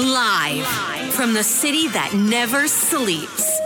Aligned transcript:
Live 0.00 0.66
from 1.12 1.34
the 1.34 1.42
city 1.42 1.88
that 1.88 2.12
never 2.14 2.68
sleeps. 2.68 3.58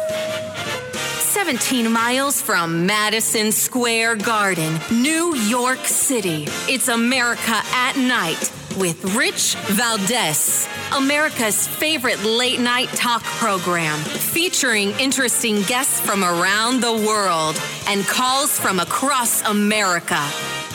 17 1.35 1.93
miles 1.93 2.41
from 2.41 2.87
Madison 2.87 3.53
Square 3.53 4.17
Garden, 4.17 4.81
New 4.91 5.35
York 5.35 5.85
City. 5.87 6.47
It's 6.69 6.89
America 6.89 7.61
at 7.75 7.97
Night 7.97 8.51
with 8.77 9.17
Rich 9.17 9.55
Valdez. 9.71 10.69
America's 10.95 11.67
favorite 11.67 12.23
late 12.25 12.61
night 12.61 12.89
talk 12.91 13.23
program 13.23 13.99
featuring 13.99 14.91
interesting 14.99 15.63
guests 15.63 16.01
from 16.01 16.23
around 16.23 16.81
the 16.81 16.93
world 16.93 17.61
and 17.89 18.07
calls 18.07 18.59
from 18.59 18.81
across 18.81 19.43
America. 19.43 20.21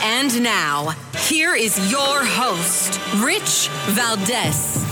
And 0.02 0.44
now, 0.44 0.90
here 1.18 1.56
is 1.56 1.92
your 1.92 2.24
host, 2.24 3.00
Rich 3.24 3.70
Valdez. 3.94 4.86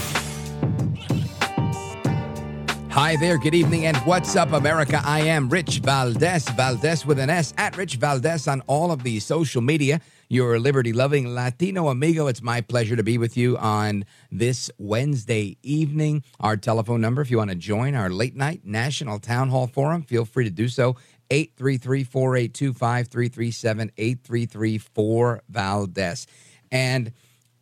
Hi 2.91 3.17
there, 3.17 3.37
good 3.37 3.53
evening, 3.53 3.87
and 3.87 3.97
what's 3.97 4.37
up, 4.37 4.53
America? 4.53 5.01
I 5.03 5.19
am 5.19 5.49
Rich 5.49 5.79
Valdez, 5.79 6.47
Valdez 6.49 7.05
with 7.05 7.19
an 7.19 7.29
S, 7.29 7.53
at 7.57 7.75
Rich 7.75 7.95
Valdez 7.95 8.47
on 8.47 8.61
all 8.67 8.91
of 8.91 9.03
the 9.03 9.19
social 9.19 9.61
media. 9.61 9.99
Your 10.27 10.59
liberty 10.59 10.91
loving 10.91 11.35
Latino 11.35 11.87
amigo. 11.87 12.25
It's 12.25 12.41
my 12.41 12.59
pleasure 12.59 12.95
to 12.95 13.03
be 13.03 13.19
with 13.19 13.37
you 13.37 13.57
on 13.59 14.05
this 14.31 14.71
Wednesday 14.79 15.55
evening. 15.61 16.23
Our 16.39 16.57
telephone 16.57 16.99
number, 16.99 17.21
if 17.21 17.29
you 17.29 17.37
want 17.37 17.51
to 17.51 17.55
join 17.55 17.93
our 17.93 18.09
late 18.09 18.35
night 18.35 18.61
national 18.65 19.19
town 19.19 19.49
hall 19.49 19.67
forum, 19.67 20.01
feel 20.01 20.25
free 20.25 20.43
to 20.45 20.49
do 20.49 20.67
so. 20.67 20.95
833 21.29 22.03
482 22.03 22.73
5337 22.73 23.91
833 23.95 24.77
4 24.79 25.43
Valdez. 25.47 26.25
And 26.71 27.11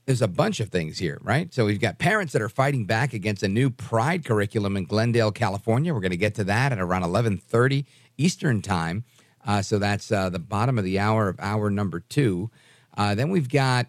there's 0.05 0.21
a 0.21 0.27
bunch 0.29 0.61
of 0.61 0.69
things 0.69 0.97
here, 0.97 1.17
right? 1.21 1.53
So 1.53 1.65
we've 1.65 1.81
got 1.81 1.99
parents 1.99 2.31
that 2.31 2.41
are 2.41 2.49
fighting 2.49 2.85
back 2.85 3.13
against 3.13 3.43
a 3.43 3.49
new 3.49 3.69
pride 3.71 4.23
curriculum 4.23 4.77
in 4.77 4.85
Glendale, 4.85 5.33
California. 5.33 5.93
We're 5.93 5.99
going 5.99 6.11
to 6.11 6.17
get 6.17 6.35
to 6.35 6.45
that 6.45 6.71
at 6.71 6.79
around 6.79 7.03
11:30 7.03 7.85
Eastern 8.17 8.61
time. 8.61 9.03
Uh, 9.45 9.61
so 9.61 9.79
that's 9.79 10.11
uh, 10.11 10.29
the 10.29 10.39
bottom 10.39 10.77
of 10.77 10.83
the 10.83 10.99
hour 10.99 11.29
of 11.29 11.39
hour 11.39 11.69
number 11.69 11.99
two. 11.99 12.49
Uh, 12.95 13.15
then 13.15 13.29
we've 13.29 13.49
got 13.49 13.87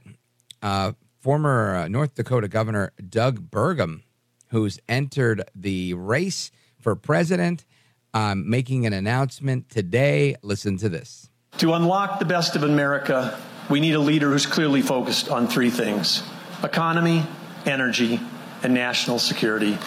uh, 0.62 0.92
former 1.20 1.76
uh, 1.76 1.88
North 1.88 2.14
Dakota 2.14 2.48
Governor 2.48 2.92
Doug 3.08 3.50
Burgum, 3.50 4.02
who's 4.48 4.78
entered 4.88 5.42
the 5.54 5.94
race 5.94 6.50
for 6.80 6.94
president, 6.96 7.64
um, 8.12 8.48
making 8.48 8.86
an 8.86 8.92
announcement 8.92 9.68
today. 9.70 10.36
Listen 10.42 10.76
to 10.78 10.88
this. 10.88 11.28
To 11.58 11.74
unlock 11.74 12.18
the 12.18 12.24
best 12.24 12.56
of 12.56 12.62
America, 12.62 13.38
we 13.70 13.80
need 13.80 13.94
a 13.94 14.00
leader 14.00 14.30
who's 14.30 14.46
clearly 14.46 14.82
focused 14.82 15.28
on 15.28 15.46
three 15.46 15.70
things 15.70 16.22
economy, 16.62 17.24
energy, 17.66 18.20
and 18.62 18.74
national 18.74 19.18
security. 19.18 19.78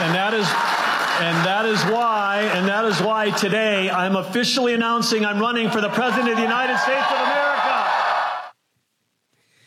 And 0.00 0.14
that 0.14 0.32
is 0.32 0.46
and 1.20 1.44
that 1.44 1.66
is 1.66 1.82
why 1.92 2.48
and 2.54 2.66
that 2.66 2.84
is 2.86 3.00
why 3.02 3.30
today 3.30 3.90
I'm 3.90 4.16
officially 4.16 4.72
announcing 4.72 5.26
I'm 5.26 5.38
running 5.38 5.70
for 5.70 5.80
the 5.80 5.90
president 5.90 6.30
of 6.30 6.36
the 6.36 6.42
United 6.42 6.78
States 6.78 7.06
of 7.10 7.18
America. 7.18 7.40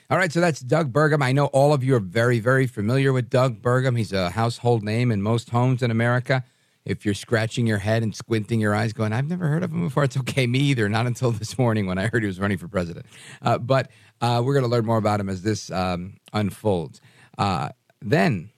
All 0.10 0.18
right, 0.18 0.32
so 0.32 0.42
that's 0.42 0.60
Doug 0.60 0.92
Burgum. 0.92 1.24
I 1.24 1.32
know 1.32 1.46
all 1.48 1.74
of 1.74 1.84
you 1.84 1.96
are 1.96 2.00
very, 2.00 2.40
very 2.40 2.68
familiar 2.68 3.14
with 3.14 3.30
Doug 3.30 3.62
Burgum. 3.62 3.98
He's 3.98 4.12
a 4.12 4.32
household 4.32 4.84
name 4.84 5.12
in 5.12 5.22
most 5.22 5.52
homes 5.52 5.82
in 5.82 5.92
America. 5.92 6.44
If 6.86 7.06
you're 7.06 7.14
scratching 7.14 7.66
your 7.66 7.78
head 7.78 8.04
and 8.04 8.16
squinting 8.16 8.60
your 8.60 8.76
eyes, 8.76 8.92
going, 8.92 9.14
I've 9.14 9.28
never 9.28 9.48
heard 9.48 9.64
of 9.64 9.72
him 9.72 9.86
before, 9.86 10.04
it's 10.04 10.18
okay. 10.18 10.46
Me 10.46 10.60
either. 10.60 10.90
Not 10.90 11.08
until 11.08 11.32
this 11.32 11.58
morning 11.58 11.88
when 11.88 11.98
I 11.98 12.08
heard 12.08 12.24
he 12.24 12.28
was 12.28 12.40
running 12.40 12.58
for 12.58 12.68
president. 12.68 13.06
Uh, 13.42 13.58
but 13.58 13.90
uh, 14.22 14.42
we're 14.44 14.54
going 14.54 14.66
to 14.66 14.70
learn 14.70 14.86
more 14.86 14.98
about 14.98 15.20
him 15.20 15.30
as 15.30 15.42
this 15.42 15.72
um, 15.72 16.18
unfolds. 16.34 17.02
Uh, 17.38 17.70
then, 18.02 18.52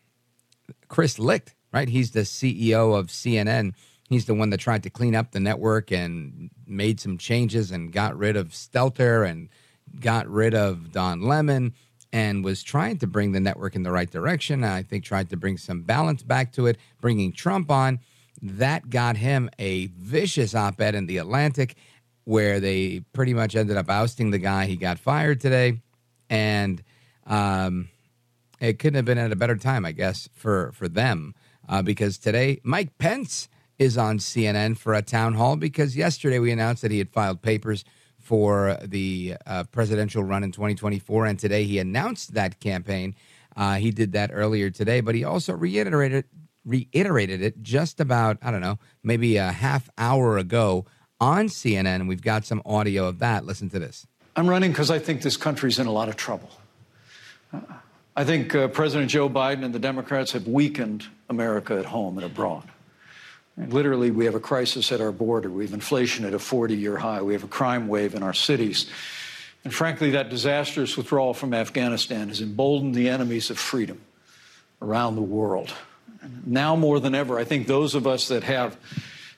Chris 0.87 1.19
Licht, 1.19 1.53
right? 1.75 1.89
He's 1.89 2.11
the 2.11 2.21
CEO 2.21 2.97
of 2.97 3.07
CNN. 3.07 3.73
He's 4.09 4.25
the 4.25 4.33
one 4.33 4.49
that 4.51 4.61
tried 4.61 4.83
to 4.83 4.89
clean 4.89 5.13
up 5.13 5.31
the 5.31 5.41
network 5.41 5.91
and 5.91 6.49
made 6.65 7.01
some 7.01 7.17
changes 7.17 7.69
and 7.69 7.91
got 7.91 8.17
rid 8.17 8.37
of 8.37 8.49
Stelter 8.49 9.29
and 9.29 9.49
got 9.99 10.25
rid 10.29 10.55
of 10.55 10.93
Don 10.93 11.21
Lemon 11.21 11.73
and 12.13 12.45
was 12.45 12.63
trying 12.63 12.97
to 12.99 13.07
bring 13.07 13.33
the 13.33 13.41
network 13.41 13.75
in 13.75 13.83
the 13.83 13.91
right 13.91 14.09
direction. 14.09 14.63
I 14.63 14.83
think 14.83 15.03
tried 15.03 15.29
to 15.31 15.37
bring 15.37 15.57
some 15.57 15.81
balance 15.81 16.23
back 16.23 16.53
to 16.53 16.65
it, 16.67 16.77
bringing 17.01 17.33
Trump 17.33 17.69
on. 17.69 17.99
That 18.41 18.89
got 18.89 19.17
him 19.17 19.49
a 19.59 19.87
vicious 19.87 20.55
op 20.55 20.79
ed 20.79 20.95
in 20.95 21.07
The 21.07 21.17
Atlantic 21.17 21.75
where 22.23 22.61
they 22.61 23.01
pretty 23.11 23.33
much 23.33 23.53
ended 23.53 23.75
up 23.75 23.89
ousting 23.89 24.31
the 24.31 24.37
guy. 24.37 24.65
He 24.65 24.77
got 24.77 24.97
fired 24.97 25.41
today. 25.41 25.81
And 26.29 26.81
um, 27.27 27.89
it 28.61 28.79
couldn't 28.79 28.95
have 28.95 29.05
been 29.05 29.17
at 29.17 29.33
a 29.33 29.35
better 29.35 29.57
time, 29.57 29.85
I 29.85 29.91
guess, 29.91 30.29
for, 30.33 30.71
for 30.71 30.87
them. 30.87 31.35
Uh, 31.67 31.81
because 31.81 32.17
today, 32.17 32.59
Mike 32.63 32.97
Pence 32.97 33.49
is 33.77 33.97
on 33.97 34.19
CNN 34.19 34.77
for 34.77 34.93
a 34.93 35.01
town 35.01 35.33
hall 35.33 35.55
because 35.55 35.97
yesterday 35.97 36.39
we 36.39 36.51
announced 36.51 36.81
that 36.81 36.91
he 36.91 36.99
had 36.99 37.09
filed 37.09 37.41
papers 37.41 37.83
for 38.19 38.77
the 38.83 39.35
uh, 39.45 39.63
presidential 39.65 40.23
run 40.23 40.43
in 40.43 40.51
2024. 40.51 41.25
And 41.25 41.37
today 41.37 41.63
he 41.63 41.77
announced 41.77 42.33
that 42.33 42.59
campaign. 42.59 43.15
Uh, 43.55 43.75
he 43.75 43.91
did 43.91 44.13
that 44.13 44.31
earlier 44.33 44.69
today, 44.69 45.01
but 45.01 45.15
he 45.15 45.23
also 45.23 45.53
reiterated 45.53 46.25
reiterated 46.65 47.43
it 47.43 47.61
just 47.61 47.99
about 47.99 48.39
I 48.41 48.49
don't 48.49 48.61
know 48.61 48.79
maybe 49.03 49.37
a 49.37 49.51
half 49.51 49.87
hour 49.99 50.39
ago 50.39 50.85
on 51.21 51.47
CNN. 51.47 51.85
And 51.85 52.07
we've 52.07 52.23
got 52.23 52.45
some 52.45 52.61
audio 52.65 53.07
of 53.07 53.19
that. 53.19 53.45
Listen 53.45 53.69
to 53.69 53.79
this. 53.79 54.07
I'm 54.35 54.49
running 54.49 54.71
because 54.71 54.89
I 54.89 54.99
think 54.99 55.21
this 55.21 55.37
country's 55.37 55.79
in 55.79 55.87
a 55.87 55.91
lot 55.91 56.09
of 56.09 56.15
trouble. 56.15 56.49
I 58.15 58.23
think 58.23 58.55
uh, 58.55 58.69
President 58.69 59.11
Joe 59.11 59.29
Biden 59.29 59.65
and 59.65 59.73
the 59.73 59.79
Democrats 59.79 60.31
have 60.31 60.47
weakened 60.47 61.05
America 61.29 61.77
at 61.77 61.85
home 61.85 62.17
and 62.17 62.25
abroad. 62.25 62.63
Literally, 63.57 64.11
we 64.11 64.25
have 64.25 64.35
a 64.35 64.39
crisis 64.39 64.91
at 64.91 65.01
our 65.01 65.11
border. 65.11 65.49
We 65.49 65.65
have 65.65 65.73
inflation 65.73 66.25
at 66.25 66.33
a 66.33 66.39
40 66.39 66.75
year 66.75 66.97
high. 66.97 67.21
We 67.21 67.33
have 67.33 67.43
a 67.43 67.49
crime 67.49 67.87
wave 67.87 68.15
in 68.15 68.23
our 68.23 68.33
cities. 68.33 68.89
And 69.63 69.73
frankly, 69.73 70.11
that 70.11 70.29
disastrous 70.29 70.95
withdrawal 70.95 71.33
from 71.33 71.53
Afghanistan 71.53 72.27
has 72.27 72.41
emboldened 72.41 72.95
the 72.95 73.09
enemies 73.09 73.49
of 73.49 73.57
freedom 73.57 74.01
around 74.81 75.15
the 75.15 75.21
world. 75.21 75.73
Now 76.45 76.75
more 76.75 76.99
than 76.99 77.15
ever, 77.15 77.37
I 77.39 77.43
think 77.43 77.67
those 77.67 77.95
of 77.95 78.07
us 78.07 78.27
that 78.27 78.43
have 78.43 78.77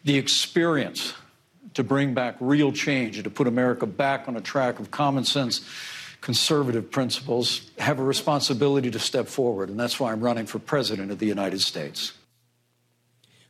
the 0.04 0.18
experience 0.18 1.14
to 1.76 1.84
bring 1.84 2.14
back 2.14 2.36
real 2.40 2.72
change 2.72 3.18
and 3.18 3.24
to 3.24 3.30
put 3.30 3.48
America 3.48 3.86
back 3.86 4.28
on 4.28 4.36
a 4.36 4.42
track 4.42 4.80
of 4.80 4.90
common 4.90 5.24
sense, 5.24 5.62
conservative 6.28 6.92
principles 6.92 7.72
have 7.80 8.00
a 8.00 8.04
responsibility 8.04 8.92
to 8.92 9.00
step 9.00 9.28
forward. 9.28 9.70
And 9.70 9.80
that's 9.80 9.98
why 9.98 10.12
I'm 10.12 10.20
running 10.20 10.46
for 10.46 10.60
President 10.60 11.10
of 11.10 11.20
the 11.20 11.26
United 11.26 11.62
States. 11.62 12.12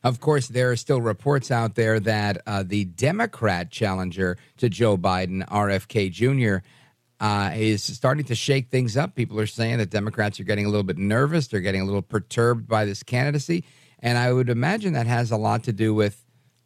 Of 0.04 0.20
course, 0.20 0.48
there 0.48 0.70
are 0.70 0.76
still 0.76 1.02
reports 1.02 1.50
out 1.50 1.74
there 1.74 2.00
that 2.00 2.44
uh, 2.46 2.62
the 2.64 2.86
Democrat 2.86 3.72
challenger 3.72 4.38
to 4.58 4.70
Joe 4.70 4.96
Biden, 4.96 5.44
RFK 5.48 6.12
Jr., 6.12 6.64
uh, 7.20 7.50
is 7.56 7.82
starting 7.82 8.26
to 8.26 8.36
shake 8.36 8.70
things 8.70 8.96
up. 8.96 9.16
People 9.16 9.40
are 9.40 9.48
saying 9.48 9.80
that 9.80 9.90
Democrats 9.90 10.40
are 10.40 10.44
getting 10.44 10.68
a 10.68 10.70
little 10.70 10.84
bit 10.84 11.00
nervous. 11.00 11.48
They're 11.48 11.62
getting 11.62 11.82
a 11.82 11.86
little 11.86 12.04
perturbed 12.04 12.68
by 12.68 12.86
this 12.86 13.02
candidacy. 13.02 13.64
And 13.98 14.20
I 14.20 14.32
would 14.32 14.50
imagine 14.50 14.94
that 14.94 15.08
has 15.08 15.32
a 15.32 15.38
lot 15.38 15.64
to 15.64 15.74
do 15.74 15.96
with 15.96 16.24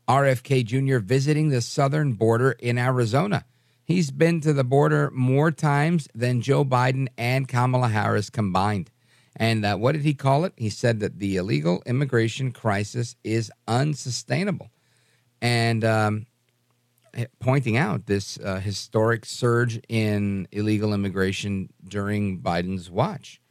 RFK 0.10 0.66
Jr. 0.66 0.98
visiting 0.98 1.52
the 1.52 1.62
southern 1.62 2.16
border 2.16 2.52
in 2.52 2.78
Arizona. 2.78 3.46
He's 3.92 4.10
been 4.10 4.40
to 4.42 4.54
the 4.54 4.64
border 4.64 5.12
more 5.12 5.52
times 5.52 6.08
than 6.16 6.42
Joe 6.42 6.64
Biden 6.64 7.10
and 7.18 7.46
Kamala 7.46 7.90
Harris 7.90 8.30
combined. 8.30 8.90
And 9.36 9.66
uh, 9.66 9.76
what 9.76 9.92
did 9.92 10.04
he 10.04 10.14
call 10.14 10.46
it? 10.46 10.54
He 10.56 10.70
said 10.70 11.02
that 11.02 11.20
the 11.20 11.36
illegal 11.36 11.84
immigration 11.86 12.54
crisis 12.54 13.18
is 13.26 13.52
unsustainable. 13.68 14.70
And 15.42 15.84
um, 15.84 16.26
pointing 17.42 17.76
out 17.76 18.06
this 18.06 18.40
uh, 18.40 18.62
historic 18.62 19.26
surge 19.26 19.82
in 19.90 20.48
illegal 20.54 20.94
immigration 20.94 21.74
during 21.86 22.40
Biden's 22.40 22.90
watch. 22.90 23.42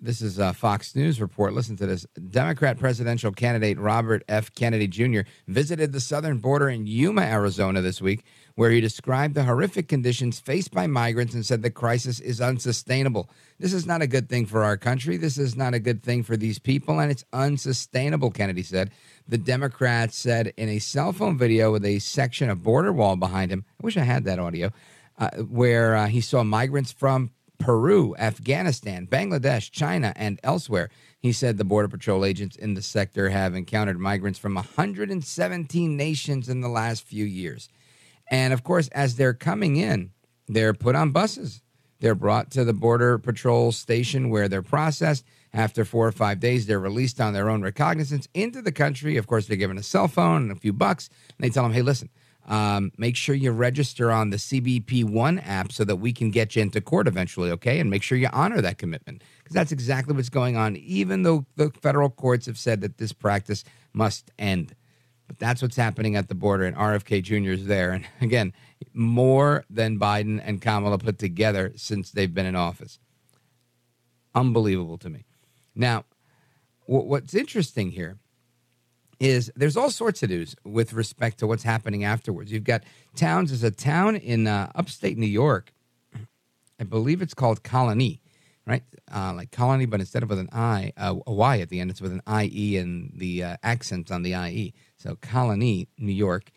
This 0.00 0.22
is 0.22 0.38
a 0.38 0.52
Fox 0.52 0.94
News 0.94 1.20
report. 1.20 1.54
Listen 1.54 1.74
to 1.78 1.86
this. 1.86 2.06
Democrat 2.30 2.78
presidential 2.78 3.32
candidate 3.32 3.80
Robert 3.80 4.22
F. 4.28 4.54
Kennedy 4.54 4.86
Jr. 4.86 5.22
visited 5.48 5.90
the 5.90 5.98
southern 5.98 6.38
border 6.38 6.68
in 6.68 6.86
Yuma, 6.86 7.22
Arizona 7.22 7.80
this 7.80 8.00
week, 8.00 8.24
where 8.58 8.72
he 8.72 8.80
described 8.80 9.36
the 9.36 9.44
horrific 9.44 9.86
conditions 9.86 10.40
faced 10.40 10.72
by 10.72 10.84
migrants 10.84 11.32
and 11.32 11.46
said 11.46 11.62
the 11.62 11.70
crisis 11.70 12.18
is 12.18 12.40
unsustainable. 12.40 13.30
This 13.60 13.72
is 13.72 13.86
not 13.86 14.02
a 14.02 14.08
good 14.08 14.28
thing 14.28 14.46
for 14.46 14.64
our 14.64 14.76
country. 14.76 15.16
This 15.16 15.38
is 15.38 15.54
not 15.54 15.74
a 15.74 15.78
good 15.78 16.02
thing 16.02 16.24
for 16.24 16.36
these 16.36 16.58
people, 16.58 16.98
and 16.98 17.08
it's 17.08 17.24
unsustainable, 17.32 18.32
Kennedy 18.32 18.64
said. 18.64 18.90
The 19.28 19.38
Democrat 19.38 20.12
said 20.12 20.54
in 20.56 20.68
a 20.68 20.80
cell 20.80 21.12
phone 21.12 21.38
video 21.38 21.70
with 21.70 21.84
a 21.84 22.00
section 22.00 22.50
of 22.50 22.64
border 22.64 22.92
wall 22.92 23.14
behind 23.14 23.52
him. 23.52 23.64
I 23.80 23.84
wish 23.84 23.96
I 23.96 24.02
had 24.02 24.24
that 24.24 24.40
audio. 24.40 24.72
Uh, 25.16 25.30
where 25.42 25.94
uh, 25.94 26.08
he 26.08 26.20
saw 26.20 26.42
migrants 26.42 26.90
from 26.90 27.30
Peru, 27.58 28.16
Afghanistan, 28.18 29.06
Bangladesh, 29.06 29.70
China, 29.70 30.12
and 30.16 30.40
elsewhere. 30.42 30.90
He 31.20 31.30
said 31.30 31.58
the 31.58 31.64
Border 31.64 31.88
Patrol 31.88 32.24
agents 32.24 32.56
in 32.56 32.74
the 32.74 32.82
sector 32.82 33.28
have 33.28 33.54
encountered 33.54 34.00
migrants 34.00 34.40
from 34.40 34.54
117 34.54 35.96
nations 35.96 36.48
in 36.48 36.60
the 36.60 36.68
last 36.68 37.04
few 37.04 37.24
years. 37.24 37.68
And 38.30 38.52
of 38.52 38.62
course, 38.62 38.88
as 38.88 39.16
they're 39.16 39.34
coming 39.34 39.76
in, 39.76 40.10
they're 40.46 40.74
put 40.74 40.94
on 40.94 41.12
buses. 41.12 41.62
They're 42.00 42.14
brought 42.14 42.50
to 42.52 42.64
the 42.64 42.72
Border 42.72 43.18
Patrol 43.18 43.72
station 43.72 44.30
where 44.30 44.48
they're 44.48 44.62
processed. 44.62 45.24
After 45.52 45.84
four 45.84 46.06
or 46.06 46.12
five 46.12 46.40
days, 46.40 46.66
they're 46.66 46.78
released 46.78 47.20
on 47.20 47.32
their 47.32 47.48
own 47.48 47.62
recognizance 47.62 48.28
into 48.34 48.62
the 48.62 48.70
country. 48.70 49.16
Of 49.16 49.26
course, 49.26 49.46
they're 49.46 49.56
given 49.56 49.78
a 49.78 49.82
cell 49.82 50.06
phone 50.06 50.42
and 50.42 50.52
a 50.52 50.56
few 50.56 50.72
bucks. 50.72 51.08
And 51.30 51.44
they 51.44 51.50
tell 51.50 51.62
them, 51.64 51.72
hey, 51.72 51.82
listen, 51.82 52.10
um, 52.46 52.92
make 52.96 53.16
sure 53.16 53.34
you 53.34 53.50
register 53.50 54.10
on 54.10 54.30
the 54.30 54.36
CBP 54.36 55.04
One 55.04 55.38
app 55.38 55.72
so 55.72 55.84
that 55.84 55.96
we 55.96 56.12
can 56.12 56.30
get 56.30 56.54
you 56.54 56.62
into 56.62 56.80
court 56.80 57.06
eventually, 57.08 57.50
okay? 57.50 57.80
And 57.80 57.90
make 57.90 58.02
sure 58.02 58.16
you 58.16 58.28
honor 58.32 58.60
that 58.60 58.78
commitment 58.78 59.22
because 59.38 59.54
that's 59.54 59.72
exactly 59.72 60.14
what's 60.14 60.28
going 60.30 60.56
on, 60.56 60.76
even 60.76 61.22
though 61.22 61.46
the 61.56 61.70
federal 61.82 62.10
courts 62.10 62.46
have 62.46 62.58
said 62.58 62.80
that 62.82 62.98
this 62.98 63.12
practice 63.12 63.64
must 63.92 64.30
end. 64.38 64.74
But 65.28 65.38
that's 65.38 65.62
what's 65.62 65.76
happening 65.76 66.16
at 66.16 66.28
the 66.28 66.34
border, 66.34 66.64
and 66.64 66.76
RFK 66.76 67.22
Jr. 67.22 67.52
is 67.52 67.66
there. 67.66 67.92
And 67.92 68.06
again, 68.20 68.52
more 68.92 69.64
than 69.70 69.98
Biden 69.98 70.40
and 70.42 70.60
Kamala 70.60 70.98
put 70.98 71.18
together 71.18 71.72
since 71.76 72.10
they've 72.10 72.32
been 72.32 72.46
in 72.46 72.56
office. 72.56 72.98
Unbelievable 74.34 74.98
to 74.98 75.10
me. 75.10 75.24
Now, 75.74 76.04
what's 76.86 77.34
interesting 77.34 77.90
here 77.90 78.16
is 79.20 79.50
there's 79.56 79.76
all 79.76 79.90
sorts 79.90 80.22
of 80.22 80.30
news 80.30 80.54
with 80.64 80.92
respect 80.92 81.38
to 81.38 81.46
what's 81.46 81.64
happening 81.64 82.04
afterwards. 82.04 82.52
You've 82.52 82.64
got 82.64 82.84
towns. 83.16 83.50
There's 83.50 83.64
a 83.64 83.70
town 83.70 84.16
in 84.16 84.46
uh, 84.46 84.70
upstate 84.74 85.18
New 85.18 85.26
York. 85.26 85.72
I 86.80 86.84
believe 86.84 87.20
it's 87.20 87.34
called 87.34 87.64
Colonie, 87.64 88.20
right? 88.64 88.84
Uh, 89.12 89.32
like 89.34 89.50
Colony, 89.50 89.86
but 89.86 89.98
instead 89.98 90.22
of 90.22 90.30
with 90.30 90.38
an 90.38 90.48
I, 90.52 90.92
uh, 90.96 91.16
a 91.26 91.32
Y 91.32 91.58
at 91.58 91.68
the 91.68 91.80
end, 91.80 91.90
it's 91.90 92.00
with 92.00 92.12
an 92.12 92.22
I-E 92.26 92.76
and 92.76 93.12
the 93.14 93.42
uh, 93.42 93.56
accent 93.64 94.12
on 94.12 94.22
the 94.22 94.34
I-E. 94.34 94.72
So 94.98 95.14
Colonie, 95.16 95.88
New 95.96 96.12
York. 96.12 96.50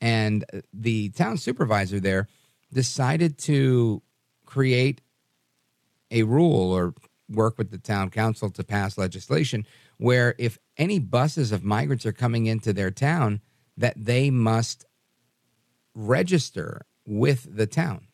And 0.00 0.44
uh, 0.52 0.60
the 0.72 1.10
town 1.10 1.36
supervisor 1.36 2.00
there 2.00 2.28
decided 2.72 3.38
to 3.38 4.02
create 4.46 5.00
a 6.10 6.22
rule 6.22 6.72
or 6.72 6.94
work 7.28 7.58
with 7.58 7.70
the 7.70 7.78
town 7.78 8.10
council 8.10 8.50
to 8.50 8.64
pass 8.64 8.96
legislation 8.96 9.66
where 9.98 10.34
if 10.38 10.58
any 10.78 10.98
buses 10.98 11.52
of 11.52 11.62
migrants 11.64 12.06
are 12.06 12.12
coming 12.12 12.46
into 12.46 12.72
their 12.72 12.90
town, 12.90 13.40
that 13.76 13.94
they 13.96 14.30
must 14.30 14.84
register 15.94 16.86
with 17.04 17.56
the 17.56 17.66
town. 17.66 18.06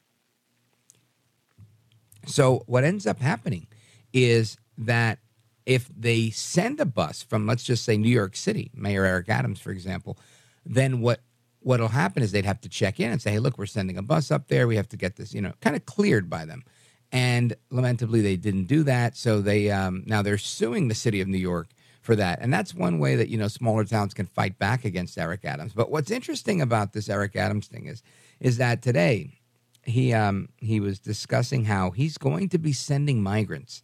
So 2.26 2.62
what 2.66 2.84
ends 2.84 3.06
up 3.06 3.20
happening 3.20 3.66
is 4.12 4.56
that 4.78 5.18
if 5.66 5.88
they 5.96 6.30
send 6.30 6.80
a 6.80 6.84
bus 6.84 7.22
from 7.22 7.46
let's 7.46 7.64
just 7.64 7.84
say 7.84 7.96
New 7.96 8.08
York 8.08 8.36
City, 8.36 8.70
Mayor 8.74 9.04
Eric 9.04 9.28
Adams 9.28 9.60
for 9.60 9.70
example, 9.70 10.18
then 10.64 11.00
what 11.00 11.20
what'll 11.60 11.88
happen 11.88 12.22
is 12.22 12.32
they'd 12.32 12.44
have 12.44 12.60
to 12.60 12.68
check 12.68 13.00
in 13.00 13.10
and 13.10 13.20
say, 13.20 13.32
"Hey, 13.32 13.38
look, 13.38 13.58
we're 13.58 13.66
sending 13.66 13.96
a 13.96 14.02
bus 14.02 14.30
up 14.30 14.48
there. 14.48 14.66
We 14.66 14.76
have 14.76 14.88
to 14.90 14.96
get 14.96 15.16
this, 15.16 15.32
you 15.34 15.40
know, 15.40 15.52
kind 15.60 15.76
of 15.76 15.86
cleared 15.86 16.28
by 16.28 16.44
them." 16.44 16.64
And 17.12 17.54
lamentably, 17.70 18.20
they 18.22 18.36
didn't 18.36 18.64
do 18.64 18.82
that. 18.84 19.16
So 19.16 19.40
they 19.40 19.70
um, 19.70 20.02
now 20.06 20.22
they're 20.22 20.38
suing 20.38 20.88
the 20.88 20.94
city 20.94 21.20
of 21.20 21.28
New 21.28 21.38
York 21.38 21.68
for 22.04 22.14
that. 22.16 22.38
And 22.42 22.52
that's 22.52 22.74
one 22.74 22.98
way 22.98 23.16
that, 23.16 23.28
you 23.28 23.38
know, 23.38 23.48
smaller 23.48 23.82
towns 23.82 24.12
can 24.12 24.26
fight 24.26 24.58
back 24.58 24.84
against 24.84 25.16
Eric 25.16 25.42
Adams. 25.44 25.72
But 25.72 25.90
what's 25.90 26.10
interesting 26.10 26.60
about 26.60 26.92
this 26.92 27.08
Eric 27.08 27.34
Adams 27.34 27.66
thing 27.66 27.86
is, 27.86 28.02
is 28.40 28.58
that 28.58 28.82
today 28.82 29.40
he 29.84 30.12
um, 30.12 30.50
he 30.58 30.80
was 30.80 30.98
discussing 30.98 31.64
how 31.64 31.92
he's 31.92 32.18
going 32.18 32.50
to 32.50 32.58
be 32.58 32.74
sending 32.74 33.22
migrants 33.22 33.82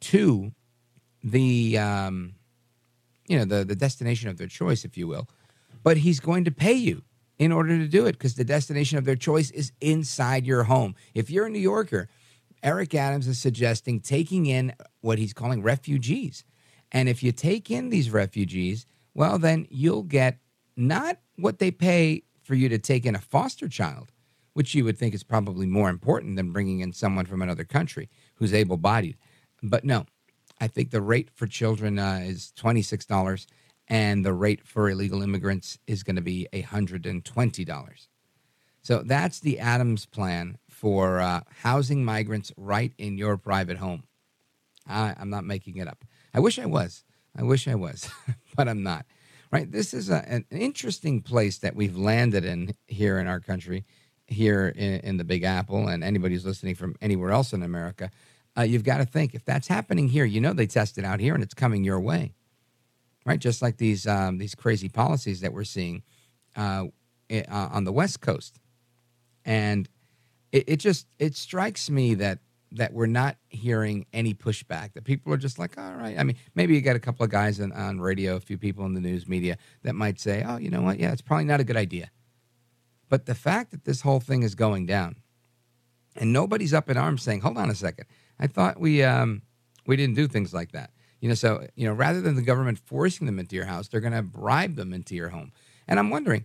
to 0.00 0.52
the 1.26 1.76
um, 1.76 2.34
you 3.26 3.36
know 3.36 3.44
the 3.44 3.64
the 3.64 3.74
destination 3.74 4.30
of 4.30 4.38
their 4.38 4.46
choice, 4.46 4.84
if 4.84 4.96
you 4.96 5.06
will, 5.08 5.28
but 5.82 5.98
he's 5.98 6.20
going 6.20 6.44
to 6.44 6.50
pay 6.50 6.72
you 6.72 7.02
in 7.38 7.52
order 7.52 7.76
to 7.76 7.88
do 7.88 8.06
it 8.06 8.12
because 8.12 8.36
the 8.36 8.44
destination 8.44 8.96
of 8.96 9.04
their 9.04 9.16
choice 9.16 9.50
is 9.50 9.72
inside 9.80 10.46
your 10.46 10.64
home. 10.64 10.94
If 11.14 11.28
you're 11.28 11.46
a 11.46 11.50
New 11.50 11.58
Yorker, 11.58 12.08
Eric 12.62 12.94
Adams 12.94 13.26
is 13.26 13.38
suggesting 13.38 14.00
taking 14.00 14.46
in 14.46 14.72
what 15.00 15.18
he's 15.18 15.34
calling 15.34 15.62
refugees. 15.62 16.44
And 16.92 17.08
if 17.08 17.22
you 17.22 17.32
take 17.32 17.70
in 17.70 17.90
these 17.90 18.10
refugees, 18.10 18.86
well, 19.12 19.38
then 19.38 19.66
you'll 19.68 20.04
get 20.04 20.38
not 20.76 21.18
what 21.36 21.58
they 21.58 21.70
pay 21.70 22.22
for 22.42 22.54
you 22.54 22.68
to 22.68 22.78
take 22.78 23.04
in 23.04 23.16
a 23.16 23.20
foster 23.20 23.68
child, 23.68 24.12
which 24.54 24.74
you 24.74 24.84
would 24.84 24.96
think 24.96 25.14
is 25.14 25.24
probably 25.24 25.66
more 25.66 25.90
important 25.90 26.36
than 26.36 26.52
bringing 26.52 26.80
in 26.80 26.92
someone 26.92 27.26
from 27.26 27.42
another 27.42 27.64
country 27.64 28.08
who's 28.36 28.54
able 28.54 28.76
bodied. 28.76 29.16
But 29.62 29.84
no, 29.84 30.06
I 30.60 30.68
think 30.68 30.90
the 30.90 31.02
rate 31.02 31.30
for 31.34 31.46
children 31.46 31.98
uh, 31.98 32.20
is 32.22 32.52
$26, 32.58 33.46
and 33.88 34.24
the 34.24 34.32
rate 34.32 34.66
for 34.66 34.88
illegal 34.88 35.22
immigrants 35.22 35.78
is 35.86 36.02
going 36.02 36.16
to 36.16 36.22
be 36.22 36.48
$120. 36.52 38.06
So 38.82 39.02
that's 39.04 39.40
the 39.40 39.58
Adams 39.58 40.06
plan 40.06 40.58
for 40.68 41.20
uh, 41.20 41.40
housing 41.62 42.04
migrants 42.04 42.52
right 42.56 42.92
in 42.98 43.18
your 43.18 43.36
private 43.36 43.78
home. 43.78 44.04
I, 44.88 45.14
I'm 45.18 45.30
not 45.30 45.44
making 45.44 45.78
it 45.78 45.88
up. 45.88 46.04
I 46.32 46.40
wish 46.40 46.58
I 46.58 46.66
was. 46.66 47.04
I 47.36 47.42
wish 47.42 47.68
I 47.68 47.74
was, 47.74 48.08
but 48.56 48.68
I'm 48.68 48.82
not. 48.82 49.04
Right? 49.52 49.70
This 49.70 49.92
is 49.92 50.10
a, 50.10 50.26
an 50.28 50.44
interesting 50.50 51.20
place 51.20 51.58
that 51.58 51.76
we've 51.76 51.96
landed 51.96 52.44
in 52.44 52.74
here 52.86 53.18
in 53.18 53.26
our 53.26 53.40
country, 53.40 53.84
here 54.26 54.68
in, 54.68 55.00
in 55.00 55.16
the 55.16 55.24
Big 55.24 55.44
Apple, 55.44 55.88
and 55.88 56.02
anybody 56.02 56.34
who's 56.34 56.46
listening 56.46 56.74
from 56.74 56.96
anywhere 57.00 57.30
else 57.30 57.52
in 57.52 57.62
America. 57.62 58.10
Uh, 58.58 58.62
you've 58.62 58.84
got 58.84 58.98
to 58.98 59.04
think 59.04 59.34
if 59.34 59.44
that's 59.44 59.68
happening 59.68 60.08
here, 60.08 60.24
you 60.24 60.40
know 60.40 60.52
they 60.52 60.66
test 60.66 60.98
it 60.98 61.04
out 61.04 61.20
here 61.20 61.34
and 61.34 61.42
it's 61.42 61.54
coming 61.54 61.84
your 61.84 62.00
way, 62.00 62.34
right? 63.24 63.38
Just 63.38 63.60
like 63.60 63.76
these 63.76 64.06
um, 64.06 64.38
these 64.38 64.54
crazy 64.54 64.88
policies 64.88 65.40
that 65.40 65.52
we're 65.52 65.64
seeing 65.64 66.02
uh, 66.56 66.86
uh, 67.30 67.42
on 67.48 67.84
the 67.84 67.92
West 67.92 68.20
Coast, 68.20 68.58
and 69.44 69.88
it, 70.52 70.64
it 70.68 70.76
just 70.76 71.06
it 71.18 71.36
strikes 71.36 71.90
me 71.90 72.14
that 72.14 72.38
that 72.72 72.92
we're 72.92 73.06
not 73.06 73.36
hearing 73.48 74.06
any 74.12 74.34
pushback. 74.34 74.92
That 74.94 75.04
people 75.04 75.32
are 75.32 75.38
just 75.38 75.58
like, 75.58 75.78
all 75.78 75.94
right. 75.94 76.18
I 76.18 76.22
mean, 76.22 76.36
maybe 76.54 76.74
you 76.74 76.80
got 76.80 76.96
a 76.96 77.00
couple 77.00 77.24
of 77.24 77.30
guys 77.30 77.60
on, 77.60 77.72
on 77.72 78.00
radio, 78.00 78.36
a 78.36 78.40
few 78.40 78.58
people 78.58 78.84
in 78.86 78.94
the 78.94 79.00
news 79.00 79.28
media 79.28 79.56
that 79.82 79.94
might 79.94 80.18
say, 80.18 80.44
oh, 80.46 80.56
you 80.56 80.70
know 80.70 80.82
what? 80.82 80.98
Yeah, 80.98 81.12
it's 81.12 81.22
probably 81.22 81.44
not 81.44 81.60
a 81.60 81.64
good 81.64 81.76
idea. 81.76 82.10
But 83.08 83.26
the 83.26 83.34
fact 83.34 83.70
that 83.70 83.84
this 83.84 84.00
whole 84.00 84.20
thing 84.20 84.42
is 84.42 84.54
going 84.54 84.86
down, 84.86 85.16
and 86.16 86.32
nobody's 86.32 86.74
up 86.74 86.90
in 86.90 86.96
arms 86.96 87.22
saying, 87.22 87.40
hold 87.40 87.56
on 87.56 87.70
a 87.70 87.74
second, 87.74 88.06
I 88.38 88.46
thought 88.46 88.80
we 88.80 89.02
um, 89.02 89.42
we 89.86 89.96
didn't 89.96 90.16
do 90.16 90.28
things 90.28 90.52
like 90.52 90.72
that. 90.72 90.90
You 91.20 91.28
know, 91.28 91.34
so 91.34 91.66
you 91.74 91.86
know, 91.86 91.94
rather 91.94 92.20
than 92.20 92.36
the 92.36 92.42
government 92.42 92.78
forcing 92.78 93.26
them 93.26 93.38
into 93.38 93.56
your 93.56 93.64
house, 93.64 93.88
they're 93.88 94.00
going 94.00 94.12
to 94.12 94.22
bribe 94.22 94.76
them 94.76 94.92
into 94.92 95.14
your 95.14 95.30
home. 95.30 95.52
And 95.88 95.98
I'm 95.98 96.10
wondering, 96.10 96.44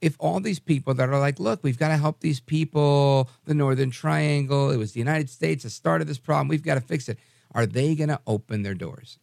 if 0.00 0.16
all 0.18 0.40
these 0.40 0.58
people 0.58 0.94
that 0.94 1.08
are 1.08 1.18
like, 1.18 1.38
look, 1.38 1.62
we've 1.62 1.78
got 1.78 1.88
to 1.88 1.96
help 1.96 2.20
these 2.20 2.40
people, 2.40 3.28
the 3.44 3.54
Northern 3.54 3.90
Triangle, 3.90 4.70
it 4.70 4.76
was 4.76 4.92
the 4.92 5.00
United 5.00 5.30
States 5.30 5.64
that 5.64 5.70
started 5.70 6.06
this 6.06 6.18
problem, 6.18 6.48
we've 6.48 6.62
got 6.62 6.74
to 6.74 6.80
fix 6.80 7.08
it, 7.08 7.18
are 7.54 7.66
they 7.66 7.94
going 7.94 8.08
to 8.08 8.20
open 8.26 8.62
their 8.62 8.74
doors? 8.74 9.18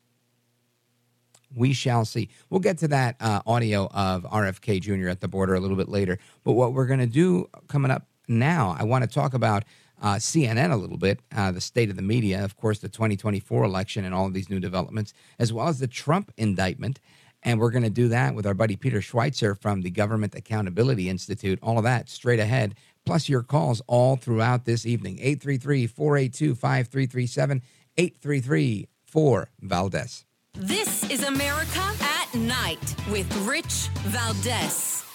We 1.55 1.73
shall 1.73 2.05
see. 2.05 2.29
We'll 2.49 2.59
get 2.59 2.77
to 2.79 2.89
that 2.89 3.15
uh, 3.19 3.41
audio 3.47 3.87
of 3.87 4.23
RFK 4.23 4.81
Jr. 4.81 5.09
at 5.09 5.21
the 5.21 5.27
border 5.27 5.55
a 5.55 5.59
little 5.59 5.77
bit 5.77 5.89
later. 5.89 6.19
But 6.43 6.53
what 6.53 6.73
we're 6.73 6.87
going 6.87 6.99
to 6.99 7.07
do 7.07 7.49
coming 7.67 7.89
up 7.89 8.05
now, 8.27 8.75
I 8.77 8.83
want 8.83 9.03
to 9.03 9.09
talk 9.09 9.33
about 9.33 9.63
uh, 10.01 10.15
CNN 10.15 10.71
a 10.71 10.75
little 10.75 10.97
bit, 10.97 11.19
uh, 11.35 11.51
the 11.51 11.61
state 11.61 11.89
of 11.89 11.95
the 11.95 12.01
media, 12.01 12.43
of 12.43 12.55
course, 12.55 12.79
the 12.79 12.89
2024 12.89 13.63
election 13.63 14.05
and 14.05 14.13
all 14.13 14.25
of 14.25 14.33
these 14.33 14.49
new 14.49 14.59
developments, 14.59 15.13
as 15.39 15.51
well 15.51 15.67
as 15.67 15.79
the 15.79 15.87
Trump 15.87 16.31
indictment. 16.37 16.99
And 17.43 17.59
we're 17.59 17.71
going 17.71 17.83
to 17.83 17.89
do 17.89 18.07
that 18.09 18.35
with 18.35 18.45
our 18.45 18.53
buddy 18.53 18.75
Peter 18.75 18.99
Schweizer 18.99 19.59
from 19.59 19.81
the 19.81 19.89
Government 19.89 20.35
Accountability 20.35 21.09
Institute. 21.09 21.59
All 21.61 21.77
of 21.77 21.83
that 21.83 22.09
straight 22.09 22.39
ahead, 22.39 22.75
plus 23.05 23.29
your 23.29 23.43
calls 23.43 23.81
all 23.87 24.15
throughout 24.15 24.65
this 24.65 24.85
evening. 24.85 25.17
833 25.19 25.87
482 25.87 26.55
5337 26.55 27.61
833 27.97 28.87
4 29.05 29.49
Valdez. 29.61 30.25
This 30.53 31.09
is 31.09 31.23
America 31.23 31.93
at 32.01 32.33
Night 32.33 32.95
with 33.09 33.31
Rich 33.45 33.89
Valdez. 34.03 35.06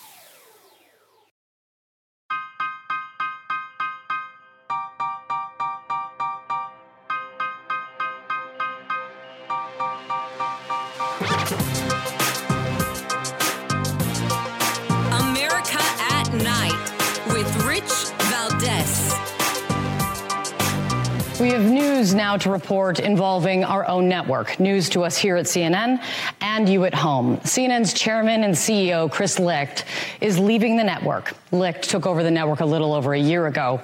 We 21.43 21.51
have 21.51 21.65
news 21.65 22.15
now 22.15 22.37
to 22.37 22.53
report 22.53 23.01
involving 23.01 23.65
our 23.65 23.85
own 23.89 24.09
network. 24.09 24.61
News 24.61 24.89
to 24.91 25.03
us 25.03 25.19
here 25.19 25.37
at 25.37 25.47
CNN 25.47 26.01
and 26.41 26.69
you 26.69 26.85
at 26.85 26.95
home. 26.95 27.39
CNN's 27.39 27.93
chairman 27.93 28.45
and 28.45 28.55
CEO, 28.55 29.11
Chris 29.11 29.41
Licht, 29.41 29.85
is 30.21 30.39
leaving 30.39 30.77
the 30.77 30.85
network. 30.85 31.35
Licht 31.51 31.91
took 31.91 32.07
over 32.07 32.23
the 32.23 32.31
network 32.31 32.61
a 32.61 32.65
little 32.65 32.95
over 32.95 33.13
a 33.13 33.19
year 33.19 33.49
ago. 33.49 33.83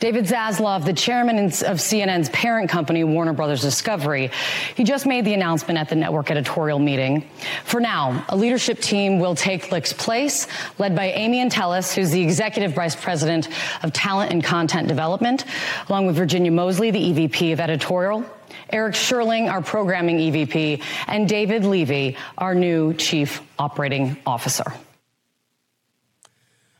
David 0.00 0.24
Zaslav, 0.24 0.86
the 0.86 0.94
chairman 0.94 1.44
of 1.44 1.76
CNN's 1.76 2.30
parent 2.30 2.70
company, 2.70 3.04
Warner 3.04 3.34
Brothers 3.34 3.60
Discovery, 3.60 4.30
he 4.74 4.82
just 4.82 5.04
made 5.04 5.26
the 5.26 5.34
announcement 5.34 5.78
at 5.78 5.90
the 5.90 5.94
network 5.94 6.30
editorial 6.30 6.78
meeting. 6.78 7.28
For 7.64 7.80
now, 7.80 8.24
a 8.30 8.36
leadership 8.36 8.80
team 8.80 9.18
will 9.18 9.34
take 9.34 9.70
Licht's 9.70 9.92
place, 9.92 10.46
led 10.78 10.96
by 10.96 11.10
Amy 11.10 11.44
Entelis, 11.44 11.94
who's 11.94 12.10
the 12.10 12.22
executive 12.22 12.72
vice 12.72 12.96
president 12.96 13.50
of 13.82 13.92
talent 13.92 14.32
and 14.32 14.42
content 14.42 14.88
development, 14.88 15.44
along 15.90 16.06
with 16.06 16.16
Virginia 16.16 16.50
Moseley, 16.50 16.90
the 16.90 17.12
EVP 17.12 17.52
of 17.52 17.60
editorial, 17.60 18.24
Eric 18.70 18.94
Sherling, 18.94 19.52
our 19.52 19.60
programming 19.60 20.16
EVP, 20.16 20.82
and 21.08 21.28
David 21.28 21.66
Levy, 21.66 22.16
our 22.38 22.54
new 22.54 22.94
chief 22.94 23.42
operating 23.58 24.16
officer. 24.24 24.72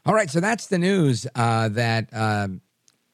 All 0.07 0.15
right, 0.15 0.31
so 0.31 0.41
that's 0.41 0.69
the 0.69 0.79
news 0.79 1.27
uh, 1.35 1.69
that 1.69 2.09
uh, 2.15 2.49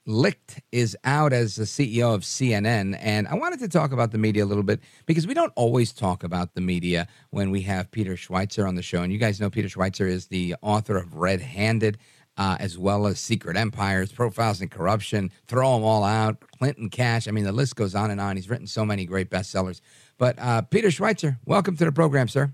Licht 0.07 0.61
is 0.71 0.97
out 1.05 1.33
as 1.33 1.57
the 1.57 1.65
CEO 1.65 2.15
of 2.15 2.23
CNN. 2.23 2.97
And 3.01 3.27
I 3.27 3.35
wanted 3.35 3.59
to 3.59 3.69
talk 3.69 3.93
about 3.93 4.13
the 4.13 4.19
media 4.19 4.45
a 4.45 4.47
little 4.47 4.63
bit 4.63 4.81
because 5.05 5.27
we 5.27 5.35
don't 5.35 5.53
always 5.57 5.93
talk 5.93 6.23
about 6.23 6.55
the 6.55 6.61
media 6.61 7.09
when 7.31 7.51
we 7.51 7.63
have 7.63 7.91
Peter 7.91 8.15
Schweizer 8.15 8.67
on 8.67 8.77
the 8.77 8.83
show. 8.83 9.03
And 9.03 9.13
you 9.13 9.19
guys 9.19 9.41
know 9.41 9.51
Peter 9.51 9.69
Schweizer 9.69 10.09
is 10.09 10.29
the 10.29 10.55
author 10.63 10.97
of 10.97 11.15
Red 11.17 11.41
Handed. 11.41 11.99
Uh, 12.39 12.55
as 12.61 12.77
well 12.77 13.07
as 13.07 13.19
Secret 13.19 13.57
Empires, 13.57 14.13
Profiles 14.13 14.61
in 14.61 14.69
Corruption, 14.69 15.33
Throw 15.47 15.73
Them 15.73 15.85
All 15.85 16.05
Out, 16.05 16.37
Clinton 16.59 16.91
Cash. 16.91 17.27
I 17.27 17.31
mean, 17.31 17.45
the 17.45 17.51
list 17.51 17.77
goes 17.77 17.95
on 17.95 18.11
and 18.11 18.21
on. 18.21 18.37
He's 18.37 18.51
written 18.51 18.67
so 18.67 18.85
many 18.85 19.07
great 19.07 19.31
bestsellers. 19.31 19.81
But 20.19 20.39
uh, 20.39 20.61
Peter 20.61 20.89
Schweizer, 20.89 21.39
welcome 21.47 21.79
to 21.79 21.87
the 21.87 21.93
program, 21.93 22.29
sir. 22.29 22.53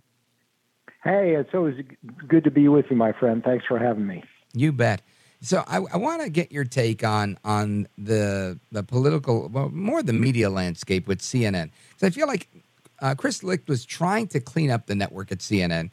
Hey, 1.03 1.35
it's 1.35 1.51
always 1.53 1.75
good 2.29 2.45
to 2.45 2.51
be 2.53 2.69
with 2.69 2.87
you, 2.91 2.97
my 2.97 3.11
friend. 3.11 3.43
Thanks 3.43 3.67
for 3.67 3.77
having 3.77 4.07
me. 4.07 4.23
You 4.55 4.71
bet. 4.71 5.03
So 5.43 5.65
I, 5.67 5.79
I 5.79 5.97
want 5.97 6.23
to 6.23 6.31
get 6.31 6.53
your 6.53 6.65
take 6.65 7.03
on 7.03 7.37
on 7.45 7.89
the 7.99 8.59
the 8.71 8.85
political, 8.85 9.49
well, 9.49 9.69
more 9.71 10.03
the 10.03 10.13
media 10.13 10.49
landscape 10.49 11.09
with 11.09 11.19
CNN. 11.19 11.71
Because 11.91 12.07
I 12.07 12.11
feel 12.11 12.29
like 12.29 12.49
uh, 13.01 13.17
Chris 13.17 13.43
Licht 13.43 13.69
was 13.69 13.85
trying 13.85 14.29
to 14.29 14.41
clean 14.41 14.71
up 14.71 14.87
the 14.87 14.95
network 14.95 15.33
at 15.33 15.39
CNN, 15.39 15.91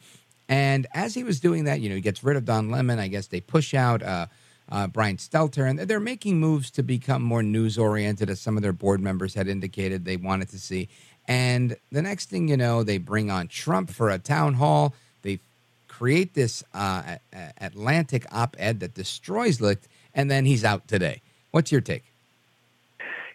and 0.48 0.86
as 0.94 1.14
he 1.14 1.24
was 1.24 1.40
doing 1.40 1.64
that, 1.64 1.80
you 1.80 1.88
know, 1.88 1.96
he 1.96 2.00
gets 2.00 2.22
rid 2.22 2.36
of 2.36 2.44
Don 2.44 2.70
Lemon. 2.70 3.00
I 3.00 3.08
guess 3.08 3.26
they 3.26 3.40
push 3.40 3.74
out 3.74 4.04
uh, 4.04 4.26
uh, 4.70 4.86
Brian 4.86 5.16
Stelter, 5.16 5.68
and 5.68 5.80
they're 5.80 5.98
making 5.98 6.38
moves 6.38 6.70
to 6.72 6.84
become 6.84 7.22
more 7.22 7.42
news 7.42 7.76
oriented, 7.76 8.30
as 8.30 8.40
some 8.40 8.56
of 8.56 8.62
their 8.62 8.72
board 8.72 9.00
members 9.00 9.34
had 9.34 9.48
indicated 9.48 10.04
they 10.04 10.16
wanted 10.16 10.48
to 10.50 10.60
see. 10.60 10.88
And 11.26 11.76
the 11.90 12.02
next 12.02 12.30
thing 12.30 12.46
you 12.46 12.56
know, 12.56 12.84
they 12.84 12.98
bring 12.98 13.32
on 13.32 13.48
Trump 13.48 13.90
for 13.90 14.10
a 14.10 14.18
town 14.18 14.54
hall. 14.54 14.94
Create 16.00 16.32
this 16.32 16.64
uh, 16.72 17.16
Atlantic 17.60 18.24
op 18.32 18.56
ed 18.58 18.80
that 18.80 18.94
destroys 18.94 19.60
Licht, 19.60 19.86
and 20.14 20.30
then 20.30 20.46
he's 20.46 20.64
out 20.64 20.88
today. 20.88 21.20
What's 21.50 21.70
your 21.70 21.82
take? 21.82 22.04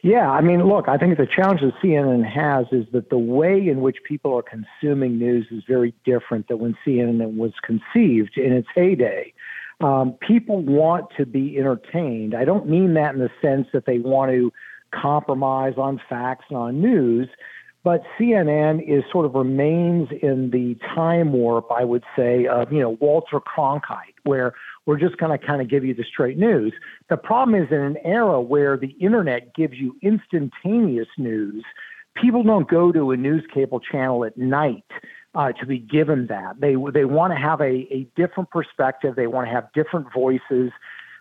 Yeah, 0.02 0.32
I 0.32 0.42
mean, 0.42 0.64
look, 0.68 0.90
I 0.90 0.98
think 0.98 1.16
the 1.20 1.28
challenge 1.28 1.62
that 1.62 1.76
CNN 1.76 2.26
has 2.28 2.66
is 2.72 2.88
that 2.92 3.12
the 3.12 3.20
way 3.20 3.68
in 3.68 3.82
which 3.82 3.98
people 4.04 4.36
are 4.36 4.42
consuming 4.42 5.20
news 5.20 5.46
is 5.52 5.64
very 5.68 5.94
different 6.06 6.48
than 6.48 6.58
when 6.58 6.76
CNN 6.84 7.38
was 7.38 7.52
conceived 7.62 8.36
in 8.36 8.52
its 8.52 8.68
heyday. 8.74 9.32
Um, 9.80 10.14
people 10.14 10.60
want 10.60 11.12
to 11.18 11.28
be 11.28 11.60
entertained. 11.60 12.34
I 12.34 12.46
don't 12.46 12.68
mean 12.68 12.96
that 12.96 13.14
in 13.14 13.20
the 13.20 13.30
sense 13.44 13.68
that 13.74 13.86
they 13.86 14.00
want 14.00 14.32
to 14.32 14.52
compromise 14.90 15.76
on 15.78 16.02
facts 16.10 16.46
and 16.50 16.58
on 16.58 16.82
news, 16.82 17.30
but 17.86 18.02
CNN 18.20 18.82
is 18.82 19.04
sort 19.12 19.28
of 19.28 19.36
remains 19.36 20.10
in 20.24 20.50
the 20.50 20.76
time 20.96 21.32
warp, 21.34 21.72
I 21.72 21.86
would 21.86 22.04
say, 22.18 22.48
of 22.48 22.74
you 22.74 22.82
know 22.82 22.98
Walter 23.00 23.40
Cronkite, 23.40 24.16
where 24.24 24.56
we're 24.88 25.00
just 25.00 25.18
going 25.18 25.38
to 25.38 25.46
kind 25.46 25.62
of 25.62 25.70
give 25.70 25.86
you 25.86 25.94
the 25.94 26.04
straight 26.04 26.38
news. 26.38 26.74
The 27.10 27.18
problem 27.18 27.62
is 27.62 27.72
in 27.72 27.80
an 27.80 27.98
era 28.04 28.42
where 28.42 28.76
the 28.76 28.96
internet 29.00 29.54
gives 29.54 29.76
you 29.76 29.96
instantaneous 30.02 31.08
news, 31.20 31.64
people 32.20 32.42
don't 32.42 32.68
go 32.68 32.92
to 32.92 33.12
a 33.12 33.18
news 33.18 33.46
cable 33.54 33.80
channel 33.80 34.26
at 34.26 34.36
night 34.36 34.84
uh, 35.36 35.52
to 35.52 35.68
be 35.68 35.78
given 35.78 36.26
that. 36.28 36.60
They 36.60 36.76
they 36.92 37.06
want 37.06 37.34
to 37.34 37.38
have 37.38 37.62
a, 37.62 37.88
a 37.94 38.08
different 38.16 38.50
perspective. 38.50 39.16
They 39.16 39.28
want 39.28 39.48
to 39.48 39.54
have 39.54 39.72
different 39.74 40.08
voices. 40.12 40.72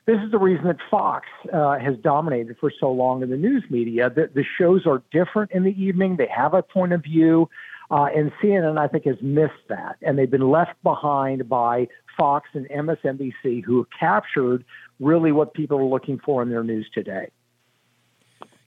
This 0.06 0.18
is 0.23 0.30
the 0.30 0.38
reason 0.38 0.66
that 0.66 0.76
Fox 0.90 1.26
uh, 1.50 1.78
has 1.78 1.96
dominated 2.02 2.56
for 2.58 2.70
so 2.78 2.90
long 2.90 3.23
in 3.23 3.30
the 3.30 3.38
news 3.38 3.64
media. 3.70 4.11
The, 4.11 4.28
the 4.34 4.44
shows 4.58 4.87
are 4.87 5.02
different 5.11 5.52
in 5.52 5.64
the 5.64 5.82
evening. 5.82 6.16
They 6.16 6.26
have 6.26 6.52
a 6.52 6.62
point 6.62 6.92
of 6.92 7.02
view. 7.02 7.49
Uh, 7.90 8.08
and 8.14 8.30
CNN, 8.42 8.78
I 8.78 8.87
think, 8.88 9.04
has 9.06 9.16
missed 9.23 9.52
that. 9.68 9.96
And 10.02 10.18
they've 10.18 10.30
been 10.30 10.50
left 10.50 10.82
behind 10.82 11.49
by 11.49 11.88
Fox 12.18 12.49
and 12.52 12.68
MSNBC, 12.68 13.64
who 13.64 13.78
have 13.78 13.87
captured 13.99 14.64
really 15.00 15.32
what 15.32 15.54
people 15.54 15.78
are 15.78 15.84
looking 15.84 16.18
for 16.18 16.42
in 16.42 16.50
their 16.50 16.64
news 16.64 16.87
today. 16.92 17.30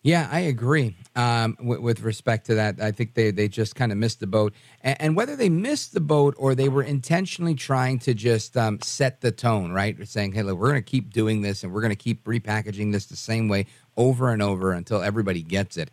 Yeah, 0.03 0.29
I 0.31 0.41
agree. 0.41 0.95
Um, 1.15 1.57
with, 1.59 1.79
with, 1.79 2.01
respect 2.01 2.45
to 2.45 2.55
that, 2.55 2.79
I 2.79 2.91
think 2.91 3.15
they 3.15 3.31
they 3.31 3.47
just 3.47 3.75
kind 3.75 3.91
of 3.91 3.97
missed 3.97 4.19
the 4.19 4.27
boat, 4.27 4.53
and, 4.81 5.01
and, 5.01 5.15
whether 5.15 5.35
they 5.35 5.49
missed 5.49 5.93
the 5.93 5.99
boat 5.99 6.35
or 6.37 6.53
they 6.53 6.69
were 6.69 6.83
intentionally 6.83 7.55
trying 7.55 7.97
to 7.99 8.13
just 8.13 8.55
um, 8.55 8.79
set 8.81 9.21
the 9.21 9.31
tone, 9.31 9.71
right? 9.71 10.07
Saying, 10.07 10.33
"Hey, 10.33 10.43
look, 10.43 10.57
we're 10.59 10.69
going 10.69 10.83
to 10.83 10.89
keep 10.89 11.11
doing 11.11 11.41
this, 11.41 11.63
and 11.63 11.73
we're 11.73 11.81
going 11.81 11.91
to 11.91 11.95
keep 11.95 12.23
repackaging 12.25 12.91
this 12.91 13.07
the 13.07 13.15
same 13.15 13.47
way 13.47 13.65
over 13.97 14.29
and 14.29 14.41
over 14.41 14.71
until 14.71 15.01
everybody 15.01 15.41
gets 15.41 15.75
it." 15.75 15.89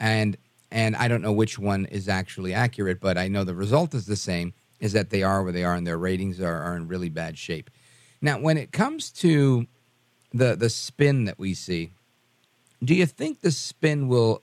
And 0.00 0.38
and 0.70 0.96
I 0.96 1.06
don't 1.06 1.22
know 1.22 1.32
which 1.32 1.58
one 1.58 1.84
is 1.86 2.08
actually 2.08 2.54
accurate, 2.54 3.00
but 3.00 3.18
I 3.18 3.28
know 3.28 3.44
the 3.44 3.54
result 3.54 3.94
is 3.94 4.06
the 4.06 4.16
same: 4.16 4.54
is 4.80 4.94
that 4.94 5.10
they 5.10 5.22
are 5.22 5.42
where 5.42 5.52
they 5.52 5.64
are, 5.64 5.74
and 5.74 5.86
their 5.86 5.98
ratings 5.98 6.40
are, 6.40 6.62
are 6.62 6.74
in 6.74 6.88
really 6.88 7.10
bad 7.10 7.36
shape. 7.36 7.70
Now, 8.22 8.40
when 8.40 8.56
it 8.56 8.72
comes 8.72 9.10
to 9.10 9.66
the 10.32 10.56
the 10.56 10.70
spin 10.70 11.24
that 11.26 11.38
we 11.38 11.52
see 11.52 11.92
do 12.82 12.94
you 12.94 13.06
think 13.06 13.40
the 13.40 13.50
spin 13.50 14.08
will 14.08 14.42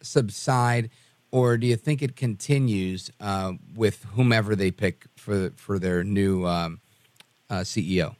subside, 0.00 0.90
or 1.30 1.56
do 1.56 1.66
you 1.66 1.76
think 1.76 2.02
it 2.02 2.16
continues 2.16 3.10
uh, 3.20 3.52
with 3.74 4.04
whomever 4.14 4.54
they 4.54 4.70
pick 4.70 5.06
for 5.16 5.50
for 5.56 5.78
their 5.78 6.04
new 6.04 6.46
um, 6.46 6.80
uh, 7.50 7.60
CEO? 7.60 8.16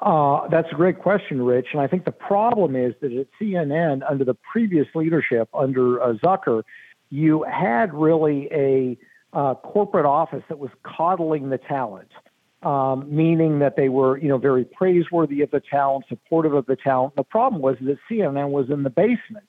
Uh, 0.00 0.46
that's 0.48 0.68
a 0.70 0.74
great 0.74 1.00
question, 1.00 1.42
Rich. 1.42 1.68
And 1.72 1.80
I 1.80 1.88
think 1.88 2.04
the 2.04 2.12
problem 2.12 2.76
is 2.76 2.94
that 3.00 3.12
at 3.12 3.26
CNN, 3.40 4.08
under 4.08 4.24
the 4.24 4.34
previous 4.34 4.86
leadership, 4.94 5.48
under 5.52 6.00
uh, 6.00 6.12
Zucker, 6.14 6.62
you 7.10 7.42
had 7.42 7.92
really 7.92 8.48
a 8.52 8.96
uh, 9.32 9.54
corporate 9.54 10.06
office 10.06 10.42
that 10.48 10.58
was 10.58 10.70
coddling 10.84 11.50
the 11.50 11.58
talent 11.58 12.10
um, 12.62 13.06
meaning 13.08 13.60
that 13.60 13.76
they 13.76 13.88
were, 13.88 14.18
you 14.18 14.28
know, 14.28 14.38
very 14.38 14.64
praiseworthy 14.64 15.42
of 15.42 15.50
the 15.50 15.60
talent, 15.60 16.06
supportive 16.08 16.54
of 16.54 16.66
the 16.66 16.76
talent. 16.76 17.14
The 17.16 17.22
problem 17.22 17.62
was 17.62 17.76
that 17.80 17.98
CNN 18.10 18.50
was 18.50 18.70
in 18.70 18.82
the 18.82 18.90
basement. 18.90 19.46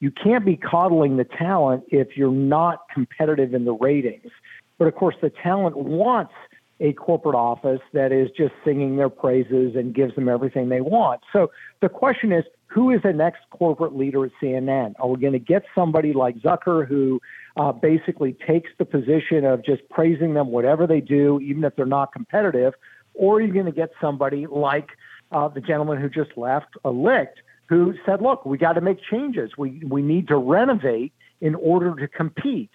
You 0.00 0.10
can't 0.10 0.44
be 0.44 0.56
coddling 0.56 1.16
the 1.16 1.24
talent 1.24 1.84
if 1.88 2.16
you're 2.16 2.30
not 2.30 2.88
competitive 2.92 3.54
in 3.54 3.64
the 3.64 3.72
ratings. 3.72 4.30
But 4.78 4.86
of 4.86 4.94
course, 4.94 5.16
the 5.20 5.30
talent 5.30 5.76
wants 5.76 6.32
a 6.80 6.92
corporate 6.92 7.36
office 7.36 7.80
that 7.92 8.12
is 8.12 8.28
just 8.36 8.52
singing 8.64 8.96
their 8.96 9.08
praises 9.08 9.76
and 9.76 9.94
gives 9.94 10.14
them 10.14 10.28
everything 10.28 10.68
they 10.68 10.80
want. 10.80 11.20
So 11.32 11.50
the 11.80 11.88
question 11.88 12.32
is, 12.32 12.44
who 12.66 12.90
is 12.90 13.00
the 13.02 13.12
next 13.12 13.42
corporate 13.50 13.96
leader 13.96 14.24
at 14.24 14.32
CNN? 14.42 14.94
Are 14.98 15.08
we 15.08 15.20
going 15.20 15.32
to 15.32 15.38
get 15.38 15.62
somebody 15.74 16.12
like 16.12 16.36
Zucker 16.38 16.86
who 16.86 17.20
uh, 17.56 17.72
basically 17.72 18.36
takes 18.46 18.70
the 18.78 18.84
position 18.84 19.44
of 19.44 19.64
just 19.64 19.88
praising 19.90 20.34
them, 20.34 20.48
whatever 20.48 20.86
they 20.86 21.00
do, 21.00 21.40
even 21.40 21.64
if 21.64 21.76
they're 21.76 21.86
not 21.86 22.12
competitive? 22.12 22.74
Or 23.14 23.40
you're 23.40 23.48
you 23.48 23.54
going 23.54 23.66
to 23.66 23.72
get 23.72 23.90
somebody 24.00 24.46
like 24.46 24.88
uh, 25.30 25.48
the 25.48 25.60
gentleman 25.60 26.00
who 26.00 26.08
just 26.08 26.36
left, 26.36 26.68
a 26.84 26.90
Licht, 26.90 27.40
who 27.68 27.94
said, 28.04 28.20
look, 28.20 28.44
we 28.44 28.58
got 28.58 28.72
to 28.74 28.80
make 28.80 28.98
changes. 29.10 29.52
We, 29.56 29.82
we 29.86 30.02
need 30.02 30.28
to 30.28 30.36
renovate 30.36 31.12
in 31.40 31.54
order 31.54 31.94
to 31.94 32.08
compete. 32.08 32.70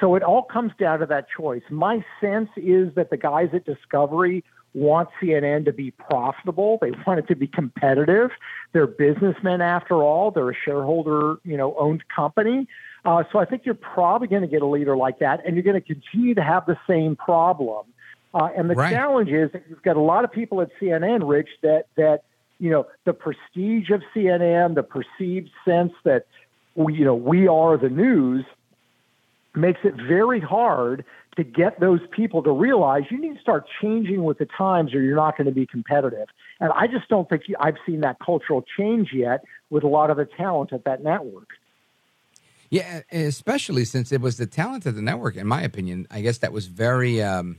So 0.00 0.14
it 0.14 0.22
all 0.22 0.42
comes 0.42 0.72
down 0.78 1.00
to 1.00 1.06
that 1.06 1.26
choice. 1.36 1.62
My 1.68 2.04
sense 2.20 2.48
is 2.56 2.94
that 2.94 3.10
the 3.10 3.16
guys 3.16 3.50
at 3.52 3.66
Discovery 3.66 4.44
want 4.72 5.08
CNN 5.20 5.64
to 5.66 5.72
be 5.72 5.90
profitable. 5.90 6.78
They 6.80 6.92
want 7.06 7.18
it 7.18 7.28
to 7.28 7.34
be 7.34 7.46
competitive. 7.46 8.30
They're 8.72 8.86
businessmen 8.86 9.60
after 9.60 9.96
all. 9.96 10.30
They're 10.30 10.50
a 10.50 10.54
shareholder, 10.64 11.36
you 11.44 11.56
know, 11.56 11.74
owned 11.78 12.04
company. 12.14 12.66
Uh, 13.04 13.24
so 13.32 13.38
I 13.38 13.44
think 13.44 13.62
you're 13.64 13.74
probably 13.74 14.28
going 14.28 14.42
to 14.42 14.48
get 14.48 14.62
a 14.62 14.66
leader 14.66 14.96
like 14.96 15.18
that, 15.20 15.44
and 15.46 15.54
you're 15.54 15.62
going 15.62 15.80
to 15.80 15.86
continue 15.86 16.34
to 16.34 16.42
have 16.42 16.66
the 16.66 16.78
same 16.88 17.16
problem. 17.16 17.86
Uh, 18.34 18.48
and 18.56 18.70
the 18.70 18.74
right. 18.74 18.92
challenge 18.92 19.30
is 19.30 19.50
that 19.52 19.64
you've 19.68 19.82
got 19.82 19.96
a 19.96 20.00
lot 20.00 20.24
of 20.24 20.32
people 20.32 20.60
at 20.60 20.68
CNN, 20.80 21.28
Rich, 21.28 21.48
that 21.62 21.86
that 21.96 22.22
you 22.58 22.70
know 22.70 22.86
the 23.04 23.12
prestige 23.12 23.90
of 23.90 24.02
CNN, 24.14 24.74
the 24.74 24.82
perceived 24.82 25.50
sense 25.64 25.92
that 26.04 26.26
we, 26.74 26.94
you 26.94 27.04
know 27.04 27.14
we 27.14 27.48
are 27.48 27.76
the 27.76 27.88
news, 27.88 28.44
makes 29.54 29.80
it 29.82 29.94
very 29.94 30.40
hard 30.40 31.04
to 31.36 31.44
get 31.44 31.80
those 31.80 32.00
people 32.10 32.42
to 32.42 32.52
realize 32.52 33.04
you 33.10 33.20
need 33.20 33.34
to 33.34 33.40
start 33.40 33.64
changing 33.80 34.24
with 34.24 34.38
the 34.38 34.46
times 34.46 34.94
or 34.94 35.00
you're 35.00 35.16
not 35.16 35.36
going 35.36 35.46
to 35.46 35.52
be 35.52 35.66
competitive. 35.66 36.28
And 36.60 36.72
I 36.72 36.86
just 36.86 37.08
don't 37.08 37.28
think 37.28 37.42
I've 37.58 37.76
seen 37.86 38.00
that 38.00 38.18
cultural 38.24 38.64
change 38.76 39.10
yet 39.12 39.44
with 39.70 39.84
a 39.84 39.88
lot 39.88 40.10
of 40.10 40.16
the 40.16 40.26
talent 40.36 40.72
at 40.72 40.84
that 40.84 41.02
network. 41.02 41.48
Yeah, 42.70 43.00
especially 43.10 43.84
since 43.84 44.12
it 44.12 44.20
was 44.20 44.36
the 44.36 44.46
talent 44.46 44.86
of 44.86 44.94
the 44.94 45.02
network, 45.02 45.36
in 45.36 45.46
my 45.46 45.62
opinion. 45.62 46.06
I 46.10 46.20
guess 46.20 46.38
that 46.38 46.52
was 46.52 46.66
very 46.66 47.20
um, 47.20 47.58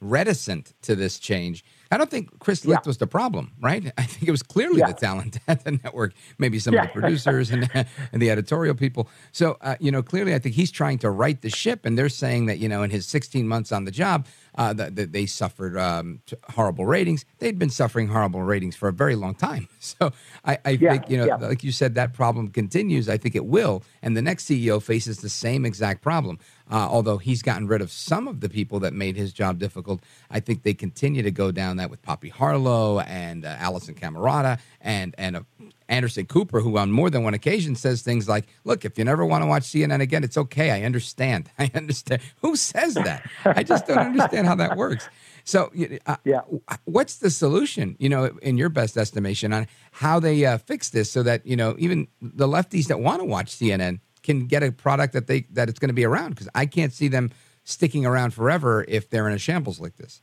reticent 0.00 0.74
to 0.82 0.96
this 0.96 1.20
change. 1.20 1.64
I 1.94 1.96
don't 1.96 2.10
think 2.10 2.40
Chris 2.40 2.64
Licht 2.64 2.82
yeah. 2.84 2.88
was 2.88 2.98
the 2.98 3.06
problem, 3.06 3.52
right? 3.60 3.92
I 3.98 4.02
think 4.02 4.26
it 4.26 4.32
was 4.32 4.42
clearly 4.42 4.80
yeah. 4.80 4.88
the 4.88 4.94
talent 4.94 5.38
at 5.48 5.62
the 5.62 5.72
network, 5.72 6.12
maybe 6.38 6.58
some 6.58 6.74
yeah. 6.74 6.82
of 6.82 6.86
the 6.88 7.00
producers 7.00 7.52
and, 7.52 7.70
and 8.12 8.20
the 8.20 8.30
editorial 8.30 8.74
people. 8.74 9.08
So, 9.30 9.56
uh, 9.60 9.76
you 9.78 9.92
know, 9.92 10.02
clearly 10.02 10.34
I 10.34 10.40
think 10.40 10.56
he's 10.56 10.72
trying 10.72 10.98
to 10.98 11.10
right 11.10 11.40
the 11.40 11.50
ship, 11.50 11.86
and 11.86 11.96
they're 11.96 12.08
saying 12.08 12.46
that, 12.46 12.58
you 12.58 12.68
know, 12.68 12.82
in 12.82 12.90
his 12.90 13.06
16 13.06 13.46
months 13.46 13.70
on 13.70 13.84
the 13.84 13.92
job, 13.92 14.26
uh, 14.56 14.72
that, 14.72 14.96
that, 14.96 15.12
they 15.12 15.26
suffered 15.26 15.76
um, 15.76 16.20
horrible 16.50 16.86
ratings. 16.86 17.24
They'd 17.38 17.58
been 17.58 17.70
suffering 17.70 18.08
horrible 18.08 18.42
ratings 18.42 18.74
for 18.74 18.88
a 18.88 18.92
very 18.92 19.14
long 19.14 19.34
time. 19.34 19.68
So 19.84 20.12
I, 20.46 20.58
I 20.64 20.76
think, 20.78 21.10
you 21.10 21.18
know, 21.18 21.36
like 21.36 21.62
you 21.62 21.70
said, 21.70 21.94
that 21.96 22.14
problem 22.14 22.48
continues. 22.48 23.06
I 23.06 23.18
think 23.18 23.36
it 23.36 23.44
will. 23.44 23.82
And 24.02 24.16
the 24.16 24.22
next 24.22 24.46
CEO 24.46 24.82
faces 24.82 25.18
the 25.18 25.28
same 25.28 25.66
exact 25.66 26.00
problem. 26.00 26.38
Uh, 26.70 26.88
although 26.90 27.18
he's 27.18 27.42
gotten 27.42 27.66
rid 27.66 27.82
of 27.82 27.92
some 27.92 28.26
of 28.26 28.40
the 28.40 28.48
people 28.48 28.80
that 28.80 28.94
made 28.94 29.16
his 29.16 29.32
job 29.32 29.58
difficult, 29.58 30.02
I 30.30 30.40
think 30.40 30.62
they 30.62 30.72
continue 30.72 31.22
to 31.22 31.30
go 31.30 31.52
down 31.52 31.76
that 31.76 31.83
with 31.90 32.02
Poppy 32.02 32.28
Harlow 32.28 33.00
and 33.00 33.44
uh, 33.44 33.56
Alisyn 33.56 33.98
Camerota 33.98 34.58
and 34.80 35.14
and 35.18 35.36
uh, 35.36 35.40
Anderson 35.88 36.26
Cooper, 36.26 36.60
who 36.60 36.76
on 36.78 36.90
more 36.90 37.10
than 37.10 37.22
one 37.24 37.34
occasion 37.34 37.74
says 37.74 38.02
things 38.02 38.28
like, 38.28 38.46
"Look, 38.64 38.84
if 38.84 38.98
you 38.98 39.04
never 39.04 39.24
want 39.24 39.42
to 39.42 39.46
watch 39.46 39.62
CNN 39.64 40.00
again, 40.00 40.24
it's 40.24 40.36
okay. 40.36 40.70
I 40.70 40.82
understand. 40.82 41.50
I 41.58 41.70
understand." 41.74 42.22
Who 42.42 42.56
says 42.56 42.94
that? 42.94 43.28
I 43.44 43.62
just 43.62 43.86
don't 43.86 43.98
understand 43.98 44.46
how 44.46 44.54
that 44.56 44.76
works. 44.76 45.08
So, 45.44 45.70
uh, 46.06 46.16
yeah, 46.24 46.40
what's 46.84 47.18
the 47.18 47.30
solution? 47.30 47.96
You 47.98 48.08
know, 48.08 48.24
in 48.40 48.56
your 48.56 48.70
best 48.70 48.96
estimation, 48.96 49.52
on 49.52 49.66
how 49.92 50.18
they 50.18 50.44
uh, 50.46 50.58
fix 50.58 50.88
this, 50.88 51.10
so 51.10 51.22
that 51.22 51.46
you 51.46 51.56
know 51.56 51.76
even 51.78 52.08
the 52.20 52.48
lefties 52.48 52.86
that 52.86 53.00
want 53.00 53.20
to 53.20 53.26
watch 53.26 53.54
CNN 53.54 54.00
can 54.22 54.46
get 54.46 54.62
a 54.62 54.72
product 54.72 55.12
that 55.12 55.26
they 55.26 55.42
that 55.50 55.68
it's 55.68 55.78
going 55.78 55.90
to 55.90 55.94
be 55.94 56.04
around. 56.04 56.30
Because 56.30 56.48
I 56.54 56.64
can't 56.66 56.92
see 56.92 57.08
them 57.08 57.30
sticking 57.64 58.06
around 58.06 58.32
forever 58.32 58.84
if 58.88 59.10
they're 59.10 59.28
in 59.28 59.34
a 59.34 59.38
shambles 59.38 59.80
like 59.80 59.96
this. 59.96 60.22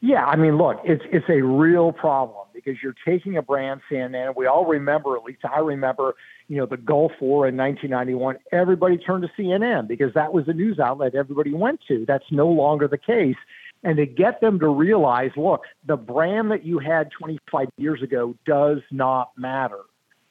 Yeah, 0.00 0.24
I 0.24 0.36
mean, 0.36 0.56
look, 0.58 0.80
it's 0.84 1.02
it's 1.10 1.28
a 1.28 1.42
real 1.42 1.92
problem 1.92 2.46
because 2.54 2.76
you're 2.82 2.94
taking 3.04 3.36
a 3.36 3.42
brand 3.42 3.80
CNN. 3.90 4.36
We 4.36 4.46
all 4.46 4.64
remember, 4.64 5.16
at 5.16 5.24
least 5.24 5.40
I 5.44 5.58
remember, 5.58 6.14
you 6.46 6.56
know, 6.56 6.66
the 6.66 6.76
Gulf 6.76 7.12
War 7.20 7.48
in 7.48 7.56
1991. 7.56 8.36
Everybody 8.52 8.96
turned 8.96 9.24
to 9.24 9.42
CNN 9.42 9.88
because 9.88 10.14
that 10.14 10.32
was 10.32 10.46
the 10.46 10.54
news 10.54 10.78
outlet 10.78 11.16
everybody 11.16 11.52
went 11.52 11.80
to. 11.88 12.04
That's 12.06 12.24
no 12.30 12.46
longer 12.46 12.86
the 12.86 12.98
case. 12.98 13.36
And 13.82 13.96
to 13.96 14.06
get 14.06 14.40
them 14.40 14.58
to 14.60 14.68
realize, 14.68 15.30
look, 15.36 15.62
the 15.86 15.96
brand 15.96 16.50
that 16.50 16.64
you 16.64 16.78
had 16.78 17.10
25 17.10 17.68
years 17.76 18.02
ago 18.02 18.34
does 18.44 18.78
not 18.90 19.30
matter. 19.36 19.80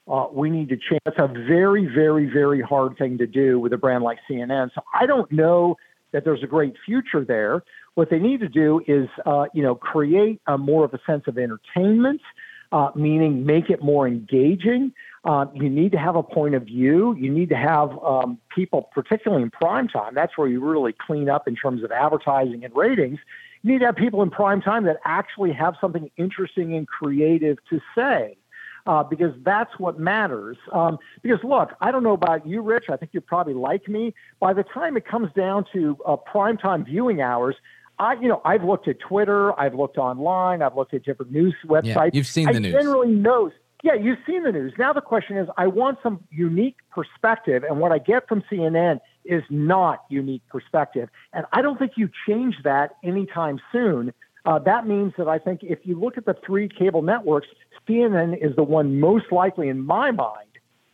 Uh, 0.08 0.28
we 0.32 0.50
need 0.50 0.70
to 0.70 0.78
change. 0.78 1.02
That's 1.04 1.20
a 1.20 1.28
very, 1.28 1.86
very, 1.86 2.30
very 2.32 2.62
hard 2.62 2.98
thing 2.98 3.18
to 3.18 3.28
do 3.28 3.60
with 3.60 3.74
a 3.74 3.78
brand 3.78 4.04
like 4.04 4.20
CNN. 4.30 4.70
So 4.74 4.82
I 4.94 5.06
don't 5.06 5.30
know 5.32 5.76
that 6.14 6.24
there's 6.24 6.44
a 6.44 6.48
great 6.48 6.76
future 6.86 7.26
there. 7.26 7.64
What 7.98 8.12
they 8.12 8.20
need 8.20 8.42
to 8.42 8.48
do 8.48 8.80
is, 8.86 9.10
uh, 9.25 9.46
you 9.56 9.63
know, 9.63 9.74
create 9.74 10.39
a 10.46 10.56
more 10.56 10.86
of 10.86 10.94
a 10.94 11.00
sense 11.08 11.24
of 11.25 11.36
entertainment, 11.39 12.22
uh, 12.72 12.92
meaning 12.94 13.44
make 13.44 13.72
it 13.72 13.82
more 13.82 14.08
engaging. 14.08 14.94
Uh, 15.25 15.48
you 15.56 15.68
need 15.68 15.94
to 15.94 15.98
have 15.98 16.16
a 16.16 16.22
point 16.22 16.54
of 16.54 16.62
view. 16.62 17.16
You 17.18 17.32
need 17.32 17.50
to 17.50 17.56
have 17.56 17.98
um, 18.04 18.38
people, 18.54 18.92
particularly 18.94 19.42
in 19.42 19.50
prime 19.50 19.88
time. 19.88 20.13
That's 20.13 20.38
where 20.38 20.48
you 20.48 20.63
really 20.63 20.94
clean 20.94 21.27
up 21.27 21.48
in 21.48 21.56
terms 21.56 21.84
of 21.84 21.91
advertising 21.91 22.63
and 22.63 22.76
ratings. 22.76 23.17
You 23.63 23.72
need 23.72 23.80
to 23.80 23.88
have 23.88 23.95
people 23.95 24.22
in 24.22 24.30
prime 24.30 24.62
time 24.62 24.84
that 24.84 24.98
actually 25.04 25.54
have 25.54 25.74
something 25.82 26.12
interesting 26.17 26.76
and 26.76 26.88
creative 26.88 27.58
to 27.72 27.82
say 27.95 28.38
uh, 28.86 29.02
because 29.02 29.34
that's 29.43 29.72
what 29.80 30.00
matters. 30.00 30.58
Um, 30.72 31.00
because 31.24 31.39
look, 31.43 31.72
I 31.82 31.89
don't 31.89 32.04
know 32.04 32.13
about 32.13 32.45
you, 32.45 32.62
Rich. 32.62 32.91
I 32.91 32.95
think 32.95 33.10
you're 33.13 33.22
probably 33.22 33.56
like 33.56 33.88
me. 33.88 34.13
By 34.39 34.54
the 34.54 34.63
time 34.63 34.98
it 34.98 35.08
comes 35.08 35.32
down 35.36 35.65
to 35.74 35.98
uh, 36.06 36.15
primetime 36.32 36.86
viewing 36.86 37.22
hours, 37.22 37.56
I, 38.00 38.14
you 38.14 38.28
know, 38.28 38.42
I've 38.46 38.64
looked 38.64 38.88
at 38.88 39.00
Twitter, 39.00 39.60
I've 39.60 39.74
looked 39.74 39.98
online, 39.98 40.62
I've 40.62 40.76
looked 40.76 40.94
at 40.94 41.04
different 41.04 41.32
news 41.32 41.56
websites. 41.66 41.84
Yeah, 41.86 42.10
you've 42.14 42.28
seen 42.28 42.46
the 42.46 42.56
I 42.56 42.60
news. 42.60 42.74
Generally 42.74 43.12
knows. 43.14 43.52
Yeah, 43.84 43.94
you've 43.94 44.20
seen 44.26 44.44
the 44.44 44.52
news. 44.52 44.74
Now 44.78 44.94
the 44.94 45.02
question 45.02 45.38
is, 45.38 45.48
I 45.58 45.68
want 45.68 46.00
some 46.04 46.24
unique 46.30 46.78
perspective, 46.92 47.64
and 47.64 47.80
what 47.80 47.92
I 47.92 48.00
get 48.00 48.28
from 48.28 48.44
CNN 48.52 49.00
is 49.26 49.44
not 49.50 50.06
unique 50.10 50.44
perspective, 50.50 51.10
and 51.34 51.46
I 51.52 51.62
don't 51.62 51.78
think 51.78 51.94
you 51.96 52.10
change 52.28 52.56
that 52.64 52.96
anytime 53.04 53.60
soon. 53.72 54.14
Uh, 54.46 54.60
that 54.60 54.88
means 54.88 55.14
that 55.18 55.28
I 55.28 55.40
think 55.40 55.62
if 55.64 55.80
you 55.84 56.00
look 56.00 56.18
at 56.18 56.26
the 56.26 56.36
three 56.46 56.70
cable 56.70 57.02
networks, 57.02 57.48
CNN 57.88 58.38
is 58.38 58.56
the 58.56 58.64
one 58.64 59.00
most 59.00 59.32
likely, 59.32 59.70
in 59.70 59.86
my 59.86 60.12
mind, 60.12 60.48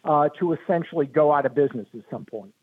uh, 0.04 0.30
to 0.40 0.54
essentially 0.54 1.06
go 1.06 1.32
out 1.32 1.46
of 1.46 1.54
business 1.54 1.88
at 1.94 2.02
some 2.10 2.26
point. 2.26 2.54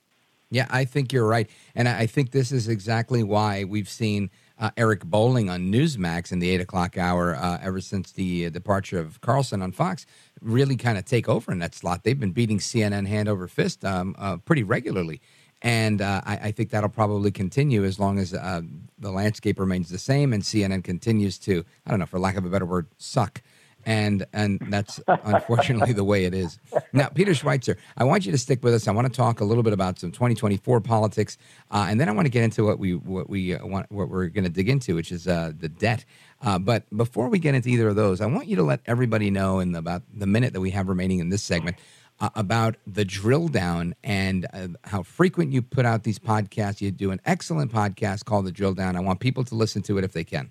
Yeah, 0.51 0.67
I 0.69 0.85
think 0.85 1.13
you're 1.13 1.27
right. 1.27 1.49
And 1.75 1.89
I 1.89 2.07
think 2.07 2.33
this 2.33 2.51
is 2.51 2.69
exactly 2.69 3.23
why 3.23 3.65
we've 3.65 3.89
seen 3.89 4.31
uh, 4.59 4.71
Eric 4.77 5.05
Bolling 5.05 5.49
on 5.49 5.73
Newsmax 5.73 6.33
in 6.33 6.41
the 6.41 6.51
eight 6.51 6.61
o'clock 6.61 6.99
hour 6.99 7.37
uh, 7.37 7.59
ever 7.63 7.81
since 7.81 8.13
the 8.13 8.47
uh, 8.47 8.51
departure 8.51 8.99
of 8.99 9.21
Carlson 9.21 9.63
on 9.63 9.73
Fox 9.73 10.07
really 10.43 10.77
kind 10.77 10.99
of 10.99 11.05
take 11.05 11.29
over 11.29 11.53
in 11.53 11.61
that 11.61 11.75
slot. 11.75 12.03
They've 12.03 12.19
been 12.19 12.33
beating 12.33 12.59
CNN 12.59 13.07
hand 13.07 13.29
over 13.29 13.47
fist 13.47 13.85
um, 13.85 14.15
uh, 14.19 14.39
pretty 14.39 14.65
regularly. 14.65 15.21
And 15.63 16.01
uh, 16.01 16.23
I, 16.25 16.37
I, 16.37 16.51
think 16.53 16.71
that'll 16.71 16.89
probably 16.89 17.31
continue 17.31 17.85
as 17.85 18.01
long 18.01 18.19
as 18.19 18.33
uh, 18.33 18.63
the 18.99 19.11
landscape 19.11 19.59
remains 19.59 19.91
the 19.91 19.99
same 19.99 20.33
and 20.33 20.43
CNN 20.43 20.83
continues 20.83 21.39
to, 21.41 21.67
I 21.85 21.91
don't 21.91 22.01
know, 22.01 22.07
for 22.07 22.19
lack 22.19 22.39
of 22.39 22.47
a 22.47 22.49
better 22.49 22.65
word, 22.65 22.87
suck 22.97 23.43
and 23.87 24.27
and 24.33 24.61
that's 24.69 25.01
unfortunately 25.07 25.93
the 25.93 26.05
way 26.05 26.25
it 26.25 26.35
is. 26.35 26.59
Now, 26.93 27.09
Peter 27.09 27.33
Schweizer, 27.33 27.77
I 27.97 28.05
want 28.05 28.27
you 28.27 28.33
to 28.33 28.39
stick 28.39 28.63
with 28.63 28.75
us. 28.75 28.89
I 28.89 28.93
want 28.93 29.07
to 29.07 29.13
talk 29.13 29.41
a 29.41 29.45
little 29.45 29.63
bit 29.63 29.73
about 29.73 29.99
some 29.99 30.13
2024 30.13 30.81
politics, 30.81 31.39
uh, 31.71 31.87
and 31.89 32.01
then 32.01 32.09
I 32.09 32.13
want 32.13 32.27
to 32.27 32.31
get 32.31 32.43
into 32.43 32.65
what 32.65 32.79
we 32.79 32.95
what 32.95 33.29
we 33.29 33.55
uh, 33.55 33.67
want 33.67 33.91
what 33.91 34.09
we're 34.09 34.29
going 34.29 34.45
to 34.45 34.51
dig 34.51 34.69
into, 34.69 34.95
which 34.95 35.13
is 35.13 35.27
uh, 35.27 35.53
the 35.57 35.69
debt. 35.69 36.05
Uh, 36.43 36.59
but 36.59 36.85
before 36.97 37.29
we 37.29 37.39
get 37.39 37.55
into 37.55 37.69
either 37.69 37.89
of 37.89 37.97
those, 37.97 38.21
I 38.21 38.27
want 38.27 38.47
you 38.47 38.57
to 38.57 38.63
let 38.63 38.81
everybody 38.87 39.31
know 39.31 39.61
in 39.61 39.75
about 39.75 40.03
the 40.13 40.27
minute 40.27 40.53
that 40.53 40.61
we 40.61 40.71
have 40.71 40.89
remaining 40.89 41.19
in 41.19 41.29
this 41.29 41.43
segment. 41.43 41.77
Uh, 42.23 42.29
about 42.35 42.77
the 42.87 43.03
drill 43.03 43.49
down 43.49 43.95
and 44.05 44.47
uh, 44.53 44.69
how 44.85 45.03
frequent 45.03 45.55
you 45.55 45.63
put 45.63 45.87
out 45.87 46.03
these 46.03 46.19
podcasts. 46.19 46.83
You 46.83 46.91
do 46.91 47.13
an 47.13 47.21
excellent 47.25 47.73
podcast 47.73 48.27
called 48.27 48.45
The 48.45 48.53
Drill 48.53 48.75
Down. 48.75 48.95
I 48.95 49.01
want 49.01 49.21
people 49.21 49.43
to 49.45 49.55
listen 49.55 49.81
to 49.85 49.97
it 49.97 50.05
if 50.05 50.13
they 50.13 50.25
can. 50.25 50.51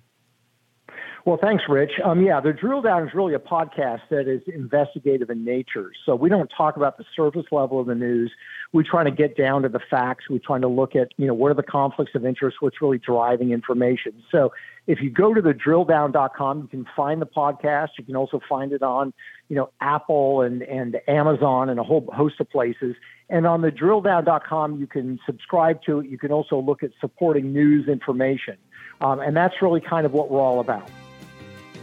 Well, 1.26 1.38
thanks, 1.40 1.64
Rich. 1.68 1.92
Um, 2.02 2.22
yeah, 2.22 2.40
the 2.40 2.52
drill 2.52 2.80
down 2.80 3.06
is 3.06 3.14
really 3.14 3.34
a 3.34 3.38
podcast 3.38 4.00
that 4.10 4.26
is 4.26 4.40
investigative 4.46 5.28
in 5.28 5.44
nature. 5.44 5.92
So 6.06 6.14
we 6.14 6.30
don't 6.30 6.50
talk 6.56 6.76
about 6.76 6.96
the 6.96 7.04
surface 7.14 7.44
level 7.52 7.78
of 7.78 7.86
the 7.86 7.94
news. 7.94 8.32
We're 8.72 8.84
trying 8.88 9.04
to 9.04 9.10
get 9.10 9.36
down 9.36 9.62
to 9.62 9.68
the 9.68 9.80
facts. 9.90 10.24
We're 10.30 10.40
trying 10.44 10.62
to 10.62 10.68
look 10.68 10.96
at, 10.96 11.08
you 11.18 11.26
know, 11.26 11.34
what 11.34 11.50
are 11.50 11.54
the 11.54 11.62
conflicts 11.62 12.14
of 12.14 12.24
interest, 12.24 12.58
what's 12.60 12.80
really 12.80 12.98
driving 12.98 13.50
information. 13.50 14.22
So 14.32 14.52
if 14.86 15.00
you 15.02 15.10
go 15.10 15.34
to 15.34 15.42
the 15.42 15.52
drilldown.com, 15.52 16.62
you 16.62 16.68
can 16.68 16.86
find 16.96 17.20
the 17.20 17.26
podcast. 17.26 17.88
You 17.98 18.04
can 18.04 18.16
also 18.16 18.40
find 18.48 18.72
it 18.72 18.82
on, 18.82 19.12
you 19.48 19.56
know, 19.56 19.70
Apple 19.80 20.40
and, 20.40 20.62
and 20.62 21.00
Amazon 21.06 21.68
and 21.68 21.78
a 21.78 21.84
whole 21.84 22.08
host 22.14 22.40
of 22.40 22.48
places. 22.48 22.96
And 23.28 23.46
on 23.46 23.60
the 23.60 23.70
drilldown.com, 23.70 24.80
you 24.80 24.86
can 24.86 25.20
subscribe 25.26 25.82
to 25.82 26.00
it. 26.00 26.08
You 26.08 26.18
can 26.18 26.32
also 26.32 26.58
look 26.58 26.82
at 26.82 26.90
supporting 26.98 27.52
news 27.52 27.88
information. 27.88 28.56
Um, 29.02 29.20
and 29.20 29.36
that's 29.36 29.54
really 29.60 29.80
kind 29.80 30.06
of 30.06 30.12
what 30.12 30.30
we're 30.30 30.40
all 30.40 30.60
about. 30.60 30.90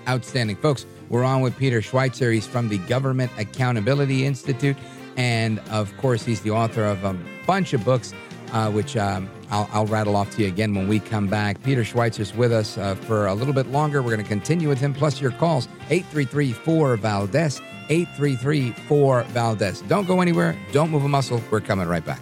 Outstanding. 0.07 0.55
Folks, 0.55 0.85
we're 1.09 1.23
on 1.23 1.41
with 1.41 1.57
Peter 1.57 1.81
Schweizer. 1.81 2.33
He's 2.33 2.47
from 2.47 2.69
the 2.69 2.77
Government 2.79 3.31
Accountability 3.37 4.25
Institute. 4.25 4.77
And 5.17 5.59
of 5.71 5.95
course, 5.97 6.23
he's 6.23 6.41
the 6.41 6.51
author 6.51 6.83
of 6.83 7.03
a 7.03 7.17
bunch 7.45 7.73
of 7.73 7.83
books, 7.83 8.13
uh, 8.53 8.69
which 8.71 8.95
um, 8.95 9.29
I'll, 9.49 9.67
I'll, 9.71 9.85
rattle 9.87 10.15
off 10.15 10.35
to 10.35 10.43
you 10.43 10.47
again 10.47 10.75
when 10.75 10.87
we 10.87 10.99
come 10.99 11.27
back. 11.27 11.61
Peter 11.63 11.81
Schweizer's 11.81 12.35
with 12.35 12.53
us 12.53 12.77
uh, 12.77 12.95
for 12.95 13.27
a 13.27 13.33
little 13.33 13.53
bit 13.53 13.67
longer. 13.67 14.01
We're 14.01 14.11
going 14.11 14.23
to 14.23 14.29
continue 14.29 14.69
with 14.69 14.79
him, 14.79 14.93
plus 14.93 15.19
your 15.19 15.31
calls 15.31 15.67
833 15.89 16.53
4 16.53 16.97
Valdez, 16.97 17.59
833 17.89 18.71
4 18.71 19.23
Valdez. 19.23 19.81
Don't 19.81 20.07
go 20.07 20.21
anywhere. 20.21 20.55
Don't 20.71 20.91
move 20.91 21.03
a 21.03 21.09
muscle. 21.09 21.41
We're 21.49 21.61
coming 21.61 21.87
right 21.87 22.05
back. 22.05 22.21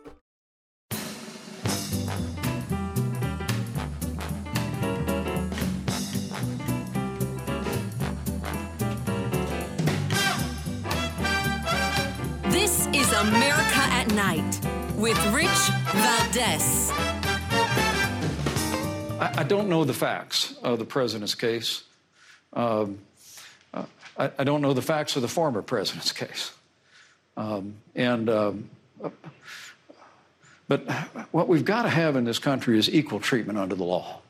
America 13.21 13.81
at 13.91 14.11
Night 14.15 14.59
with 14.95 15.15
Rich 15.31 15.47
Valdez. 15.93 16.89
I, 19.19 19.33
I 19.37 19.43
don't 19.43 19.69
know 19.69 19.83
the 19.83 19.93
facts 19.93 20.55
of 20.63 20.79
the 20.79 20.85
president's 20.85 21.35
case. 21.35 21.83
Um, 22.53 22.97
uh, 23.75 23.85
I, 24.17 24.31
I 24.39 24.43
don't 24.43 24.63
know 24.63 24.73
the 24.73 24.81
facts 24.81 25.15
of 25.17 25.21
the 25.21 25.27
former 25.27 25.61
president's 25.61 26.11
case. 26.11 26.51
Um, 27.37 27.75
and 27.93 28.27
um, 28.27 28.69
uh, 29.03 29.11
but 30.67 30.89
what 31.31 31.47
we've 31.47 31.63
got 31.63 31.83
to 31.83 31.89
have 31.89 32.15
in 32.15 32.23
this 32.23 32.39
country 32.39 32.79
is 32.79 32.89
equal 32.89 33.19
treatment 33.19 33.59
under 33.59 33.75
the 33.75 33.83
law. 33.83 34.21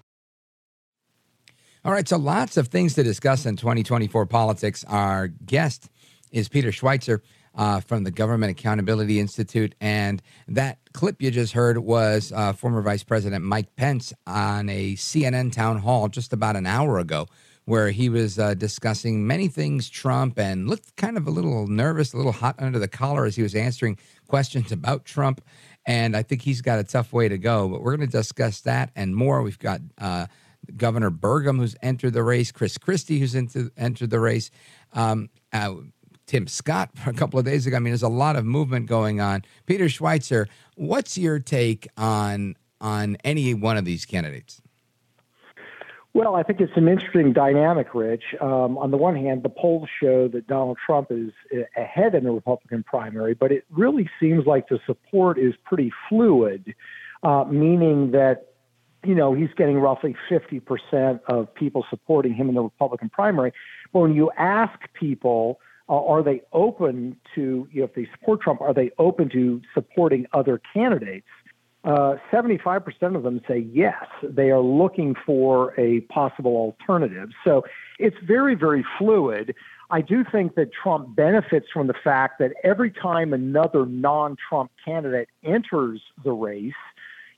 All 1.86 1.94
right, 1.94 2.10
so 2.10 2.18
lots 2.18 2.58
of 2.58 2.68
things 2.68 2.96
to 2.96 3.04
discuss 3.04 3.46
in 3.46 3.56
2024 3.56 4.26
politics. 4.26 4.84
Our 4.86 5.30
guest 5.30 5.90
is 6.34 6.50
Peter 6.50 6.72
Schweizer 6.72 7.22
uh, 7.56 7.80
from 7.80 8.04
the 8.04 8.12
Government 8.12 8.52
Accountability 8.52 9.20
Institute. 9.20 9.76
And 9.82 10.22
that 10.48 10.80
clip 10.94 11.22
you 11.22 11.32
just 11.32 11.54
heard 11.54 11.78
was 11.78 12.32
uh, 12.32 12.54
former 12.54 12.82
Vice 12.82 13.04
President 13.04 13.44
Mike 13.44 13.76
Pence 13.76 14.14
on 14.26 14.70
a 14.70 14.94
CNN 14.96 15.52
town 15.52 15.80
hall 15.80 16.08
just 16.08 16.34
about 16.34 16.56
an 16.56 16.66
hour 16.66 17.00
ago, 17.00 17.28
where 17.66 17.92
he 17.92 18.10
was 18.10 18.40
uh, 18.40 18.54
discussing 18.54 19.26
many 19.28 19.48
things 19.48 19.90
Trump 19.90 20.40
and 20.40 20.70
looked 20.70 20.96
kind 20.96 21.18
of 21.18 21.28
a 21.28 21.32
little 21.32 21.68
nervous, 21.68 22.14
a 22.14 22.18
little 22.18 22.32
hot 22.32 22.56
under 22.60 22.80
the 22.80 22.88
collar 22.88 23.26
as 23.26 23.36
he 23.36 23.44
was 23.44 23.56
answering 23.56 23.98
questions 24.28 24.72
about 24.72 25.06
Trump. 25.06 25.42
And 25.86 26.16
I 26.16 26.24
think 26.24 26.42
he's 26.44 26.62
got 26.62 26.80
a 26.80 26.84
tough 26.84 27.12
way 27.12 27.28
to 27.28 27.38
go, 27.38 27.68
but 27.68 27.82
we're 27.82 27.96
going 27.96 28.08
to 28.08 28.18
discuss 28.18 28.62
that 28.62 28.92
and 28.96 29.16
more. 29.16 29.42
We've 29.42 29.58
got 29.58 29.82
uh, 29.98 30.28
Governor 30.78 31.10
Burgum, 31.10 31.58
who's 31.58 31.76
entered 31.82 32.14
the 32.14 32.24
race, 32.24 32.52
Chris 32.52 32.78
Christie, 32.78 33.20
who's 33.20 33.36
into, 33.36 33.72
entered 33.78 34.10
the 34.10 34.20
race, 34.20 34.52
um, 34.94 35.30
uh, 35.54 35.74
Tim 36.32 36.48
Scott 36.48 36.90
a 37.06 37.12
couple 37.12 37.38
of 37.40 37.44
days 37.44 37.68
ago. 37.68 37.76
I 37.76 37.80
mean, 37.80 37.92
there's 37.92 38.04
a 38.04 38.08
lot 38.08 38.38
of 38.38 38.46
movement 38.46 38.86
going 38.86 39.20
on. 39.20 39.44
Peter 39.66 39.86
Schweizer, 39.86 40.48
what's 40.76 41.18
your 41.18 41.40
take 41.40 41.90
on 41.98 42.56
on 42.80 43.18
any 43.26 43.54
one 43.54 43.76
of 43.76 43.84
these 43.84 44.06
candidates? 44.06 44.62
Well, 46.14 46.36
I 46.36 46.44
think 46.44 46.62
it's 46.62 46.72
an 46.78 46.88
interesting 46.88 47.34
dynamic, 47.34 47.94
Rich. 47.94 48.24
Um, 48.40 48.78
on 48.78 48.92
the 48.92 48.98
one 48.98 49.18
hand, 49.18 49.44
the 49.44 49.50
polls 49.50 49.90
show 50.02 50.30
that 50.30 50.48
Donald 50.48 50.78
Trump 50.86 51.08
is 51.12 51.32
uh, 51.54 51.64
ahead 51.76 52.16
in 52.16 52.24
the 52.24 52.32
Republican 52.32 52.84
primary, 52.84 53.34
but 53.34 53.52
it 53.52 53.66
really 53.70 54.10
seems 54.18 54.46
like 54.46 54.70
the 54.70 54.80
support 54.86 55.38
is 55.38 55.54
pretty 55.66 55.92
fluid, 56.08 56.74
uh, 57.24 57.44
meaning 57.44 58.12
that 58.12 58.48
you 59.04 59.16
know, 59.16 59.34
he's 59.34 59.50
getting 59.58 59.80
roughly 59.80 60.16
50% 60.30 61.22
of 61.26 61.54
people 61.56 61.84
supporting 61.90 62.36
him 62.36 62.50
in 62.50 62.56
the 62.56 62.62
Republican 62.62 63.10
primary. 63.10 63.52
But 63.92 64.02
when 64.02 64.14
you 64.14 64.30
ask 64.38 64.80
people, 64.94 65.60
are 65.98 66.24
they 66.24 66.42
open 66.54 67.18
to, 67.36 67.68
you 67.72 67.82
know, 67.82 67.86
if 67.86 67.94
they 67.94 68.08
support 68.18 68.42
Trump, 68.42 68.62
are 68.62 68.74
they 68.74 68.92
open 68.98 69.30
to 69.30 69.62
supporting 69.74 70.26
other 70.34 70.62
candidates? 70.74 71.28
Uh, 71.84 72.16
75% 72.32 73.16
of 73.16 73.24
them 73.24 73.42
say 73.48 73.66
yes. 73.74 74.06
They 74.24 74.52
are 74.52 74.62
looking 74.62 75.16
for 75.26 75.80
a 75.80 76.02
possible 76.02 76.56
alternative. 76.56 77.30
So 77.44 77.64
it's 77.98 78.16
very, 78.26 78.56
very 78.56 78.86
fluid. 79.00 79.56
I 79.90 80.02
do 80.02 80.24
think 80.32 80.56
that 80.56 80.70
Trump 80.72 81.16
benefits 81.16 81.66
from 81.74 81.88
the 81.88 81.96
fact 82.04 82.40
that 82.40 82.52
every 82.64 82.92
time 82.92 83.34
another 83.34 83.86
non 83.86 84.38
Trump 84.48 84.72
candidate 84.86 85.28
enters 85.44 86.02
the 86.24 86.32
race, 86.32 86.74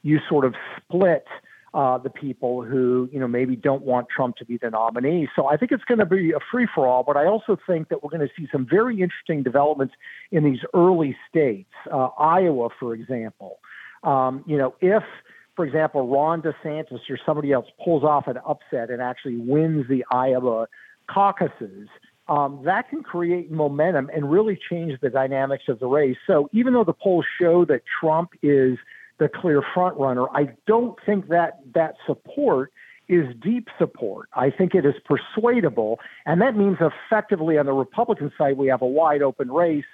you 0.03 0.19
sort 0.29 0.45
of 0.45 0.53
split 0.77 1.25
uh, 1.73 1.97
the 1.97 2.09
people 2.09 2.63
who, 2.63 3.09
you 3.11 3.19
know, 3.19 3.27
maybe 3.27 3.55
don't 3.55 3.83
want 3.83 4.07
Trump 4.15 4.35
to 4.37 4.45
be 4.45 4.57
the 4.57 4.69
nominee. 4.69 5.27
So 5.35 5.47
I 5.47 5.57
think 5.57 5.71
it's 5.71 5.83
going 5.85 5.99
to 5.99 6.05
be 6.05 6.31
a 6.31 6.39
free 6.51 6.67
for 6.73 6.87
all. 6.87 7.03
But 7.03 7.17
I 7.17 7.25
also 7.25 7.57
think 7.65 7.89
that 7.89 8.03
we're 8.03 8.11
going 8.11 8.27
to 8.27 8.33
see 8.37 8.47
some 8.51 8.67
very 8.69 9.01
interesting 9.01 9.41
developments 9.41 9.95
in 10.31 10.43
these 10.43 10.59
early 10.73 11.15
states. 11.27 11.71
Uh, 11.91 12.09
Iowa, 12.17 12.69
for 12.79 12.93
example. 12.93 13.59
Um, 14.03 14.43
you 14.45 14.57
know, 14.57 14.75
if, 14.81 15.03
for 15.55 15.65
example, 15.65 16.07
Ron 16.07 16.41
DeSantis 16.41 16.99
or 17.09 17.17
somebody 17.25 17.51
else 17.51 17.65
pulls 17.83 18.03
off 18.03 18.27
an 18.27 18.37
upset 18.45 18.89
and 18.89 19.01
actually 19.01 19.37
wins 19.37 19.87
the 19.87 20.05
Iowa 20.11 20.67
caucuses, 21.09 21.87
um, 22.27 22.61
that 22.65 22.89
can 22.89 23.03
create 23.03 23.51
momentum 23.51 24.09
and 24.13 24.31
really 24.31 24.57
change 24.69 24.99
the 25.01 25.09
dynamics 25.09 25.63
of 25.67 25.79
the 25.79 25.87
race. 25.87 26.17
So 26.27 26.49
even 26.53 26.73
though 26.73 26.83
the 26.83 26.93
polls 26.93 27.25
show 27.41 27.65
that 27.65 27.81
Trump 27.99 28.31
is 28.41 28.77
the 29.23 29.29
clear 29.29 29.63
front 29.73 29.97
runner. 29.97 30.27
I 30.35 30.49
don't 30.67 30.99
think 31.05 31.29
that 31.29 31.59
that 31.73 31.95
support 32.05 32.73
is 33.07 33.25
deep 33.41 33.69
support. 33.77 34.27
I 34.33 34.49
think 34.49 34.75
it 34.75 34.85
is 34.85 34.95
persuadable, 35.05 35.99
and 36.25 36.41
that 36.41 36.57
means 36.57 36.77
effectively 36.81 37.57
on 37.57 37.65
the 37.65 37.73
Republican 37.73 38.31
side 38.37 38.57
we 38.57 38.67
have 38.67 38.81
a 38.81 38.87
wide 38.87 39.21
open 39.21 39.49
race. 39.49 39.85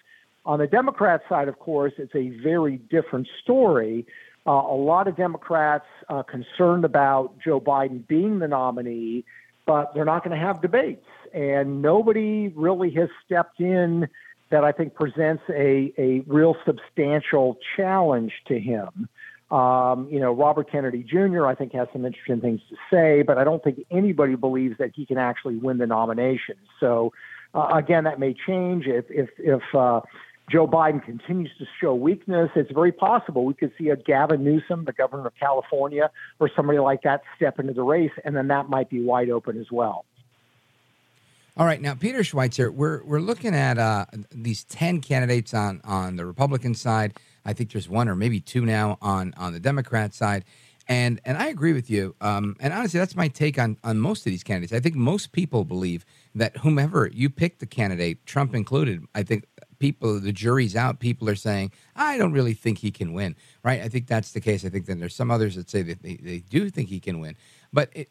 On 0.45 0.57
the 0.57 0.67
Democrat 0.67 1.21
side, 1.29 1.47
of 1.47 1.59
course, 1.59 1.93
it's 1.97 2.15
a 2.15 2.29
very 2.41 2.77
different 2.77 3.27
story. 3.43 4.05
Uh, 4.47 4.51
a 4.51 4.75
lot 4.75 5.07
of 5.07 5.15
Democrats 5.15 5.85
uh, 6.07 6.23
concerned 6.23 6.85
about 6.85 7.33
Joe 7.43 7.59
Biden 7.59 8.07
being 8.07 8.39
the 8.39 8.47
nominee, 8.47 9.25
but 9.67 9.93
they're 9.93 10.05
not 10.05 10.23
going 10.23 10.35
to 10.35 10.43
have 10.43 10.59
debates, 10.59 11.05
and 11.35 11.83
nobody 11.83 12.47
really 12.55 12.89
has 12.91 13.09
stepped 13.25 13.59
in 13.59 14.07
that 14.49 14.63
I 14.63 14.71
think 14.71 14.95
presents 14.95 15.43
a, 15.49 15.93
a 15.99 16.23
real 16.25 16.55
substantial 16.65 17.57
challenge 17.75 18.33
to 18.47 18.59
him. 18.59 19.07
Um, 19.51 20.07
you 20.11 20.19
know, 20.19 20.31
Robert 20.31 20.71
Kennedy 20.71 21.03
Jr., 21.03 21.47
I 21.47 21.55
think, 21.55 21.73
has 21.73 21.87
some 21.91 22.05
interesting 22.05 22.39
things 22.39 22.61
to 22.69 22.75
say, 22.91 23.23
but 23.23 23.37
I 23.39 23.43
don't 23.43 23.63
think 23.63 23.83
anybody 23.89 24.35
believes 24.35 24.77
that 24.77 24.91
he 24.95 25.05
can 25.05 25.17
actually 25.17 25.55
win 25.55 25.79
the 25.79 25.87
nomination. 25.87 26.55
So, 26.79 27.13
uh, 27.55 27.69
again, 27.73 28.03
that 28.03 28.19
may 28.19 28.35
change 28.45 28.85
if 28.85 29.05
if 29.09 29.29
if 29.39 29.61
uh, 29.73 30.01
Joe 30.51 30.67
Biden 30.67 31.03
continues 31.03 31.51
to 31.57 31.65
show 31.81 31.95
weakness. 31.95 32.51
It's 32.55 32.71
very 32.71 32.91
possible 32.91 33.45
we 33.45 33.55
could 33.55 33.71
see 33.77 33.89
a 33.89 33.95
Gavin 33.95 34.43
Newsom, 34.43 34.85
the 34.85 34.93
governor 34.93 35.27
of 35.27 35.33
California, 35.39 36.11
or 36.39 36.49
somebody 36.55 36.79
like 36.79 37.01
that 37.03 37.21
step 37.35 37.59
into 37.59 37.73
the 37.73 37.83
race, 37.83 38.11
and 38.23 38.35
then 38.35 38.47
that 38.49 38.69
might 38.69 38.89
be 38.89 39.03
wide 39.03 39.29
open 39.31 39.59
as 39.59 39.71
well. 39.71 40.05
All 41.57 41.65
right, 41.65 41.81
now 41.81 41.93
Peter 41.93 42.19
Schweizer, 42.19 42.71
we're 42.71 43.03
we're 43.03 43.19
looking 43.19 43.53
at 43.53 43.77
uh, 43.77 44.05
these 44.31 44.63
ten 44.63 45.01
candidates 45.01 45.53
on 45.53 45.81
on 45.83 46.15
the 46.15 46.25
Republican 46.25 46.73
side. 46.73 47.13
I 47.45 47.53
think 47.53 47.71
there's 47.71 47.89
one 47.89 48.09
or 48.09 48.15
maybe 48.15 48.39
two 48.39 48.65
now 48.65 48.97
on 49.01 49.33
on 49.37 49.53
the 49.53 49.59
Democrat 49.59 50.13
side, 50.13 50.45
and 50.87 51.19
and 51.25 51.37
I 51.37 51.47
agree 51.47 51.73
with 51.73 51.89
you. 51.89 52.15
Um, 52.21 52.55
and 52.59 52.73
honestly, 52.73 52.99
that's 52.99 53.15
my 53.15 53.27
take 53.27 53.59
on 53.59 53.77
on 53.83 53.99
most 53.99 54.19
of 54.25 54.31
these 54.31 54.43
candidates. 54.43 54.73
I 54.73 54.79
think 54.79 54.95
most 54.95 55.31
people 55.31 55.63
believe 55.63 56.05
that 56.35 56.57
whomever 56.57 57.09
you 57.13 57.29
pick 57.29 57.59
the 57.59 57.65
candidate, 57.65 58.25
Trump 58.25 58.53
included, 58.53 59.05
I 59.15 59.23
think 59.23 59.45
people 59.79 60.19
the 60.19 60.31
jury's 60.31 60.75
out. 60.75 60.99
People 60.99 61.29
are 61.29 61.35
saying 61.35 61.71
I 61.95 62.17
don't 62.17 62.33
really 62.33 62.53
think 62.53 62.79
he 62.79 62.91
can 62.91 63.13
win. 63.13 63.35
Right? 63.63 63.81
I 63.81 63.87
think 63.87 64.07
that's 64.07 64.31
the 64.31 64.41
case. 64.41 64.65
I 64.65 64.69
think 64.69 64.85
then 64.85 64.99
there's 64.99 65.15
some 65.15 65.31
others 65.31 65.55
that 65.55 65.69
say 65.69 65.81
that 65.83 66.01
they, 66.01 66.15
they 66.15 66.39
do 66.39 66.69
think 66.69 66.89
he 66.89 66.99
can 66.99 67.19
win, 67.19 67.35
but 67.71 67.89
it, 67.93 68.09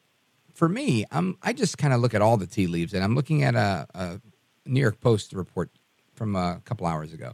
for 0.59 0.69
me, 0.69 1.05
I'm 1.13 1.39
I 1.41 1.53
just 1.53 1.79
kind 1.79 1.95
of 1.95 2.01
look 2.01 2.15
at 2.15 2.23
all 2.23 2.37
the 2.37 2.47
tea 2.47 2.67
leaves, 2.67 2.93
and 2.93 3.05
I'm 3.05 3.15
looking 3.15 3.45
at 3.45 3.55
a, 3.55 3.87
a 3.95 4.21
New 4.67 4.81
York 4.81 5.01
Post 5.01 5.33
report 5.33 5.71
from 6.15 6.35
a 6.35 6.61
couple 6.65 6.87
hours 6.87 7.13
ago. 7.13 7.33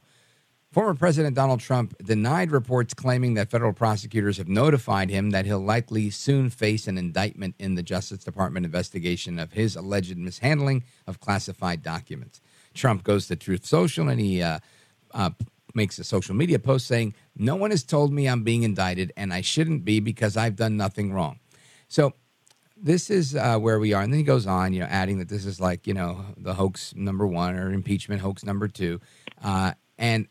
Former 0.75 0.95
President 0.95 1.37
Donald 1.37 1.61
Trump 1.61 1.97
denied 2.05 2.51
reports 2.51 2.95
claiming 2.95 3.35
that 3.35 3.49
federal 3.49 3.73
prosecutors 3.73 4.39
have 4.39 4.49
notified 4.49 5.09
him 5.09 5.31
that 5.31 5.47
he'll 5.47 5.61
likely 5.61 6.11
soon 6.11 6.51
face 6.51 6.89
an 6.89 6.99
indictment 6.99 7.55
in 7.61 7.77
the 7.77 7.83
Justice 7.85 8.25
Department 8.25 8.67
investigation 8.67 9.39
of 9.39 9.53
his 9.53 9.77
alleged 9.77 10.19
mishandling 10.19 10.83
of 11.07 11.21
classified 11.21 11.85
documents. 11.85 12.41
Trump 12.75 13.05
goes 13.05 13.29
to 13.29 13.37
Truth 13.37 13.65
Social 13.65 14.09
and 14.09 14.21
he 14.21 14.43
uh, 14.43 14.59
uh, 15.13 15.31
makes 15.77 16.01
a 16.01 16.03
social 16.03 16.35
media 16.35 16.59
post 16.59 16.89
saying, 16.89 17.15
No 17.37 17.55
one 17.55 17.71
has 17.71 17.85
told 17.85 18.13
me 18.13 18.29
I'm 18.29 18.43
being 18.43 18.65
indicted 18.65 19.13
and 19.17 19.33
I 19.33 19.43
shouldn't 19.43 19.85
be 19.85 20.01
because 20.01 20.37
I've 20.37 20.57
done 20.57 20.77
nothing 20.77 21.13
wrong. 21.13 21.39
So 21.87 22.15
this 22.77 23.11
is 23.11 23.37
uh, 23.37 23.61
where 23.61 23.79
we 23.79 23.93
are. 23.93 24.03
And 24.03 24.13
then 24.13 24.19
he 24.19 24.25
goes 24.25 24.45
on, 24.45 24.73
you 24.73 24.81
know, 24.81 24.87
adding 24.87 25.19
that 25.19 25.29
this 25.29 25.47
is 25.47 25.61
like, 25.61 25.87
you 25.87 25.95
know, 25.95 26.25
the 26.37 26.55
hoax 26.55 26.97
number 26.97 27.29
one 27.29 27.55
or 27.55 27.73
impeachment 27.73 28.23
hoax 28.23 28.45
number 28.45 28.67
two. 28.67 29.01
Uh, 29.41 29.75
and 29.97 30.27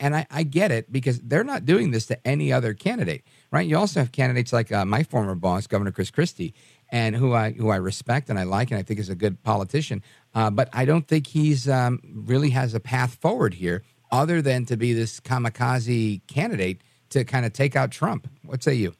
and 0.00 0.16
I, 0.16 0.26
I, 0.30 0.42
get 0.42 0.72
it 0.72 0.90
because 0.90 1.20
they're 1.20 1.44
not 1.44 1.64
doing 1.64 1.90
this 1.90 2.06
to 2.06 2.26
any 2.26 2.52
other 2.52 2.74
candidate, 2.74 3.24
right? 3.50 3.66
You 3.66 3.76
also 3.76 4.00
have 4.00 4.12
candidates 4.12 4.52
like 4.52 4.72
uh, 4.72 4.84
my 4.84 5.02
former 5.02 5.34
boss, 5.34 5.66
Governor 5.66 5.92
Chris 5.92 6.10
Christie, 6.10 6.54
and 6.90 7.14
who 7.14 7.32
I 7.32 7.52
who 7.52 7.68
I 7.68 7.76
respect 7.76 8.28
and 8.30 8.38
I 8.38 8.44
like 8.44 8.70
and 8.70 8.78
I 8.78 8.82
think 8.82 8.98
is 8.98 9.08
a 9.08 9.14
good 9.14 9.42
politician. 9.42 10.02
Uh, 10.34 10.50
but 10.50 10.68
I 10.72 10.84
don't 10.84 11.06
think 11.06 11.28
he's 11.28 11.68
um, 11.68 12.00
really 12.12 12.50
has 12.50 12.74
a 12.74 12.80
path 12.80 13.14
forward 13.16 13.54
here 13.54 13.82
other 14.10 14.42
than 14.42 14.64
to 14.66 14.76
be 14.76 14.92
this 14.92 15.20
kamikaze 15.20 16.26
candidate 16.26 16.82
to 17.10 17.24
kind 17.24 17.46
of 17.46 17.52
take 17.52 17.76
out 17.76 17.90
Trump. 17.90 18.28
What 18.44 18.62
say 18.62 18.74
you? 18.74 18.94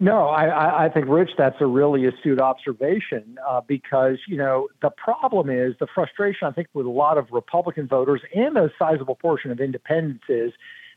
No, 0.00 0.28
I, 0.28 0.84
I 0.84 0.88
think, 0.90 1.06
Rich, 1.08 1.30
that's 1.36 1.56
a 1.60 1.66
really 1.66 2.06
astute 2.06 2.40
observation 2.40 3.36
uh, 3.48 3.60
because, 3.66 4.18
you 4.28 4.36
know, 4.36 4.68
the 4.80 4.90
problem 4.90 5.50
is 5.50 5.74
the 5.80 5.88
frustration, 5.92 6.46
I 6.46 6.52
think, 6.52 6.68
with 6.72 6.86
a 6.86 6.90
lot 6.90 7.18
of 7.18 7.26
Republican 7.32 7.88
voters 7.88 8.20
and 8.32 8.56
a 8.56 8.70
sizable 8.78 9.16
portion 9.16 9.50
of 9.50 9.58
independents 9.58 10.22
is 10.28 10.52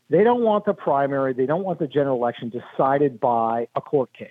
they 0.08 0.22
don't 0.22 0.42
want 0.42 0.66
the 0.66 0.74
primary, 0.74 1.32
they 1.32 1.46
don't 1.46 1.64
want 1.64 1.80
the 1.80 1.88
general 1.88 2.16
election 2.16 2.50
decided 2.50 3.18
by 3.18 3.66
a 3.74 3.80
court 3.80 4.12
case. 4.12 4.28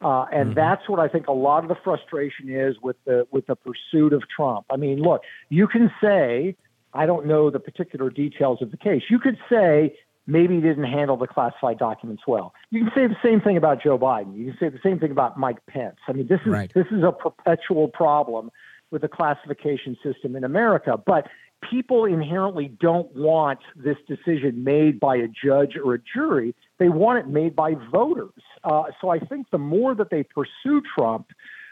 Uh, 0.00 0.26
and 0.32 0.50
mm-hmm. 0.50 0.54
that's 0.54 0.88
what 0.88 0.98
I 0.98 1.06
think 1.08 1.28
a 1.28 1.32
lot 1.32 1.62
of 1.62 1.68
the 1.68 1.76
frustration 1.82 2.48
is 2.48 2.76
with 2.82 2.96
the 3.04 3.26
with 3.32 3.46
the 3.46 3.56
pursuit 3.56 4.12
of 4.12 4.22
Trump. 4.34 4.66
I 4.70 4.76
mean, 4.76 5.02
look, 5.02 5.22
you 5.48 5.66
can 5.66 5.90
say 6.00 6.56
I 6.94 7.06
don't 7.06 7.26
know 7.26 7.50
the 7.50 7.58
particular 7.58 8.08
details 8.08 8.62
of 8.62 8.70
the 8.70 8.76
case. 8.76 9.02
You 9.10 9.18
could 9.18 9.38
say 9.50 9.96
maybe 10.28 10.56
he 10.56 10.60
didn't 10.60 10.84
handle 10.84 11.16
the 11.16 11.26
classified 11.26 11.78
documents 11.78 12.22
well. 12.28 12.52
You 12.70 12.84
can 12.84 12.92
say 12.94 13.06
the 13.08 13.16
same 13.24 13.40
thing 13.40 13.56
about 13.56 13.82
Joe 13.82 13.98
Biden. 13.98 14.36
You 14.36 14.52
can 14.52 14.58
say 14.60 14.68
the 14.68 14.78
same 14.84 15.00
thing 15.00 15.10
about 15.10 15.38
Mike 15.38 15.64
Pence. 15.66 15.96
I 16.06 16.12
mean, 16.12 16.28
this 16.28 16.40
is 16.46 16.52
right. 16.52 16.70
this 16.74 16.86
is 16.92 17.02
a 17.02 17.10
perpetual 17.10 17.88
problem 17.88 18.50
with 18.90 19.02
the 19.02 19.08
classification 19.08 19.96
system 20.02 20.36
in 20.36 20.44
America. 20.44 21.00
But 21.04 21.26
people 21.68 22.04
inherently 22.04 22.68
don't 22.80 23.14
want 23.16 23.58
this 23.74 23.96
decision 24.06 24.62
made 24.62 25.00
by 25.00 25.16
a 25.16 25.26
judge 25.28 25.76
or 25.82 25.94
a 25.94 25.98
jury. 25.98 26.54
They 26.78 26.90
want 26.90 27.18
it 27.18 27.28
made 27.28 27.56
by 27.56 27.74
voters. 27.90 28.42
Uh, 28.62 28.84
so 29.00 29.08
I 29.08 29.18
think 29.18 29.50
the 29.50 29.58
more 29.58 29.94
that 29.94 30.10
they 30.10 30.22
pursue 30.22 30.82
Trump 30.96 31.28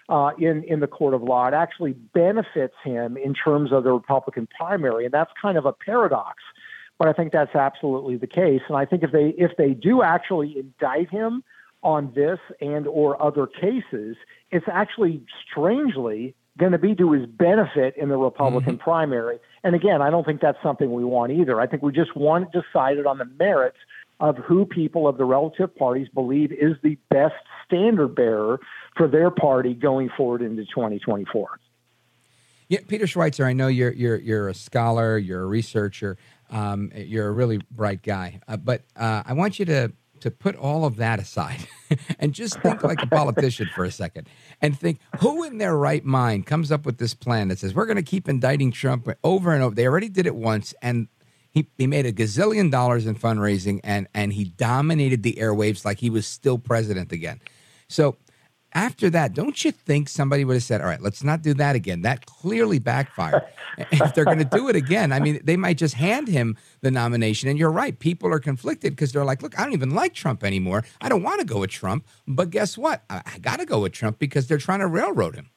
uh, 0.08 0.30
in 0.38 0.64
in 0.64 0.80
the 0.80 0.86
court 0.86 1.12
of 1.14 1.22
law, 1.22 1.46
it 1.46 1.54
actually 1.54 1.92
benefits 1.92 2.74
him 2.82 3.16
in 3.16 3.34
terms 3.34 3.70
of 3.72 3.84
the 3.84 3.92
Republican 3.92 4.48
primary, 4.56 5.04
and 5.04 5.12
that's 5.12 5.32
kind 5.40 5.58
of 5.58 5.66
a 5.66 5.72
paradox. 5.72 6.42
But 6.98 7.08
I 7.08 7.12
think 7.12 7.32
that's 7.32 7.54
absolutely 7.54 8.16
the 8.16 8.26
case, 8.26 8.62
and 8.68 8.76
I 8.76 8.86
think 8.86 9.02
if 9.02 9.12
they 9.12 9.34
if 9.36 9.56
they 9.58 9.74
do 9.74 10.02
actually 10.02 10.58
indict 10.58 11.10
him 11.10 11.44
on 11.82 12.12
this 12.14 12.38
and 12.60 12.86
or 12.86 13.20
other 13.22 13.46
cases, 13.46 14.16
it's 14.50 14.66
actually 14.66 15.22
strangely 15.50 16.34
going 16.58 16.72
to 16.72 16.78
be 16.78 16.94
to 16.94 17.12
his 17.12 17.26
benefit 17.26 17.94
in 17.96 18.08
the 18.08 18.16
Republican 18.16 18.74
mm-hmm. 18.74 18.82
primary. 18.82 19.38
And 19.62 19.74
again, 19.74 20.00
I 20.00 20.10
don't 20.10 20.24
think 20.24 20.40
that's 20.40 20.58
something 20.62 20.90
we 20.90 21.04
want 21.04 21.32
either. 21.32 21.60
I 21.60 21.66
think 21.66 21.82
we 21.82 21.92
just 21.92 22.16
want 22.16 22.48
it 22.52 22.62
decided 22.62 23.06
on 23.06 23.18
the 23.18 23.26
merits 23.38 23.76
of 24.20 24.36
who 24.38 24.64
people 24.64 25.06
of 25.06 25.18
the 25.18 25.24
relative 25.24 25.74
parties 25.76 26.08
believe 26.08 26.50
is 26.52 26.76
the 26.82 26.96
best 27.10 27.34
standard 27.66 28.14
bearer 28.14 28.58
for 28.96 29.06
their 29.06 29.30
party 29.30 29.74
going 29.74 30.08
forward 30.16 30.40
into 30.40 30.64
2024. 30.64 31.60
Yeah, 32.68 32.80
Peter 32.88 33.06
Schweizer, 33.06 33.44
I 33.44 33.52
know 33.52 33.68
you're 33.68 33.92
you're 33.92 34.16
you're 34.16 34.48
a 34.48 34.54
scholar, 34.54 35.18
you're 35.18 35.42
a 35.42 35.46
researcher, 35.46 36.16
um, 36.50 36.92
you're 36.94 37.28
a 37.28 37.32
really 37.32 37.60
bright 37.70 38.02
guy, 38.02 38.40
uh, 38.48 38.56
but 38.56 38.82
uh, 38.96 39.22
I 39.24 39.32
want 39.32 39.58
you 39.58 39.64
to 39.66 39.92
to 40.20 40.30
put 40.30 40.56
all 40.56 40.86
of 40.86 40.96
that 40.96 41.20
aside 41.20 41.68
and 42.18 42.32
just 42.32 42.58
think 42.60 42.82
like 42.82 43.02
a 43.02 43.06
politician 43.06 43.68
for 43.74 43.84
a 43.84 43.90
second 43.90 44.26
and 44.62 44.78
think 44.78 44.98
who 45.20 45.44
in 45.44 45.58
their 45.58 45.76
right 45.76 46.04
mind 46.04 46.46
comes 46.46 46.72
up 46.72 46.86
with 46.86 46.96
this 46.96 47.12
plan 47.12 47.48
that 47.48 47.58
says 47.58 47.74
we're 47.74 47.84
going 47.86 47.96
to 47.96 48.02
keep 48.02 48.26
indicting 48.28 48.72
Trump 48.72 49.08
over 49.22 49.52
and 49.52 49.62
over. 49.62 49.74
They 49.74 49.86
already 49.86 50.08
did 50.08 50.26
it 50.26 50.34
once, 50.34 50.74
and 50.80 51.08
he, 51.50 51.68
he 51.76 51.86
made 51.86 52.06
a 52.06 52.12
gazillion 52.12 52.70
dollars 52.70 53.06
in 53.06 53.14
fundraising 53.14 53.80
and 53.84 54.08
and 54.14 54.32
he 54.32 54.44
dominated 54.44 55.22
the 55.22 55.34
airwaves 55.34 55.84
like 55.84 55.98
he 55.98 56.10
was 56.10 56.26
still 56.26 56.58
president 56.58 57.12
again. 57.12 57.40
So 57.88 58.16
after 58.76 59.08
that, 59.08 59.32
don't 59.32 59.64
you 59.64 59.72
think 59.72 60.06
somebody 60.06 60.44
would 60.44 60.52
have 60.52 60.62
said, 60.62 60.82
"All 60.82 60.86
right, 60.86 61.00
let's 61.00 61.24
not 61.24 61.40
do 61.40 61.54
that 61.54 61.74
again"? 61.74 62.02
That 62.02 62.26
clearly 62.26 62.78
backfired. 62.78 63.42
if 63.78 64.14
they're 64.14 64.26
going 64.26 64.38
to 64.38 64.44
do 64.44 64.68
it 64.68 64.76
again, 64.76 65.12
I 65.12 65.18
mean, 65.18 65.40
they 65.42 65.56
might 65.56 65.78
just 65.78 65.94
hand 65.94 66.28
him 66.28 66.58
the 66.82 66.90
nomination. 66.90 67.48
And 67.48 67.58
you're 67.58 67.72
right; 67.72 67.98
people 67.98 68.30
are 68.32 68.38
conflicted 68.38 68.92
because 68.92 69.12
they're 69.12 69.24
like, 69.24 69.42
"Look, 69.42 69.58
I 69.58 69.64
don't 69.64 69.72
even 69.72 69.94
like 69.94 70.12
Trump 70.12 70.44
anymore. 70.44 70.84
I 71.00 71.08
don't 71.08 71.22
want 71.22 71.40
to 71.40 71.46
go 71.46 71.60
with 71.60 71.70
Trump, 71.70 72.06
but 72.28 72.50
guess 72.50 72.76
what? 72.76 73.02
I, 73.08 73.22
I 73.24 73.38
got 73.38 73.60
to 73.60 73.64
go 73.64 73.80
with 73.80 73.92
Trump 73.92 74.18
because 74.18 74.46
they're 74.46 74.58
trying 74.58 74.80
to 74.80 74.86
railroad 74.86 75.34
him." 75.34 75.48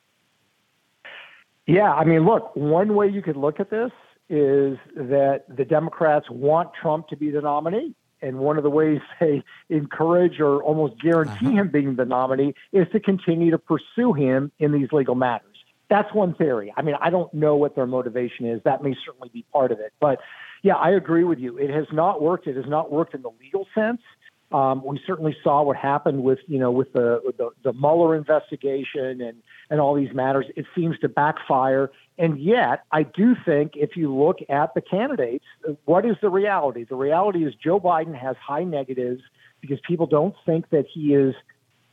Yeah, 1.67 1.91
I 1.91 2.05
mean, 2.05 2.25
look, 2.25 2.55
one 2.55 2.95
way 2.95 3.09
you 3.09 3.21
could 3.21 3.37
look 3.37 3.59
at 3.59 3.69
this 3.69 3.91
is 4.29 4.77
that 4.95 5.43
the 5.49 5.65
Democrats 5.65 6.27
want 6.29 6.69
Trump 6.81 7.09
to 7.09 7.17
be 7.17 7.31
the 7.31 7.41
nominee. 7.41 7.95
And 8.21 8.39
one 8.39 8.57
of 8.57 8.63
the 8.63 8.69
ways 8.69 8.99
they 9.19 9.43
encourage 9.69 10.39
or 10.39 10.61
almost 10.63 11.01
guarantee 11.01 11.47
uh-huh. 11.47 11.55
him 11.55 11.69
being 11.69 11.95
the 11.95 12.05
nominee 12.05 12.53
is 12.71 12.87
to 12.91 12.99
continue 12.99 13.51
to 13.51 13.57
pursue 13.57 14.13
him 14.13 14.51
in 14.59 14.71
these 14.71 14.91
legal 14.91 15.15
matters. 15.15 15.45
That's 15.89 16.13
one 16.13 16.35
theory. 16.35 16.71
I 16.77 16.83
mean, 16.83 16.95
I 17.01 17.09
don't 17.09 17.33
know 17.33 17.55
what 17.55 17.75
their 17.75 17.87
motivation 17.87 18.45
is. 18.45 18.61
That 18.63 18.83
may 18.83 18.95
certainly 19.05 19.29
be 19.33 19.43
part 19.51 19.71
of 19.71 19.79
it. 19.79 19.91
But 19.99 20.19
yeah, 20.61 20.75
I 20.75 20.91
agree 20.91 21.23
with 21.23 21.39
you. 21.39 21.57
It 21.57 21.71
has 21.71 21.87
not 21.91 22.21
worked. 22.21 22.45
It 22.45 22.55
has 22.55 22.67
not 22.67 22.91
worked 22.91 23.15
in 23.15 23.23
the 23.23 23.31
legal 23.41 23.65
sense. 23.73 24.01
Um, 24.51 24.83
we 24.83 24.99
certainly 25.05 25.35
saw 25.43 25.61
what 25.61 25.77
happened 25.77 26.23
with 26.23 26.39
you 26.47 26.57
know 26.57 26.71
with 26.71 26.91
the, 26.93 27.21
with 27.23 27.37
the 27.37 27.51
the 27.63 27.71
Mueller 27.73 28.15
investigation 28.15 29.21
and 29.21 29.43
and 29.69 29.79
all 29.79 29.93
these 29.93 30.13
matters. 30.13 30.45
It 30.55 30.65
seems 30.75 30.97
to 30.99 31.09
backfire. 31.09 31.91
And 32.19 32.37
yet, 32.37 32.83
I 32.91 33.03
do 33.03 33.33
think 33.45 33.71
if 33.75 33.95
you 33.95 34.13
look 34.13 34.39
at 34.49 34.73
the 34.73 34.81
candidates, 34.81 35.45
what 35.85 36.05
is 36.05 36.17
the 36.21 36.29
reality? 36.29 36.83
The 36.83 36.97
reality 36.97 37.45
is 37.45 37.53
Joe 37.55 37.79
Biden 37.79 38.13
has 38.13 38.35
high 38.35 38.65
negatives 38.65 39.21
because 39.61 39.79
people 39.87 40.05
don't 40.05 40.35
think 40.45 40.69
that 40.69 40.85
he 40.93 41.13
is 41.13 41.33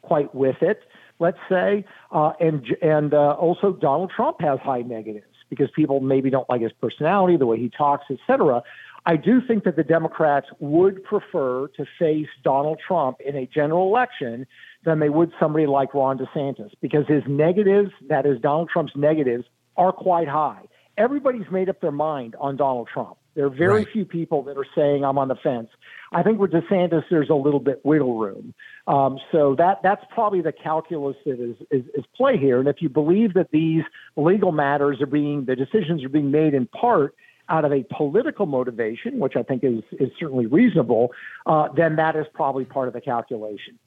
quite 0.03 0.35
with 0.35 0.63
it. 0.63 0.81
Let's 1.21 1.39
say, 1.49 1.85
uh, 2.11 2.33
and 2.41 2.67
and 2.83 3.15
uh, 3.15 3.37
also 3.39 3.73
Donald 3.73 4.11
Trump 4.15 4.41
has 4.41 4.59
high 4.59 4.83
negatives 4.83 5.27
because 5.49 5.71
people 5.75 6.01
maybe 6.01 6.29
don't 6.29 6.49
like 6.51 6.61
his 6.61 6.73
personality, 6.73 7.37
the 7.37 7.47
way 7.47 7.59
he 7.59 7.71
talks, 7.71 8.07
etc. 8.11 8.63
I 9.07 9.17
do 9.17 9.41
think 9.41 9.63
that 9.63 9.77
the 9.77 9.85
Democrats 9.85 10.49
would 10.59 11.05
prefer 11.05 11.69
to 11.77 11.87
face 11.99 12.27
Donald 12.43 12.81
Trump 12.85 13.19
in 13.25 13.37
a 13.37 13.47
general 13.47 13.87
election 13.87 14.47
than 14.85 14.99
they 14.99 15.09
would 15.09 15.33
somebody 15.39 15.67
like 15.67 15.95
Ron 15.95 16.19
DeSantis 16.19 16.73
because 16.81 17.07
his 17.07 17.23
negatives, 17.29 17.93
that 18.09 18.27
is 18.27 18.41
Donald 18.41 18.69
Trump's 18.69 18.97
negatives, 18.97 19.45
are 19.77 19.93
quite 19.93 20.29
high. 20.29 20.63
Everybody's 20.97 21.51
made 21.51 21.69
up 21.69 21.81
their 21.81 21.93
mind 21.93 22.37
on 22.41 22.57
Donald 22.57 22.89
Trump. 22.93 23.17
There 23.35 23.45
are 23.45 23.51
very 23.51 23.85
right. 23.85 23.89
few 23.93 24.07
people 24.07 24.43
that 24.45 24.57
are 24.57 24.67
saying 24.75 25.05
I'm 25.05 25.19
on 25.19 25.29
the 25.29 25.35
fence. 25.35 25.69
I 26.13 26.23
think 26.23 26.39
with 26.39 26.53
DeSantis, 26.53 27.05
there's 27.11 27.29
a 27.29 27.35
little 27.35 27.61
bit 27.61 27.85
wiggle 27.85 28.19
room. 28.19 28.55
Um, 28.87 29.19
so 29.31 29.55
that 29.57 29.83
that's 29.83 30.03
probably 30.11 30.41
the 30.41 30.53
calculus 30.53 31.17
that 31.27 31.39
is, 31.39 31.57
is 31.71 31.85
is 31.95 32.05
play 32.17 32.39
here. 32.39 32.59
And 32.61 32.69
if 32.69 32.81
you 32.81 32.89
believe 32.89 33.35
that 33.35 33.51
these 33.51 33.83
legal 34.17 34.53
matters 34.53 35.03
are 35.03 35.07
being 35.07 35.45
the 35.45 35.55
decisions 35.55 36.03
are 36.03 36.09
being 36.09 36.31
made 36.31 36.55
in 36.55 36.67
part 36.67 37.15
out 37.49 37.65
of 37.65 37.73
a 37.73 37.85
political 37.95 38.47
motivation, 38.47 39.19
which 39.19 39.37
I 39.37 39.43
think 39.43 39.63
is, 39.63 39.83
is 39.93 40.11
certainly 40.19 40.47
reasonable, 40.47 41.13
uh, 41.45 41.69
then 41.77 41.97
that 41.97 42.17
is 42.17 42.27
probably 42.33 42.65
part 42.65 42.89
of 42.89 42.95
the 42.95 43.01
calculation. 43.01 43.79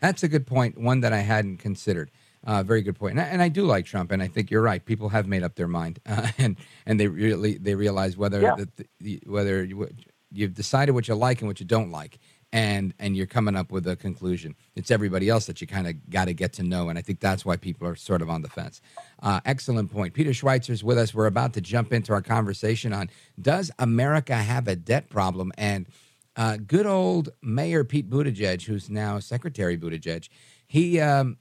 That's 0.00 0.22
a 0.22 0.28
good 0.28 0.46
point, 0.46 0.78
one 0.78 1.00
that 1.00 1.12
I 1.12 1.20
hadn't 1.20 1.58
considered. 1.58 2.10
Uh, 2.46 2.62
very 2.62 2.82
good 2.82 2.96
point. 2.96 3.12
And 3.12 3.20
I, 3.20 3.24
and 3.24 3.42
I, 3.42 3.48
do 3.48 3.64
like 3.64 3.86
Trump, 3.86 4.12
and 4.12 4.22
I 4.22 4.28
think 4.28 4.50
you're 4.50 4.62
right. 4.62 4.84
People 4.84 5.08
have 5.08 5.26
made 5.26 5.42
up 5.42 5.54
their 5.54 5.68
mind, 5.68 5.98
uh, 6.06 6.28
and 6.38 6.56
and 6.86 7.00
they 7.00 7.08
really 7.08 7.56
they 7.56 7.74
realize 7.74 8.16
whether 8.16 8.40
yeah. 8.40 8.54
the, 8.56 8.86
the, 9.00 9.22
whether 9.26 9.64
you, 9.64 9.88
you've 10.30 10.54
decided 10.54 10.92
what 10.92 11.08
you 11.08 11.14
like 11.14 11.40
and 11.40 11.48
what 11.48 11.58
you 11.58 11.66
don't 11.66 11.90
like, 11.90 12.18
and 12.52 12.92
and 12.98 13.16
you're 13.16 13.26
coming 13.26 13.56
up 13.56 13.72
with 13.72 13.86
a 13.86 13.96
conclusion. 13.96 14.54
It's 14.76 14.90
everybody 14.90 15.30
else 15.30 15.46
that 15.46 15.62
you 15.62 15.66
kind 15.66 15.86
of 15.86 16.10
got 16.10 16.26
to 16.26 16.34
get 16.34 16.52
to 16.54 16.62
know, 16.62 16.90
and 16.90 16.98
I 16.98 17.02
think 17.02 17.20
that's 17.20 17.46
why 17.46 17.56
people 17.56 17.88
are 17.88 17.96
sort 17.96 18.20
of 18.20 18.28
on 18.28 18.42
the 18.42 18.48
fence. 18.50 18.82
Uh, 19.22 19.40
excellent 19.46 19.90
point. 19.90 20.12
Peter 20.12 20.30
Schweizer's 20.30 20.84
with 20.84 20.98
us. 20.98 21.14
We're 21.14 21.26
about 21.26 21.54
to 21.54 21.62
jump 21.62 21.94
into 21.94 22.12
our 22.12 22.22
conversation 22.22 22.92
on 22.92 23.08
does 23.40 23.70
America 23.78 24.34
have 24.36 24.68
a 24.68 24.76
debt 24.76 25.08
problem? 25.08 25.50
And 25.56 25.86
uh, 26.36 26.58
good 26.58 26.86
old 26.86 27.30
Mayor 27.40 27.84
Pete 27.84 28.10
Buttigieg, 28.10 28.62
who's 28.62 28.90
now 28.90 29.18
Secretary 29.18 29.78
Buttigieg, 29.78 30.28
he. 30.66 31.00
Um, 31.00 31.38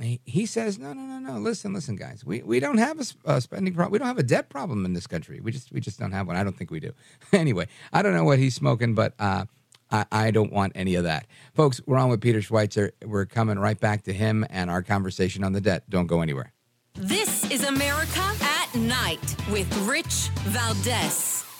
he, 0.00 0.46
says, 0.46 0.78
no, 0.78 0.92
no, 0.92 1.02
no, 1.02 1.18
no. 1.18 1.38
Listen, 1.38 1.72
listen, 1.72 1.96
guys. 1.96 2.24
We, 2.24 2.42
we 2.42 2.60
don't 2.60 2.78
have 2.78 2.98
a, 2.98 3.34
a 3.34 3.40
spending 3.40 3.74
problem. 3.74 3.92
We 3.92 3.98
don't 3.98 4.08
have 4.08 4.18
a 4.18 4.22
debt 4.22 4.48
problem 4.48 4.84
in 4.84 4.94
this 4.94 5.06
country. 5.06 5.40
We 5.40 5.52
just 5.52 5.70
we 5.72 5.80
just 5.80 5.98
don't 5.98 6.12
have 6.12 6.26
one. 6.26 6.36
I 6.36 6.44
don't 6.44 6.56
think 6.56 6.70
we 6.70 6.80
do. 6.80 6.92
anyway, 7.32 7.68
I 7.92 8.02
don't 8.02 8.14
know 8.14 8.24
what 8.24 8.38
he's 8.38 8.54
smoking, 8.54 8.94
but 8.94 9.14
uh, 9.18 9.44
I, 9.90 10.06
I 10.10 10.30
don't 10.30 10.52
want 10.52 10.72
any 10.74 10.94
of 10.94 11.04
that. 11.04 11.26
Folks, 11.54 11.80
we're 11.86 11.98
on 11.98 12.08
with 12.08 12.20
Peter 12.20 12.40
Schweizer. 12.40 12.92
We're 13.04 13.26
coming 13.26 13.58
right 13.58 13.78
back 13.78 14.04
to 14.04 14.12
him 14.12 14.46
and 14.48 14.70
our 14.70 14.82
conversation 14.82 15.44
on 15.44 15.52
the 15.52 15.60
debt. 15.60 15.88
Don't 15.90 16.06
go 16.06 16.22
anywhere. 16.22 16.52
This 16.94 17.50
is 17.50 17.64
America 17.64 18.20
at 18.42 18.74
Night 18.74 19.36
with 19.50 19.74
Rich 19.86 20.30
Valdez. 20.44 21.51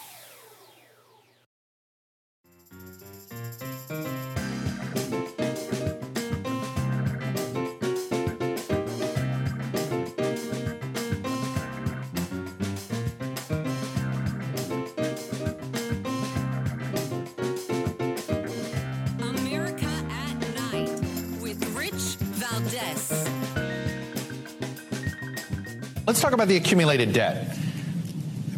Let's 26.13 26.21
talk 26.21 26.33
about 26.33 26.47
the 26.47 26.57
accumulated 26.57 27.11
debt. 27.11 27.57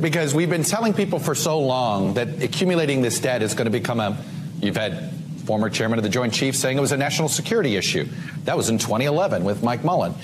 Because 0.01 0.35
we've 0.35 0.49
been 0.49 0.65
telling 0.65 0.93
people 0.93 1.19
for 1.19 1.33
so 1.33 1.57
long 1.61 2.15
that 2.15 2.43
accumulating 2.43 3.01
this 3.01 3.17
debt 3.21 3.41
is 3.41 3.53
going 3.53 3.63
to 3.63 3.71
become 3.71 4.01
a, 4.01 4.17
you've 4.59 4.75
had 4.75 5.13
former 5.45 5.69
chairman 5.69 5.97
of 5.97 6.03
the 6.03 6.09
Joint 6.09 6.33
Chiefs 6.33 6.59
saying 6.59 6.77
it 6.77 6.81
was 6.81 6.91
a 6.91 6.97
national 6.97 7.29
security 7.29 7.77
issue. 7.77 8.09
That 8.43 8.57
was 8.57 8.67
in 8.67 8.77
2011 8.77 9.45
with 9.45 9.63
Mike 9.63 9.85
Mullen. 9.85 10.15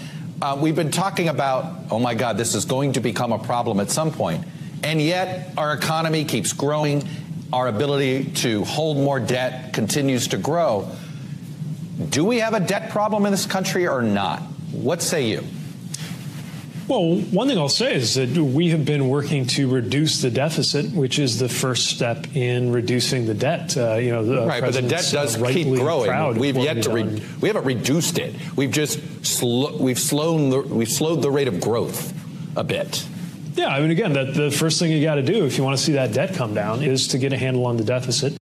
Uh, 0.42 0.60
we've 0.62 0.76
been 0.76 0.92
talking 0.92 1.30
about, 1.30 1.74
oh 1.90 2.00
my 2.00 2.16
God, 2.16 2.36
this 2.36 2.54
is 2.54 2.66
going 2.66 2.92
to 2.94 3.00
become 3.00 3.32
a 3.32 3.40
problem 3.40 3.80
at 3.80 3.90
some 3.90 4.12
point. 4.12 4.46
And 4.84 5.02
yet 5.02 5.54
our 5.58 5.72
economy 5.72 6.26
keeps 6.26 6.52
growing. 6.52 7.08
Our 7.54 7.70
ability 7.70 8.32
to 8.42 8.66
hold 8.66 8.98
more 8.98 9.22
debt 9.22 9.72
continues 9.72 10.28
to 10.28 10.38
grow. 10.38 10.92
Do 12.10 12.26
we 12.26 12.40
have 12.40 12.56
a 12.56 12.60
debt 12.60 12.90
problem 12.90 13.26
in 13.26 13.32
this 13.32 13.46
country 13.46 13.88
or 13.88 14.02
not? 14.02 14.42
What 14.74 15.02
say 15.02 15.30
you? 15.30 15.46
Well, 16.92 17.22
one 17.22 17.48
thing 17.48 17.58
I'll 17.58 17.70
say 17.70 17.96
is 17.96 18.16
that 18.16 18.32
we 18.32 18.72
have 18.72 18.84
been 18.84 19.08
working 19.08 19.46
to 19.46 19.70
reduce 19.70 20.22
the 20.22 20.30
deficit, 20.30 20.92
which 20.92 21.20
is 21.20 21.40
the 21.40 21.48
first 21.48 21.88
step 21.88 22.36
in 22.36 22.74
reducing 22.74 23.26
the 23.26 23.34
debt. 23.34 23.78
Uh, 23.78 23.94
you 23.96 24.12
know, 24.12 24.26
the 24.26 24.46
right, 24.46 24.60
but 24.60 24.74
the 24.74 24.82
debt 24.82 25.08
does 25.10 25.42
uh, 25.42 25.48
keep 25.48 25.68
growing. 25.68 26.38
We've 26.38 26.58
yet 26.58 26.84
to 26.84 26.90
re- 26.90 27.24
we 27.40 27.48
haven't 27.48 27.64
reduced 27.64 28.20
it. 28.20 28.36
We've 28.58 28.72
just 28.72 29.00
sl- 29.26 29.78
we've 29.78 29.98
slowed 29.98 30.52
the, 30.52 30.76
we've 30.76 30.92
slowed 30.92 31.22
the 31.22 31.32
rate 31.32 31.48
of 31.48 31.62
growth 31.62 32.14
a 32.58 32.64
bit. 32.66 33.08
Yeah, 33.54 33.68
I 33.70 33.80
mean, 33.80 33.92
again, 33.92 34.12
that 34.12 34.34
the 34.34 34.52
first 34.52 34.78
thing 34.78 34.92
you 34.92 35.02
got 35.02 35.16
to 35.16 35.24
do 35.24 35.46
if 35.46 35.58
you 35.58 35.64
want 35.64 35.78
to 35.78 35.82
see 35.82 35.94
that 35.94 36.12
debt 36.12 36.34
come 36.34 36.54
down 36.54 36.84
is 36.84 37.08
to 37.08 37.18
get 37.18 37.32
a 37.32 37.38
handle 37.38 37.68
on 37.68 37.78
the 37.78 37.86
deficit. 37.86 38.36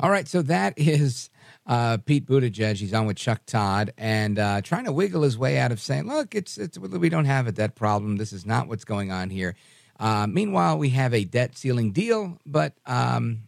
All 0.00 0.10
right, 0.10 0.26
so 0.26 0.42
that 0.42 0.74
is 0.76 1.30
uh, 1.70 1.98
Pete 1.98 2.26
Buttigieg. 2.26 2.78
He's 2.78 2.92
on 2.92 3.06
with 3.06 3.16
Chuck 3.16 3.42
Todd 3.46 3.94
and 3.96 4.40
uh, 4.40 4.60
trying 4.60 4.86
to 4.86 4.92
wiggle 4.92 5.22
his 5.22 5.38
way 5.38 5.56
out 5.56 5.70
of 5.70 5.80
saying, 5.80 6.08
"Look, 6.08 6.34
it's 6.34 6.58
it's 6.58 6.76
we 6.76 7.08
don't 7.08 7.26
have 7.26 7.46
a 7.46 7.52
debt 7.52 7.76
problem. 7.76 8.16
This 8.16 8.32
is 8.32 8.44
not 8.44 8.66
what's 8.66 8.84
going 8.84 9.12
on 9.12 9.30
here." 9.30 9.54
Uh, 9.98 10.26
meanwhile, 10.28 10.76
we 10.76 10.88
have 10.90 11.14
a 11.14 11.24
debt 11.24 11.56
ceiling 11.56 11.92
deal, 11.92 12.38
but 12.44 12.74
um, 12.86 13.44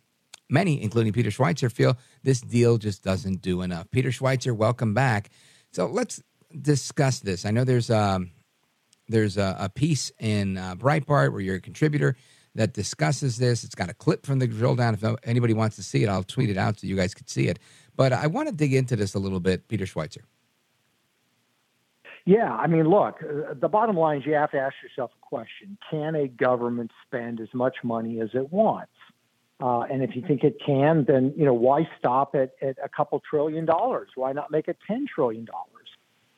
many, 0.49 0.81
including 0.81 1.13
Peter 1.13 1.31
Schweizer, 1.31 1.73
feel 1.73 1.99
this 2.23 2.41
deal 2.41 2.79
just 2.79 3.03
doesn't 3.03 3.43
do 3.43 3.61
enough. 3.61 3.91
Peter 3.91 4.11
Schweizer, 4.11 4.55
welcome 4.55 4.95
back. 4.95 5.31
So 5.73 5.87
let's 5.87 6.23
discuss 6.61 7.21
this. 7.21 7.45
I 7.45 7.51
know 7.51 7.65
there's 7.65 7.91
um, 7.91 8.31
there's 9.09 9.37
a, 9.37 9.57
a 9.59 9.69
piece 9.69 10.13
in 10.21 10.59
uh, 10.59 10.77
Breitbart 10.77 11.33
where 11.33 11.41
you're 11.41 11.57
a 11.57 11.61
contributor 11.61 12.17
that 12.55 12.75
discusses 12.75 13.39
this. 13.39 13.65
It's 13.65 13.75
got 13.75 13.89
a 13.89 13.95
clip 13.95 14.27
from 14.27 14.39
the 14.39 14.47
drill 14.47 14.77
down. 14.77 14.95
If 14.95 15.05
anybody 15.25 15.55
wants 15.55 15.77
to 15.77 15.83
see 15.83 16.03
it, 16.03 16.09
I'll 16.09 16.23
tweet 16.23 16.51
it 16.51 16.59
out 16.59 16.81
so 16.81 16.87
you 16.87 16.97
guys 16.97 17.15
can 17.15 17.27
see 17.27 17.49
it. 17.49 17.59
But 17.97 18.13
I 18.13 18.27
want 18.27 18.49
to 18.49 18.55
dig 18.55 18.75
into 18.75 18.97
this 18.97 19.15
a 19.15 19.19
little 19.19 19.41
bit, 19.41 19.69
Peter 19.69 19.85
Schweizer. 19.85 20.23
Yeah, 22.25 22.53
I 22.53 22.69
mean, 22.69 22.89
look, 22.89 23.17
uh, 23.23 23.55
the 23.61 23.69
bottom 23.69 23.97
line 23.97 24.19
is 24.19 24.27
you 24.27 24.35
have 24.35 24.53
to 24.53 24.59
ask 24.59 24.75
yourself 24.83 25.11
a 25.21 25.27
question 25.27 25.77
Can 25.91 26.15
a 26.15 26.29
government 26.29 26.93
spend 27.07 27.41
as 27.41 27.49
much 27.53 27.77
money 27.83 28.21
as 28.21 28.31
it 28.35 28.53
wants? 28.53 28.93
Uh, 29.61 29.81
and 29.83 30.03
if 30.03 30.17
you 30.17 30.23
think 30.27 30.43
it 30.43 30.57
can, 30.65 31.05
then 31.07 31.33
you 31.37 31.45
know 31.45 31.55
why 31.55 31.89
stop 31.99 32.35
at, 32.35 32.53
at 32.61 32.77
a 32.83 32.89
couple 32.89 33.21
trillion 33.29 33.65
dollars? 33.65 34.11
Why 34.15 34.33
not 34.33 34.51
make 34.51 34.69
it 34.69 34.79
ten 34.87 35.07
trillion 35.13 35.45
dollars? 35.45 35.69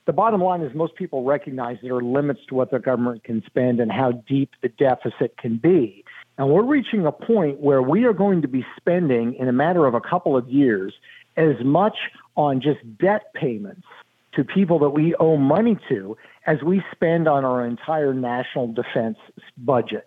The 0.06 0.12
bottom 0.12 0.42
line 0.42 0.60
is 0.60 0.74
most 0.74 0.96
people 0.96 1.24
recognize 1.24 1.78
there 1.82 1.94
are 1.94 2.02
limits 2.02 2.40
to 2.48 2.54
what 2.54 2.70
the 2.70 2.78
government 2.78 3.24
can 3.24 3.42
spend 3.46 3.80
and 3.80 3.90
how 3.90 4.12
deep 4.12 4.50
the 4.62 4.68
deficit 4.68 5.38
can 5.38 5.56
be. 5.56 6.04
And 6.36 6.50
we're 6.50 6.64
reaching 6.64 7.06
a 7.06 7.12
point 7.12 7.60
where 7.60 7.80
we 7.80 8.04
are 8.04 8.12
going 8.12 8.42
to 8.42 8.48
be 8.48 8.66
spending 8.76 9.34
in 9.34 9.48
a 9.48 9.52
matter 9.52 9.86
of 9.86 9.94
a 9.94 10.00
couple 10.00 10.36
of 10.36 10.48
years 10.48 10.92
as 11.36 11.56
much 11.64 11.96
on 12.36 12.60
just 12.60 12.80
debt 12.98 13.32
payments 13.34 13.86
to 14.34 14.44
people 14.44 14.78
that 14.80 14.90
we 14.90 15.14
owe 15.16 15.36
money 15.36 15.78
to 15.88 16.16
as 16.46 16.62
we 16.62 16.82
spend 16.92 17.28
on 17.28 17.44
our 17.44 17.64
entire 17.64 18.12
national 18.12 18.72
defense 18.72 19.18
budget. 19.56 20.06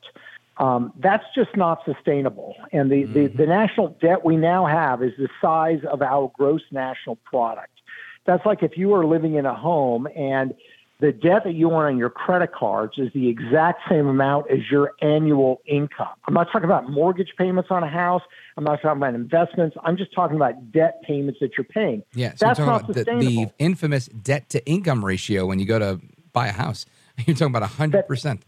Um, 0.57 0.91
that's 0.99 1.23
just 1.35 1.55
not 1.55 1.79
sustainable. 1.85 2.55
And 2.71 2.91
the, 2.91 3.03
mm-hmm. 3.03 3.13
the, 3.13 3.27
the 3.27 3.45
national 3.45 3.89
debt 4.01 4.25
we 4.25 4.35
now 4.35 4.65
have 4.65 5.03
is 5.03 5.13
the 5.17 5.29
size 5.41 5.79
of 5.89 6.01
our 6.01 6.31
gross 6.35 6.61
national 6.71 7.17
product. 7.17 7.71
That's 8.25 8.45
like 8.45 8.63
if 8.63 8.77
you 8.77 8.89
were 8.89 9.05
living 9.05 9.35
in 9.35 9.45
a 9.45 9.55
home 9.55 10.07
and 10.15 10.53
the 10.99 11.11
debt 11.11 11.43
that 11.45 11.53
you 11.53 11.69
want 11.69 11.93
on 11.93 11.97
your 11.97 12.09
credit 12.09 12.51
cards 12.53 12.93
is 12.97 13.09
the 13.13 13.29
exact 13.29 13.81
same 13.87 14.07
amount 14.07 14.49
as 14.49 14.59
your 14.71 14.93
annual 15.01 15.61
income. 15.67 16.07
I'm 16.27 16.33
not 16.33 16.47
talking 16.51 16.65
about 16.65 16.89
mortgage 16.89 17.33
payments 17.37 17.69
on 17.69 17.83
a 17.83 17.89
house. 17.89 18.23
I'm 18.57 18.63
not 18.63 18.81
talking 18.81 18.97
about 18.97 19.13
investments. 19.13 19.77
I'm 19.83 19.95
just 19.95 20.11
talking 20.13 20.35
about 20.35 20.71
debt 20.71 21.01
payments 21.03 21.39
that 21.41 21.51
you're 21.57 21.65
paying. 21.65 22.01
Yeah, 22.15 22.31
so 22.31 22.47
that's 22.47 22.59
not 22.59 22.87
sustainable. 22.87 23.19
The, 23.19 23.45
the, 23.45 23.51
infamous 23.59 24.07
debt 24.07 24.49
to 24.49 24.65
income 24.65 25.05
ratio 25.05 25.45
when 25.45 25.59
you 25.59 25.65
go 25.65 25.77
to 25.77 25.99
buy 26.33 26.47
a 26.47 26.51
house. 26.51 26.85
You're 27.25 27.35
talking 27.35 27.55
about 27.55 27.67
100%. 27.67 28.41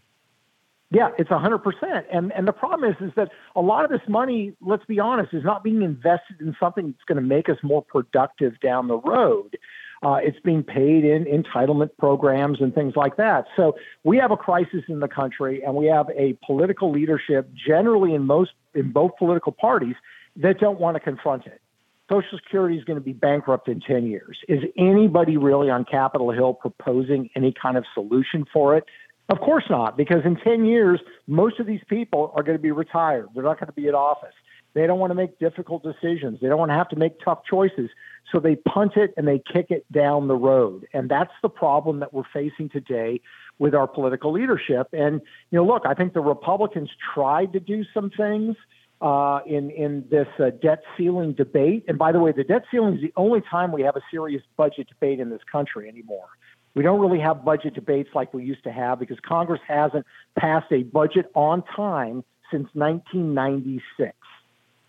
Yeah, 0.92 1.10
it's 1.20 1.30
100%. 1.30 2.04
And 2.12 2.32
and 2.34 2.48
the 2.48 2.52
problem 2.52 2.90
is 2.90 2.96
is 3.00 3.12
that 3.16 3.30
a 3.56 3.62
lot 3.62 3.84
of 3.84 3.92
this 3.92 4.08
money, 4.08 4.54
let's 4.60 4.86
be 4.86 5.00
honest, 5.00 5.34
is 5.34 5.44
not 5.44 5.64
being 5.64 5.84
invested 5.84 6.40
in 6.40 6.56
something 6.60 6.88
that's 6.88 7.04
going 7.08 7.22
to 7.22 7.28
make 7.28 7.48
us 7.48 7.58
more 7.62 7.84
productive 7.84 8.60
down 8.60 8.88
the 8.88 8.98
road. 8.98 9.58
Uh, 10.02 10.18
it's 10.22 10.40
being 10.40 10.64
paid 10.64 11.04
in 11.04 11.26
entitlement 11.26 11.90
programs 11.98 12.62
and 12.62 12.74
things 12.74 12.94
like 12.96 13.18
that. 13.18 13.46
So 13.58 13.76
we 14.04 14.18
have 14.18 14.32
a 14.32 14.38
crisis 14.38 14.84
in 14.88 15.02
the 15.02 15.10
country, 15.10 15.62
and 15.62 15.76
we 15.76 15.88
have 15.88 16.08
a 16.12 16.38
political 16.46 16.90
leadership, 16.92 17.50
generally 17.54 18.14
in 18.14 18.26
most 18.26 18.52
in 18.74 18.92
both 18.92 19.12
political 19.18 19.52
parties, 19.52 19.96
that 20.38 20.60
don't 20.60 20.80
want 20.80 20.96
to 20.96 21.02
confront 21.02 21.46
it. 21.48 21.62
Social 22.10 22.40
Security 22.44 22.78
is 22.78 22.84
going 22.84 22.98
to 22.98 23.04
be 23.04 23.14
bankrupt 23.14 23.68
in 23.68 23.82
10 23.82 24.08
years. 24.08 24.38
Is 24.48 24.60
anybody 24.78 25.38
really 25.38 25.70
on 25.70 25.86
Capitol 25.86 26.32
Hill 26.32 26.54
proposing 26.54 27.30
any 27.36 27.54
kind 27.54 27.78
of 27.78 27.86
solution 27.94 28.46
for 28.52 28.76
it? 28.76 28.86
Of 29.30 29.40
course 29.42 29.66
not, 29.70 29.96
because 29.96 30.26
in 30.26 30.38
10 30.38 30.66
years, 30.66 31.00
most 31.28 31.60
of 31.60 31.68
these 31.68 31.82
people 31.88 32.32
are 32.36 32.42
going 32.42 32.58
to 32.58 32.62
be 32.62 32.72
retired. 32.72 33.28
They're 33.36 33.44
not 33.44 33.60
going 33.60 33.68
to 33.68 33.74
be 33.74 33.88
at 33.88 33.94
office. 33.94 34.34
They 34.74 34.88
don't 34.88 35.00
want 35.00 35.12
to 35.12 35.16
make 35.16 35.38
difficult 35.40 35.84
decisions. 35.84 36.40
They 36.42 36.48
don't 36.48 36.58
want 36.58 36.70
to 36.70 36.76
have 36.76 36.90
to 36.90 36.96
make 36.96 37.20
tough 37.24 37.42
choices. 37.48 37.90
So 38.32 38.39
they 38.39 38.56
punt 38.56 38.94
it 38.96 39.13
and 39.18 39.28
they 39.28 39.42
kick 39.52 39.68
it 39.70 39.89
down 39.92 40.28
the 40.28 40.36
road. 40.36 40.88
And 40.94 41.10
that's 41.10 41.34
the 41.42 41.50
problem 41.50 42.00
that 42.00 42.13
we're 42.13 42.24
facing 42.32 42.70
today 42.70 43.22
with 43.58 43.76
our 43.76 43.88
political 43.88 44.32
leadership. 44.32 44.88
And, 44.94 45.22
you 45.52 45.58
know, 45.58 45.65
look, 45.65 45.84
I 45.86 45.94
think 45.94 46.13
the 46.13 46.22
Republicans 46.22 46.89
tried 47.13 47.54
to 47.54 47.60
do 47.60 47.84
some 47.94 48.10
things 48.10 48.56
uh, 49.02 49.39
in, 49.46 49.70
in 49.72 50.06
this 50.10 50.28
uh, 50.39 50.50
debt 50.62 50.84
ceiling 50.98 51.34
debate. 51.34 51.86
And 51.88 51.98
by 51.98 52.12
the 52.12 52.20
way, 52.20 52.32
the 52.32 52.44
debt 52.44 52.63
ceiling 52.70 52.96
is 52.96 53.02
the 53.02 53.13
only 53.15 53.42
time 53.42 53.72
we 53.72 53.82
have 53.84 53.96
a 53.96 54.02
serious 54.12 54.44
budget 54.58 54.88
debate 54.88 55.20
in 55.20 55.30
this 55.30 55.42
country 55.52 55.88
anymore. 55.88 56.28
We 56.76 56.84
don't 56.84 57.00
really 57.00 57.20
have 57.20 57.44
budget 57.44 57.74
debates 57.74 58.10
like 58.13 58.34
we 58.34 58.44
used 58.44 58.63
to 58.63 58.72
have 58.72 59.00
because 59.00 59.18
Congress 59.26 59.62
hasn't 59.68 60.06
passed 60.38 60.72
a 60.72 60.84
budget 60.84 61.32
on 61.34 61.63
time 61.76 62.24
since 62.52 62.68
1996. 62.74 64.13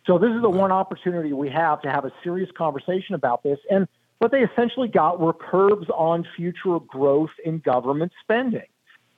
So 0.06 0.18
this 0.18 0.30
is 0.30 0.42
the 0.42 0.50
one 0.50 0.72
opportunity 0.72 1.32
we 1.32 1.50
have 1.50 1.82
to 1.82 1.90
have 1.90 2.04
a 2.04 2.12
serious 2.24 2.50
conversation 2.56 3.14
about 3.14 3.42
this. 3.42 3.58
And 3.70 3.86
what 4.18 4.30
they 4.30 4.42
essentially 4.42 4.88
got 4.88 5.20
were 5.20 5.32
curbs 5.32 5.88
on 5.90 6.26
future 6.36 6.78
growth 6.86 7.30
in 7.44 7.58
government 7.58 8.12
spending. 8.22 8.66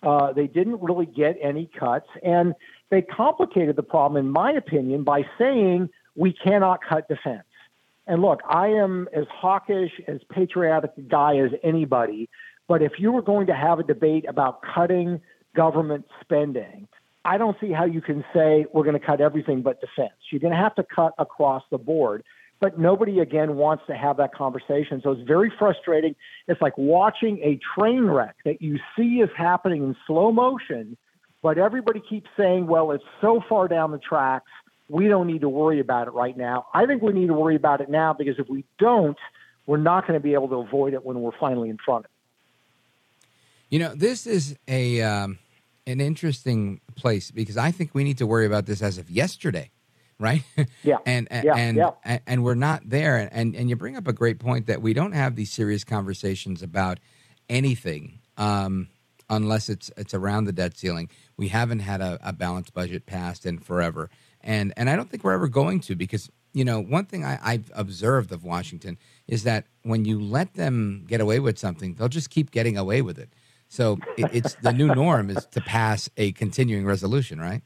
Uh, 0.03 0.33
they 0.33 0.47
didn't 0.47 0.81
really 0.83 1.07
get 1.07 1.37
any 1.41 1.71
cuts, 1.79 2.09
and 2.25 2.55
they 2.91 3.03
complicated 3.03 3.77
the 3.77 3.83
problem, 3.83 4.25
in 4.25 4.31
my 4.31 4.53
opinion, 4.53 5.05
by 5.05 5.25
saying 5.39 5.89
we 6.17 6.33
cannot 6.33 6.81
cut 6.85 7.09
defense. 7.09 7.45
And 8.07 8.21
look, 8.21 8.41
I 8.49 8.69
am 8.69 9.09
as 9.13 9.27
hawkish, 9.31 9.93
as 10.09 10.21
patriotic 10.29 10.91
a 10.99 11.03
guy 11.03 11.39
as 11.39 11.53
anybody, 11.63 12.29
but 12.67 12.83
if 12.83 12.93
you 12.99 13.13
were 13.13 13.23
going 13.23 13.47
to 13.47 13.55
have 13.55 13.79
a 13.79 13.85
debate 13.85 14.25
about 14.29 14.61
cutting 14.63 15.21
government 15.55 16.07
spending, 16.21 16.89
I 17.25 17.39
don't 17.39 17.57
see 17.61 17.71
how 17.71 17.85
you 17.85 18.01
can 18.01 18.25
say 18.35 18.67
we're 18.73 18.85
going 18.85 18.99
to 18.99 19.05
cut 19.05 19.21
everything 19.21 19.63
but 19.63 19.81
defense. 19.81 20.15
You're 20.31 20.41
going 20.41 20.53
to 20.53 20.59
have 20.59 20.75
to 20.77 20.83
cut 20.83 21.15
across 21.19 21.63
the 21.71 21.79
board. 21.79 22.25
But 22.61 22.79
nobody, 22.79 23.19
again, 23.19 23.57
wants 23.57 23.85
to 23.89 23.95
have 23.95 24.19
that 24.19 24.35
conversation. 24.35 25.01
So 25.03 25.11
it's 25.11 25.27
very 25.27 25.53
frustrating. 25.59 26.15
It's 26.47 26.61
like 26.61 26.79
watching 26.79 27.39
a 27.43 27.59
train 27.77 28.05
wreck 28.05 28.37
that 28.45 28.63
you 28.63 28.79
see 28.97 29.21
is 29.21 29.31
happening 29.37 29.83
in 29.83 29.97
slow 30.07 30.31
motion, 30.31 30.97
but 31.43 31.59
everybody 31.59 32.01
keeps 32.09 32.31
saying, 32.37 32.69
well, 32.69 32.93
it's 32.93 33.05
so 33.21 33.43
far 33.49 33.67
down 33.67 33.91
the 33.91 33.99
tracks, 33.99 34.51
we 34.89 35.09
don't 35.09 35.27
need 35.27 35.41
to 35.41 35.49
worry 35.49 35.81
about 35.81 36.07
it 36.07 36.13
right 36.13 36.37
now. 36.37 36.67
I 36.73 36.87
think 36.87 37.03
we 37.03 37.13
need 37.13 37.29
to 37.29 37.35
worry 37.35 37.57
about 37.57 37.81
it 37.81 37.89
now 37.89 38.13
because 38.13 38.39
if 38.39 38.49
we 38.49 38.65
don't, 38.79 39.19
we're 39.67 39.77
not 39.79 40.07
going 40.07 40.19
to 40.19 40.23
be 40.23 40.35
able 40.35 40.49
to 40.49 40.57
avoid 40.57 40.95
it 40.95 41.05
when 41.05 41.21
we're 41.21 41.37
finally 41.41 41.69
in 41.69 41.79
front 41.85 42.05
of 42.05 42.11
it. 42.11 42.11
You 43.71 43.79
know, 43.79 43.95
this 43.95 44.27
is 44.27 44.57
a 44.69 45.01
um, 45.03 45.39
an 45.87 46.01
interesting 46.01 46.81
place 46.95 47.31
because 47.31 47.57
I 47.57 47.71
think 47.71 47.95
we 47.95 48.05
need 48.05 48.19
to 48.19 48.27
worry 48.27 48.47
about 48.47 48.67
this 48.67 48.83
as 48.83 48.99
of 48.99 49.11
yesterday, 49.11 49.71
right? 50.19 50.43
Yeah. 50.83 50.99
and 51.07 51.29
and 51.31 51.45
yeah, 51.45 51.55
and, 51.57 51.77
yeah. 51.77 52.19
and, 52.27 52.45
we're 52.45 52.55
not 52.55 52.83
there. 52.89 53.29
And 53.33 53.55
and 53.55 53.69
you 53.69 53.77
bring 53.77 53.97
up 53.97 54.09
a 54.09 54.13
great 54.13 54.39
point 54.39 54.67
that 54.67 54.83
we 54.83 54.95
don't 54.95 55.13
have 55.13 55.37
these 55.37 55.53
serious 55.53 55.85
conversations 55.85 56.63
about 56.63 56.99
anything 57.49 58.19
um, 58.37 58.89
unless 59.31 59.69
it's 59.69 59.91
it's 59.97 60.15
around 60.15 60.45
the 60.45 60.53
debt 60.53 60.77
ceiling. 60.77 61.09
We 61.37 61.49
haven't 61.49 61.81
had 61.81 62.01
a, 62.01 62.19
a 62.23 62.33
balanced 62.33 62.75
budget 62.75 63.07
passed 63.07 63.47
in 63.47 63.59
forever, 63.59 64.11
and 64.41 64.73
and 64.77 64.91
I 64.91 64.97
don't 64.97 65.11
think 65.11 65.25
we're 65.25 65.33
ever 65.33 65.49
going 65.49 65.81
to 65.81 65.95
because 65.97 66.31
you 66.53 66.65
know 66.65 66.81
one 66.81 67.07
thing 67.07 67.25
I, 67.25 67.39
I've 67.43 67.71
observed 67.75 68.33
of 68.33 68.45
Washington 68.45 68.99
is 69.27 69.45
that 69.45 69.67
when 69.83 70.05
you 70.05 70.21
let 70.21 70.55
them 70.55 71.05
get 71.07 71.21
away 71.21 71.41
with 71.41 71.59
something, 71.59 71.95
they'll 71.95 72.09
just 72.09 72.31
keep 72.31 72.51
getting 72.51 72.77
away 72.77 73.03
with 73.03 73.19
it. 73.19 73.33
So 73.73 73.99
it, 74.19 74.29
it's 74.35 74.55
the 74.57 74.75
new 74.75 74.95
norm 74.95 75.31
is 75.31 75.47
to 75.47 75.63
pass 75.63 76.11
a 76.19 76.33
continuing 76.33 76.85
resolution, 76.85 77.41
right? 77.41 77.63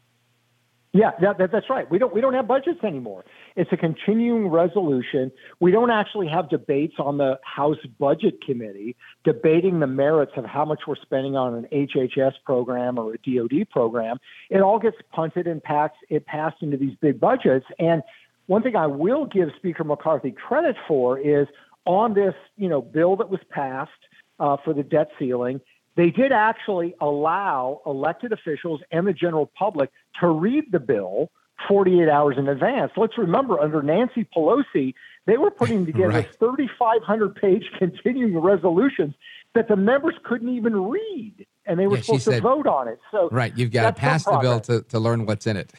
Yeah, 0.92 1.10
that, 1.20 1.38
that, 1.38 1.50
that's 1.50 1.68
right. 1.68 1.90
We 1.90 1.98
don't 1.98 2.14
we 2.14 2.20
don't 2.20 2.32
have 2.34 2.46
budgets 2.46 2.78
anymore. 2.84 3.24
It's 3.56 3.72
a 3.72 3.76
continuing 3.76 4.46
resolution. 4.46 5.32
We 5.58 5.72
don't 5.72 5.90
actually 5.90 6.28
have 6.28 6.48
debates 6.48 6.94
on 7.00 7.18
the 7.18 7.40
House 7.42 7.84
Budget 7.98 8.40
Committee 8.40 8.94
debating 9.24 9.80
the 9.80 9.88
merits 9.88 10.30
of 10.36 10.44
how 10.44 10.64
much 10.64 10.82
we're 10.86 10.94
spending 10.94 11.34
on 11.34 11.54
an 11.56 11.66
HHS 11.72 12.34
program 12.44 12.98
or 12.98 13.14
a 13.14 13.18
DoD 13.18 13.68
program. 13.68 14.18
It 14.48 14.60
all 14.60 14.78
gets 14.78 14.98
punted 15.10 15.48
and 15.48 15.60
passed. 15.60 15.96
It 16.08 16.24
passed 16.24 16.62
into 16.62 16.76
these 16.76 16.94
big 17.00 17.18
budgets. 17.18 17.66
And 17.80 18.04
one 18.46 18.62
thing 18.62 18.76
I 18.76 18.86
will 18.86 19.26
give 19.26 19.48
Speaker 19.56 19.82
McCarthy 19.82 20.30
credit 20.30 20.76
for 20.86 21.18
is 21.18 21.48
on 21.84 22.14
this, 22.14 22.34
you 22.56 22.68
know, 22.68 22.80
bill 22.80 23.16
that 23.16 23.28
was 23.28 23.40
passed 23.50 23.90
uh, 24.38 24.56
for 24.64 24.72
the 24.72 24.84
debt 24.84 25.08
ceiling. 25.18 25.60
They 25.96 26.10
did 26.10 26.30
actually 26.30 26.94
allow 27.00 27.80
elected 27.86 28.32
officials 28.32 28.80
and 28.90 29.06
the 29.06 29.12
general 29.12 29.50
public 29.58 29.90
to 30.20 30.28
read 30.28 30.64
the 30.70 30.78
bill 30.78 31.30
48 31.68 32.08
hours 32.08 32.36
in 32.38 32.48
advance. 32.48 32.92
Let's 32.96 33.16
remember, 33.16 33.58
under 33.58 33.82
Nancy 33.82 34.26
Pelosi, 34.36 34.94
they 35.26 35.38
were 35.38 35.50
putting 35.50 35.86
together 35.92 36.08
Right. 36.12 36.38
3,500 36.38 37.34
page 37.34 37.64
continuing 37.78 38.38
resolutions 38.38 39.14
that 39.54 39.68
the 39.68 39.76
members 39.76 40.14
couldn't 40.24 40.50
even 40.50 40.76
read, 40.76 41.46
and 41.64 41.80
they 41.80 41.86
were 41.86 41.96
Yeah, 41.96 42.02
supposed 42.02 42.24
to 42.26 42.40
vote 42.40 42.66
on 42.66 42.88
it. 42.88 43.00
So 43.10 43.30
Right. 43.32 43.56
You've 43.56 43.72
got 43.72 43.94
to 43.94 44.00
pass 44.00 44.24
the 44.24 44.36
bill 44.36 44.60
to, 44.60 44.82
to 44.82 44.98
learn 44.98 45.24
what's 45.24 45.46
in 45.46 45.56
it. 45.56 45.72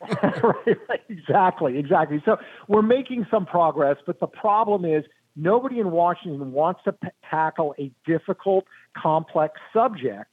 right, 0.42 0.76
right, 0.88 1.02
exactly, 1.08 1.78
exactly. 1.78 2.22
So 2.24 2.38
we're 2.68 2.82
making 2.82 3.26
some 3.30 3.46
progress, 3.46 3.98
but 4.06 4.18
the 4.18 4.26
problem 4.26 4.84
is 4.84 5.04
nobody 5.36 5.80
in 5.80 5.90
Washington 5.90 6.52
wants 6.52 6.80
to 6.84 6.92
p- 6.92 7.08
tackle 7.28 7.74
a 7.78 7.90
difficult, 8.06 8.64
complex 8.96 9.58
subject 9.72 10.30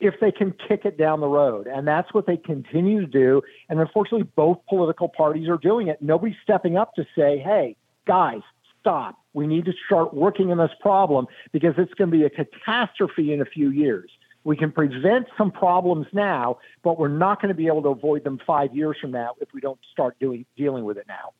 if 0.00 0.14
they 0.20 0.32
can 0.32 0.54
kick 0.66 0.84
it 0.84 0.96
down 0.96 1.20
the 1.20 1.28
road. 1.28 1.66
And 1.66 1.86
that's 1.86 2.12
what 2.14 2.26
they 2.26 2.36
continue 2.36 3.00
to 3.00 3.06
do. 3.06 3.42
And 3.68 3.80
unfortunately, 3.80 4.28
both 4.34 4.58
political 4.68 5.08
parties 5.08 5.48
are 5.48 5.58
doing 5.58 5.88
it. 5.88 6.00
Nobody's 6.00 6.36
stepping 6.42 6.76
up 6.76 6.94
to 6.94 7.04
say, 7.16 7.38
hey, 7.38 7.76
guys, 8.06 8.40
stop. 8.80 9.18
We 9.34 9.46
need 9.46 9.66
to 9.66 9.72
start 9.86 10.14
working 10.14 10.50
on 10.50 10.58
this 10.58 10.70
problem 10.80 11.26
because 11.52 11.74
it's 11.76 11.92
going 11.94 12.10
to 12.10 12.16
be 12.16 12.24
a 12.24 12.30
catastrophe 12.30 13.32
in 13.32 13.40
a 13.40 13.44
few 13.44 13.70
years. 13.70 14.10
We 14.42 14.56
can 14.56 14.72
prevent 14.72 15.26
some 15.36 15.50
problems 15.50 16.06
now, 16.12 16.58
but 16.82 16.98
we're 16.98 17.08
not 17.08 17.42
going 17.42 17.50
to 17.50 17.54
be 17.54 17.66
able 17.66 17.82
to 17.82 17.90
avoid 17.90 18.24
them 18.24 18.40
five 18.46 18.74
years 18.74 18.96
from 18.98 19.10
now 19.10 19.34
if 19.40 19.48
we 19.52 19.60
don't 19.60 19.78
start 19.92 20.18
doing 20.18 20.46
dealing 20.56 20.84
with 20.84 20.96
it 20.96 21.06
now. 21.06 21.34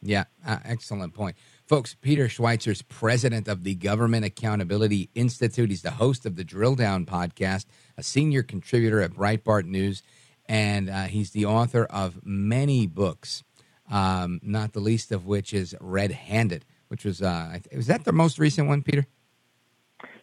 Yeah, 0.00 0.24
uh, 0.44 0.58
excellent 0.64 1.14
point. 1.14 1.36
Folks, 1.72 1.96
Peter 2.02 2.26
is 2.26 2.82
president 2.82 3.48
of 3.48 3.64
the 3.64 3.74
Government 3.74 4.26
Accountability 4.26 5.08
Institute. 5.14 5.70
He's 5.70 5.80
the 5.80 5.92
host 5.92 6.26
of 6.26 6.36
the 6.36 6.44
Drill 6.44 6.74
Down 6.74 7.06
podcast, 7.06 7.64
a 7.96 8.02
senior 8.02 8.42
contributor 8.42 9.00
at 9.00 9.12
Breitbart 9.12 9.64
News, 9.64 10.02
and 10.44 10.90
uh, 10.90 11.04
he's 11.04 11.30
the 11.30 11.46
author 11.46 11.84
of 11.84 12.20
many 12.26 12.86
books, 12.86 13.42
um, 13.90 14.38
not 14.42 14.74
the 14.74 14.80
least 14.80 15.12
of 15.12 15.24
which 15.24 15.54
is 15.54 15.74
Red 15.80 16.12
Handed, 16.12 16.66
which 16.88 17.06
was, 17.06 17.22
uh, 17.22 17.58
was 17.74 17.86
that 17.86 18.04
the 18.04 18.12
most 18.12 18.38
recent 18.38 18.68
one, 18.68 18.82
Peter? 18.82 19.06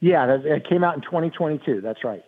Yeah, 0.02 0.28
that, 0.28 0.46
it 0.46 0.70
came 0.70 0.84
out 0.84 0.94
in 0.94 1.02
2022. 1.02 1.82
That's 1.82 2.04
right. 2.04 2.24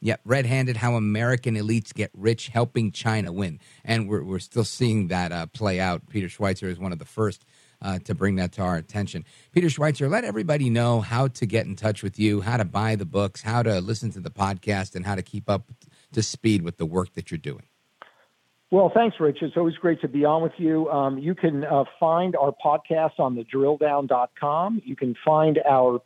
Yep, 0.00 0.20
red 0.24 0.46
handed 0.46 0.78
how 0.78 0.94
American 0.94 1.56
elites 1.56 1.92
get 1.92 2.10
rich 2.14 2.48
helping 2.48 2.90
China 2.90 3.32
win. 3.32 3.60
And 3.84 4.08
we're, 4.08 4.24
we're 4.24 4.38
still 4.38 4.64
seeing 4.64 5.08
that 5.08 5.30
uh, 5.30 5.46
play 5.46 5.78
out. 5.78 6.08
Peter 6.08 6.26
Schweizer 6.26 6.68
is 6.68 6.78
one 6.78 6.90
of 6.90 6.98
the 6.98 7.04
first 7.04 7.44
uh, 7.82 7.98
to 8.00 8.14
bring 8.14 8.36
that 8.36 8.52
to 8.52 8.62
our 8.62 8.76
attention. 8.76 9.24
Peter 9.52 9.66
Schweizer, 9.68 10.08
let 10.08 10.24
everybody 10.24 10.70
know 10.70 11.00
how 11.00 11.28
to 11.28 11.46
get 11.46 11.66
in 11.66 11.76
touch 11.76 12.02
with 12.02 12.18
you, 12.18 12.40
how 12.40 12.56
to 12.56 12.64
buy 12.64 12.96
the 12.96 13.04
books, 13.04 13.42
how 13.42 13.62
to 13.62 13.80
listen 13.80 14.10
to 14.12 14.20
the 14.20 14.30
podcast, 14.30 14.94
and 14.94 15.04
how 15.04 15.14
to 15.14 15.22
keep 15.22 15.50
up 15.50 15.70
to 16.12 16.22
speed 16.22 16.62
with 16.62 16.78
the 16.78 16.86
work 16.86 17.12
that 17.14 17.30
you're 17.30 17.38
doing. 17.38 17.64
Well, 18.70 18.90
thanks, 18.94 19.16
Rich. 19.20 19.38
It's 19.42 19.56
always 19.56 19.74
great 19.74 20.00
to 20.00 20.08
be 20.08 20.24
on 20.24 20.42
with 20.42 20.54
you. 20.56 20.88
Um, 20.88 21.18
you 21.18 21.34
can 21.34 21.62
uh, 21.62 21.84
find 22.00 22.34
our 22.34 22.54
podcast 22.64 23.18
on 23.18 23.34
the 23.34 23.44
drilldown.com. 23.44 24.80
You 24.82 24.96
can 24.96 25.14
find 25.22 25.58
our 25.68 26.00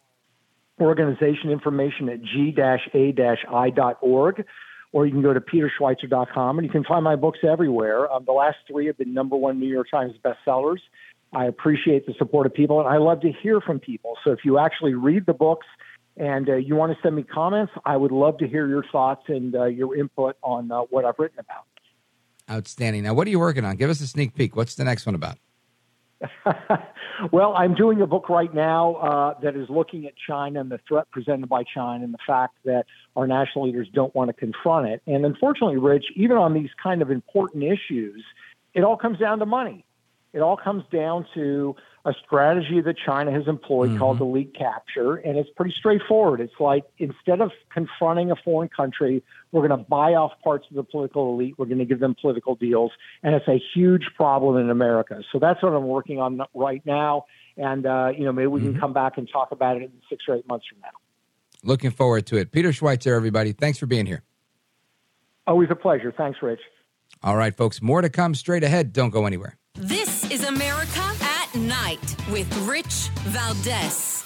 organization 0.80 1.50
information 1.50 2.08
at 2.08 2.22
g-a-i.org, 2.22 2.94
or 4.92 5.06
you 5.06 5.12
can 5.12 5.22
go 5.22 5.32
to 5.32 5.40
peterschweizer.com, 5.40 6.58
and 6.58 6.66
you 6.66 6.72
can 6.72 6.82
find 6.82 7.04
my 7.04 7.14
books 7.14 7.38
everywhere. 7.48 8.12
Um, 8.12 8.24
the 8.24 8.32
last 8.32 8.56
three 8.66 8.86
have 8.86 8.98
been 8.98 9.14
number 9.14 9.36
one 9.36 9.60
New 9.60 9.68
York 9.68 9.88
Times 9.88 10.14
bestsellers. 10.24 10.80
I 11.36 11.44
appreciate 11.44 12.06
the 12.06 12.14
support 12.16 12.46
of 12.46 12.54
people, 12.54 12.80
and 12.80 12.88
I 12.88 12.96
love 12.96 13.20
to 13.20 13.30
hear 13.30 13.60
from 13.60 13.78
people. 13.78 14.16
So 14.24 14.30
if 14.32 14.38
you 14.42 14.58
actually 14.58 14.94
read 14.94 15.26
the 15.26 15.34
books 15.34 15.66
and 16.16 16.48
uh, 16.48 16.54
you 16.56 16.74
want 16.74 16.92
to 16.92 16.98
send 17.02 17.14
me 17.14 17.24
comments, 17.24 17.74
I 17.84 17.98
would 17.98 18.10
love 18.10 18.38
to 18.38 18.48
hear 18.48 18.66
your 18.66 18.82
thoughts 18.90 19.24
and 19.28 19.54
uh, 19.54 19.66
your 19.66 19.94
input 19.94 20.38
on 20.42 20.72
uh, 20.72 20.80
what 20.88 21.04
I've 21.04 21.18
written 21.18 21.38
about. 21.38 21.66
Outstanding. 22.50 23.02
Now, 23.02 23.12
what 23.12 23.26
are 23.26 23.30
you 23.30 23.38
working 23.38 23.66
on? 23.66 23.76
Give 23.76 23.90
us 23.90 24.00
a 24.00 24.06
sneak 24.06 24.34
peek. 24.34 24.56
What's 24.56 24.76
the 24.76 24.84
next 24.84 25.04
one 25.04 25.14
about? 25.14 25.36
well, 27.32 27.52
I'm 27.54 27.74
doing 27.74 28.00
a 28.00 28.06
book 28.06 28.30
right 28.30 28.54
now 28.54 28.94
uh, 28.94 29.40
that 29.40 29.56
is 29.56 29.68
looking 29.68 30.06
at 30.06 30.14
China 30.26 30.62
and 30.62 30.70
the 30.70 30.80
threat 30.88 31.10
presented 31.10 31.50
by 31.50 31.64
China 31.64 32.02
and 32.02 32.14
the 32.14 32.18
fact 32.26 32.54
that 32.64 32.86
our 33.14 33.26
national 33.26 33.66
leaders 33.66 33.88
don't 33.92 34.14
want 34.14 34.28
to 34.28 34.32
confront 34.32 34.88
it. 34.88 35.02
And 35.06 35.26
unfortunately, 35.26 35.76
Rich, 35.76 36.06
even 36.14 36.38
on 36.38 36.54
these 36.54 36.70
kind 36.82 37.02
of 37.02 37.10
important 37.10 37.62
issues, 37.62 38.24
it 38.72 38.84
all 38.84 38.96
comes 38.96 39.18
down 39.18 39.38
to 39.40 39.44
money. 39.44 39.84
It 40.36 40.42
all 40.42 40.58
comes 40.58 40.84
down 40.92 41.26
to 41.32 41.74
a 42.04 42.12
strategy 42.24 42.82
that 42.82 42.96
China 43.04 43.32
has 43.32 43.48
employed 43.48 43.98
called 43.98 44.20
elite 44.20 44.54
capture, 44.54 45.16
and 45.16 45.38
it's 45.38 45.48
pretty 45.56 45.74
straightforward. 45.78 46.42
It's 46.42 46.60
like 46.60 46.84
instead 46.98 47.40
of 47.40 47.52
confronting 47.72 48.30
a 48.30 48.36
foreign 48.36 48.68
country, 48.68 49.24
we're 49.50 49.66
going 49.66 49.80
to 49.80 49.88
buy 49.88 50.12
off 50.12 50.32
parts 50.44 50.66
of 50.68 50.76
the 50.76 50.84
political 50.84 51.32
elite. 51.32 51.54
We're 51.56 51.64
going 51.64 51.78
to 51.78 51.86
give 51.86 52.00
them 52.00 52.14
political 52.20 52.54
deals, 52.54 52.92
and 53.22 53.34
it's 53.34 53.48
a 53.48 53.58
huge 53.74 54.10
problem 54.14 54.58
in 54.58 54.68
America. 54.68 55.22
So 55.32 55.38
that's 55.38 55.62
what 55.62 55.72
I'm 55.72 55.88
working 55.88 56.20
on 56.20 56.42
right 56.54 56.84
now, 56.84 57.24
and 57.56 57.86
uh, 57.86 58.12
you 58.16 58.26
know 58.26 58.32
maybe 58.32 58.48
we 58.48 58.60
can 58.60 58.78
come 58.78 58.92
back 58.92 59.16
and 59.16 59.26
talk 59.32 59.52
about 59.52 59.78
it 59.78 59.84
in 59.84 59.92
six 60.10 60.24
or 60.28 60.36
eight 60.36 60.46
months 60.46 60.66
from 60.68 60.80
now. 60.82 60.90
Looking 61.64 61.92
forward 61.92 62.26
to 62.26 62.36
it. 62.36 62.52
Peter 62.52 62.72
Schweizer, 62.72 63.16
everybody. 63.16 63.52
Thanks 63.52 63.78
for 63.78 63.86
being 63.86 64.04
here. 64.04 64.22
Always 65.46 65.70
a 65.70 65.74
pleasure. 65.74 66.12
Thanks, 66.14 66.42
Rich. 66.42 66.60
All 67.22 67.36
right, 67.36 67.56
folks. 67.56 67.80
More 67.80 68.02
to 68.02 68.10
come 68.10 68.34
straight 68.34 68.62
ahead. 68.62 68.92
Don't 68.92 69.10
go 69.10 69.24
anywhere. 69.24 69.56
This 69.74 70.15
is 70.30 70.44
America 70.44 71.02
at 71.20 71.54
Night 71.54 72.16
with 72.30 72.52
Rich 72.66 73.10
Valdez. 73.26 74.24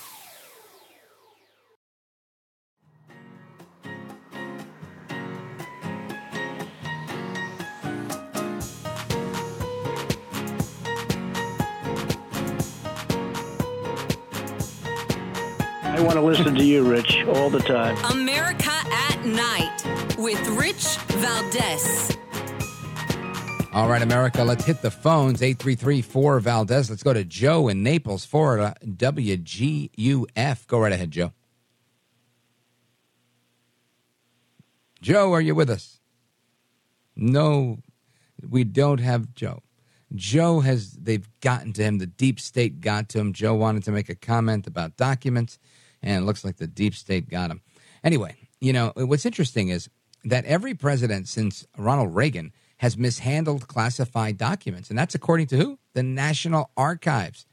I 15.83 16.01
want 16.01 16.15
to 16.15 16.23
listen 16.23 16.55
to 16.55 16.65
you, 16.65 16.89
Rich, 16.91 17.25
all 17.27 17.51
the 17.51 17.61
time. 17.61 17.97
America 18.11 18.71
at 18.71 19.25
Night 19.27 20.17
with 20.17 20.41
Rich 20.49 20.97
Valdez. 21.19 22.17
All 23.73 23.89
right, 23.89 24.03
America, 24.03 24.43
let's 24.43 24.65
hit 24.65 24.83
the 24.83 24.91
phones. 24.91 25.41
833-4 25.41 26.41
Valdez. 26.41 26.91
Let's 26.91 27.05
go 27.05 27.13
to 27.13 27.23
Joe 27.23 27.69
in 27.69 27.85
Naples, 27.85 28.25
Florida. 28.25 28.75
WGUF. 28.85 30.67
Go 30.67 30.81
right 30.81 30.93
ahead, 30.93 31.13
Joe. 31.13 31.33
Joe, 35.01 35.33
are 35.33 35.41
you 35.41 35.55
with 35.55 35.71
us? 35.71 36.01
No, 37.15 37.79
we 38.47 38.65
don't 38.65 38.99
have 38.99 39.35
Joe. 39.35 39.63
Joe 40.17 40.61
has, 40.61 40.91
they've 40.91 41.29
gotten 41.41 41.73
to 41.75 41.83
him. 41.85 41.99
The 41.99 42.07
deep 42.07 42.41
state 42.41 42.81
got 42.81 43.09
to 43.11 43.21
him. 43.21 43.33
Joe 43.33 43.55
wanted 43.55 43.85
to 43.85 43.93
make 43.93 44.09
a 44.09 44.17
comment 44.17 44.67
about 44.67 44.97
documents, 44.97 45.61
and 46.03 46.21
it 46.21 46.27
looks 46.27 46.45
like 46.45 46.57
the 46.57 46.67
deep 46.67 46.97
state 46.97 47.29
got 47.29 47.53
him. 47.53 47.61
Anyway, 48.03 48.37
you 48.61 48.73
know, 48.73 48.93
what's 48.97 49.27
interesting 49.27 49.69
is 49.69 49.89
that 50.25 50.45
every 50.45 50.75
president 50.75 51.29
since 51.29 51.65
Ronald 51.79 52.17
Reagan 52.17 52.53
has 52.81 52.97
mishandled 52.97 53.69
classified 53.69 54.39
documents. 54.39 54.89
And 54.89 54.99
that's 54.99 55.15
according 55.15 55.49
to 55.49 55.57
who? 55.59 55.79
The 55.93 56.03
National 56.03 56.71
Archives. 56.79 57.45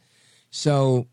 So, 0.52 1.08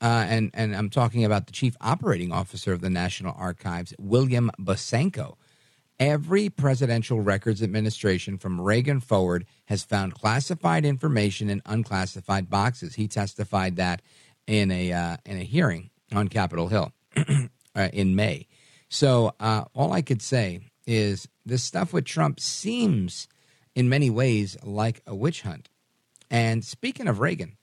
uh, 0.00 0.24
and, 0.28 0.52
and 0.54 0.74
I'm 0.74 0.88
talking 0.88 1.24
about 1.24 1.46
the 1.46 1.52
chief 1.52 1.76
operating 1.80 2.30
officer 2.30 2.72
of 2.72 2.80
the 2.80 2.88
National 2.88 3.34
Archives, 3.36 3.92
William 3.98 4.52
Bosanko. 4.56 5.34
Every 5.98 6.48
presidential 6.48 7.20
records 7.22 7.60
administration 7.60 8.38
from 8.38 8.60
Reagan 8.60 9.00
forward 9.00 9.46
has 9.64 9.82
found 9.82 10.14
classified 10.14 10.84
information 10.84 11.50
in 11.50 11.60
unclassified 11.66 12.48
boxes. 12.48 12.94
He 12.94 13.08
testified 13.08 13.74
that 13.76 14.00
in 14.46 14.70
a 14.70 14.92
uh, 14.92 15.16
in 15.26 15.38
a 15.38 15.44
hearing 15.44 15.90
on 16.12 16.28
Capitol 16.28 16.68
Hill 16.68 16.92
uh, 17.16 17.88
in 17.92 18.14
May. 18.14 18.46
So 18.88 19.34
uh, 19.40 19.64
all 19.74 19.92
I 19.92 20.02
could 20.02 20.22
say 20.22 20.60
is 20.86 21.28
this 21.44 21.62
stuff 21.62 21.92
with 21.92 22.04
Trump 22.04 22.40
seems, 22.40 23.28
in 23.74 23.88
many 23.88 24.10
ways, 24.10 24.56
like 24.62 25.02
a 25.06 25.14
witch 25.14 25.42
hunt. 25.42 25.68
And 26.30 26.64
speaking 26.64 27.08
of 27.08 27.20
Reagan, 27.20 27.56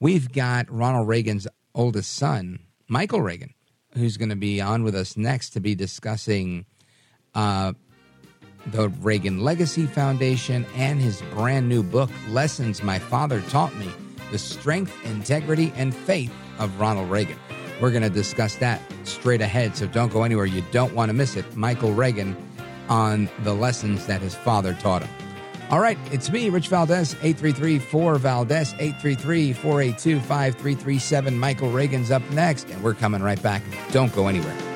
we've 0.00 0.32
got 0.32 0.70
Ronald 0.70 1.08
Reagan's 1.08 1.46
oldest 1.74 2.14
son, 2.14 2.60
Michael 2.88 3.22
Reagan, 3.22 3.54
who's 3.94 4.16
going 4.16 4.28
to 4.28 4.36
be 4.36 4.60
on 4.60 4.82
with 4.82 4.94
us 4.94 5.16
next 5.16 5.50
to 5.50 5.60
be 5.60 5.74
discussing 5.74 6.66
uh, 7.34 7.72
the 8.66 8.88
Reagan 8.88 9.42
Legacy 9.42 9.86
Foundation 9.86 10.66
and 10.74 11.00
his 11.00 11.22
brand 11.32 11.68
new 11.68 11.82
book, 11.82 12.10
Lessons 12.28 12.82
My 12.82 12.98
Father 12.98 13.40
Taught 13.42 13.74
Me 13.76 13.90
The 14.32 14.38
Strength, 14.38 14.92
Integrity, 15.04 15.72
and 15.76 15.94
Faith 15.94 16.32
of 16.58 16.80
Ronald 16.80 17.10
Reagan. 17.10 17.38
We're 17.80 17.90
going 17.90 18.02
to 18.02 18.10
discuss 18.10 18.56
that 18.56 18.80
straight 19.04 19.40
ahead, 19.40 19.76
so 19.76 19.86
don't 19.86 20.12
go 20.12 20.22
anywhere. 20.22 20.46
You 20.46 20.64
don't 20.72 20.94
want 20.94 21.10
to 21.10 21.12
miss 21.12 21.36
it. 21.36 21.56
Michael 21.56 21.92
Reagan 21.92 22.36
on 22.88 23.28
the 23.42 23.54
lessons 23.54 24.06
that 24.06 24.20
his 24.20 24.34
father 24.34 24.74
taught 24.74 25.02
him. 25.02 25.25
All 25.68 25.80
right, 25.80 25.98
it's 26.12 26.30
me, 26.30 26.48
Rich 26.48 26.68
Valdez, 26.68 27.14
833 27.14 27.80
4 27.80 28.18
Valdez, 28.18 28.72
833 28.74 29.52
482 29.52 30.20
5337. 30.20 31.38
Michael 31.38 31.70
Reagan's 31.70 32.12
up 32.12 32.22
next, 32.30 32.70
and 32.70 32.80
we're 32.84 32.94
coming 32.94 33.20
right 33.20 33.42
back. 33.42 33.62
Don't 33.90 34.14
go 34.14 34.28
anywhere. 34.28 34.75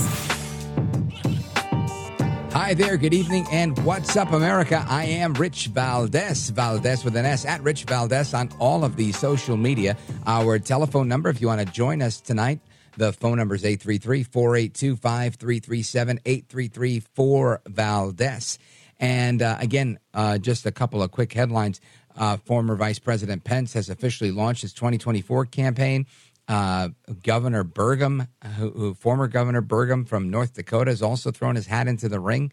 Hi 2.61 2.75
there, 2.75 2.95
good 2.95 3.15
evening, 3.15 3.47
and 3.51 3.75
what's 3.83 4.15
up, 4.15 4.33
America? 4.33 4.85
I 4.87 5.05
am 5.05 5.33
Rich 5.33 5.69
Valdez, 5.69 6.51
Valdez 6.51 7.03
with 7.03 7.15
an 7.15 7.25
S, 7.25 7.43
at 7.43 7.63
Rich 7.63 7.85
Valdez 7.85 8.35
on 8.35 8.51
all 8.59 8.83
of 8.83 8.95
the 8.97 9.11
social 9.13 9.57
media. 9.57 9.97
Our 10.27 10.59
telephone 10.59 11.07
number, 11.07 11.29
if 11.29 11.41
you 11.41 11.47
want 11.47 11.59
to 11.61 11.65
join 11.65 12.03
us 12.03 12.21
tonight, 12.21 12.59
the 12.97 13.13
phone 13.13 13.39
number 13.39 13.55
is 13.55 13.65
833 13.65 14.23
482 14.25 14.95
5337 14.95 16.19
833 16.23 16.99
4 16.99 17.61
Valdez. 17.65 18.59
And 18.99 19.41
uh, 19.41 19.57
again, 19.59 19.97
uh, 20.13 20.37
just 20.37 20.67
a 20.67 20.71
couple 20.71 21.01
of 21.01 21.09
quick 21.09 21.33
headlines. 21.33 21.81
Uh, 22.15 22.37
former 22.37 22.75
Vice 22.75 22.99
President 22.99 23.43
Pence 23.43 23.73
has 23.73 23.89
officially 23.89 24.29
launched 24.29 24.61
his 24.61 24.73
2024 24.73 25.47
campaign. 25.47 26.05
Uh, 26.47 26.89
Governor 27.23 27.63
Burgum, 27.63 28.27
who, 28.57 28.71
who 28.71 28.93
former 28.93 29.27
Governor 29.27 29.61
Burgum 29.61 30.07
from 30.07 30.29
North 30.29 30.53
Dakota, 30.53 30.91
has 30.91 31.01
also 31.01 31.31
thrown 31.31 31.55
his 31.55 31.67
hat 31.67 31.87
into 31.87 32.09
the 32.09 32.19
ring. 32.19 32.51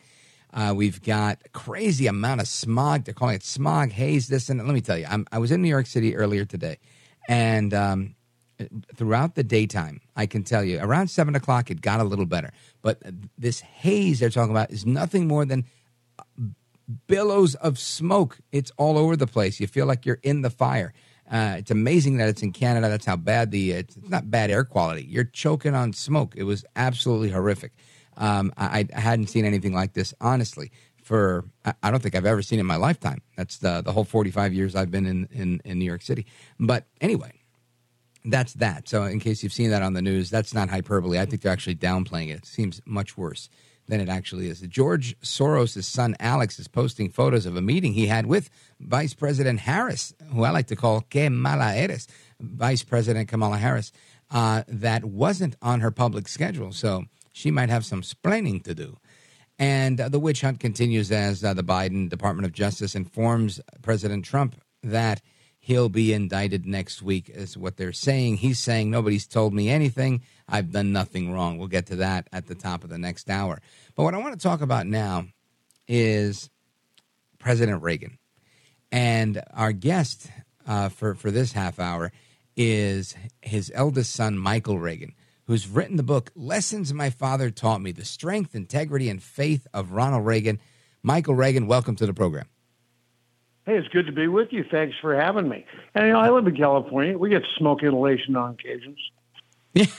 Uh, 0.52 0.72
we've 0.74 1.02
got 1.02 1.38
crazy 1.52 2.06
amount 2.06 2.40
of 2.40 2.48
smog. 2.48 3.04
They're 3.04 3.14
calling 3.14 3.34
it 3.34 3.42
smog, 3.42 3.90
haze, 3.90 4.28
this 4.28 4.48
and 4.48 4.64
let 4.64 4.72
me 4.72 4.80
tell 4.80 4.96
you, 4.96 5.06
I'm, 5.08 5.26
I 5.32 5.38
was 5.38 5.50
in 5.50 5.62
New 5.62 5.68
York 5.68 5.86
City 5.86 6.16
earlier 6.16 6.44
today, 6.44 6.78
and 7.28 7.74
um, 7.74 8.14
throughout 8.94 9.34
the 9.34 9.44
daytime, 9.44 10.00
I 10.16 10.26
can 10.26 10.44
tell 10.44 10.64
you 10.64 10.78
around 10.80 11.08
seven 11.08 11.34
o'clock 11.34 11.70
it 11.70 11.80
got 11.80 12.00
a 12.00 12.04
little 12.04 12.26
better. 12.26 12.52
But 12.82 13.02
this 13.36 13.60
haze 13.60 14.20
they're 14.20 14.30
talking 14.30 14.52
about 14.52 14.70
is 14.70 14.86
nothing 14.86 15.28
more 15.28 15.44
than 15.44 15.64
billows 17.06 17.54
of 17.56 17.78
smoke. 17.78 18.38
It's 18.52 18.72
all 18.76 18.96
over 18.96 19.16
the 19.16 19.26
place. 19.26 19.60
You 19.60 19.66
feel 19.66 19.86
like 19.86 20.06
you're 20.06 20.20
in 20.22 20.42
the 20.42 20.50
fire. 20.50 20.92
Uh, 21.30 21.56
it's 21.58 21.70
amazing 21.70 22.16
that 22.16 22.28
it's 22.28 22.42
in 22.42 22.52
Canada. 22.52 22.88
That's 22.88 23.04
how 23.06 23.16
bad 23.16 23.50
the 23.50 23.72
it's 23.72 23.96
not 24.08 24.30
bad 24.30 24.50
air 24.50 24.64
quality. 24.64 25.04
You're 25.04 25.24
choking 25.24 25.74
on 25.74 25.92
smoke. 25.92 26.34
It 26.36 26.44
was 26.44 26.64
absolutely 26.74 27.30
horrific. 27.30 27.72
Um, 28.16 28.52
I, 28.56 28.86
I 28.94 29.00
hadn't 29.00 29.28
seen 29.28 29.44
anything 29.44 29.72
like 29.74 29.92
this 29.92 30.12
honestly 30.20 30.72
for 31.02 31.44
I- 31.82 31.90
don't 31.90 32.02
think 32.02 32.14
I've 32.14 32.26
ever 32.26 32.42
seen 32.42 32.58
in 32.58 32.66
my 32.66 32.76
lifetime. 32.76 33.20
That's 33.36 33.58
the 33.58 33.82
the 33.82 33.92
whole 33.92 34.04
45 34.04 34.52
years 34.54 34.74
I've 34.74 34.90
been 34.90 35.06
in 35.06 35.28
in, 35.30 35.60
in 35.64 35.78
New 35.78 35.84
York 35.84 36.02
City. 36.02 36.26
But 36.58 36.86
anyway, 37.00 37.32
that's 38.24 38.54
that. 38.54 38.88
So 38.88 39.04
in 39.04 39.20
case 39.20 39.42
you've 39.42 39.52
seen 39.52 39.70
that 39.70 39.82
on 39.82 39.92
the 39.92 40.02
news, 40.02 40.30
that's 40.30 40.54
not 40.54 40.68
hyperbole. 40.70 41.18
I 41.18 41.26
think 41.26 41.42
they're 41.42 41.52
actually 41.52 41.76
downplaying 41.76 42.28
it. 42.30 42.38
It 42.38 42.46
seems 42.46 42.80
much 42.84 43.16
worse 43.16 43.48
than 43.88 44.00
it 44.00 44.08
actually 44.08 44.48
is. 44.48 44.60
George 44.60 45.18
Soros' 45.20 45.82
son 45.84 46.14
Alex 46.20 46.58
is 46.58 46.68
posting 46.68 47.10
photos 47.10 47.46
of 47.46 47.56
a 47.56 47.62
meeting 47.62 47.94
he 47.94 48.06
had 48.06 48.26
with 48.26 48.50
Vice 48.80 49.14
President 49.14 49.60
Harris, 49.60 50.14
who 50.32 50.44
I 50.44 50.50
like 50.50 50.66
to 50.68 50.76
call 50.76 51.00
Que 51.00 51.28
Mala 51.30 51.74
Eres, 51.74 52.06
Vice 52.40 52.84
President 52.84 53.28
Kamala 53.28 53.56
Harris, 53.56 53.90
uh, 54.30 54.62
that 54.68 55.04
wasn't 55.04 55.56
on 55.62 55.80
her 55.80 55.90
public 55.90 56.28
schedule. 56.28 56.72
So 56.72 57.04
she 57.32 57.50
might 57.50 57.70
have 57.70 57.84
some 57.84 58.02
splaining 58.02 58.62
to 58.64 58.74
do. 58.74 58.98
And 59.58 60.00
uh, 60.00 60.08
the 60.08 60.20
witch 60.20 60.42
hunt 60.42 60.60
continues 60.60 61.10
as 61.10 61.42
uh, 61.42 61.54
the 61.54 61.64
Biden 61.64 62.08
Department 62.08 62.46
of 62.46 62.52
Justice 62.52 62.94
informs 62.94 63.60
President 63.82 64.24
Trump 64.24 64.60
that 64.82 65.20
he'll 65.68 65.90
be 65.90 66.14
indicted 66.14 66.64
next 66.64 67.02
week, 67.02 67.28
is 67.28 67.54
what 67.54 67.76
they're 67.76 67.92
saying. 67.92 68.38
He's 68.38 68.58
saying, 68.58 68.90
Nobody's 68.90 69.26
told 69.26 69.52
me 69.52 69.68
anything. 69.68 70.22
I've 70.48 70.72
done 70.72 70.94
nothing 70.94 71.30
wrong. 71.30 71.58
We'll 71.58 71.68
get 71.68 71.84
to 71.88 71.96
that 71.96 72.26
at 72.32 72.46
the 72.46 72.54
top 72.54 72.84
of 72.84 72.90
the 72.90 72.96
next 72.96 73.28
hour. 73.28 73.60
But 73.94 74.04
what 74.04 74.14
I 74.14 74.18
want 74.18 74.32
to 74.32 74.40
talk 74.40 74.62
about 74.62 74.86
now 74.86 75.26
is 75.86 76.48
President 77.38 77.82
Reagan. 77.82 78.16
And 78.90 79.42
our 79.52 79.72
guest 79.72 80.30
uh, 80.66 80.88
for, 80.88 81.14
for 81.14 81.30
this 81.30 81.52
half 81.52 81.78
hour 81.78 82.12
is 82.56 83.14
his 83.42 83.70
eldest 83.74 84.14
son, 84.14 84.38
Michael 84.38 84.78
Reagan, 84.78 85.12
who's 85.44 85.68
written 85.68 85.98
the 85.98 86.02
book 86.02 86.30
Lessons 86.34 86.94
My 86.94 87.10
Father 87.10 87.50
Taught 87.50 87.82
Me 87.82 87.92
The 87.92 88.06
Strength, 88.06 88.54
Integrity, 88.54 89.10
and 89.10 89.22
Faith 89.22 89.66
of 89.74 89.92
Ronald 89.92 90.24
Reagan. 90.24 90.60
Michael 91.02 91.34
Reagan, 91.34 91.66
welcome 91.66 91.94
to 91.96 92.06
the 92.06 92.14
program. 92.14 92.46
Hey, 93.68 93.76
it's 93.76 93.88
good 93.88 94.06
to 94.06 94.12
be 94.12 94.28
with 94.28 94.48
you. 94.50 94.64
Thanks 94.70 94.96
for 94.98 95.14
having 95.14 95.46
me. 95.46 95.66
And 95.94 96.06
you 96.06 96.14
know, 96.14 96.20
I 96.20 96.30
live 96.30 96.46
in 96.46 96.56
California. 96.56 97.18
We 97.18 97.28
get 97.28 97.42
smoke 97.58 97.82
inhalation 97.82 98.34
on 98.34 98.52
occasions. 98.54 98.98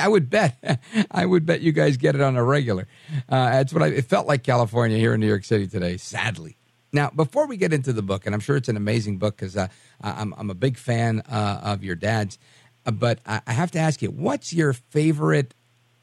I 0.00 0.08
would 0.08 0.30
bet. 0.30 0.80
I 1.10 1.26
would 1.26 1.44
bet 1.44 1.60
you 1.60 1.72
guys 1.72 1.98
get 1.98 2.14
it 2.14 2.22
on 2.22 2.36
a 2.36 2.42
regular. 2.42 2.88
Uh, 3.28 3.50
that's 3.50 3.74
what 3.74 3.82
I, 3.82 3.88
it 3.88 4.06
felt 4.06 4.26
like 4.26 4.42
California 4.42 4.96
here 4.96 5.12
in 5.12 5.20
New 5.20 5.26
York 5.26 5.44
City 5.44 5.66
today, 5.66 5.98
sadly. 5.98 6.56
Now, 6.90 7.10
before 7.10 7.46
we 7.46 7.58
get 7.58 7.74
into 7.74 7.92
the 7.92 8.00
book, 8.00 8.24
and 8.24 8.34
I'm 8.34 8.40
sure 8.40 8.56
it's 8.56 8.70
an 8.70 8.78
amazing 8.78 9.18
book 9.18 9.36
because 9.36 9.54
uh, 9.54 9.68
I'm, 10.00 10.32
I'm 10.38 10.48
a 10.48 10.54
big 10.54 10.78
fan 10.78 11.20
uh, 11.30 11.60
of 11.62 11.84
your 11.84 11.94
dad's, 11.94 12.38
uh, 12.86 12.90
but 12.92 13.18
I, 13.26 13.42
I 13.46 13.52
have 13.52 13.70
to 13.72 13.78
ask 13.78 14.00
you, 14.00 14.08
what's 14.08 14.54
your 14.54 14.72
favorite 14.72 15.52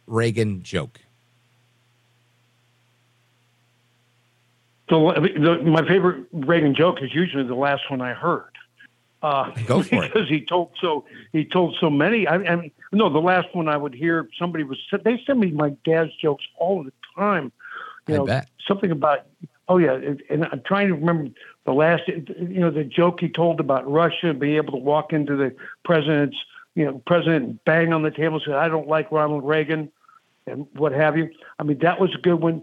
Reagan 0.05 0.61
joke? 0.61 1.01
So 4.89 5.11
the, 5.13 5.61
my 5.63 5.87
favorite 5.87 6.27
Reagan 6.31 6.75
joke 6.75 7.01
is 7.01 7.13
usually 7.13 7.43
the 7.43 7.55
last 7.55 7.89
one 7.89 8.01
I 8.01 8.13
heard. 8.13 8.51
Uh, 9.21 9.49
Go 9.65 9.81
for 9.81 10.03
it. 10.03 10.13
because 10.13 10.29
he 10.29 10.41
told 10.41 10.71
so 10.79 11.05
he 11.31 11.45
told 11.45 11.75
so 11.79 11.89
many. 11.89 12.27
I, 12.27 12.35
I 12.35 12.55
mean, 12.55 12.71
no, 12.91 13.09
the 13.09 13.19
last 13.19 13.47
one 13.53 13.67
I 13.67 13.77
would 13.77 13.95
hear 13.95 14.29
somebody 14.37 14.63
was 14.63 14.77
they 15.03 15.19
send 15.25 15.39
me 15.39 15.51
my 15.51 15.71
dad's 15.83 16.15
jokes 16.21 16.43
all 16.57 16.83
the 16.83 16.93
time. 17.15 17.51
You 18.07 18.13
I 18.13 18.17
know, 18.17 18.25
bet. 18.25 18.49
something 18.67 18.91
about 18.91 19.25
oh 19.67 19.79
yeah, 19.79 19.99
and 20.29 20.45
I'm 20.45 20.61
trying 20.65 20.89
to 20.89 20.93
remember 20.93 21.31
the 21.65 21.73
last 21.73 22.03
you 22.07 22.59
know 22.59 22.69
the 22.69 22.83
joke 22.83 23.19
he 23.19 23.29
told 23.29 23.59
about 23.59 23.89
Russia 23.89 24.33
being 24.33 24.57
able 24.57 24.73
to 24.73 24.77
walk 24.77 25.11
into 25.11 25.35
the 25.35 25.55
president's 25.83 26.37
you 26.75 26.85
know 26.85 27.01
president 27.07 27.63
bang 27.65 27.93
on 27.93 28.03
the 28.03 28.11
table 28.11 28.35
and 28.35 28.43
say 28.45 28.53
I 28.53 28.67
don't 28.67 28.87
like 28.87 29.11
Ronald 29.11 29.43
Reagan 29.43 29.91
and 30.45 30.67
what 30.73 30.91
have 30.91 31.17
you. 31.17 31.31
I 31.57 31.63
mean 31.63 31.79
that 31.79 31.99
was 31.99 32.13
a 32.13 32.19
good 32.19 32.41
one. 32.41 32.61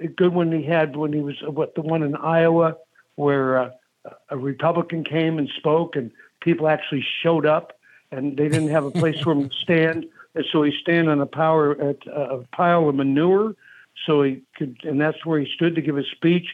A 0.00 0.08
good 0.08 0.34
one 0.34 0.52
he 0.52 0.64
had 0.64 0.96
when 0.96 1.12
he 1.12 1.20
was 1.20 1.36
what 1.42 1.74
the 1.74 1.82
one 1.82 2.02
in 2.02 2.16
Iowa 2.16 2.76
where 3.16 3.58
uh, 3.58 3.70
a 4.30 4.36
Republican 4.36 5.04
came 5.04 5.38
and 5.38 5.48
spoke 5.56 5.96
and 5.96 6.10
people 6.40 6.68
actually 6.68 7.04
showed 7.22 7.46
up 7.46 7.78
and 8.10 8.36
they 8.36 8.48
didn't 8.48 8.68
have 8.68 8.84
a 8.84 8.90
place 8.90 9.20
for 9.20 9.32
him 9.32 9.48
to 9.48 9.54
stand. 9.62 10.06
And 10.34 10.44
so 10.50 10.62
he 10.62 10.72
stand 10.80 11.08
on 11.08 11.20
a 11.20 11.26
power 11.26 11.72
at 11.80 12.06
a 12.06 12.44
pile 12.52 12.88
of 12.88 12.94
manure 12.94 13.54
so 14.06 14.22
he 14.22 14.42
could 14.56 14.76
and 14.84 15.00
that's 15.00 15.24
where 15.24 15.38
he 15.38 15.48
stood 15.54 15.74
to 15.74 15.82
give 15.82 15.96
his 15.96 16.10
speech. 16.10 16.46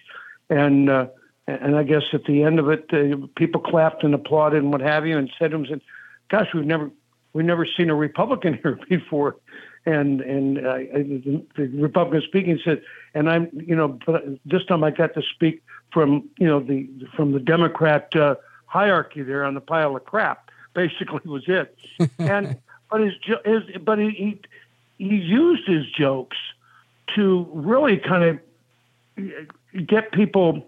And 0.50 0.90
uh, 0.90 1.06
and 1.46 1.76
I 1.76 1.82
guess 1.82 2.02
at 2.12 2.24
the 2.24 2.42
end 2.42 2.58
of 2.58 2.68
it 2.68 2.92
uh, 2.92 3.26
people 3.36 3.60
clapped 3.60 4.04
and 4.04 4.14
applauded 4.14 4.62
and 4.62 4.72
what 4.72 4.82
have 4.82 5.06
you 5.06 5.16
and 5.16 5.30
said 5.38 5.50
to 5.50 5.56
him 5.56 5.66
said 5.66 5.80
gosh 6.28 6.48
we've 6.52 6.64
never 6.64 6.90
we've 7.32 7.46
never 7.46 7.66
seen 7.66 7.90
a 7.90 7.94
Republican 7.94 8.54
here 8.62 8.78
before 8.88 9.36
and 9.86 10.20
and 10.20 10.58
uh, 10.58 10.76
the, 10.76 11.42
the 11.56 11.66
Republican 11.68 12.22
speaking 12.28 12.58
said 12.64 12.82
and 13.14 13.28
I'm 13.28 13.48
you 13.52 13.74
know 13.76 13.88
but 14.06 14.24
this 14.44 14.64
time 14.66 14.84
I 14.84 14.90
got 14.90 15.14
to 15.14 15.22
speak 15.34 15.62
from 15.92 16.28
you 16.38 16.46
know 16.46 16.60
the 16.60 16.88
from 17.16 17.32
the 17.32 17.40
Democrat 17.40 18.14
uh, 18.16 18.34
hierarchy 18.66 19.22
there 19.22 19.44
on 19.44 19.54
the 19.54 19.60
pile 19.60 19.96
of 19.96 20.04
crap 20.04 20.50
basically 20.74 21.20
was 21.24 21.44
it 21.48 21.76
and 22.18 22.56
but 22.90 23.00
his, 23.00 23.14
his 23.44 23.62
but 23.82 23.98
he, 23.98 24.10
he 24.10 24.40
he 24.98 25.16
used 25.16 25.66
his 25.66 25.84
jokes 25.90 26.36
to 27.14 27.46
really 27.52 27.96
kind 27.98 28.40
of 29.18 29.86
get 29.86 30.12
people 30.12 30.66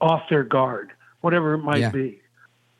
off 0.00 0.22
their 0.28 0.42
guard, 0.44 0.90
whatever 1.20 1.54
it 1.54 1.58
might 1.58 1.80
Yeah. 1.80 1.90
be, 1.90 2.20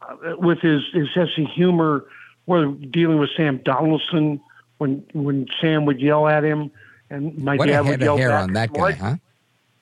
uh, 0.03 0.37
with 0.37 0.59
his 0.61 0.83
his 0.93 1.09
sense 1.15 1.31
of 1.39 1.47
humor. 1.47 2.05
Where 2.47 2.67
dealing 2.67 3.19
with 3.19 3.31
Sam 3.37 3.59
Donaldson 3.65 4.41
when 4.83 5.05
when 5.13 5.47
Sam 5.61 5.85
would 5.87 6.01
yell 6.01 6.27
at 6.29 6.45
him, 6.45 6.71
and 7.09 7.39
my 7.39 7.57
what 7.57 7.67
dad 7.67 7.87
would 7.87 8.01
yell 8.01 8.17
hair 8.17 8.31
back. 8.31 8.43
on 8.43 8.53
that 8.55 8.73
guy, 8.73 8.81
what, 8.81 8.99
huh? 8.99 9.17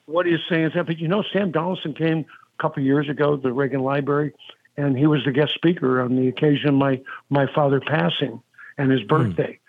what 0.05 0.25
he's 0.27 0.39
saying 0.47 0.65
is 0.65 0.73
that, 0.75 0.85
but 0.85 0.99
you 0.99 1.07
know, 1.07 1.23
Sam 1.33 1.51
Donaldson 1.51 1.93
came 1.93 2.19
a 2.19 2.61
couple 2.61 2.81
of 2.81 2.85
years 2.85 3.09
ago 3.09 3.35
to 3.35 3.41
the 3.41 3.51
Reagan 3.51 3.81
Library, 3.81 4.33
and 4.77 4.95
he 4.97 5.07
was 5.07 5.25
the 5.25 5.31
guest 5.31 5.53
speaker 5.55 6.01
on 6.01 6.15
the 6.15 6.27
occasion 6.27 6.69
of 6.69 6.75
my 6.75 7.01
my 7.29 7.47
father 7.53 7.81
passing 7.81 8.41
and 8.77 8.91
his 8.91 9.01
birthday. 9.03 9.59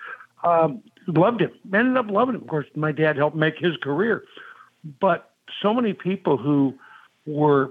Um, 0.44 0.82
loved 1.06 1.40
him. 1.40 1.52
Ended 1.72 1.96
up 1.96 2.10
loving 2.10 2.34
him. 2.34 2.42
Of 2.42 2.48
course, 2.48 2.66
my 2.74 2.92
dad 2.92 3.16
helped 3.16 3.36
make 3.36 3.58
his 3.58 3.76
career, 3.76 4.24
but 5.00 5.30
so 5.62 5.72
many 5.72 5.92
people 5.92 6.36
who 6.36 6.74
were 7.24 7.70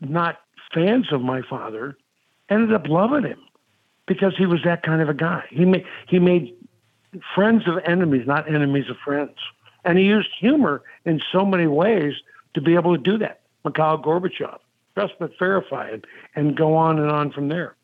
not 0.00 0.40
fans 0.74 1.12
of 1.12 1.20
my 1.20 1.42
father 1.42 1.96
ended 2.48 2.72
up 2.72 2.88
loving 2.88 3.24
him 3.24 3.38
because 4.06 4.34
he 4.36 4.46
was 4.46 4.60
that 4.64 4.82
kind 4.82 5.00
of 5.00 5.08
a 5.08 5.14
guy. 5.14 5.44
He 5.50 5.64
made 5.64 5.84
he 6.08 6.18
made 6.18 6.54
friends 7.34 7.62
of 7.66 7.78
enemies, 7.84 8.26
not 8.26 8.48
enemies 8.48 8.88
of 8.88 8.96
friends. 9.04 9.36
And 9.84 9.98
he 9.98 10.04
used 10.04 10.28
humor 10.38 10.82
in 11.04 11.20
so 11.32 11.44
many 11.44 11.66
ways 11.66 12.14
to 12.54 12.60
be 12.60 12.74
able 12.74 12.96
to 12.96 13.02
do 13.02 13.18
that. 13.18 13.40
Mikhail 13.64 13.98
Gorbachev, 13.98 14.58
Trust 14.94 15.14
but 15.18 15.32
verify 15.38 15.88
it, 15.88 16.04
and 16.34 16.56
go 16.56 16.74
on 16.74 16.98
and 16.98 17.10
on 17.10 17.32
from 17.32 17.48
there. 17.48 17.76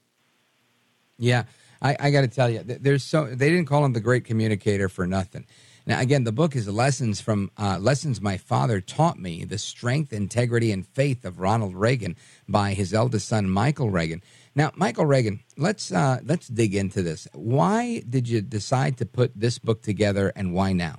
Yeah, 1.18 1.44
I, 1.80 1.96
I 1.98 2.10
got 2.10 2.20
to 2.22 2.28
tell 2.28 2.50
you, 2.50 2.62
there's 2.62 3.02
so 3.02 3.26
they 3.26 3.50
didn't 3.50 3.66
call 3.66 3.84
him 3.84 3.92
the 3.92 4.00
great 4.00 4.24
communicator 4.24 4.88
for 4.88 5.06
nothing. 5.06 5.46
Now, 5.86 6.00
again, 6.00 6.24
the 6.24 6.32
book 6.32 6.54
is 6.54 6.68
lessons 6.68 7.20
from 7.20 7.50
uh, 7.56 7.78
lessons 7.80 8.20
my 8.20 8.36
father 8.36 8.80
taught 8.80 9.18
me: 9.18 9.44
the 9.44 9.58
strength, 9.58 10.12
integrity, 10.12 10.70
and 10.70 10.86
faith 10.86 11.24
of 11.24 11.40
Ronald 11.40 11.74
Reagan 11.74 12.16
by 12.46 12.74
his 12.74 12.92
eldest 12.92 13.26
son, 13.26 13.48
Michael 13.48 13.90
Reagan. 13.90 14.22
Now, 14.58 14.72
Michael 14.74 15.06
Reagan, 15.06 15.38
let's 15.56 15.92
uh, 15.92 16.18
let's 16.24 16.48
dig 16.48 16.74
into 16.74 17.00
this. 17.00 17.28
Why 17.32 18.02
did 18.10 18.28
you 18.28 18.42
decide 18.42 18.96
to 18.96 19.06
put 19.06 19.30
this 19.36 19.56
book 19.56 19.82
together, 19.82 20.32
and 20.34 20.52
why 20.52 20.72
now? 20.72 20.96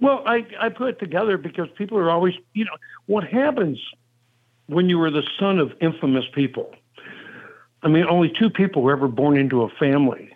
Well, 0.00 0.24
I, 0.26 0.44
I 0.60 0.70
put 0.70 0.88
it 0.88 0.98
together 0.98 1.38
because 1.38 1.68
people 1.78 1.98
are 1.98 2.10
always, 2.10 2.34
you 2.52 2.64
know, 2.64 2.76
what 3.06 3.22
happens 3.22 3.78
when 4.66 4.88
you 4.88 4.98
were 4.98 5.12
the 5.12 5.22
son 5.38 5.60
of 5.60 5.72
infamous 5.80 6.24
people? 6.34 6.74
I 7.84 7.88
mean, 7.88 8.06
only 8.10 8.32
two 8.36 8.50
people 8.50 8.82
were 8.82 8.92
ever 8.92 9.06
born 9.06 9.38
into 9.38 9.62
a 9.62 9.68
family 9.68 10.28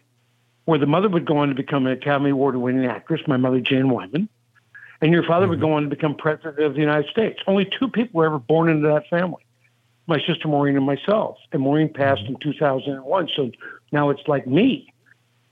where 0.67 0.79
the 0.79 0.87
mother 0.87 1.09
would 1.09 1.27
go 1.27 1.39
on 1.39 1.49
to 1.49 1.57
become 1.57 1.89
an 1.89 1.93
Academy 1.93 2.31
Award 2.31 2.55
winning 2.55 2.87
actress, 2.87 3.21
my 3.27 3.37
mother, 3.37 3.61
Jane 3.61 3.91
Wyman, 3.91 4.29
and 5.01 5.11
your 5.11 5.25
father 5.25 5.49
would 5.49 5.61
go 5.61 5.73
on 5.73 5.83
to 5.83 5.89
become 5.89 6.15
president 6.15 6.61
of 6.61 6.75
the 6.75 6.81
United 6.81 7.11
States. 7.11 7.41
Only 7.49 7.69
two 7.81 7.89
people 7.89 8.19
were 8.19 8.27
ever 8.27 8.39
born 8.39 8.69
into 8.69 8.87
that 8.87 9.09
family 9.09 9.43
my 10.11 10.19
sister 10.27 10.49
Maureen 10.49 10.77
and 10.77 10.85
myself. 10.85 11.39
And 11.53 11.63
Maureen 11.63 11.91
passed 11.91 12.23
in 12.27 12.37
2001, 12.43 13.29
so 13.35 13.51
now 13.93 14.11
it's 14.11 14.27
like 14.27 14.47
me. 14.47 14.93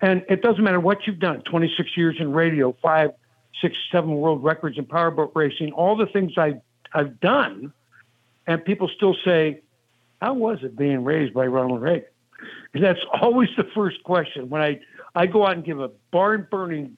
And 0.00 0.24
it 0.28 0.42
doesn't 0.42 0.62
matter 0.62 0.80
what 0.80 1.06
you've 1.06 1.20
done 1.20 1.42
26 1.42 1.96
years 1.96 2.16
in 2.18 2.32
radio, 2.32 2.76
five, 2.82 3.10
six, 3.62 3.76
seven 3.90 4.14
world 4.16 4.44
records 4.44 4.76
in 4.76 4.84
powerboat 4.84 5.32
racing, 5.34 5.72
all 5.72 5.96
the 5.96 6.06
things 6.06 6.32
I, 6.36 6.60
I've 6.92 7.18
done. 7.20 7.72
And 8.46 8.64
people 8.64 8.90
still 8.94 9.16
say, 9.24 9.62
How 10.20 10.34
was 10.34 10.58
it 10.62 10.76
being 10.76 11.04
raised 11.04 11.34
by 11.34 11.46
Ronald 11.46 11.80
Reagan? 11.80 12.08
And 12.74 12.84
that's 12.84 13.00
always 13.22 13.48
the 13.56 13.64
first 13.74 14.02
question. 14.04 14.48
When 14.50 14.60
I, 14.60 14.80
I 15.14 15.26
go 15.26 15.46
out 15.46 15.52
and 15.52 15.64
give 15.64 15.80
a 15.80 15.90
barn 16.10 16.46
burning 16.50 16.96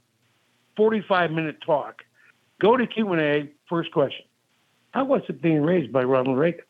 45 0.77 1.31
minute 1.31 1.59
talk, 1.65 2.03
go 2.61 2.77
to 2.77 2.87
Q&A, 2.87 3.51
first 3.69 3.93
question. 3.93 4.25
How 4.93 5.05
was 5.05 5.23
it 5.29 5.41
being 5.41 5.63
raised 5.63 5.93
by 5.93 6.03
Ronald 6.03 6.39
Reagan? 6.39 6.65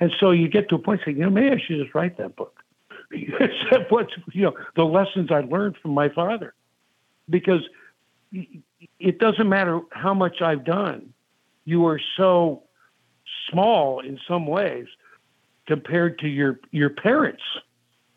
And 0.00 0.12
so 0.20 0.30
you 0.30 0.48
get 0.48 0.68
to 0.68 0.74
a 0.74 0.78
point 0.78 1.00
saying, 1.04 1.16
you 1.16 1.24
know, 1.24 1.30
maybe 1.30 1.50
I 1.50 1.58
should 1.58 1.78
just 1.82 1.94
write 1.94 2.18
that 2.18 2.36
book. 2.36 2.62
Except 3.12 3.90
what 3.90 4.08
you 4.32 4.42
know, 4.42 4.54
the 4.74 4.84
lessons 4.84 5.30
I 5.30 5.40
learned 5.40 5.76
from 5.80 5.92
my 5.92 6.08
father, 6.08 6.54
because 7.30 7.62
it 8.98 9.18
doesn't 9.18 9.48
matter 9.48 9.80
how 9.92 10.12
much 10.12 10.42
I've 10.42 10.64
done. 10.64 11.12
You 11.64 11.86
are 11.86 12.00
so 12.16 12.64
small 13.48 14.00
in 14.00 14.18
some 14.26 14.46
ways 14.46 14.86
compared 15.66 16.18
to 16.20 16.28
your 16.28 16.60
your 16.72 16.90
parents, 16.90 17.42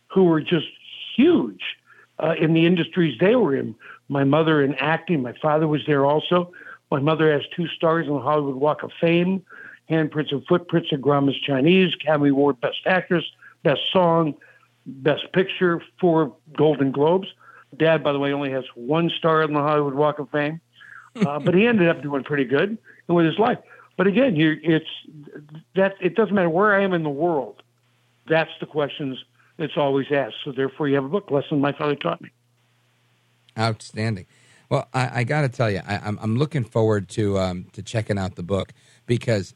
who 0.08 0.26
were 0.26 0.42
just 0.42 0.68
huge 1.16 1.62
uh, 2.22 2.36
in 2.40 2.54
the 2.54 2.66
industries 2.66 3.18
they 3.20 3.36
were 3.36 3.56
in. 3.56 3.76
My 4.08 4.24
mother 4.24 4.64
in 4.64 4.74
acting, 4.76 5.22
my 5.22 5.34
father 5.42 5.68
was 5.68 5.82
there 5.86 6.06
also. 6.06 6.52
My 6.92 7.00
mother 7.00 7.32
has 7.32 7.44
two 7.56 7.68
stars 7.68 8.08
on 8.08 8.16
the 8.16 8.22
Hollywood 8.22 8.56
Walk 8.56 8.82
of 8.82 8.92
Fame 9.00 9.44
handprints 9.90 10.32
and 10.32 10.46
footprints 10.46 10.92
of 10.92 11.02
Grauman's 11.02 11.40
Chinese, 11.40 11.94
Academy 12.00 12.30
Award 12.30 12.60
Best 12.62 12.80
Actress, 12.86 13.26
Best 13.64 13.82
Song, 13.92 14.36
Best 14.86 15.32
Picture, 15.34 15.82
four 16.00 16.36
Golden 16.56 16.92
Globes. 16.92 17.28
Dad, 17.78 18.04
by 18.04 18.12
the 18.12 18.20
way, 18.20 18.34
only 18.34 18.52
has 18.52 18.64
one 18.76 19.10
star 19.18 19.44
on 19.44 19.54
the 19.54 19.60
Hollywood 19.60 19.94
Walk 19.94 20.20
of 20.20 20.30
Fame, 20.32 20.60
uh, 21.16 21.40
but 21.46 21.54
he 21.54 21.68
ended 21.68 21.88
up 21.88 22.02
doing 22.02 22.24
pretty 22.24 22.46
good 22.46 22.78
with 23.08 23.26
his 23.26 23.38
life. 23.38 23.60
But 23.98 24.08
again, 24.08 24.36
you 24.36 24.58
it's 24.64 24.90
that 25.76 25.96
it 26.00 26.16
doesn't 26.16 26.34
matter 26.34 26.50
where 26.50 26.74
I 26.74 26.84
am 26.84 26.94
in 26.94 27.04
the 27.04 27.10
world. 27.10 27.62
That's 28.28 28.52
the 28.60 28.66
questions 28.66 29.18
that's 29.58 29.76
always 29.76 30.08
asked. 30.12 30.36
So 30.46 30.52
therefore, 30.52 30.88
you 30.88 30.96
have 30.96 31.04
a 31.04 31.10
book, 31.10 31.30
lesson 31.30 31.60
my 31.60 31.74
father 31.74 31.96
taught 31.96 32.22
me. 32.22 32.30
Outstanding. 33.58 34.26
Well, 34.70 34.88
I, 34.94 35.20
I 35.20 35.24
got 35.24 35.42
to 35.42 35.50
tell 35.50 35.70
you, 35.70 35.82
I, 35.86 35.98
I'm, 35.98 36.18
I'm 36.22 36.38
looking 36.38 36.64
forward 36.64 37.10
to 37.10 37.40
um, 37.40 37.66
to 37.74 37.84
checking 37.84 38.18
out 38.18 38.36
the 38.36 38.44
book 38.44 38.72
because 39.06 39.54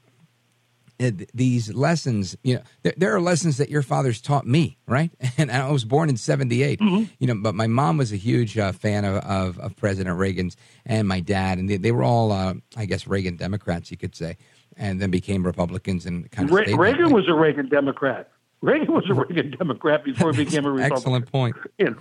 these 0.98 1.74
lessons, 1.74 2.38
you 2.44 2.56
know, 2.56 2.62
there, 2.84 2.94
there, 2.98 3.16
are 3.16 3.22
lessons 3.22 3.58
that 3.58 3.70
your 3.70 3.82
father's 3.82 4.22
taught 4.22 4.46
me, 4.46 4.78
right? 4.88 5.12
And 5.38 5.52
I 5.52 5.70
was 5.72 5.86
born 5.86 6.10
in 6.10 6.18
'78, 6.18 6.80
Mm-hmm. 6.80 7.04
you 7.20 7.28
know, 7.28 7.36
but 7.36 7.56
my 7.56 7.68
mom 7.68 7.98
was 7.98 8.12
a 8.12 8.18
huge 8.18 8.58
uh, 8.58 8.72
fan 8.72 9.06
of, 9.06 9.16
of, 9.24 9.60
of 9.60 9.76
President 9.76 10.18
Reagan's 10.18 10.56
and 10.86 11.08
my 11.08 11.20
dad, 11.20 11.58
and 11.58 11.70
they, 11.70 11.78
they 11.78 11.92
were 11.92 12.04
all, 12.04 12.32
uh, 12.32 12.54
I 12.78 12.86
guess, 12.86 13.08
Reagan 13.08 13.36
Democrats, 13.36 13.92
you 13.92 13.98
could 13.98 14.16
say, 14.16 14.38
and 14.78 15.02
then 15.02 15.12
became 15.12 15.46
Republicans 15.46 16.06
and 16.06 16.30
kind 16.32 16.50
of 16.50 16.56
Re- 16.56 16.74
Reagan 16.74 17.12
was 17.12 17.28
a 17.28 17.34
Reagan 17.34 17.68
Democrat. 17.70 18.30
Reagan 18.62 18.94
was 18.94 19.10
a 19.10 19.14
Reagan 19.14 19.52
Democrat 19.52 20.04
before 20.04 20.32
he 20.32 20.46
became 20.46 20.66
a 20.66 20.72
Republican. 20.72 20.98
Excellent 20.98 21.32
point. 21.32 21.56
You 21.80 21.90
know, 21.90 21.98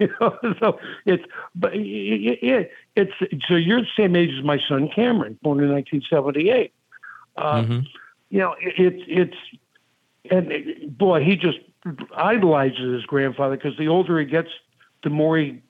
you 0.00 0.08
know, 0.20 0.54
so 0.58 0.78
it's 1.04 1.22
but 1.54 1.74
it, 1.74 2.38
it, 2.42 2.70
it's 2.96 3.12
so 3.46 3.56
you're 3.56 3.82
the 3.82 3.86
same 3.94 4.16
age 4.16 4.30
as 4.36 4.42
my 4.42 4.58
son 4.68 4.88
Cameron, 4.94 5.38
born 5.42 5.62
in 5.62 5.70
1978. 5.70 6.72
Uh, 7.40 7.62
Mm-hmm. 7.62 7.80
You 8.32 8.38
know, 8.38 8.54
it, 8.60 8.74
it's 8.78 9.02
it's 9.08 9.36
and 10.30 10.52
it- 10.52 10.96
boy, 10.96 11.24
he 11.24 11.34
just 11.36 11.58
idolizes 12.14 12.94
his 12.94 13.04
grandfather 13.04 13.56
because 13.56 13.76
the 13.76 13.88
older 13.88 14.20
he 14.20 14.26
gets, 14.26 14.50
the 15.02 15.10
more 15.10 15.36
he 15.38 15.62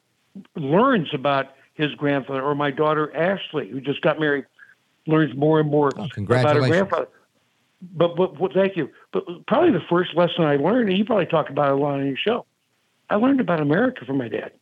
learns 0.56 1.08
about 1.14 1.54
his 1.74 1.94
grandfather. 1.94 2.42
Or 2.42 2.54
my 2.54 2.70
daughter 2.70 3.14
Ashley, 3.16 3.70
who 3.70 3.80
just 3.80 4.02
got 4.02 4.20
married, 4.20 4.44
learns 5.06 5.34
more 5.36 5.60
and 5.60 5.70
more 5.70 5.88
about 6.44 6.56
her 6.56 6.68
grandfather. 6.70 7.08
but, 7.94 8.16
but, 8.16 8.38
but 8.38 8.52
thank 8.52 8.76
you. 8.76 8.90
But 9.12 9.24
probably 9.46 9.70
the 9.72 9.84
first 9.88 10.14
lesson 10.14 10.44
I 10.44 10.56
learned, 10.56 10.90
and 10.90 10.98
you 10.98 11.04
probably 11.04 11.26
talk 11.26 11.48
about 11.48 11.68
it 11.68 11.72
a 11.72 11.76
lot 11.76 11.94
on 11.94 12.06
your 12.06 12.16
show, 12.16 12.44
I 13.08 13.14
learned 13.14 13.40
about 13.40 13.60
America 13.60 14.04
from 14.04 14.18
my 14.18 14.28
dad. 14.28 14.52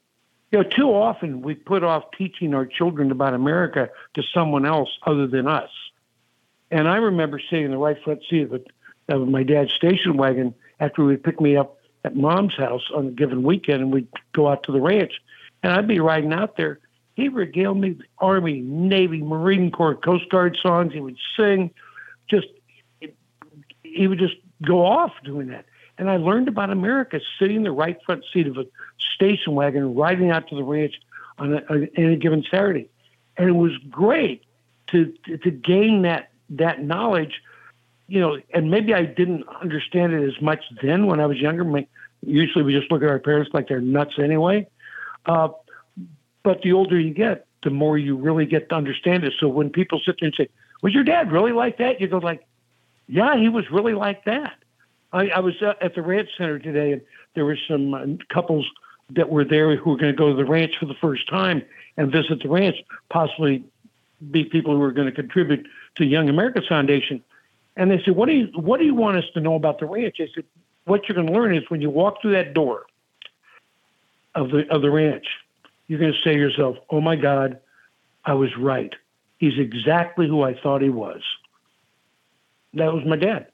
You 0.53 0.63
know, 0.63 0.69
too 0.69 0.91
often 0.95 1.43
we 1.43 1.55
put 1.55 1.83
off 1.83 2.05
teaching 2.17 2.55
our 2.55 2.65
children 2.65 3.11
about 3.11 3.35
America 3.35 3.91
to 4.15 4.23
someone 4.33 4.65
else 4.65 4.89
other 5.05 5.27
than 5.27 5.49
us. 5.49 5.71
And 6.71 6.89
I 6.89 6.97
remember 6.97 7.41
sitting 7.41 7.67
in 7.67 7.71
the 7.71 7.79
right 7.79 7.97
front 8.03 8.23
seat 8.29 8.43
of, 8.43 8.55
it, 8.55 8.67
of 9.09 9.29
my 9.29 9.43
dad's 9.43 9.73
station 9.73 10.17
wagon 10.17 10.55
after 10.81 11.03
he 11.03 11.09
would 11.09 11.25
pick 11.25 11.41
me 11.41 11.57
up 11.57 11.79
at 12.05 12.15
mom's 12.15 12.55
house 12.55 12.83
on 12.95 13.07
a 13.09 13.11
given 13.11 13.43
weekend 13.43 13.83
and 13.83 13.93
we'd 13.93 14.09
go 14.33 14.49
out 14.49 14.63
to 14.65 14.73
the 14.73 14.81
ranch. 14.81 15.13
And 15.63 15.73
I'd 15.73 15.89
be 15.89 16.01
riding 16.01 16.33
out 16.33 16.57
there. 16.57 16.81
He 17.15 17.29
regaled 17.29 17.79
me 17.79 17.93
with 17.93 18.07
Army, 18.19 18.61
Navy, 18.61 19.23
Marine 19.23 19.73
Corps, 19.73 19.97
Coast 19.97 20.29
Guard 20.31 20.57
songs. 20.63 20.93
He 20.93 21.01
would 21.01 21.17
sing. 21.37 21.73
Just, 22.29 22.47
he 23.83 24.07
would 24.07 24.21
just 24.21 24.37
go 24.65 24.85
off 24.85 25.13
doing 25.25 25.49
that. 25.49 25.65
And 25.99 26.09
I 26.09 26.17
learned 26.17 26.47
about 26.47 26.71
America 26.71 27.21
sitting 27.39 27.57
in 27.57 27.63
the 27.65 27.73
right 27.73 27.99
front 28.07 28.25
seat 28.33 28.47
of 28.47 28.57
a 28.57 28.67
station 29.17 29.55
wagon, 29.55 29.97
riding 29.97 30.31
out 30.31 30.49
to 30.49 30.55
the 30.55 30.63
ranch 30.63 30.95
on 31.39 31.55
a, 31.55 31.89
any 31.97 32.17
given 32.17 32.45
Saturday. 32.49 32.89
And 33.37 33.49
it 33.49 33.53
was 33.53 33.77
great 33.91 34.45
to, 34.89 35.13
to, 35.27 35.39
to 35.39 35.51
gain 35.51 36.03
that, 36.03 36.31
that 36.51 36.83
knowledge 36.83 37.41
you 38.09 38.21
know, 38.21 38.39
and 38.55 38.71
maybe 38.71 38.95
I 38.95 39.05
didn't 39.05 39.45
understand 39.61 40.15
it 40.15 40.27
as 40.27 40.41
much 40.41 40.65
then 40.83 41.07
when 41.07 41.21
I 41.21 41.27
was 41.27 41.39
younger. 41.39 41.65
Usually 42.23 42.65
we 42.65 42.73
just 42.73 42.91
look 42.91 43.03
at 43.03 43.09
our 43.09 43.19
parents 43.19 43.51
like 43.53 43.69
they're 43.69 43.81
nuts 43.81 44.15
anyway. 44.19 44.67
Uh, 45.27 45.51
but 46.43 46.63
the 46.63 46.73
older 46.73 46.99
you 46.99 47.13
get, 47.13 47.47
the 47.63 47.71
more 47.71 47.99
you 47.99 48.17
really 48.17 48.47
get 48.47 48.71
to 48.71 48.75
understand 48.75 49.25
it. 49.25 49.35
So 49.39 49.49
when 49.49 49.69
people 49.69 50.01
sit 50.05 50.17
there 50.21 50.29
and 50.29 50.35
say, 50.35 50.49
"Was 50.83 50.95
your 50.95 51.05
dad 51.05 51.31
really 51.31 51.53
like 51.53 51.77
that?" 51.79 52.01
You 52.01 52.09
go 52.09 52.19
like, 52.19 52.47
"Yeah, 53.09 53.37
he 53.37 53.51
was 53.51 53.71
really 53.71 53.93
like 53.93 54.25
that." 54.25 54.55
I, 55.13 55.29
I 55.29 55.41
was 55.41 55.61
uh, 55.61 55.75
at 55.83 55.95
the 55.95 56.03
ranch 56.03 56.31
center 56.39 56.59
today, 56.59 56.93
and 56.93 57.03
there 57.35 57.45
were 57.45 57.59
some 57.69 57.93
uh, 57.93 58.07
couples 58.33 58.67
that 59.11 59.29
were 59.29 59.45
there 59.45 59.77
who 59.77 59.91
were 59.91 59.97
going 59.97 60.13
to 60.13 60.17
go 60.17 60.31
to 60.31 60.35
the 60.35 60.45
ranch 60.45 60.73
for 60.79 60.87
the 60.87 60.95
first 60.95 61.29
time 61.29 61.63
and 61.97 62.11
visit 62.11 62.43
the 62.43 62.49
ranch, 62.49 62.77
possibly 63.11 63.65
be 64.31 64.45
people 64.45 64.73
who 64.73 64.81
were 64.81 64.93
going 64.93 65.07
to 65.07 65.13
contribute 65.13 65.67
to 65.99 66.05
Young 66.05 66.29
America's 66.29 66.67
Foundation. 66.69 67.23
And 67.77 67.91
they 67.91 68.03
said, 68.05 68.17
"What 68.17 68.27
do 68.27 68.33
you 68.33 68.47
What 68.55 68.81
do 68.81 68.87
you 68.87 68.95
want 68.95 69.19
us 69.19 69.25
to 69.35 69.41
know 69.41 69.55
about 69.55 69.79
the 69.79 69.87
ranch?" 69.87 70.17
I 70.21 70.29
said, 70.35 70.45
"What 70.85 71.09
you're 71.09 71.15
going 71.15 71.29
to 71.29 71.33
learn 71.33 71.55
is 71.55 71.69
when 71.69 71.81
you 71.81 71.91
walk 71.91 72.21
through 72.21 72.33
that 72.33 72.55
door 72.55 72.87
of 74.35 74.51
the 74.51 74.69
of 74.69 74.83
the 74.83 74.91
ranch, 74.91 75.27
you're 75.87 76.01
going 76.01 76.13
to 76.13 76.19
say 76.23 76.35
to 76.35 76.41
yourself, 76.41 76.77
"Oh 76.91 77.01
my 77.01 77.15
God, 77.15 77.61
I 78.25 78.35
was 78.35 78.57
right. 78.57 78.93
He's 79.39 79.59
exactly 79.59 80.27
who 80.27 80.43
I 80.43 80.55
thought 80.55 80.83
he 80.83 80.89
was." 80.89 81.23
That 82.75 82.93
was 82.93 83.05
my 83.05 83.17
dad. 83.17 83.47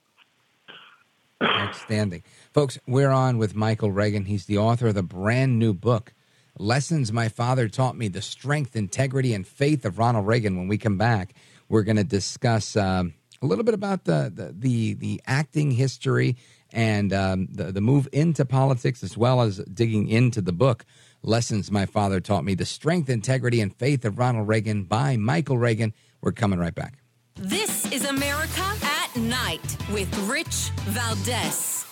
Outstanding. 1.42 2.22
Folks, 2.52 2.78
we're 2.86 3.10
on 3.10 3.36
with 3.38 3.54
Michael 3.54 3.92
Reagan. 3.92 4.24
He's 4.24 4.46
the 4.46 4.58
author 4.58 4.88
of 4.88 4.94
the 4.94 5.02
brand 5.02 5.58
new 5.58 5.74
book, 5.74 6.14
Lessons 6.58 7.12
My 7.12 7.28
Father 7.28 7.68
Taught 7.68 7.96
Me 7.96 8.08
The 8.08 8.22
Strength, 8.22 8.74
Integrity, 8.74 9.34
and 9.34 9.46
Faith 9.46 9.84
of 9.84 9.98
Ronald 9.98 10.26
Reagan. 10.26 10.56
When 10.56 10.68
we 10.68 10.78
come 10.78 10.96
back, 10.96 11.34
we're 11.74 11.82
going 11.82 11.96
to 11.96 12.04
discuss. 12.04 12.76
Um, 12.76 13.14
a 13.42 13.46
little 13.46 13.64
bit 13.64 13.74
about 13.74 14.04
the 14.04 14.32
the 14.32 14.54
the, 14.56 14.94
the 14.94 15.20
acting 15.26 15.72
history 15.72 16.36
and 16.72 17.12
um, 17.12 17.48
the 17.50 17.72
the 17.72 17.80
move 17.80 18.08
into 18.12 18.44
politics, 18.44 19.02
as 19.02 19.18
well 19.18 19.42
as 19.42 19.58
digging 19.58 20.08
into 20.08 20.40
the 20.40 20.52
book. 20.52 20.86
Lessons 21.22 21.72
My 21.72 21.84
Father 21.84 22.20
Taught 22.20 22.44
Me 22.44 22.54
The 22.54 22.64
Strength, 22.64 23.10
Integrity, 23.10 23.60
and 23.60 23.74
Faith 23.74 24.04
of 24.04 24.18
Ronald 24.18 24.46
Reagan 24.46 24.84
by 24.84 25.16
Michael 25.16 25.58
Reagan. 25.58 25.92
We're 26.20 26.32
coming 26.32 26.60
right 26.60 26.74
back. 26.74 26.98
This 27.34 27.90
is 27.90 28.04
America 28.04 28.62
at 28.82 29.16
Night 29.16 29.76
with 29.90 30.16
Rich 30.28 30.70
Valdez. 30.86 31.83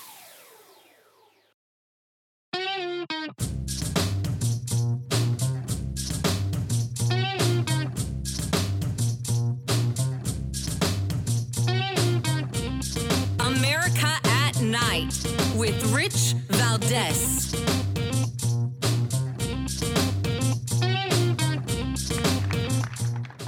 With 15.56 15.92
Rich 15.92 16.34
Valdez. 16.48 17.52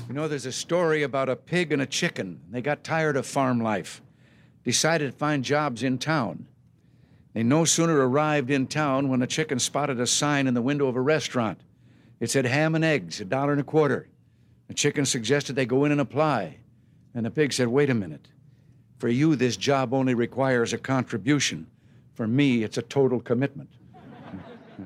You 0.09 0.15
know, 0.15 0.29
there's 0.29 0.47
a 0.47 0.53
story 0.53 1.03
about 1.03 1.29
a 1.29 1.37
pig 1.37 1.73
and 1.73 1.83
a 1.83 1.87
chicken. 1.87 2.41
They 2.51 2.63
got 2.63 2.85
tired 2.85 3.17
of 3.17 3.27
farm 3.27 3.61
life, 3.61 4.01
decided 4.63 5.11
to 5.11 5.19
find 5.19 5.43
jobs 5.45 5.83
in 5.83 5.99
town. 5.99 6.47
They 7.33 7.43
no 7.43 7.65
sooner 7.65 7.97
arrived 8.09 8.49
in 8.51 8.69
town 8.69 9.09
when 9.09 9.23
a 9.23 9.27
chicken 9.27 9.59
spotted 9.59 9.99
a 9.99 10.07
sign 10.07 10.47
in 10.47 10.55
the 10.55 10.63
window 10.63 10.87
of 10.87 10.95
a 10.95 11.01
restaurant. 11.01 11.61
It 12.21 12.31
said 12.31 12.47
ham 12.47 12.77
and 12.77 12.85
eggs, 12.85 13.21
a 13.21 13.25
dollar 13.25 13.53
and 13.53 13.61
a 13.61 13.65
quarter. 13.65 14.09
The 14.69 14.75
chicken 14.75 15.05
suggested 15.05 15.57
they 15.57 15.67
go 15.67 15.85
in 15.85 15.93
and 15.93 16.01
apply. 16.01 16.59
And 17.13 17.27
the 17.27 17.31
pig 17.31 17.53
said, 17.53 17.69
Wait 17.69 17.91
a 17.91 17.95
minute. 17.95 18.29
For 18.99 19.09
you, 19.09 19.37
this 19.37 19.57
job 19.57 19.93
only 19.93 20.15
requires 20.15 20.73
a 20.73 20.79
contribution. 20.79 21.67
For 22.15 22.27
me, 22.27 22.63
it's 22.63 22.79
a 22.79 22.83
total 22.83 23.21
commitment. 23.21 23.71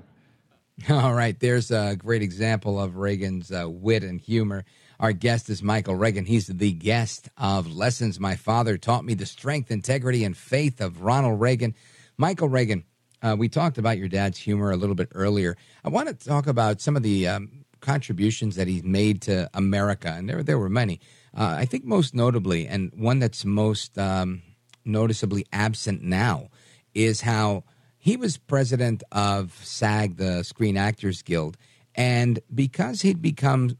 All 0.90 1.14
right, 1.14 1.38
there's 1.38 1.70
a 1.70 1.96
great 1.96 2.22
example 2.22 2.80
of 2.80 2.96
Reagan's 2.96 3.50
uh, 3.52 3.66
wit 3.68 4.02
and 4.02 4.20
humor. 4.20 4.64
Our 5.00 5.12
guest 5.12 5.50
is 5.50 5.62
Michael 5.62 5.94
Reagan. 5.94 6.24
He's 6.24 6.46
the 6.46 6.72
guest 6.72 7.28
of 7.36 7.72
Lessons 7.72 8.18
My 8.18 8.34
Father 8.34 8.78
Taught 8.78 9.04
Me 9.04 9.14
the 9.14 9.26
Strength, 9.26 9.70
Integrity, 9.70 10.24
and 10.24 10.36
Faith 10.36 10.80
of 10.80 11.02
Ronald 11.02 11.40
Reagan. 11.40 11.74
Michael 12.16 12.48
Reagan, 12.48 12.84
uh, 13.22 13.36
we 13.38 13.48
talked 13.48 13.78
about 13.78 13.98
your 13.98 14.08
dad's 14.08 14.38
humor 14.38 14.70
a 14.70 14.76
little 14.76 14.94
bit 14.94 15.08
earlier. 15.14 15.56
I 15.84 15.88
want 15.88 16.08
to 16.08 16.14
talk 16.14 16.46
about 16.46 16.80
some 16.80 16.96
of 16.96 17.02
the 17.02 17.28
um, 17.28 17.64
contributions 17.80 18.56
that 18.56 18.66
he's 18.66 18.82
made 18.82 19.22
to 19.22 19.48
America, 19.54 20.08
and 20.08 20.28
there, 20.28 20.42
there 20.42 20.58
were 20.58 20.68
many. 20.68 21.00
Uh, 21.36 21.56
I 21.58 21.64
think 21.64 21.84
most 21.84 22.14
notably, 22.14 22.66
and 22.66 22.92
one 22.94 23.18
that's 23.18 23.44
most 23.44 23.98
um, 23.98 24.42
noticeably 24.84 25.46
absent 25.52 26.02
now, 26.02 26.48
is 26.94 27.22
how 27.22 27.64
he 27.98 28.16
was 28.16 28.38
president 28.38 29.02
of 29.12 29.52
SAG, 29.62 30.16
the 30.16 30.42
Screen 30.42 30.76
Actors 30.76 31.22
Guild, 31.22 31.56
and 31.94 32.40
because 32.54 33.02
he'd 33.02 33.20
become 33.20 33.76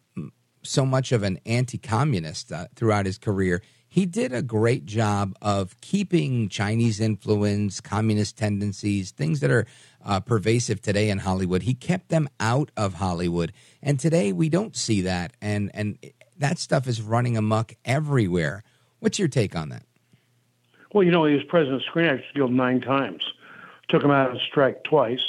so 0.62 0.84
much 0.84 1.12
of 1.12 1.22
an 1.22 1.38
anti-communist 1.46 2.52
uh, 2.52 2.66
throughout 2.74 3.06
his 3.06 3.16
career, 3.16 3.62
he 3.88 4.04
did 4.04 4.32
a 4.34 4.42
great 4.42 4.84
job 4.84 5.34
of 5.40 5.80
keeping 5.80 6.48
Chinese 6.48 7.00
influence, 7.00 7.80
communist 7.80 8.36
tendencies, 8.36 9.12
things 9.12 9.40
that 9.40 9.50
are 9.50 9.66
uh, 10.04 10.20
pervasive 10.20 10.82
today 10.82 11.08
in 11.08 11.18
Hollywood. 11.18 11.62
He 11.62 11.74
kept 11.74 12.08
them 12.08 12.28
out 12.38 12.70
of 12.76 12.94
Hollywood, 12.94 13.52
and 13.82 13.98
today 13.98 14.32
we 14.32 14.48
don't 14.48 14.76
see 14.76 15.00
that, 15.02 15.32
and 15.40 15.70
and 15.72 15.98
that 16.38 16.58
stuff 16.58 16.86
is 16.86 17.02
running 17.02 17.36
amok 17.36 17.74
everywhere. 17.84 18.62
What's 19.00 19.18
your 19.18 19.28
take 19.28 19.54
on 19.54 19.68
that? 19.68 19.84
Well, 20.92 21.04
you 21.04 21.10
know, 21.10 21.24
he 21.24 21.34
was 21.34 21.44
president 21.44 21.82
of 21.82 21.86
Screen 21.86 22.06
Actors 22.06 22.26
Guild 22.34 22.52
nine 22.52 22.80
times. 22.80 23.22
Took 23.88 24.02
him 24.02 24.10
out 24.10 24.30
on 24.30 24.40
strike 24.48 24.84
twice. 24.84 25.20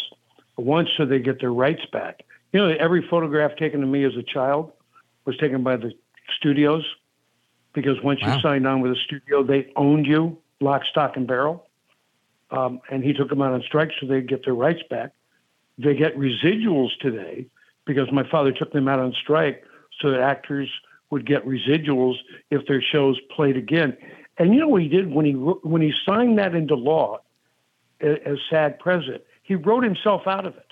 Once 0.57 0.89
so 0.97 1.05
they 1.05 1.19
get 1.19 1.39
their 1.39 1.53
rights 1.53 1.85
back. 1.91 2.23
You 2.51 2.59
know, 2.59 2.75
every 2.79 3.05
photograph 3.07 3.55
taken 3.57 3.83
of 3.83 3.89
me 3.89 4.03
as 4.03 4.15
a 4.15 4.23
child 4.23 4.71
was 5.25 5.37
taken 5.37 5.63
by 5.63 5.77
the 5.77 5.93
studios 6.37 6.83
because 7.73 8.01
once 8.03 8.21
wow. 8.21 8.35
you 8.35 8.41
signed 8.41 8.67
on 8.67 8.81
with 8.81 8.91
a 8.91 8.95
studio, 9.05 9.43
they 9.43 9.71
owned 9.75 10.05
you, 10.05 10.37
lock, 10.59 10.83
stock, 10.89 11.15
and 11.15 11.27
barrel. 11.27 11.67
Um, 12.51 12.81
and 12.89 13.03
he 13.03 13.13
took 13.13 13.29
them 13.29 13.41
out 13.41 13.53
on 13.53 13.61
strike 13.61 13.91
so 13.99 14.07
they'd 14.07 14.27
get 14.27 14.43
their 14.43 14.55
rights 14.55 14.81
back. 14.89 15.11
They 15.77 15.95
get 15.95 16.17
residuals 16.17 16.89
today 16.99 17.45
because 17.85 18.11
my 18.11 18.27
father 18.29 18.51
took 18.51 18.73
them 18.73 18.87
out 18.87 18.99
on 18.99 19.13
strike 19.21 19.63
so 20.01 20.11
that 20.11 20.19
actors 20.19 20.69
would 21.11 21.25
get 21.25 21.45
residuals 21.45 22.15
if 22.51 22.65
their 22.67 22.81
shows 22.81 23.19
played 23.35 23.57
again. 23.57 23.97
And 24.37 24.53
you 24.53 24.59
know 24.59 24.67
what 24.67 24.81
he 24.81 24.87
did 24.87 25.11
when 25.11 25.25
he 25.25 25.33
when 25.33 25.81
he 25.81 25.93
signed 26.07 26.37
that 26.39 26.55
into 26.55 26.75
law 26.75 27.19
as 28.01 28.37
SAG 28.49 28.79
president? 28.79 29.23
He 29.43 29.55
wrote 29.55 29.83
himself 29.83 30.27
out 30.27 30.45
of 30.45 30.55
it. 30.55 30.65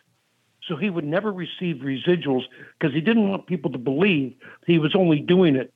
So 0.68 0.76
he 0.76 0.90
would 0.90 1.06
never 1.06 1.32
receive 1.32 1.78
residuals 1.78 2.44
because 2.78 2.94
he 2.94 3.02
didn't 3.02 3.30
want 3.30 3.48
people 3.48 3.72
to 3.72 3.78
believe 3.78 4.36
he 4.66 4.80
was 4.80 4.96
only 4.96 5.20
doing 5.20 5.56
it 5.56 5.74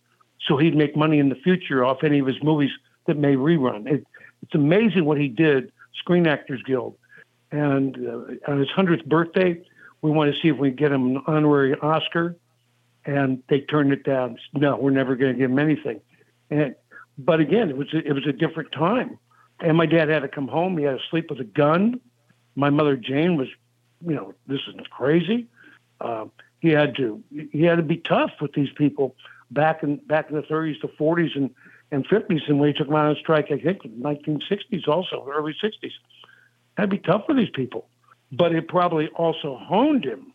so 0.47 0.57
he'd 0.57 0.76
make 0.76 0.95
money 0.95 1.20
in 1.20 1.30
the 1.30 1.36
future 1.36 1.86
off 1.86 2.03
any 2.03 2.20
of 2.20 2.28
his 2.28 2.41
movies 2.43 2.72
that 3.07 3.18
may 3.18 3.36
rerun. 3.36 3.88
It, 3.88 4.05
it's 4.41 4.55
amazing 4.55 5.05
what 5.05 5.18
he 5.18 5.28
did, 5.28 5.72
Screen 5.99 6.28
Actors 6.28 6.62
Guild. 6.64 6.95
And 7.51 7.95
uh, 7.95 8.51
on 8.51 8.59
his 8.59 8.70
100th 8.76 9.05
birthday, 9.05 9.62
we 10.01 10.12
want 10.12 10.34
to 10.34 10.41
see 10.41 10.47
if 10.47 10.57
we 10.57 10.70
can 10.70 10.76
get 10.78 10.91
him 10.91 11.16
an 11.16 11.24
honorary 11.28 11.76
Oscar. 11.80 12.36
And 13.06 13.41
they 13.49 13.62
turned 13.62 13.93
it 13.93 14.04
down. 14.04 14.38
No, 14.54 14.78
we're 14.78 14.91
never 14.91 15.16
going 15.16 15.34
to 15.34 15.39
give 15.39 15.49
him 15.49 15.60
anything. 15.60 16.02
And, 16.49 16.76
but 17.18 17.39
again, 17.39 17.70
it 17.70 17.78
was 17.78 17.91
a, 17.93 17.97
it 17.97 18.14
was 18.14 18.28
a 18.28 18.34
different 18.34 18.72
time. 18.72 19.18
And 19.60 19.76
my 19.76 19.86
dad 19.86 20.10
had 20.10 20.20
to 20.20 20.28
come 20.28 20.47
home. 20.47 20.78
He 20.78 20.84
had 20.84 20.97
to 20.97 21.04
sleep 21.10 21.30
with 21.30 21.39
a 21.39 21.45
gun. 21.45 21.99
My 22.56 22.70
mother 22.70 22.95
Jane 22.95 23.38
was 23.38 23.47
you 24.06 24.16
know, 24.16 24.34
this 24.47 24.60
is 24.68 24.76
crazy. 24.89 25.47
Uh, 25.99 26.26
he 26.60 26.70
had 26.70 26.95
to 26.95 27.24
he 27.52 27.64
had 27.64 27.76
to 27.78 27.84
be 27.84 27.97
tough 27.97 28.32
with 28.39 28.54
these 28.54 28.70
people 28.76 29.16
back 29.49 29.84
in 29.84 29.97
back 29.97 30.30
in 30.30 30.36
the 30.36 30.43
30s 30.43 30.80
to 30.82 30.88
40s, 30.88 31.36
and 31.36 31.49
and 31.91 32.08
50s, 32.08 32.47
and 32.47 32.60
when 32.60 32.70
he 32.70 32.74
took 32.74 32.88
them 32.88 32.95
out 32.95 33.06
on 33.06 33.16
strike, 33.18 33.52
I 33.52 33.58
think 33.58 33.82
1960s 33.84 34.88
also, 34.88 35.28
early 35.30 35.56
60s. 35.62 35.91
Had 36.78 36.84
to 36.84 36.88
be 36.88 36.99
tough 36.99 37.26
for 37.26 37.36
these 37.36 37.49
people, 37.54 37.88
but 38.32 38.56
it 38.56 38.68
probably 38.68 39.10
also 39.10 39.58
honed 39.58 40.06
him 40.06 40.32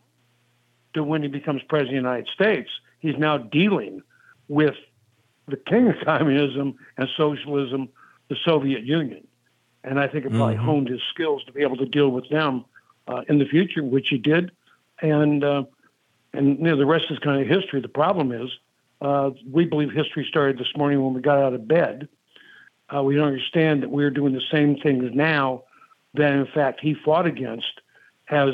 to 0.97 1.03
when 1.03 1.21
he 1.23 1.29
becomes 1.29 1.61
president 1.63 1.97
of 1.97 2.03
the 2.03 2.09
United 2.09 2.27
States. 2.33 2.69
He's 2.99 3.17
now 3.17 3.37
dealing 3.37 4.01
with 4.47 4.75
the 5.47 5.57
king 5.57 5.87
of 5.87 5.95
communism 6.05 6.75
and 6.97 7.07
socialism, 7.15 7.89
the 8.29 8.35
Soviet 8.45 8.83
Union. 8.83 9.25
And 9.83 9.99
I 9.99 10.07
think 10.07 10.25
it 10.25 10.31
probably 10.31 10.55
Mhm. 10.55 10.65
honed 10.65 10.89
his 10.89 11.01
skills 11.13 11.43
to 11.45 11.53
be 11.53 11.61
able 11.61 11.77
to 11.77 11.85
deal 11.85 12.09
with 12.09 12.27
them 12.29 12.65
uh, 13.07 13.21
in 13.29 13.37
the 13.39 13.45
future, 13.45 13.83
which 13.83 14.09
he 14.09 14.17
did. 14.17 14.51
And 15.01 15.43
uh, 15.43 15.63
and 16.33 16.57
you 16.57 16.63
know 16.65 16.75
the 16.75 16.85
rest 16.85 17.05
is 17.09 17.19
kind 17.19 17.41
of 17.41 17.47
history. 17.47 17.79
The 17.79 17.87
problem 17.87 18.31
is 18.31 18.49
uh, 19.01 19.31
we 19.49 19.65
believe 19.65 19.91
history 19.91 20.25
started 20.27 20.57
this 20.57 20.75
morning 20.75 21.01
when 21.03 21.13
we 21.13 21.21
got 21.21 21.37
out 21.37 21.53
of 21.53 21.67
bed. 21.67 22.09
Uh, 22.93 23.03
we 23.03 23.15
don't 23.15 23.27
understand 23.27 23.83
that 23.83 23.89
we're 23.89 24.09
doing 24.09 24.33
the 24.33 24.41
same 24.51 24.75
things 24.77 25.11
now 25.13 25.63
that 26.15 26.33
in 26.33 26.47
fact 26.47 26.79
he 26.81 26.93
fought 26.93 27.25
against 27.25 27.81
as 28.29 28.49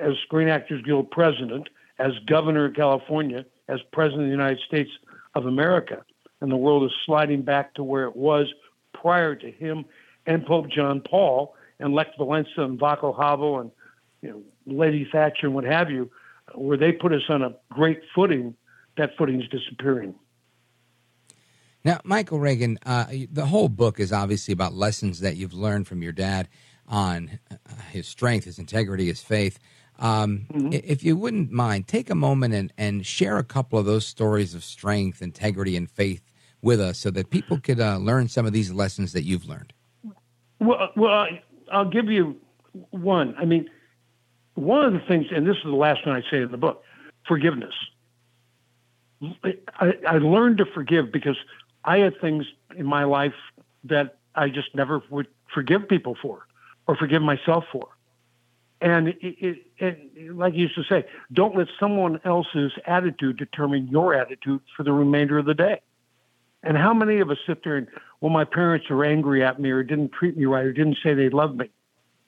as 0.00 0.12
Screen 0.24 0.48
Actors 0.48 0.82
Guild 0.82 1.10
president, 1.10 1.68
as 1.98 2.12
governor 2.26 2.66
of 2.66 2.74
California, 2.74 3.44
as 3.68 3.80
president 3.92 4.22
of 4.22 4.26
the 4.28 4.32
United 4.32 4.60
States 4.66 4.90
of 5.34 5.46
America. 5.46 6.04
And 6.40 6.50
the 6.50 6.56
world 6.56 6.84
is 6.84 6.92
sliding 7.06 7.42
back 7.42 7.74
to 7.74 7.84
where 7.84 8.04
it 8.04 8.16
was 8.16 8.52
prior 8.92 9.34
to 9.34 9.50
him 9.50 9.84
and 10.26 10.44
Pope 10.44 10.68
John 10.68 11.00
Paul 11.00 11.54
and 11.78 11.94
Lech 11.94 12.16
Walesa 12.18 12.58
and 12.58 12.78
Václav 12.78 13.20
Havel 13.20 13.60
and 13.60 13.70
you 14.22 14.30
know, 14.30 14.42
Lady 14.66 15.08
Thatcher 15.10 15.46
and 15.46 15.54
what 15.54 15.64
have 15.64 15.90
you, 15.90 16.10
where 16.54 16.76
they 16.76 16.92
put 16.92 17.12
us 17.12 17.22
on 17.28 17.42
a 17.42 17.54
great 17.70 18.00
footing. 18.14 18.54
That 18.96 19.16
footing 19.18 19.42
is 19.42 19.48
disappearing. 19.48 20.14
Now, 21.84 22.00
Michael 22.04 22.38
Reagan, 22.38 22.78
uh, 22.86 23.06
the 23.30 23.46
whole 23.46 23.68
book 23.68 24.00
is 24.00 24.12
obviously 24.12 24.52
about 24.52 24.72
lessons 24.72 25.20
that 25.20 25.36
you've 25.36 25.52
learned 25.52 25.86
from 25.86 26.02
your 26.02 26.12
dad 26.12 26.48
on 26.88 27.38
uh, 27.50 27.56
his 27.90 28.06
strength, 28.06 28.44
his 28.44 28.58
integrity, 28.58 29.06
his 29.06 29.20
faith. 29.20 29.58
Um, 29.98 30.46
i- 30.72 30.80
If 30.84 31.04
you 31.04 31.16
wouldn't 31.16 31.52
mind, 31.52 31.86
take 31.86 32.10
a 32.10 32.14
moment 32.14 32.54
and, 32.54 32.72
and 32.76 33.06
share 33.06 33.38
a 33.38 33.44
couple 33.44 33.78
of 33.78 33.86
those 33.86 34.06
stories 34.06 34.54
of 34.54 34.64
strength, 34.64 35.22
integrity, 35.22 35.76
and 35.76 35.90
faith 35.90 36.22
with 36.62 36.80
us 36.80 36.98
so 36.98 37.10
that 37.10 37.30
people 37.30 37.58
could 37.60 37.78
uh, 37.80 37.98
learn 37.98 38.28
some 38.28 38.46
of 38.46 38.52
these 38.52 38.72
lessons 38.72 39.12
that 39.12 39.22
you've 39.24 39.46
learned. 39.46 39.72
Well, 40.60 40.90
well, 40.96 41.12
I- 41.12 41.42
I'll 41.72 41.88
give 41.88 42.10
you 42.10 42.36
one. 42.90 43.34
I 43.38 43.44
mean, 43.44 43.68
one 44.54 44.84
of 44.84 44.92
the 44.92 45.00
things, 45.00 45.26
and 45.30 45.46
this 45.46 45.56
is 45.56 45.62
the 45.64 45.70
last 45.70 46.06
one 46.06 46.16
I 46.16 46.22
say 46.30 46.42
in 46.42 46.50
the 46.50 46.56
book, 46.56 46.82
forgiveness. 47.26 47.74
I, 49.42 49.92
I 50.06 50.18
learned 50.18 50.58
to 50.58 50.66
forgive 50.66 51.10
because 51.12 51.36
I 51.84 51.98
had 51.98 52.20
things 52.20 52.44
in 52.76 52.84
my 52.86 53.04
life 53.04 53.34
that 53.84 54.18
I 54.34 54.48
just 54.48 54.74
never 54.74 55.02
would 55.10 55.28
forgive 55.52 55.88
people 55.88 56.16
for 56.20 56.46
or 56.86 56.96
forgive 56.96 57.22
myself 57.22 57.64
for. 57.72 57.88
And 58.84 59.08
it, 59.08 59.16
it, 59.22 59.66
it, 59.78 60.36
like 60.36 60.52
you 60.52 60.64
used 60.64 60.74
to 60.74 60.84
say, 60.84 61.06
don't 61.32 61.56
let 61.56 61.68
someone 61.80 62.20
else's 62.22 62.70
attitude 62.86 63.38
determine 63.38 63.88
your 63.88 64.14
attitude 64.14 64.60
for 64.76 64.82
the 64.82 64.92
remainder 64.92 65.38
of 65.38 65.46
the 65.46 65.54
day. 65.54 65.80
And 66.62 66.76
how 66.76 66.92
many 66.92 67.20
of 67.20 67.30
us 67.30 67.38
sit 67.46 67.64
there 67.64 67.76
and, 67.76 67.88
well, 68.20 68.30
my 68.30 68.44
parents 68.44 68.90
are 68.90 69.02
angry 69.02 69.42
at 69.42 69.58
me 69.58 69.70
or 69.70 69.82
didn't 69.82 70.12
treat 70.12 70.36
me 70.36 70.44
right 70.44 70.66
or 70.66 70.72
didn't 70.74 70.98
say 71.02 71.14
they 71.14 71.30
loved 71.30 71.56
me. 71.56 71.70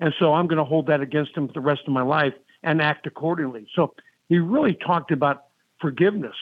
And 0.01 0.15
so 0.19 0.33
I'm 0.33 0.47
going 0.47 0.57
to 0.57 0.65
hold 0.65 0.87
that 0.87 1.03
against 1.03 1.35
them 1.35 1.47
for 1.47 1.53
the 1.53 1.61
rest 1.61 1.83
of 1.87 1.93
my 1.93 2.01
life 2.01 2.33
and 2.63 2.81
act 2.81 3.07
accordingly. 3.07 3.67
So 3.75 3.93
he 4.31 4.39
really 4.39 4.73
talked 4.75 5.11
about 5.11 5.45
forgiveness 5.79 6.37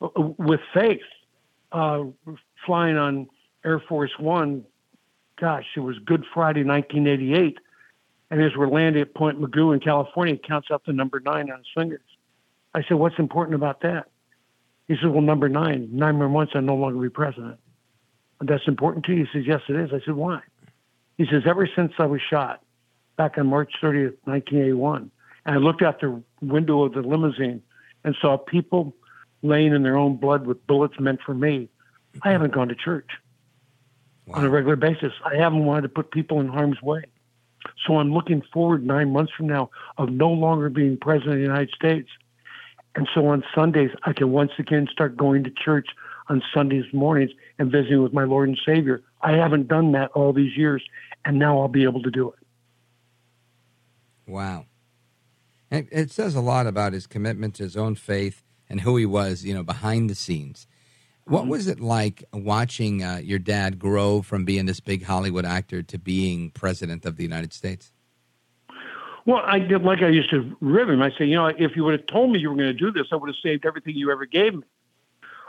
uh, 0.00 0.08
with 0.38 0.60
faith. 0.72 1.02
Uh, 1.72 2.04
flying 2.64 2.96
on 2.96 3.26
Air 3.64 3.82
Force 3.88 4.12
One, 4.20 4.64
gosh, 5.38 5.66
it 5.76 5.80
was 5.80 5.98
Good 5.98 6.24
Friday, 6.32 6.62
1988. 6.62 7.58
And 8.30 8.42
as 8.42 8.54
we're 8.56 8.68
landing 8.68 9.00
at 9.02 9.14
Point 9.14 9.40
Mugu 9.40 9.72
in 9.72 9.80
California, 9.80 10.34
he 10.34 10.38
counts 10.46 10.68
out 10.70 10.84
the 10.84 10.92
number 10.92 11.20
nine 11.20 11.50
on 11.50 11.58
his 11.58 11.66
fingers. 11.74 12.02
I 12.74 12.82
said, 12.82 12.94
What's 12.94 13.18
important 13.18 13.54
about 13.54 13.80
that? 13.82 14.08
He 14.86 14.96
said, 14.96 15.10
Well, 15.10 15.22
number 15.22 15.48
nine, 15.48 15.88
nine 15.92 16.16
more 16.16 16.28
months, 16.28 16.52
I'll 16.54 16.62
no 16.62 16.74
longer 16.74 17.00
be 17.00 17.08
president. 17.08 17.58
And 18.40 18.48
that's 18.48 18.68
important 18.68 19.04
to 19.06 19.12
you? 19.12 19.26
He 19.26 19.38
says, 19.38 19.46
Yes, 19.46 19.62
it 19.68 19.76
is. 19.76 19.90
I 19.92 20.04
said, 20.04 20.14
Why? 20.14 20.40
He 21.16 21.26
says, 21.26 21.42
Ever 21.46 21.68
since 21.74 21.92
I 21.98 22.06
was 22.06 22.20
shot 22.28 22.62
back 23.16 23.38
on 23.38 23.46
March 23.46 23.72
30th, 23.82 24.16
1981, 24.24 25.10
and 25.46 25.54
I 25.54 25.58
looked 25.58 25.82
out 25.82 26.00
the 26.00 26.22
window 26.42 26.84
of 26.84 26.92
the 26.92 27.00
limousine 27.00 27.62
and 28.04 28.14
saw 28.20 28.36
people 28.36 28.94
laying 29.42 29.72
in 29.72 29.82
their 29.82 29.96
own 29.96 30.16
blood 30.16 30.46
with 30.46 30.64
bullets 30.66 30.94
meant 31.00 31.20
for 31.24 31.34
me, 31.34 31.68
I 32.22 32.32
haven't 32.32 32.52
gone 32.52 32.68
to 32.68 32.74
church 32.74 33.08
on 34.32 34.44
a 34.44 34.50
regular 34.50 34.76
basis. 34.76 35.12
I 35.24 35.36
haven't 35.36 35.64
wanted 35.64 35.82
to 35.82 35.88
put 35.88 36.10
people 36.10 36.40
in 36.40 36.48
harm's 36.48 36.82
way. 36.82 37.04
So 37.86 37.98
I'm 37.98 38.12
looking 38.12 38.42
forward 38.52 38.84
nine 38.84 39.12
months 39.12 39.32
from 39.36 39.46
now 39.46 39.70
of 39.96 40.10
no 40.10 40.30
longer 40.30 40.68
being 40.68 40.96
president 40.96 41.34
of 41.34 41.38
the 41.38 41.44
United 41.44 41.70
States. 41.74 42.08
And 42.94 43.08
so 43.14 43.26
on 43.26 43.44
Sundays, 43.54 43.90
I 44.04 44.12
can 44.12 44.32
once 44.32 44.52
again 44.58 44.88
start 44.90 45.16
going 45.16 45.44
to 45.44 45.50
church 45.50 45.88
on 46.28 46.42
Sundays 46.54 46.84
mornings 46.92 47.30
and 47.58 47.70
visiting 47.70 48.02
with 48.02 48.12
my 48.12 48.24
Lord 48.24 48.48
and 48.48 48.58
Savior. 48.64 49.02
I 49.22 49.32
haven't 49.32 49.68
done 49.68 49.92
that 49.92 50.10
all 50.12 50.32
these 50.32 50.56
years, 50.56 50.82
and 51.24 51.38
now 51.38 51.60
I'll 51.60 51.68
be 51.68 51.84
able 51.84 52.02
to 52.02 52.10
do 52.10 52.30
it. 52.30 52.38
Wow. 54.26 54.66
It, 55.70 56.10
says 56.10 56.34
a 56.34 56.40
lot 56.40 56.66
about 56.66 56.92
his 56.92 57.06
commitment 57.06 57.54
to 57.56 57.62
his 57.62 57.76
own 57.76 57.94
faith 57.94 58.42
and 58.68 58.80
who 58.80 58.96
he 58.96 59.06
was, 59.06 59.44
you 59.44 59.52
know, 59.52 59.62
behind 59.62 60.08
the 60.08 60.14
scenes. 60.14 60.66
What 61.28 61.46
was 61.46 61.68
it 61.68 61.78
like 61.78 62.24
watching 62.32 63.02
uh, 63.02 63.20
your 63.22 63.38
dad 63.38 63.78
grow 63.78 64.22
from 64.22 64.44
being 64.44 64.64
this 64.64 64.80
big 64.80 65.04
Hollywood 65.04 65.44
actor 65.44 65.82
to 65.82 65.98
being 65.98 66.50
president 66.52 67.04
of 67.04 67.16
the 67.16 67.22
United 67.22 67.52
States? 67.52 67.92
Well, 69.26 69.42
I 69.44 69.58
did 69.58 69.82
like 69.82 70.00
I 70.00 70.08
used 70.08 70.30
to 70.30 70.56
rib 70.62 70.88
him. 70.88 71.02
I 71.02 71.10
say, 71.18 71.26
you 71.26 71.36
know, 71.36 71.48
if 71.48 71.76
you 71.76 71.84
would 71.84 71.92
have 71.92 72.06
told 72.06 72.32
me 72.32 72.38
you 72.38 72.48
were 72.48 72.56
going 72.56 72.68
to 72.68 72.72
do 72.72 72.90
this, 72.90 73.08
I 73.12 73.16
would 73.16 73.28
have 73.28 73.36
saved 73.42 73.66
everything 73.66 73.94
you 73.94 74.10
ever 74.10 74.24
gave 74.24 74.54
me. 74.54 74.62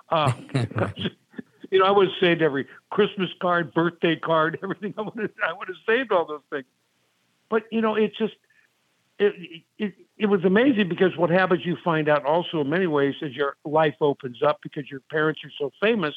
Uh, 0.09 0.33
you 1.71 1.79
know, 1.79 1.85
I 1.85 1.91
would 1.91 2.07
have 2.07 2.17
saved 2.19 2.41
every 2.41 2.67
Christmas 2.89 3.29
card, 3.41 3.73
birthday 3.73 4.17
card, 4.17 4.59
everything. 4.63 4.93
I 4.97 5.03
would 5.03 5.17
have, 5.17 5.31
I 5.47 5.53
would 5.53 5.69
have 5.69 5.77
saved 5.87 6.11
all 6.11 6.25
those 6.25 6.41
things. 6.49 6.65
But 7.47 7.63
you 7.71 7.79
know, 7.79 7.95
it 7.95 8.13
just 8.17 8.35
it, 9.19 9.63
it 9.77 9.93
it 10.17 10.25
was 10.25 10.43
amazing 10.43 10.89
because 10.89 11.15
what 11.15 11.29
happens, 11.29 11.65
you 11.65 11.77
find 11.83 12.09
out 12.09 12.25
also 12.25 12.61
in 12.61 12.69
many 12.69 12.87
ways 12.87 13.15
as 13.21 13.33
your 13.33 13.55
life 13.63 13.95
opens 14.01 14.41
up 14.43 14.59
because 14.61 14.89
your 14.89 15.01
parents 15.11 15.41
are 15.43 15.51
so 15.57 15.71
famous, 15.81 16.13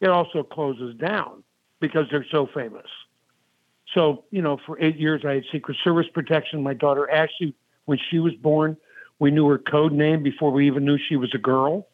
it 0.00 0.08
also 0.08 0.42
closes 0.42 0.94
down 0.96 1.42
because 1.80 2.06
they're 2.10 2.26
so 2.30 2.48
famous. 2.52 2.86
So, 3.94 4.24
you 4.30 4.42
know, 4.42 4.58
for 4.66 4.80
eight 4.80 4.98
years, 4.98 5.22
I 5.24 5.34
had 5.34 5.44
Secret 5.50 5.76
Service 5.82 6.06
protection. 6.12 6.62
My 6.62 6.74
daughter, 6.74 7.10
Ashley, 7.10 7.54
when 7.86 7.98
she 8.10 8.18
was 8.18 8.34
born, 8.34 8.76
we 9.18 9.30
knew 9.30 9.46
her 9.48 9.58
code 9.58 9.92
name 9.92 10.22
before 10.22 10.50
we 10.50 10.66
even 10.66 10.84
knew 10.84 10.98
she 10.98 11.16
was 11.16 11.32
a 11.34 11.38
girl. 11.38 11.86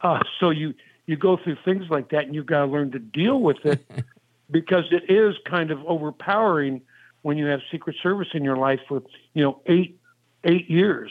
Uh, 0.00 0.20
so 0.38 0.50
you 0.50 0.74
you 1.06 1.16
go 1.16 1.36
through 1.36 1.56
things 1.64 1.86
like 1.90 2.10
that, 2.10 2.24
and 2.26 2.34
you've 2.34 2.46
got 2.46 2.66
to 2.66 2.70
learn 2.70 2.92
to 2.92 2.98
deal 3.00 3.40
with 3.40 3.64
it 3.64 3.84
because 4.50 4.84
it 4.92 5.10
is 5.10 5.34
kind 5.44 5.72
of 5.72 5.84
overpowering 5.86 6.82
when 7.22 7.36
you 7.36 7.46
have 7.46 7.60
Secret 7.72 7.96
Service 8.02 8.28
in 8.32 8.44
your 8.44 8.56
life 8.56 8.80
for 8.88 9.02
you 9.34 9.42
know 9.42 9.60
eight 9.66 9.99
eight 10.44 10.68
years. 10.68 11.10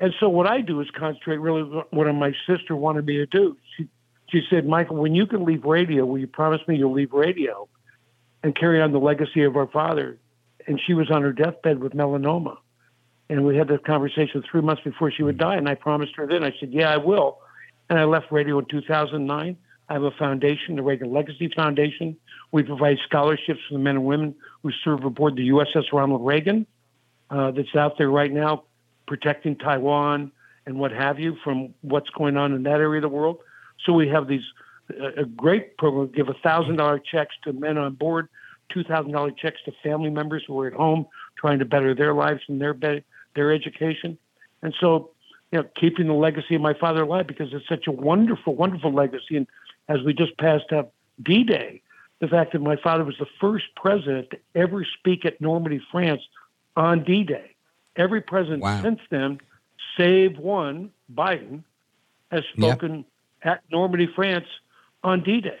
And 0.00 0.12
so 0.18 0.28
what 0.28 0.46
I 0.46 0.60
do 0.60 0.80
is 0.80 0.88
concentrate 0.90 1.38
really 1.38 1.62
what 1.90 2.12
my 2.14 2.32
sister 2.46 2.74
wanted 2.74 3.06
me 3.06 3.16
to 3.18 3.26
do. 3.26 3.56
She 3.76 3.88
she 4.28 4.40
said, 4.48 4.66
Michael, 4.66 4.96
when 4.96 5.14
you 5.14 5.26
can 5.26 5.44
leave 5.44 5.64
radio, 5.64 6.06
will 6.06 6.18
you 6.18 6.26
promise 6.26 6.66
me 6.66 6.76
you'll 6.76 6.94
leave 6.94 7.12
radio? 7.12 7.68
and 8.42 8.56
carry 8.56 8.80
on 8.80 8.92
the 8.92 8.98
legacy 8.98 9.42
of 9.42 9.56
our 9.56 9.66
father. 9.66 10.18
And 10.66 10.80
she 10.84 10.94
was 10.94 11.10
on 11.10 11.22
her 11.22 11.32
deathbed 11.32 11.80
with 11.80 11.92
melanoma. 11.92 12.58
And 13.28 13.44
we 13.44 13.56
had 13.56 13.68
this 13.68 13.80
conversation 13.86 14.42
three 14.48 14.60
months 14.60 14.82
before 14.82 15.10
she 15.10 15.22
would 15.22 15.38
die. 15.38 15.56
And 15.56 15.68
I 15.68 15.74
promised 15.74 16.16
her 16.16 16.26
then, 16.26 16.44
I 16.44 16.52
said, 16.60 16.72
Yeah, 16.72 16.90
I 16.90 16.98
will. 16.98 17.38
And 17.88 17.98
I 17.98 18.04
left 18.04 18.30
radio 18.30 18.58
in 18.58 18.66
2009. 18.66 19.56
I 19.88 19.92
have 19.92 20.02
a 20.02 20.10
foundation, 20.12 20.76
the 20.76 20.82
Reagan 20.82 21.12
Legacy 21.12 21.50
Foundation. 21.54 22.16
We 22.52 22.62
provide 22.62 22.98
scholarships 23.06 23.60
for 23.68 23.74
the 23.74 23.80
men 23.80 23.96
and 23.96 24.04
women 24.04 24.34
who 24.62 24.70
serve 24.84 25.04
aboard 25.04 25.36
the 25.36 25.48
USS 25.50 25.92
Ronald 25.92 26.24
Reagan 26.24 26.66
uh, 27.32 27.50
that's 27.50 27.74
out 27.74 27.98
there 27.98 28.10
right 28.10 28.30
now 28.30 28.64
protecting 29.06 29.56
Taiwan 29.56 30.30
and 30.66 30.78
what 30.78 30.92
have 30.92 31.18
you 31.18 31.36
from 31.42 31.74
what's 31.80 32.10
going 32.10 32.36
on 32.36 32.52
in 32.52 32.62
that 32.62 32.78
area 32.80 32.98
of 32.98 33.02
the 33.02 33.08
world. 33.08 33.38
So 33.84 33.92
we 33.92 34.08
have 34.08 34.28
these 34.28 34.44
a 35.18 35.24
great 35.24 35.76
program. 35.78 36.08
Give 36.14 36.28
a 36.28 36.34
thousand 36.34 36.76
dollar 36.76 36.98
checks 36.98 37.34
to 37.44 37.52
men 37.52 37.78
on 37.78 37.94
board, 37.94 38.28
two 38.68 38.84
thousand 38.84 39.12
dollar 39.12 39.30
checks 39.30 39.60
to 39.64 39.72
family 39.82 40.10
members 40.10 40.44
who 40.46 40.60
are 40.60 40.66
at 40.66 40.74
home 40.74 41.06
trying 41.36 41.58
to 41.58 41.64
better 41.64 41.94
their 41.94 42.14
lives 42.14 42.42
and 42.48 42.60
their 42.60 42.76
their 43.34 43.52
education, 43.52 44.18
and 44.62 44.74
so 44.78 45.10
you 45.50 45.58
know 45.58 45.68
keeping 45.80 46.08
the 46.08 46.12
legacy 46.12 46.54
of 46.54 46.60
my 46.60 46.74
father 46.74 47.02
alive 47.02 47.26
because 47.26 47.52
it's 47.52 47.66
such 47.68 47.86
a 47.86 47.92
wonderful, 47.92 48.54
wonderful 48.54 48.92
legacy. 48.92 49.36
And 49.36 49.46
as 49.88 50.02
we 50.04 50.12
just 50.12 50.36
passed 50.38 50.72
up 50.72 50.92
D-Day, 51.22 51.82
the 52.20 52.28
fact 52.28 52.52
that 52.52 52.60
my 52.60 52.76
father 52.76 53.04
was 53.04 53.16
the 53.18 53.26
first 53.40 53.64
president 53.74 54.30
to 54.30 54.38
ever 54.54 54.84
speak 54.98 55.24
at 55.24 55.40
Normandy, 55.40 55.80
France, 55.90 56.22
on 56.76 57.04
D-Day. 57.04 57.54
Every 57.96 58.20
president 58.22 58.62
Wow. 58.62 58.82
since 58.82 59.00
then, 59.10 59.38
save 59.96 60.38
one, 60.38 60.90
Biden, 61.12 61.62
has 62.30 62.42
Yep. 62.56 62.78
spoken 62.78 63.04
at 63.42 63.62
Normandy, 63.70 64.06
France 64.06 64.46
on 65.04 65.22
D-Day. 65.22 65.58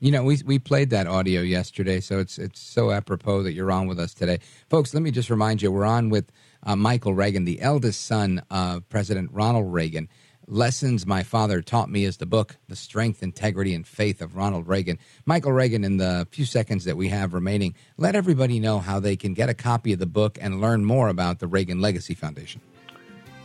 You 0.00 0.10
know, 0.10 0.22
we 0.22 0.38
we 0.44 0.58
played 0.58 0.90
that 0.90 1.06
audio 1.06 1.40
yesterday, 1.40 2.00
so 2.00 2.18
it's 2.18 2.38
it's 2.38 2.60
so 2.60 2.90
apropos 2.90 3.42
that 3.44 3.52
you're 3.54 3.72
on 3.72 3.86
with 3.86 3.98
us 3.98 4.12
today, 4.12 4.38
folks. 4.68 4.92
Let 4.92 5.02
me 5.02 5.10
just 5.10 5.30
remind 5.30 5.62
you, 5.62 5.72
we're 5.72 5.84
on 5.86 6.10
with 6.10 6.30
uh, 6.64 6.76
Michael 6.76 7.14
Reagan, 7.14 7.44
the 7.46 7.62
eldest 7.62 8.04
son 8.04 8.42
of 8.50 8.86
President 8.90 9.30
Ronald 9.32 9.72
Reagan. 9.72 10.08
Lessons 10.46 11.06
My 11.06 11.22
Father 11.22 11.62
Taught 11.62 11.90
Me 11.90 12.04
is 12.04 12.18
the 12.18 12.26
book, 12.26 12.56
The 12.68 12.76
Strength, 12.76 13.22
Integrity, 13.22 13.74
and 13.74 13.86
Faith 13.86 14.20
of 14.20 14.36
Ronald 14.36 14.68
Reagan. 14.68 14.98
Michael 15.24 15.52
Reagan, 15.52 15.84
in 15.84 15.96
the 15.96 16.26
few 16.30 16.44
seconds 16.44 16.84
that 16.84 16.96
we 16.96 17.08
have 17.08 17.32
remaining, 17.32 17.74
let 17.96 18.14
everybody 18.14 18.60
know 18.60 18.78
how 18.78 19.00
they 19.00 19.16
can 19.16 19.32
get 19.34 19.48
a 19.48 19.54
copy 19.54 19.92
of 19.92 19.98
the 19.98 20.06
book 20.06 20.38
and 20.40 20.60
learn 20.60 20.84
more 20.84 21.08
about 21.08 21.38
the 21.38 21.46
Reagan 21.46 21.80
Legacy 21.80 22.14
Foundation. 22.14 22.60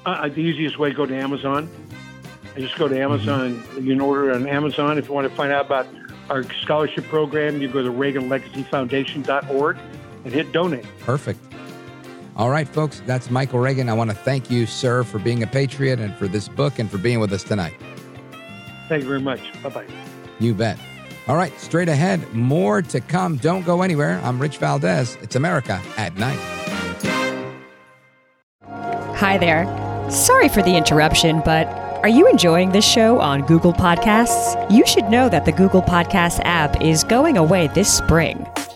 Uh, 0.06 0.28
the 0.28 0.42
easiest 0.42 0.78
way, 0.78 0.92
go 0.92 1.06
to 1.06 1.16
Amazon. 1.16 1.70
I 2.56 2.60
just 2.60 2.78
go 2.78 2.88
to 2.88 3.00
Amazon. 3.00 3.64
You 3.76 3.94
can 3.94 4.02
order 4.02 4.34
on 4.34 4.48
Amazon. 4.48 4.98
If 4.98 5.08
you 5.08 5.14
want 5.14 5.30
to 5.30 5.36
find 5.36 5.52
out 5.52 5.66
about 5.68 5.88
our 6.30 6.44
scholarship 6.62 7.06
program, 7.06 7.62
you 7.62 7.70
go 7.70 7.84
to 7.84 7.92
ReaganLegacyFoundation.org 7.92 9.78
and 10.26 10.34
hit 10.34 10.52
donate. 10.52 10.86
Perfect. 11.00 11.40
All 12.40 12.50
right, 12.50 12.70
folks, 12.70 13.02
that's 13.06 13.30
Michael 13.30 13.60
Reagan. 13.60 13.90
I 13.90 13.94
want 13.94 14.12
to 14.12 14.16
thank 14.16 14.50
you, 14.50 14.66
sir, 14.66 15.04
for 15.04 15.20
being 15.20 15.44
a 15.44 15.48
patriot 15.48 16.00
and 16.00 16.16
for 16.16 16.26
this 16.26 16.48
book 16.48 16.80
and 16.80 16.90
for 16.90 16.98
being 16.98 17.20
with 17.20 17.34
us 17.34 17.44
tonight. 17.44 17.74
Thank 18.88 19.04
you 19.04 19.10
very 19.10 19.20
much. 19.20 19.42
Bye 19.62 19.68
bye. 19.68 19.86
You 20.40 20.54
bet. 20.54 20.80
All 21.28 21.36
right, 21.36 21.52
straight 21.60 21.90
ahead, 21.90 22.34
more 22.34 22.82
to 22.82 23.02
come. 23.02 23.36
Don't 23.36 23.66
go 23.66 23.82
anywhere. 23.82 24.22
I'm 24.24 24.42
Rich 24.42 24.58
Valdez. 24.60 25.18
It's 25.22 25.36
America 25.36 25.82
at 25.98 26.16
Night. 26.16 26.40
Hi 29.18 29.38
there. 29.38 29.66
Sorry 30.10 30.48
for 30.48 30.62
the 30.62 30.78
interruption, 30.78 31.42
but 31.44 31.68
are 32.04 32.08
you 32.08 32.26
enjoying 32.30 32.72
this 32.72 32.86
show 32.86 33.20
on 33.20 33.46
Google 33.48 33.74
Podcasts? 33.74 34.56
You 34.72 34.88
should 34.88 35.10
know 35.10 35.28
that 35.28 35.44
the 35.44 35.52
Google 35.52 35.82
Podcasts 35.82 36.40
app 36.46 36.82
is 36.82 37.04
going 37.04 37.36
away 37.36 37.68
this 37.68 37.94
spring. 37.94 38.48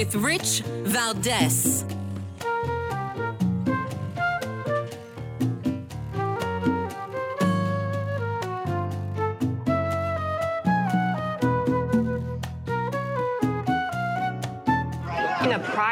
With 0.00 0.14
Rich 0.14 0.62
Valdez. 0.84 1.99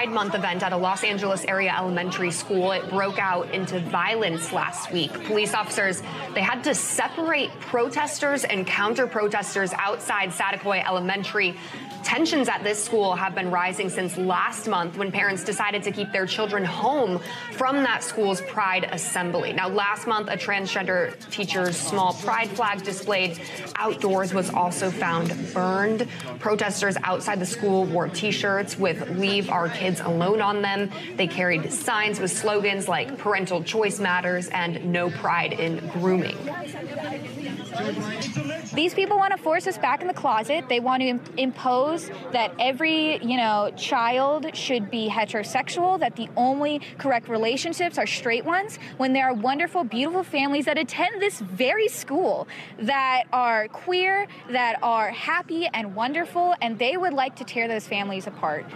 Pride 0.08 0.14
Month 0.14 0.34
event 0.36 0.62
at 0.62 0.72
a 0.72 0.76
Los 0.76 1.04
Angeles 1.04 1.44
area 1.44 1.74
elementary 1.76 2.30
school, 2.30 2.72
it 2.72 2.88
broke 2.88 3.18
out 3.18 3.50
into 3.52 3.78
violence 3.78 4.52
last 4.52 4.90
week. 4.90 5.12
Police 5.24 5.52
officers, 5.52 6.02
they 6.34 6.40
had 6.40 6.64
to 6.64 6.74
separate 6.74 7.50
protesters 7.60 8.44
and 8.44 8.66
counter 8.66 9.06
protesters 9.06 9.74
outside 9.74 10.30
Saticoy 10.30 10.82
Elementary. 10.86 11.56
Tensions 12.04 12.48
at 12.48 12.62
this 12.62 12.82
school 12.82 13.14
have 13.16 13.34
been 13.34 13.50
rising 13.50 13.90
since 13.90 14.16
last 14.16 14.66
month 14.66 14.96
when 14.96 15.12
parents 15.12 15.44
decided 15.44 15.82
to 15.82 15.90
keep 15.90 16.10
their 16.12 16.26
children 16.26 16.64
home 16.64 17.20
from 17.52 17.82
that 17.82 18.02
school's 18.02 18.40
Pride 18.40 18.88
assembly. 18.92 19.52
Now, 19.52 19.68
last 19.68 20.06
month, 20.06 20.28
a 20.28 20.36
transgender 20.36 21.18
teacher's 21.30 21.76
small 21.76 22.14
Pride 22.14 22.48
flag 22.48 22.82
displayed 22.82 23.38
outdoors 23.76 24.32
was 24.32 24.48
also 24.48 24.90
found 24.90 25.34
burned. 25.52 26.08
Protesters 26.38 26.96
outside 27.02 27.40
the 27.40 27.46
school 27.46 27.84
wore 27.84 28.08
t 28.08 28.30
shirts 28.30 28.78
with 28.78 29.10
Leave 29.18 29.50
Our 29.50 29.68
Kids 29.68 29.97
Alone 30.00 30.40
on 30.40 30.62
them. 30.62 30.90
They 31.16 31.26
carried 31.26 31.72
signs 31.72 32.20
with 32.20 32.30
slogans 32.30 32.88
like 32.88 33.18
Parental 33.18 33.62
Choice 33.62 34.00
Matters 34.00 34.48
and 34.48 34.92
No 34.92 35.10
Pride 35.10 35.52
in 35.52 35.86
Grooming. 35.88 36.36
These 38.74 38.94
people 38.94 39.16
want 39.16 39.32
to 39.32 39.42
force 39.42 39.66
us 39.66 39.78
back 39.78 40.02
in 40.02 40.08
the 40.08 40.14
closet. 40.14 40.68
They 40.68 40.80
want 40.80 41.02
to 41.02 41.08
im- 41.08 41.20
impose 41.36 42.10
that 42.32 42.52
every, 42.58 43.18
you 43.24 43.36
know, 43.36 43.70
child 43.76 44.54
should 44.54 44.90
be 44.90 45.08
heterosexual, 45.08 45.98
that 46.00 46.16
the 46.16 46.28
only 46.36 46.80
correct 46.98 47.28
relationships 47.28 47.98
are 47.98 48.06
straight 48.06 48.44
ones, 48.44 48.78
when 48.96 49.12
there 49.12 49.26
are 49.26 49.34
wonderful, 49.34 49.84
beautiful 49.84 50.22
families 50.22 50.66
that 50.66 50.78
attend 50.78 51.20
this 51.20 51.40
very 51.40 51.88
school 51.88 52.46
that 52.78 53.24
are 53.32 53.68
queer, 53.68 54.26
that 54.50 54.78
are 54.82 55.10
happy 55.10 55.66
and 55.72 55.94
wonderful, 55.94 56.54
and 56.60 56.78
they 56.78 56.96
would 56.96 57.12
like 57.12 57.36
to 57.36 57.44
tear 57.44 57.68
those 57.68 57.86
families 57.86 58.26
apart. 58.26 58.66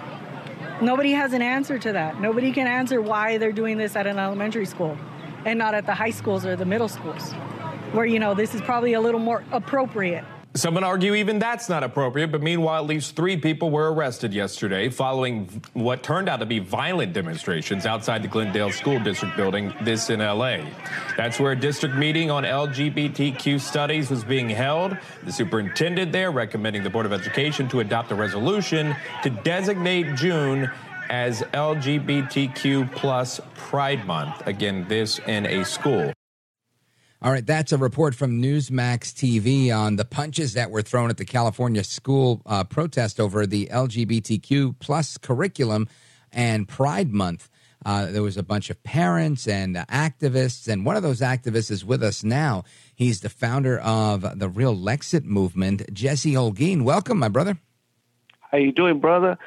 Nobody 0.83 1.13
has 1.13 1.33
an 1.33 1.43
answer 1.43 1.79
to 1.79 1.93
that. 1.93 2.21
Nobody 2.21 2.51
can 2.51 2.67
answer 2.67 3.01
why 3.01 3.39
they're 3.39 3.53
doing 3.53 3.79
this 3.79 3.95
at 3.95 4.09
an 4.09 4.19
elementary 4.19 4.67
school 4.67 4.99
and 5.45 5.57
not 5.57 5.75
at 5.75 5.87
the 5.87 5.95
high 5.95 6.11
schools 6.11 6.45
or 6.45 6.57
the 6.57 6.65
middle 6.65 6.89
schools, 6.89 7.31
where, 7.93 8.05
you 8.05 8.19
know, 8.19 8.35
this 8.35 8.53
is 8.53 8.61
probably 8.63 8.95
a 8.95 9.01
little 9.01 9.21
more 9.21 9.45
appropriate. 9.53 10.25
Some 10.55 10.75
would 10.75 10.85
argue 10.85 11.15
even 11.15 11.39
that's 11.39 11.71
not 11.71 11.83
appropriate, 11.83 12.31
but 12.31 12.43
meanwhile, 12.43 12.83
at 12.83 12.87
least 12.87 13.17
three 13.17 13.39
people 13.39 13.71
were 13.71 13.91
arrested 13.91 14.35
yesterday 14.35 14.91
following 14.91 15.63
what 15.73 16.03
turned 16.03 16.29
out 16.29 16.41
to 16.41 16.47
be 16.47 16.59
violent 16.59 17.15
demonstrations 17.15 17.87
outside 17.87 18.23
the 18.23 18.29
Glendale 18.29 18.71
School 18.71 19.01
District 19.01 19.35
building, 19.35 19.73
this 19.81 20.11
in 20.11 20.21
LA. 20.21 20.59
That's 21.17 21.41
where 21.41 21.53
a 21.53 21.57
district 21.57 21.95
meeting 21.95 22.31
on 22.31 22.45
LGBTQ 22.45 23.59
studies 23.61 24.11
was 24.11 24.25
being 24.25 24.51
held. 24.51 24.95
The 25.25 25.33
superintendent 25.33 26.13
there 26.13 26.31
recommending 26.31 26.83
the 26.83 26.91
Board 26.91 27.07
of 27.07 27.15
Education 27.15 27.67
to 27.71 27.81
adopt 27.81 28.13
a 28.13 28.15
resolution 28.15 28.95
to 29.23 29.31
designate 29.31 30.17
June 30.17 30.71
as 31.09 31.41
LGBTQ 31.55 32.93
plus 32.95 33.41
Pride 33.55 34.07
Month. 34.07 34.47
Again, 34.47 34.87
this 34.87 35.19
in 35.21 35.47
a 35.47 35.65
school. 35.65 36.13
All 37.25 37.31
right, 37.31 37.47
that's 37.47 37.71
a 37.71 37.79
report 37.79 38.17
from 38.17 38.43
Newsmax 38.43 39.13
TV 39.13 39.73
on 39.73 39.95
the 39.95 40.05
punches 40.05 40.55
that 40.55 40.73
were 40.73 40.83
thrown 40.83 41.09
at 41.09 41.19
the 41.19 41.25
California 41.25 41.85
school 41.85 42.43
uh, 42.47 42.65
protest 42.65 43.21
over 43.21 43.47
the 43.47 43.67
LGBTQ 43.67 44.75
plus 44.81 45.19
curriculum 45.19 45.89
and 46.33 46.67
Pride 46.67 47.13
Month. 47.13 47.49
Uh, 47.87 48.07
there 48.07 48.25
was 48.25 48.37
a 48.37 48.43
bunch 48.43 48.71
of 48.71 48.83
parents 48.83 49.47
and 49.47 49.77
uh, 49.77 49.85
activists, 49.85 50.67
and 50.67 50.85
one 50.85 50.97
of 50.97 51.05
those 51.05 51.21
activists 51.21 51.71
is 51.71 51.85
with 51.85 52.03
us 52.03 52.25
now. 52.25 52.65
He's 52.93 53.21
the 53.21 53.29
founder 53.29 53.79
of 53.79 54.41
the 54.41 54.49
Real 54.49 54.75
Lexit 54.75 55.23
movement, 55.23 55.95
Jesse 55.95 56.33
Holguin. 56.33 56.83
Welcome, 56.83 57.21
my 57.21 57.29
brother. 57.29 57.57
How 58.51 58.59
you 58.59 58.73
doing, 58.73 58.99
brother? 58.99 59.39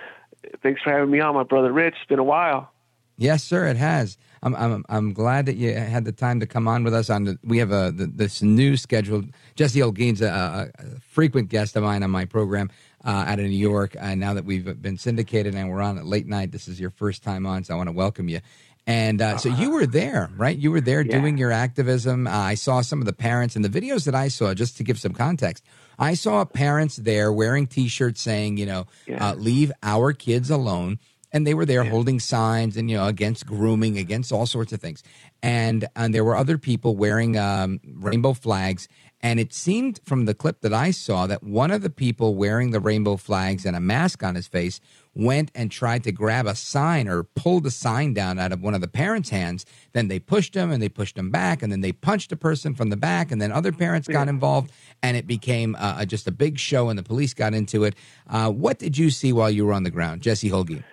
Thanks 0.64 0.82
for 0.82 0.94
having 0.94 1.12
me 1.12 1.20
on, 1.20 1.36
my 1.36 1.44
brother 1.44 1.74
Rich. 1.74 1.96
It's 2.00 2.08
been 2.08 2.20
a 2.20 2.24
while. 2.24 2.72
Yes, 3.18 3.44
sir, 3.44 3.68
it 3.68 3.76
has. 3.76 4.18
I'm, 4.46 4.56
I'm, 4.56 4.86
I'm 4.89 5.14
glad 5.14 5.48
that 5.48 5.56
you 5.56 5.74
had 5.74 6.06
the 6.06 6.12
time 6.12 6.39
to 6.39 6.46
come 6.46 6.68
on 6.68 6.84
with 6.84 6.93
us. 6.93 7.10
On 7.10 7.24
the, 7.26 7.39
we 7.43 7.58
have 7.58 7.72
a 7.72 7.91
the, 7.91 8.06
this 8.06 8.41
new 8.43 8.78
schedule. 8.78 9.24
Jesse 9.56 9.80
Holguin's 9.80 10.22
a, 10.22 10.72
a 10.78 11.00
frequent 11.02 11.50
guest 11.50 11.76
of 11.76 11.84
mine 11.84 12.04
on 12.04 12.12
my 12.12 12.26
program 12.26 12.70
uh, 13.04 13.26
out 13.28 13.39
of 13.39 13.46
New 13.46 13.52
York. 13.58 13.96
And 14.00 14.20
now 14.20 14.36
that 14.36 14.46
we've 14.46 14.80
been 14.82 14.98
syndicated 14.98 15.56
and 15.56 15.70
we're 15.70 15.82
on 15.82 15.98
at 15.98 16.06
late 16.06 16.28
night, 16.28 16.52
this 16.52 16.68
is 16.68 16.80
your 16.80 16.91
first 16.91 17.24
time 17.24 17.46
on, 17.48 17.64
so 17.64 17.74
I 17.74 17.78
want 17.78 17.89
to 17.89 17.93
welcome 17.93 18.30
you. 18.30 18.39
And 18.88 19.20
uh, 19.20 19.38
so 19.39 19.50
you 19.50 19.72
were 19.72 19.88
there, 19.88 20.30
right? 20.38 20.56
You 20.56 20.70
were 20.70 20.80
there 20.82 21.02
Yeah. 21.02 21.20
doing 21.20 21.39
your 21.39 21.52
activism. 21.52 22.28
Uh, 22.28 22.32
I 22.32 22.54
saw 22.54 22.82
some 22.82 23.00
of 23.00 23.08
the 23.08 23.14
parents 23.14 23.56
and 23.56 23.66
the 23.66 23.70
videos 23.82 24.06
that 24.06 24.14
I 24.14 24.28
saw. 24.28 24.54
Just 24.54 24.78
to 24.78 24.84
give 24.84 25.00
some 25.00 25.14
context, 25.14 25.64
I 25.98 26.14
saw 26.14 26.46
parents 26.46 26.98
there 26.98 27.34
wearing 27.34 27.66
T-shirts 27.66 28.22
saying, 28.22 28.58
you 28.58 28.68
know, 28.68 28.86
Yeah. 29.08 29.30
uh, 29.30 29.34
"Leave 29.36 29.72
our 29.82 30.14
kids 30.14 30.52
alone." 30.52 31.00
And 31.32 31.46
they 31.46 31.54
were 31.54 31.66
there 31.66 31.84
holding 31.84 32.20
signs 32.20 32.78
and 32.78 32.90
you 32.90 32.98
know 32.98 33.08
against 33.08 33.46
grooming 33.46 33.98
against 33.98 34.32
all 34.32 34.46
sorts 34.46 34.74
of 34.74 34.82
things. 34.82 35.04
And 35.44 35.88
and 35.96 36.14
there 36.14 36.24
were 36.24 36.36
other 36.36 36.58
people 36.58 36.96
wearing 36.96 37.38
um, 37.38 37.80
rainbow 37.86 38.34
flags. 38.34 38.88
And 39.22 39.40
it 39.40 39.54
seemed 39.54 40.00
from 40.06 40.26
the 40.26 40.36
clip 40.36 40.62
that 40.62 40.74
i 40.74 40.92
saw 40.92 41.26
that 41.26 41.42
one 41.42 41.72
of 41.72 41.82
the 41.82 41.90
people 41.90 42.36
wearing 42.36 42.70
the 42.70 42.80
rainbow 42.80 43.18
flags 43.18 43.66
and 43.66 43.76
a 43.76 43.80
mask 43.80 44.22
on 44.22 44.36
his 44.36 44.46
face 44.46 44.80
went 45.16 45.50
and 45.56 45.72
tried 45.72 46.04
to 46.04 46.12
grab 46.12 46.46
a 46.46 46.54
sign 46.54 47.08
or 47.08 47.24
pulled 47.24 47.66
a 47.66 47.72
sign 47.72 48.14
down 48.14 48.38
out 48.38 48.52
of 48.52 48.62
one 48.62 48.76
of 48.76 48.82
the 48.82 48.88
parents 48.88 49.30
hands. 49.30 49.66
Then 49.94 50.10
they 50.10 50.20
pushed 50.20 50.54
him 50.54 50.70
and 50.72 50.84
they 50.84 50.90
pushed 50.90 51.18
him 51.18 51.32
back. 51.32 51.64
And 51.64 51.72
then 51.72 51.82
they 51.82 51.94
punched 51.94 52.34
a 52.34 52.36
person 52.36 52.76
from 52.76 52.90
the 52.90 52.98
back. 52.98 53.32
And 53.32 53.42
then 53.42 53.52
other 53.52 53.72
parents 53.72 54.08
got 54.08 54.28
involved. 54.28 54.72
And 55.02 55.16
it 55.16 55.26
became 55.26 55.76
uh, 55.80 56.06
just 56.06 56.28
a 56.28 56.32
big 56.32 56.60
show 56.60 56.90
and 56.90 57.00
the 57.00 57.04
police 57.04 57.34
got 57.34 57.54
into 57.54 57.84
it. 57.86 57.96
Uh, 58.30 58.52
what 58.52 58.78
did 58.78 58.98
you 58.98 59.10
see 59.10 59.32
while 59.32 59.50
you 59.50 59.66
were 59.66 59.74
on 59.74 59.84
the 59.84 59.90
ground 59.90 60.22
jesse 60.22 60.50
holgi 60.50 60.84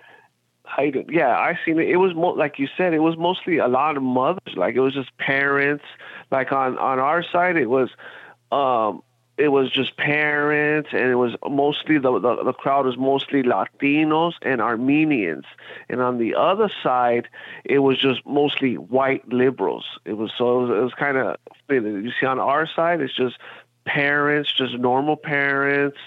Yeah, 1.09 1.37
I 1.37 1.57
seen 1.65 1.79
it. 1.79 1.89
It 1.89 1.97
was 1.97 2.13
mo- 2.15 2.33
like 2.33 2.59
you 2.59 2.67
said. 2.77 2.93
It 2.93 2.99
was 2.99 3.17
mostly 3.17 3.57
a 3.57 3.67
lot 3.67 3.97
of 3.97 4.03
mothers. 4.03 4.55
Like 4.55 4.75
it 4.75 4.79
was 4.79 4.93
just 4.93 5.15
parents. 5.17 5.83
Like 6.31 6.51
on 6.51 6.77
on 6.77 6.99
our 6.99 7.23
side, 7.23 7.57
it 7.57 7.69
was, 7.69 7.89
um, 8.51 9.03
it 9.37 9.49
was 9.49 9.71
just 9.71 9.97
parents, 9.97 10.89
and 10.91 11.09
it 11.09 11.15
was 11.15 11.35
mostly 11.49 11.97
the, 11.97 12.19
the 12.19 12.43
the 12.43 12.53
crowd 12.53 12.85
was 12.85 12.97
mostly 12.97 13.43
Latinos 13.43 14.33
and 14.41 14.61
Armenians. 14.61 15.45
And 15.89 16.01
on 16.01 16.17
the 16.17 16.35
other 16.35 16.71
side, 16.81 17.27
it 17.65 17.79
was 17.79 17.97
just 17.97 18.25
mostly 18.25 18.77
white 18.77 19.27
liberals. 19.27 19.85
It 20.05 20.13
was 20.13 20.31
so 20.37 20.57
it 20.57 20.67
was, 20.67 20.69
it 20.69 20.83
was 20.83 20.93
kind 20.93 21.17
of 21.17 21.37
you 21.69 22.11
see 22.19 22.25
on 22.25 22.39
our 22.39 22.67
side, 22.67 23.01
it's 23.01 23.15
just 23.15 23.37
parents, 23.85 24.51
just 24.53 24.75
normal 24.77 25.17
parents 25.17 25.97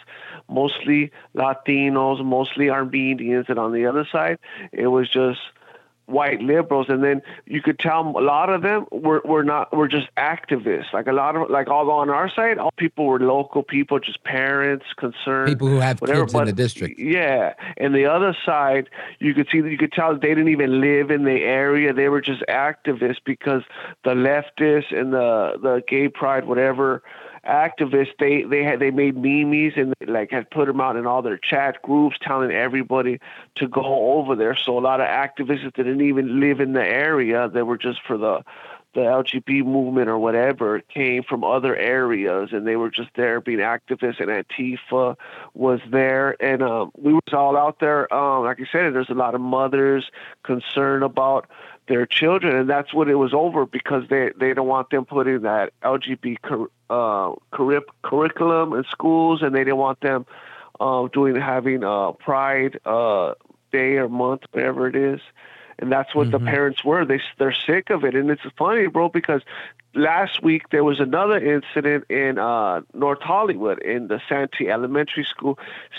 mostly 0.49 1.11
Latinos, 1.35 2.25
mostly 2.25 2.71
Armenians, 2.71 3.47
and 3.49 3.59
on 3.59 3.73
the 3.73 3.87
other 3.87 4.07
side, 4.11 4.39
it 4.73 4.89
was 4.89 5.09
just 5.09 5.41
white 6.07 6.41
liberals. 6.41 6.87
And 6.89 7.03
then 7.03 7.21
you 7.47 7.61
could 7.61 7.79
tell 7.79 8.01
a 8.17 8.23
lot 8.23 8.49
of 8.49 8.63
them 8.63 8.87
were, 8.91 9.21
were 9.25 9.43
not 9.43 9.77
were 9.77 9.89
just 9.89 10.09
activists. 10.17 10.93
Like 10.93 11.07
a 11.07 11.13
lot 11.13 11.37
of 11.37 11.51
like 11.51 11.69
all 11.69 11.91
on 11.91 12.11
our 12.11 12.31
side 12.31 12.59
all 12.59 12.71
people 12.77 13.07
were 13.07 13.21
local 13.21 13.63
people 13.63 13.99
just 13.99 14.23
parents 14.25 14.87
concerned 14.97 15.49
People 15.49 15.69
who 15.69 15.79
have 15.79 16.01
whatever, 16.01 16.21
kids 16.21 16.35
in 16.35 16.45
the 16.47 16.53
district. 16.53 16.99
yeah. 16.99 17.55
And 17.77 17.95
the 17.95 18.07
other 18.07 18.37
side 18.45 18.89
you 19.19 19.35
could 19.35 19.49
see 19.51 19.61
that 19.61 19.71
you 19.71 19.79
could 19.79 19.93
tell 19.93 20.15
they 20.15 20.29
didn't 20.29 20.49
even 20.49 20.81
live 20.81 21.11
in 21.11 21.25
the 21.25 21.43
area. 21.43 21.93
They 21.93 22.09
were 22.09 22.21
just 22.21 22.43
activists 22.49 23.21
because 23.25 23.63
the 24.05 24.11
leftists 24.11 24.97
and 24.97 25.13
the 25.13 25.59
the 25.61 25.83
gay 25.89 26.09
pride 26.09 26.47
whatever 26.47 27.03
activists 27.47 28.13
they 28.19 28.43
they 28.43 28.63
had 28.63 28.81
they 28.81 28.91
made 28.91 29.17
memes 29.17 29.75
and 29.77 29.95
like 30.07 30.31
had 30.31 30.51
put 30.51 30.67
them 30.67 30.81
out 30.81 30.97
in 30.97 31.07
all 31.07 31.23
their 31.23 31.39
chat 31.39 31.81
groups 31.83 32.17
telling 32.21 32.51
everybody 32.51 33.21
to 33.57 33.69
go 33.69 34.13
over 34.19 34.35
there. 34.35 34.57
So 34.57 34.79
a 34.79 34.81
lot 34.81 35.01
of 35.01 35.07
activists 35.07 35.65
that 35.65 35.75
didn't 35.75 36.03
even 36.03 36.41
live 36.41 36.61
in 36.61 36.73
the 36.73 36.85
area 36.85 37.49
they 37.49 37.63
were 37.63 37.79
just 37.79 38.03
for 38.03 38.17
the 38.17 38.43
the 38.97 39.03
LGBT 39.03 39.63
movement 39.63 40.09
or 40.09 40.19
whatever 40.19 40.81
came 40.81 41.23
from 41.23 41.45
other 41.45 41.77
areas 41.77 42.49
and 42.53 42.67
they 42.67 42.77
were 42.77 42.91
just 42.91 43.11
there 43.15 43.43
being 43.43 43.59
activists 43.59 44.21
and 44.21 44.31
Antifa 44.31 45.17
was 45.53 45.81
there. 45.91 46.43
And 46.43 46.63
um 46.63 46.91
we 46.97 47.13
was 47.13 47.33
all 47.33 47.57
out 47.57 47.79
there 47.79 48.13
um 48.13 48.45
like 48.45 48.59
I 48.61 48.65
said 48.73 48.95
there's 48.95 49.11
a 49.11 49.15
lot 49.15 49.35
of 49.35 49.41
mothers 49.41 50.11
concerned 50.43 51.05
about 51.05 51.49
their 51.89 52.07
children 52.07 52.57
and 52.57 52.69
that's 52.69 52.93
what 52.93 53.09
it 53.09 53.15
was 53.17 53.35
over 53.35 53.67
because 53.67 54.05
they 54.09 54.33
they 54.41 54.55
don't 54.55 54.67
want 54.67 54.91
them 54.91 55.05
putting 55.05 55.43
that 55.43 55.73
LGBT 55.83 56.69
uh 56.91 57.33
curri- 57.53 57.83
curriculum 58.03 58.73
in 58.73 58.85
schools 58.85 59.43
and 59.43 59.55
they 59.55 59.65
didn't 59.65 59.77
want 59.77 60.01
them 60.01 60.27
uh, 60.81 61.09
doing 61.13 61.35
having 61.37 61.83
uh 61.83 62.13
pride 62.13 62.79
uh 62.85 63.35
day 63.73 63.97
or 63.97 64.09
month 64.09 64.43
whatever 64.53 64.87
it 64.89 64.97
is 64.97 65.21
and 65.79 65.93
that's 65.93 66.15
what 66.15 66.31
the 66.31 66.39
parents 66.39 66.85
were. 66.85 67.05
They 67.05 67.21
they're 67.39 67.53
sick 67.67 67.91
of 67.91 68.05
it, 68.05 68.15
and 68.15 68.31
it's 68.31 68.43
funny, 68.57 68.87
bro, 68.87 69.09
because 69.09 69.43
last 69.95 70.43
week 70.43 70.69
there 70.71 70.85
was 70.85 71.01
another 71.01 71.39
incident 71.39 72.05
in 72.11 72.39
uh, 72.39 72.83
North 72.95 73.21
Hollywood 73.21 73.81
in 73.81 74.09
the 74.09 74.21
Santee 74.29 74.69
Elementary 74.69 75.25
School. 75.25 75.59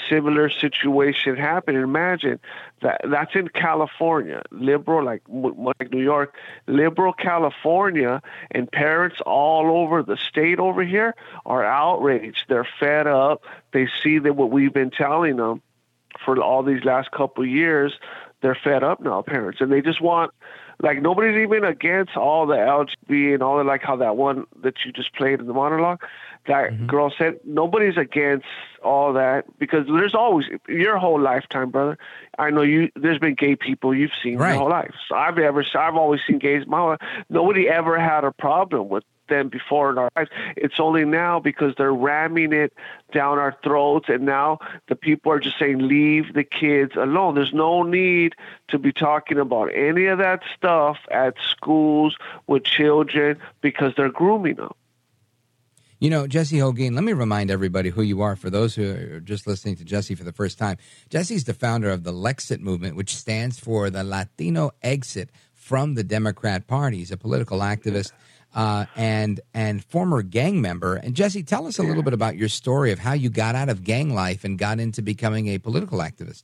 Similar 0.09 0.49
situation 0.49 1.35
happened. 1.35 1.77
Imagine 1.77 2.39
that 2.81 3.01
that's 3.03 3.35
in 3.35 3.49
California, 3.49 4.41
liberal 4.51 5.03
like 5.03 5.23
like 5.29 5.91
New 5.91 6.03
York, 6.03 6.35
liberal 6.67 7.13
California, 7.13 8.21
and 8.51 8.71
parents 8.71 9.17
all 9.25 9.77
over 9.81 10.03
the 10.03 10.17
state 10.17 10.59
over 10.59 10.83
here 10.83 11.15
are 11.45 11.63
outraged. 11.63 12.45
They're 12.47 12.67
fed 12.79 13.07
up. 13.07 13.43
They 13.73 13.87
see 14.01 14.19
that 14.19 14.35
what 14.35 14.51
we've 14.51 14.73
been 14.73 14.91
telling 14.91 15.37
them 15.37 15.61
for 16.23 16.41
all 16.41 16.63
these 16.63 16.83
last 16.83 17.11
couple 17.11 17.43
of 17.43 17.49
years, 17.49 17.93
they're 18.41 18.57
fed 18.63 18.83
up 18.83 19.01
now, 19.01 19.21
parents, 19.21 19.61
and 19.61 19.71
they 19.71 19.81
just 19.81 20.01
want 20.01 20.31
like 20.81 21.01
nobody's 21.01 21.37
even 21.37 21.63
against 21.63 22.15
all 22.15 22.45
the 22.45 22.55
LGB 22.55 23.33
and 23.33 23.41
all 23.41 23.57
the 23.57 23.63
like 23.63 23.81
how 23.81 23.95
that 23.95 24.15
one 24.15 24.45
that 24.61 24.75
you 24.85 24.91
just 24.91 25.13
played 25.15 25.39
in 25.39 25.47
the 25.47 25.53
monologue. 25.53 26.01
That 26.45 26.71
mm-hmm. 26.71 26.85
girl 26.85 27.11
said 27.17 27.39
nobody's 27.43 27.97
against 27.97 28.45
all 28.83 29.11
that 29.13 29.45
because 29.57 29.87
there's 29.87 30.13
always 30.13 30.45
your 30.67 30.97
whole 30.97 31.19
lifetime, 31.19 31.71
brother. 31.71 31.97
I 32.37 32.51
know 32.51 32.61
you. 32.61 32.91
There's 32.95 33.19
been 33.19 33.35
gay 33.35 33.55
people 33.55 33.93
you've 33.93 34.11
seen 34.23 34.37
Right. 34.37 34.51
your 34.51 34.59
whole 34.59 34.69
life. 34.69 34.93
So 35.09 35.15
I've 35.15 35.37
ever, 35.37 35.65
I've 35.75 35.95
always 35.95 36.21
seen 36.27 36.37
gays. 36.37 36.65
My 36.67 36.77
whole 36.77 36.97
nobody 37.29 37.67
ever 37.67 37.99
had 37.99 38.23
a 38.23 38.31
problem 38.31 38.87
with 38.87 39.03
them 39.27 39.49
before 39.49 39.89
in 39.91 39.97
our 39.97 40.09
lives. 40.15 40.29
It's 40.55 40.79
only 40.79 41.05
now 41.05 41.39
because 41.39 41.75
they're 41.75 41.93
ramming 41.93 42.53
it 42.53 42.73
down 43.13 43.39
our 43.39 43.55
throats, 43.63 44.09
and 44.09 44.23
now 44.23 44.59
the 44.87 44.95
people 44.95 45.31
are 45.31 45.39
just 45.39 45.57
saying, 45.57 45.79
"Leave 45.79 46.33
the 46.33 46.43
kids 46.43 46.95
alone." 46.95 47.35
There's 47.35 47.53
no 47.53 47.83
need 47.83 48.35
to 48.69 48.79
be 48.79 48.91
talking 48.91 49.39
about 49.39 49.69
any 49.73 50.05
of 50.05 50.17
that 50.19 50.41
stuff 50.55 50.97
at 51.11 51.35
schools 51.49 52.15
with 52.47 52.63
children 52.63 53.37
because 53.61 53.93
they're 53.95 54.09
grooming 54.09 54.55
them. 54.55 54.73
You 55.99 56.11
know, 56.11 56.27
Jesse 56.27 56.57
Holguin, 56.57 56.93
let 56.93 57.03
me 57.03 57.13
remind 57.13 57.49
everybody 57.49 57.89
who 57.89 58.03
you 58.03 58.21
are 58.21 58.35
for 58.35 58.51
those 58.51 58.75
who 58.75 58.91
are 58.91 59.19
just 59.19 59.47
listening 59.47 59.77
to 59.77 59.83
Jesse 59.83 60.13
for 60.13 60.23
the 60.23 60.31
first 60.31 60.59
time. 60.59 60.77
Jesse's 61.09 61.45
the 61.45 61.55
founder 61.55 61.89
of 61.89 62.03
the 62.03 62.13
Lexit 62.13 62.59
movement, 62.59 62.95
which 62.95 63.15
stands 63.15 63.59
for 63.59 63.89
the 63.89 64.03
Latino 64.03 64.71
Exit 64.83 65.31
from 65.55 65.95
the 65.95 66.03
Democrat 66.03 66.67
Party. 66.67 66.97
He's 66.97 67.11
a 67.11 67.17
political 67.17 67.59
activist 67.61 68.11
uh, 68.55 68.85
and 68.95 69.39
and 69.53 69.83
former 69.83 70.21
gang 70.21 70.61
member. 70.61 70.95
And 70.95 71.15
Jesse, 71.15 71.43
tell 71.43 71.67
us 71.67 71.79
a 71.79 71.83
little 71.83 72.03
bit 72.03 72.13
about 72.13 72.37
your 72.37 72.49
story 72.49 72.91
of 72.91 72.99
how 72.99 73.13
you 73.13 73.29
got 73.29 73.55
out 73.55 73.69
of 73.69 73.83
gang 73.83 74.13
life 74.13 74.43
and 74.43 74.57
got 74.57 74.79
into 74.79 75.01
becoming 75.01 75.47
a 75.47 75.57
political 75.57 75.99
activist. 75.99 76.43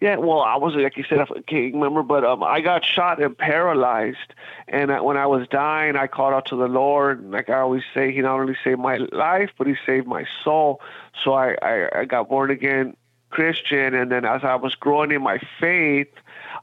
Yeah, 0.00 0.16
well, 0.16 0.40
I 0.40 0.56
was 0.56 0.74
like 0.74 0.96
you 0.96 1.04
said 1.08 1.20
a 1.20 1.40
gang 1.46 1.78
member, 1.78 2.02
but 2.02 2.24
um, 2.24 2.42
I 2.42 2.60
got 2.60 2.84
shot 2.84 3.22
and 3.22 3.38
paralyzed. 3.38 4.34
And 4.66 4.90
when 5.04 5.16
I 5.16 5.26
was 5.26 5.46
dying, 5.46 5.94
I 5.94 6.08
called 6.08 6.34
out 6.34 6.46
to 6.46 6.56
the 6.56 6.66
Lord. 6.66 7.22
And 7.22 7.30
like 7.30 7.48
I 7.48 7.60
always 7.60 7.84
say, 7.94 8.12
He 8.12 8.20
not 8.20 8.40
only 8.40 8.56
saved 8.64 8.80
my 8.80 8.96
life, 9.12 9.50
but 9.56 9.68
He 9.68 9.76
saved 9.86 10.08
my 10.08 10.26
soul. 10.42 10.80
So 11.22 11.34
I, 11.34 11.56
I, 11.62 12.00
I 12.00 12.04
got 12.04 12.28
born 12.28 12.50
again 12.50 12.96
Christian, 13.30 13.94
and 13.94 14.12
then 14.12 14.24
as 14.24 14.44
I 14.44 14.54
was 14.54 14.74
growing 14.74 15.10
in 15.10 15.22
my 15.22 15.40
faith, 15.58 16.12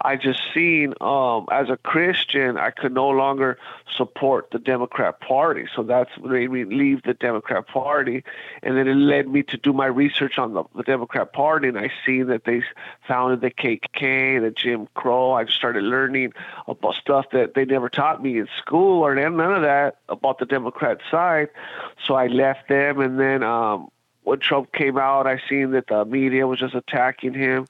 I 0.02 0.16
just 0.16 0.40
seen 0.54 0.94
um, 1.02 1.48
as 1.52 1.70
a 1.70 1.76
Christian, 1.76 2.58
I 2.58 2.72
could 2.72 2.94
no 2.94 3.10
longer 3.10 3.58
support 3.98 4.50
the 4.52 4.60
Democrat 4.60 5.20
Party. 5.20 5.66
So 5.76 5.84
that's 5.84 6.10
what 6.18 6.32
made 6.32 6.50
me 6.52 6.64
leave 6.64 7.04
the 7.04 7.14
Democrat 7.14 7.68
Party. 7.68 8.24
And 8.64 8.78
then 8.78 8.88
it 8.88 8.96
led 8.96 9.28
me 9.28 9.44
to 9.44 9.58
do 9.58 9.74
my 9.74 9.88
research 9.88 10.38
on 10.38 10.54
the, 10.54 10.64
the 10.74 10.84
Democrat 10.84 11.34
Party. 11.34 11.68
And 11.68 11.78
I 11.78 11.92
seen 12.06 12.28
that 12.28 12.46
they 12.46 12.64
founded 13.08 13.42
the 13.42 13.52
KKK, 13.52 14.42
the 14.42 14.52
Jim 14.52 14.88
Crow. 14.94 15.34
I 15.34 15.46
started 15.48 15.84
learning 15.84 16.32
about 16.68 16.96
stuff 16.96 17.26
that 17.34 17.54
they 17.54 17.66
never 17.66 17.90
taught 17.90 18.24
me 18.24 18.40
in 18.40 18.48
school 18.58 19.06
or 19.06 19.16
none 19.16 19.54
of 19.54 19.64
that 19.64 19.98
about 20.08 20.40
the 20.40 20.46
Democrat 20.46 21.00
side. 21.12 21.50
So 22.08 22.14
I 22.14 22.28
left 22.28 22.70
them. 22.70 23.02
And 23.02 23.20
then 23.20 23.44
um, 23.44 23.90
when 24.24 24.40
Trump 24.40 24.72
came 24.72 24.98
out, 24.98 25.28
I 25.28 25.42
seen 25.50 25.72
that 25.72 25.88
the 25.88 26.06
media 26.06 26.48
was 26.48 26.60
just 26.60 26.74
attacking 26.74 27.34
him 27.34 27.68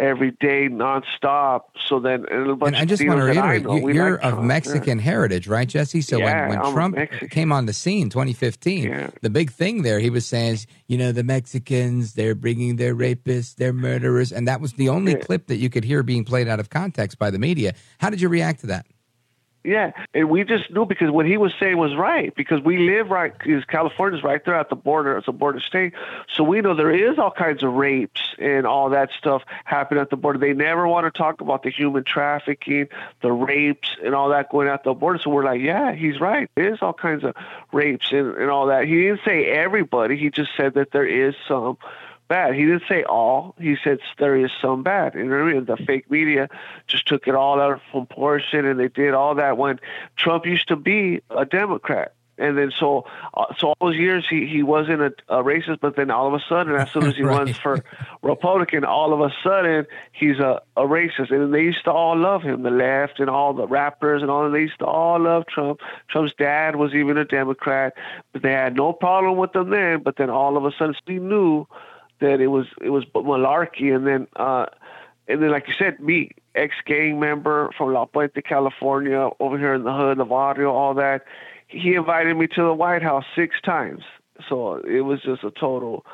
every 0.00 0.32
day 0.32 0.68
nonstop. 0.68 1.62
So 1.86 2.00
then, 2.00 2.24
and 2.30 2.60
And 2.62 2.76
I 2.76 2.84
just 2.84 3.06
want 3.06 3.20
to 3.20 3.24
reiterate, 3.24 3.62
you- 3.62 3.88
you're 3.92 4.16
like 4.16 4.24
of 4.24 4.42
Mexican 4.42 4.98
heritage, 4.98 5.46
right, 5.46 5.68
Jesse? 5.68 6.00
So 6.00 6.18
Yeah, 6.18 6.24
when, 6.24 6.36
I'm 6.36 6.48
when 6.48 6.72
Trump 6.72 7.30
came 7.30 7.52
on 7.52 7.66
the 7.66 7.72
scene, 7.72 8.08
2015, 8.08 9.10
the 9.20 9.30
big 9.30 9.50
thing 9.50 9.82
there, 9.82 10.00
he 10.00 10.10
was 10.10 10.26
saying, 10.26 10.54
is, 10.54 10.66
you 10.88 10.96
know, 10.98 11.12
the 11.12 11.22
Mexicans, 11.22 12.14
they're 12.14 12.34
bringing 12.34 12.76
their 12.76 12.94
rapists, 12.94 13.54
their 13.56 13.72
murderers, 13.72 14.32
and 14.32 14.48
that 14.48 14.60
was 14.60 14.72
the 14.74 14.88
only 14.88 15.14
clip 15.14 15.46
that 15.48 15.56
you 15.56 15.68
could 15.70 15.84
hear 15.84 16.02
being 16.02 16.24
played 16.24 16.48
out 16.48 16.60
of 16.60 16.70
context 16.70 17.18
by 17.18 17.30
the 17.30 17.38
media. 17.38 17.74
How 17.98 18.10
did 18.10 18.20
you 18.20 18.28
react 18.28 18.60
to 18.60 18.66
that? 18.68 18.86
Yeah, 19.62 19.92
and 20.14 20.30
we 20.30 20.44
just 20.44 20.70
knew 20.70 20.86
because 20.86 21.10
what 21.10 21.26
he 21.26 21.36
was 21.36 21.52
saying 21.60 21.76
was 21.76 21.94
right 21.94 22.34
because 22.34 22.62
we 22.62 22.78
live 22.78 23.10
right 23.10 23.36
because 23.36 23.62
California's 23.66 24.24
right 24.24 24.42
there 24.42 24.54
at 24.54 24.70
the 24.70 24.76
border. 24.76 25.18
It's 25.18 25.28
a 25.28 25.32
border 25.32 25.60
state, 25.60 25.92
so 26.34 26.44
we 26.44 26.62
know 26.62 26.74
there 26.74 26.90
is 26.90 27.18
all 27.18 27.30
kinds 27.30 27.62
of 27.62 27.74
rapes 27.74 28.22
and 28.38 28.66
all 28.66 28.88
that 28.90 29.10
stuff 29.18 29.42
happening 29.66 30.00
at 30.00 30.08
the 30.08 30.16
border. 30.16 30.38
They 30.38 30.54
never 30.54 30.88
want 30.88 31.12
to 31.12 31.16
talk 31.16 31.42
about 31.42 31.62
the 31.62 31.70
human 31.70 32.04
trafficking, 32.04 32.88
the 33.20 33.32
rapes, 33.32 33.96
and 34.02 34.14
all 34.14 34.30
that 34.30 34.50
going 34.50 34.68
at 34.68 34.82
the 34.82 34.94
border. 34.94 35.18
So 35.18 35.28
we're 35.28 35.44
like, 35.44 35.60
yeah, 35.60 35.92
he's 35.92 36.20
right. 36.20 36.50
There 36.54 36.72
is 36.72 36.78
all 36.80 36.94
kinds 36.94 37.22
of 37.22 37.34
rapes 37.70 38.12
and, 38.12 38.34
and 38.38 38.50
all 38.50 38.68
that. 38.68 38.86
He 38.86 39.02
didn't 39.02 39.20
say 39.26 39.44
everybody. 39.44 40.16
He 40.16 40.30
just 40.30 40.52
said 40.56 40.72
that 40.74 40.92
there 40.92 41.06
is 41.06 41.34
some 41.46 41.76
bad. 42.30 42.54
He 42.54 42.62
didn't 42.64 42.84
say 42.88 43.02
all. 43.02 43.54
He 43.60 43.76
said 43.84 43.98
there 44.18 44.36
is 44.36 44.50
some 44.62 44.82
bad. 44.82 45.14
You 45.14 45.24
know 45.24 45.44
what 45.44 45.50
I 45.50 45.52
mean? 45.52 45.64
The 45.66 45.76
fake 45.76 46.10
media 46.10 46.48
just 46.86 47.06
took 47.06 47.26
it 47.28 47.34
all 47.34 47.60
out 47.60 47.72
of 47.72 47.80
proportion, 47.90 48.64
and 48.64 48.80
they 48.80 48.88
did 48.88 49.12
all 49.12 49.34
that 49.34 49.58
when 49.58 49.80
Trump 50.16 50.46
used 50.46 50.68
to 50.68 50.76
be 50.76 51.20
a 51.28 51.44
Democrat. 51.44 52.14
And 52.38 52.56
then 52.56 52.72
so, 52.80 53.04
uh, 53.34 53.52
so 53.58 53.68
all 53.68 53.76
those 53.88 53.96
years 53.96 54.26
he, 54.28 54.46
he 54.46 54.62
wasn't 54.62 55.02
a, 55.02 55.12
a 55.28 55.44
racist, 55.44 55.80
but 55.80 55.94
then 55.94 56.10
all 56.10 56.26
of 56.26 56.32
a 56.32 56.42
sudden, 56.48 56.74
as 56.74 56.90
soon 56.90 57.04
as 57.04 57.14
he 57.14 57.22
Right. 57.30 57.36
runs 57.38 57.58
for 57.58 57.84
Republican, 58.22 58.82
all 58.84 59.12
of 59.12 59.20
a 59.20 59.30
sudden 59.44 59.86
he's 60.12 60.38
a, 60.38 60.62
a 60.74 60.82
racist. 60.84 61.30
And 61.30 61.52
they 61.52 61.62
used 61.64 61.84
to 61.84 61.92
all 61.92 62.16
love 62.16 62.42
him, 62.42 62.62
the 62.62 62.70
left 62.70 63.20
and 63.20 63.28
all 63.28 63.52
the 63.52 63.66
rappers 63.68 64.22
and 64.22 64.30
all. 64.30 64.46
And 64.46 64.54
they 64.54 64.62
used 64.62 64.78
to 64.78 64.86
all 64.86 65.20
love 65.20 65.44
Trump. 65.48 65.80
Trump's 66.08 66.32
dad 66.32 66.76
was 66.76 66.94
even 66.94 67.18
a 67.18 67.26
Democrat, 67.26 67.92
but 68.32 68.40
they 68.40 68.52
had 68.52 68.74
no 68.74 68.94
problem 68.94 69.36
with 69.36 69.54
him 69.54 69.68
then. 69.68 70.02
But 70.02 70.16
then 70.16 70.30
all 70.30 70.56
of 70.56 70.64
a 70.64 70.72
sudden, 70.72 70.94
we 71.06 71.18
knew 71.18 71.66
that 72.20 72.40
it 72.40 72.48
was 72.48 72.66
it 72.80 72.90
was 72.90 73.04
malarkey, 73.06 73.94
and 73.94 74.06
then 74.06 74.26
uh, 74.36 74.66
and 75.30 75.40
then, 75.40 75.50
like 75.50 75.68
you 75.68 75.74
said, 75.78 76.00
me, 76.00 76.32
ex 76.56 76.74
gang 76.84 77.20
member 77.20 77.70
from 77.78 77.92
La 77.92 78.04
Puente, 78.04 78.42
California, 78.42 79.28
over 79.38 79.56
here 79.56 79.74
in 79.74 79.84
the 79.84 79.92
hood, 79.92 80.18
Navarro, 80.18 80.72
all 80.72 80.94
that. 80.94 81.24
He 81.68 81.94
invited 81.94 82.36
me 82.36 82.48
to 82.48 82.62
the 82.62 82.74
White 82.74 83.02
House 83.02 83.24
six 83.36 83.60
times. 83.60 84.02
So 84.48 84.76
it 84.78 85.02
was 85.02 85.22
just 85.22 85.44
a 85.44 85.52
total, 85.52 86.04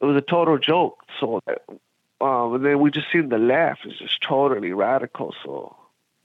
it 0.00 0.04
was 0.04 0.16
a 0.16 0.20
total 0.20 0.58
joke. 0.58 1.02
So, 1.18 1.40
um, 2.20 2.54
and 2.54 2.64
then 2.64 2.78
we 2.78 2.92
just 2.92 3.10
seen 3.10 3.30
the 3.30 3.38
left 3.38 3.84
is 3.84 3.98
just 3.98 4.22
totally 4.22 4.72
radical. 4.72 5.34
So 5.44 5.74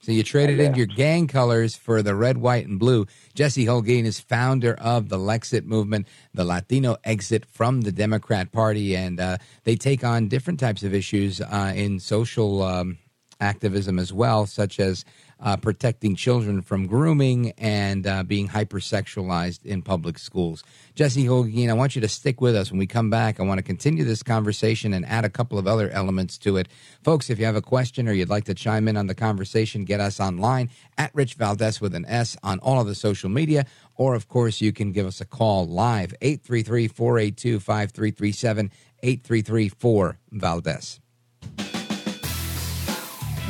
So 0.02 0.10
you 0.10 0.24
traded 0.24 0.58
in 0.58 0.74
your 0.74 0.86
gang 0.86 1.28
colors 1.28 1.76
for 1.76 2.02
the 2.02 2.16
red, 2.16 2.38
white, 2.38 2.66
and 2.66 2.76
blue. 2.76 3.06
Jesse 3.34 3.66
Holguin 3.66 4.04
is 4.04 4.18
founder 4.18 4.74
of 4.74 5.08
the 5.08 5.16
Lexit 5.16 5.64
movement, 5.64 6.08
the 6.34 6.42
Latino 6.42 6.96
exit 7.04 7.46
from 7.46 7.82
the 7.82 7.92
Democrat 7.92 8.50
Party, 8.50 8.96
and 8.96 9.20
uh, 9.20 9.38
they 9.62 9.76
take 9.76 10.02
on 10.02 10.26
different 10.26 10.58
types 10.58 10.82
of 10.82 10.92
issues 10.92 11.40
uh, 11.40 11.72
in 11.76 12.00
social 12.00 12.64
um, 12.64 12.98
activism 13.40 14.00
as 14.00 14.12
well, 14.12 14.44
such 14.44 14.80
as 14.80 15.04
uh, 15.42 15.56
protecting 15.56 16.14
children 16.14 16.62
from 16.62 16.86
grooming 16.86 17.52
and 17.58 18.06
uh, 18.06 18.22
being 18.22 18.48
hypersexualized 18.48 19.64
in 19.64 19.82
public 19.82 20.18
schools. 20.18 20.62
Jesse 20.94 21.24
Holguin, 21.24 21.68
I 21.68 21.72
want 21.72 21.96
you 21.96 22.00
to 22.00 22.08
stick 22.08 22.40
with 22.40 22.54
us 22.54 22.70
when 22.70 22.78
we 22.78 22.86
come 22.86 23.10
back. 23.10 23.40
I 23.40 23.42
want 23.42 23.58
to 23.58 23.62
continue 23.62 24.04
this 24.04 24.22
conversation 24.22 24.92
and 24.92 25.04
add 25.06 25.24
a 25.24 25.30
couple 25.30 25.58
of 25.58 25.66
other 25.66 25.90
elements 25.90 26.38
to 26.38 26.56
it. 26.56 26.68
Folks, 27.02 27.28
if 27.28 27.38
you 27.38 27.44
have 27.44 27.56
a 27.56 27.62
question 27.62 28.08
or 28.08 28.12
you'd 28.12 28.28
like 28.28 28.44
to 28.44 28.54
chime 28.54 28.86
in 28.86 28.96
on 28.96 29.08
the 29.08 29.14
conversation, 29.14 29.84
get 29.84 30.00
us 30.00 30.20
online 30.20 30.70
at 30.96 31.14
Rich 31.14 31.34
Valdez 31.34 31.80
with 31.80 31.94
an 31.94 32.04
S 32.06 32.36
on 32.42 32.58
all 32.60 32.80
of 32.80 32.86
the 32.86 32.94
social 32.94 33.28
media. 33.28 33.66
Or, 33.96 34.14
of 34.14 34.28
course, 34.28 34.60
you 34.60 34.72
can 34.72 34.92
give 34.92 35.06
us 35.06 35.20
a 35.20 35.26
call 35.26 35.66
live, 35.66 36.14
833 36.22 36.88
482 36.88 37.60
5337, 37.60 38.70
833 39.02 39.68
4 39.68 40.18
Valdez. 40.30 41.00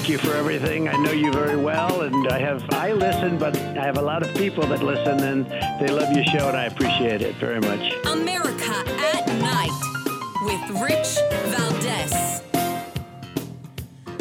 thank 0.00 0.08
you 0.08 0.16
for 0.16 0.34
everything. 0.34 0.88
I 0.88 0.96
know 0.96 1.10
you 1.10 1.30
very 1.30 1.58
well, 1.58 2.00
and 2.00 2.26
I 2.28 2.38
have 2.38 2.64
I 2.72 2.94
listen, 2.94 3.36
but 3.36 3.54
I 3.54 3.84
have 3.84 3.98
a 3.98 4.02
lot 4.02 4.22
of 4.22 4.34
people 4.34 4.66
that 4.68 4.82
listen, 4.82 5.20
and 5.22 5.44
they 5.78 5.92
love 5.92 6.10
your 6.16 6.24
show, 6.24 6.48
and 6.48 6.56
I 6.56 6.64
appreciate 6.64 7.20
it 7.20 7.34
very 7.34 7.60
much. 7.60 7.92
America 8.06 8.82
at 9.12 9.26
Night 9.42 9.68
with 10.40 10.80
Rich 10.80 11.18
Valdez. 11.50 12.42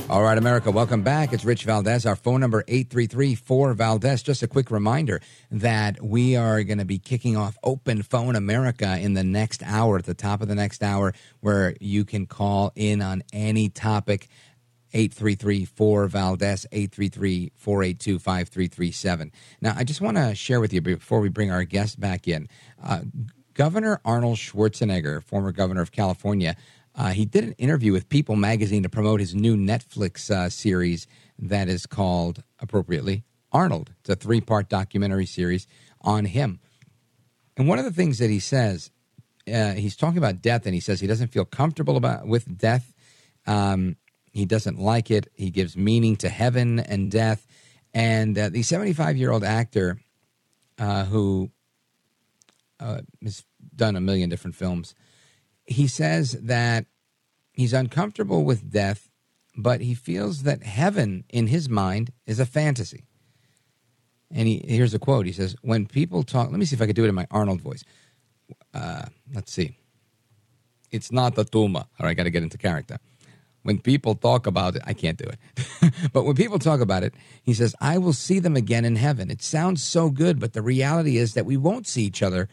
All 0.10 0.22
right, 0.22 0.38
America, 0.38 0.70
welcome 0.70 1.02
back. 1.02 1.32
It's 1.32 1.46
Rich 1.46 1.64
Valdez. 1.64 2.06
Our 2.06 2.18
phone 2.18 2.42
number 2.42 2.64
833-4 2.64 3.76
Valdez. 3.76 4.22
Just 4.22 4.44
a 4.44 4.48
quick 4.48 4.72
reminder 4.72 5.22
that 5.50 6.04
we 6.04 6.36
are 6.36 6.62
going 6.64 6.80
to 6.80 6.86
be 6.86 7.00
kicking 7.00 7.38
off 7.38 7.58
Open 7.64 8.02
Phone 8.02 8.36
America 8.36 8.98
in 9.00 9.14
the 9.14 9.24
next 9.24 9.64
hour, 9.64 9.98
at 9.98 10.06
the 10.06 10.14
top 10.14 10.42
of 10.42 10.50
the 10.50 10.56
next 10.56 10.84
hour, 10.84 11.14
where 11.40 11.74
you 11.80 12.04
can 12.04 12.26
call 12.26 12.74
in 12.76 13.02
on 13.02 13.24
any 13.32 13.70
topic. 13.70 14.28
833-4 14.94 16.08
Valdez, 16.08 16.66
833-482-5337. 16.72 19.32
Now, 19.62 19.74
I 19.76 19.84
just 19.84 20.02
want 20.02 20.18
to 20.18 20.36
share 20.36 20.60
with 20.60 20.74
you 20.74 20.82
before 20.82 21.20
we 21.20 21.30
bring 21.30 21.52
our 21.52 21.64
guest 21.64 22.00
back 22.00 22.28
in. 22.28 22.48
Uh, 22.84 23.02
Governor 23.54 24.02
Arnold 24.06 24.38
Schwarzenegger, 24.38 25.24
former 25.24 25.52
governor 25.52 25.82
of 25.82 25.92
California, 25.92 26.56
uh, 26.96 27.12
he 27.12 27.26
did 27.26 27.44
an 27.44 27.54
interview 27.54 27.92
with 27.92 28.10
People 28.10 28.36
magazine 28.36 28.84
to 28.84 28.90
promote 28.90 29.20
his 29.20 29.36
new 29.36 29.56
Netflix 29.56 30.32
uh, 30.32 30.50
series 30.50 31.08
that 31.38 31.70
is 31.70 31.86
called, 31.86 32.44
appropriately, 32.60 33.24
Arnold. 33.52 33.94
It's 34.02 34.10
a 34.10 34.16
three 34.16 34.42
part 34.42 34.70
documentary 34.70 35.26
series 35.26 35.68
on 36.02 36.26
him. 36.26 36.60
And 37.58 37.68
one 37.68 37.80
of 37.80 37.86
the 37.86 37.92
things 37.92 38.20
that 38.20 38.30
he 38.30 38.40
says, 38.40 38.92
uh, 39.52 39.74
he's 39.74 39.96
talking 39.96 40.18
about 40.18 40.42
death, 40.42 40.66
and 40.66 40.74
he 40.74 40.80
says 40.80 41.00
he 41.00 41.08
doesn't 41.08 41.30
feel 41.30 41.46
comfortable 41.46 41.98
about 41.98 42.28
with 42.28 42.58
death. 42.58 42.94
Um, 43.46 43.98
he 44.32 44.46
doesn't 44.46 44.80
like 44.80 45.12
it. 45.12 45.28
He 45.34 45.50
gives 45.50 45.76
meaning 45.76 46.16
to 46.18 46.30
heaven 46.30 46.80
and 46.80 47.12
death. 47.12 47.46
And 47.94 48.38
uh, 48.38 48.50
the 48.50 48.64
75 48.64 49.18
year 49.18 49.32
old 49.32 49.44
actor 49.44 50.00
uh, 50.78 51.06
who 51.06 51.52
uh, 52.80 53.02
has 53.24 53.44
done 53.76 53.96
a 53.96 54.02
million 54.02 54.30
different 54.30 54.56
films, 54.56 54.96
he 55.66 55.88
says 55.88 56.34
that 56.34 56.86
he's 57.54 57.74
uncomfortable 57.74 58.44
with 58.44 58.72
death, 58.72 59.10
but 59.58 59.82
he 59.82 59.94
feels 59.94 60.44
that 60.44 60.64
heaven 60.64 61.26
in 61.30 61.48
his 61.48 61.70
mind 61.70 62.12
is 62.26 62.40
a 62.40 62.46
fantasy. 62.46 63.06
And 64.32 64.48
he, 64.48 64.64
here's 64.68 64.94
a 64.94 65.00
quote. 65.00 65.26
He 65.26 65.32
says, 65.32 65.56
When 65.62 65.88
people 65.88 66.24
talk, 66.24 66.52
let 66.52 66.60
me 66.60 66.66
see 66.66 66.76
if 66.76 66.82
I 66.82 66.86
could 66.86 66.96
do 66.96 67.06
it 67.06 67.10
in 67.10 67.16
my 67.16 67.28
Arnold 67.32 67.62
voice. 67.62 67.84
Uh, 68.74 69.06
let's 69.34 69.52
see. 69.52 69.76
It's 70.92 71.12
not 71.12 71.36
the 71.36 71.46
Tuma. 71.46 71.76
All 71.76 71.88
right, 72.00 72.10
I 72.10 72.14
got 72.14 72.24
to 72.24 72.30
get 72.30 72.44
into 72.44 72.58
character. 72.58 73.00
When 73.70 73.78
people 73.78 74.16
talk 74.16 74.48
about 74.48 74.76
it, 74.76 74.82
I 74.88 74.94
can't 74.94 75.20
do 75.20 75.26
it. 75.26 75.94
but 76.12 76.24
when 76.24 76.36
people 76.36 76.58
talk 76.58 76.80
about 76.80 77.04
it, 77.04 77.14
he 77.44 77.54
says, 77.54 77.76
I 77.80 78.00
will 78.00 78.14
see 78.14 78.40
them 78.40 78.56
again 78.56 78.84
in 78.84 78.96
heaven. 78.96 79.30
It 79.30 79.44
sounds 79.44 79.84
so 79.84 80.10
good, 80.10 80.40
but 80.40 80.54
the 80.54 80.64
reality 80.64 81.18
is 81.18 81.36
that 81.36 81.46
we 81.46 81.56
won't 81.56 81.86
see 81.86 82.02
each 82.02 82.24
other 82.24 82.50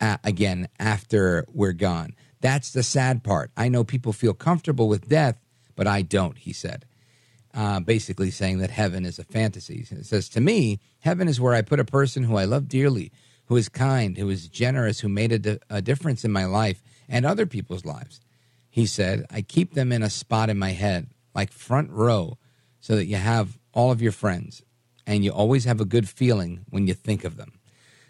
uh, 0.00 0.18
again 0.22 0.68
after 0.78 1.44
we're 1.52 1.72
gone. 1.72 2.14
That's 2.40 2.70
the 2.70 2.84
sad 2.84 3.24
part. 3.24 3.50
I 3.56 3.68
know 3.68 3.82
people 3.82 4.12
feel 4.12 4.32
comfortable 4.32 4.86
with 4.86 5.08
death, 5.08 5.40
but 5.74 5.88
I 5.88 6.02
don't, 6.02 6.38
he 6.38 6.52
said. 6.52 6.84
Uh, 7.52 7.80
basically 7.80 8.30
saying 8.30 8.58
that 8.58 8.70
heaven 8.70 9.04
is 9.04 9.18
a 9.18 9.24
fantasy. 9.24 9.84
It 9.90 10.06
says, 10.06 10.28
To 10.28 10.40
me, 10.40 10.78
heaven 11.00 11.26
is 11.26 11.40
where 11.40 11.54
I 11.54 11.62
put 11.62 11.80
a 11.80 11.84
person 11.84 12.22
who 12.22 12.36
I 12.36 12.44
love 12.44 12.68
dearly, 12.68 13.10
who 13.46 13.56
is 13.56 13.68
kind, 13.68 14.16
who 14.16 14.30
is 14.30 14.46
generous, 14.46 15.00
who 15.00 15.08
made 15.08 15.32
a, 15.32 15.38
di- 15.40 15.58
a 15.68 15.82
difference 15.82 16.24
in 16.24 16.30
my 16.30 16.44
life 16.44 16.80
and 17.08 17.26
other 17.26 17.44
people's 17.44 17.84
lives. 17.84 18.20
He 18.78 18.86
said, 18.86 19.26
I 19.28 19.42
keep 19.42 19.74
them 19.74 19.90
in 19.90 20.04
a 20.04 20.08
spot 20.08 20.50
in 20.50 20.56
my 20.56 20.70
head, 20.70 21.08
like 21.34 21.50
front 21.50 21.90
row, 21.90 22.38
so 22.78 22.94
that 22.94 23.06
you 23.06 23.16
have 23.16 23.58
all 23.72 23.90
of 23.90 24.00
your 24.00 24.12
friends 24.12 24.62
and 25.04 25.24
you 25.24 25.32
always 25.32 25.64
have 25.64 25.80
a 25.80 25.84
good 25.84 26.08
feeling 26.08 26.64
when 26.70 26.86
you 26.86 26.94
think 26.94 27.24
of 27.24 27.36
them. 27.36 27.58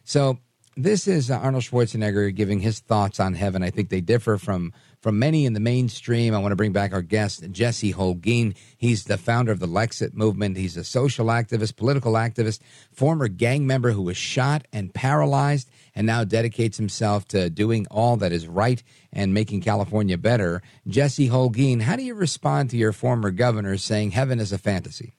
So, 0.05 0.40
this 0.77 1.09
is 1.09 1.31
Arnold 1.31 1.65
Schwarzenegger 1.65 2.32
giving 2.35 2.61
his 2.61 2.81
thoughts 2.81 3.19
on 3.19 3.32
heaven. 3.32 3.62
I 3.62 3.70
think 3.70 3.89
they 3.89 4.03
differ 4.03 4.36
from 4.36 4.74
from 5.01 5.19
many 5.19 5.47
in 5.47 5.53
the 5.55 5.61
mainstream. 5.61 6.35
I 6.35 6.39
want 6.39 6.53
to 6.53 6.57
bring 6.57 6.73
back 6.73 6.93
our 6.93 7.03
guest, 7.03 7.51
Jesse 7.51 7.93
Holguin. 7.93 8.55
He's 8.77 9.05
the 9.05 9.16
founder 9.16 9.53
of 9.53 9.61
the 9.61 9.66
Lexit 9.66 10.12
movement. 10.12 10.57
He's 10.57 10.77
a 10.77 10.85
social 10.85 11.27
activist, 11.27 11.77
political 11.77 12.12
activist, 12.12 12.61
former 12.93 13.28
gang 13.28 13.66
member 13.66 13.93
who 13.93 14.03
was 14.03 14.16
shot 14.16 14.66
and 14.73 14.93
paralyzed, 14.93 15.70
and 15.99 16.07
now 16.07 16.23
dedicates 16.23 16.77
himself 16.77 17.27
to 17.27 17.51
doing 17.51 17.85
all 17.91 18.16
that 18.16 18.31
is 18.31 18.47
right 18.47 18.85
and 19.12 19.35
making 19.35 19.61
California 19.61 20.16
better. 20.16 20.62
Jesse 20.87 21.29
Holguin, 21.29 21.83
how 21.83 21.97
do 21.97 22.05
you 22.05 22.15
respond 22.15 22.70
to 22.70 22.77
your 22.77 22.93
former 22.93 23.33
governor 23.33 23.77
saying 23.77 24.12
heaven 24.12 24.39
is 24.39 24.53
a 24.53 24.59
fantasy? 24.59 25.15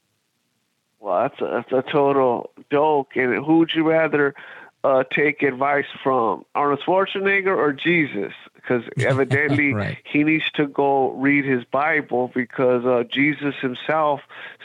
Well, 1.01 1.23
that's 1.23 1.41
a, 1.41 1.63
that's 1.69 1.87
a 1.87 1.91
total 1.91 2.51
joke. 2.71 3.09
And 3.15 3.45
who 3.45 3.57
would 3.57 3.71
you 3.75 3.89
rather 3.89 4.33
uh, 4.85 5.03
take 5.13 5.43
advice 5.43 5.83
from, 6.01 6.45
Arnold 6.55 6.79
Schwarzenegger 6.87 7.57
or 7.57 7.73
Jesus? 7.73 8.31
Because 8.61 8.83
evidently 8.99 9.73
Right. 9.73 9.97
he 10.03 10.23
needs 10.23 10.49
to 10.51 10.67
go 10.67 11.11
read 11.11 11.45
his 11.45 11.63
Bible 11.65 12.31
because 12.33 12.85
uh, 12.85 13.03
Jesus 13.11 13.55
himself 13.61 14.21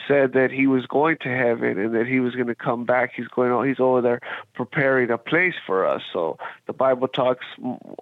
said 0.06 0.32
that 0.34 0.50
he 0.50 0.66
was 0.66 0.86
going 0.86 1.16
to 1.22 1.28
heaven 1.28 1.78
and 1.78 1.94
that 1.94 2.06
he 2.06 2.20
was 2.20 2.34
going 2.34 2.48
to 2.48 2.54
come 2.54 2.84
back. 2.84 3.12
He's 3.14 3.28
going. 3.28 3.68
He's 3.68 3.80
over 3.80 4.00
there 4.00 4.20
preparing 4.54 5.10
a 5.10 5.18
place 5.18 5.54
for 5.66 5.86
us. 5.86 6.02
So 6.12 6.38
the 6.66 6.72
Bible 6.72 7.08
talks 7.08 7.46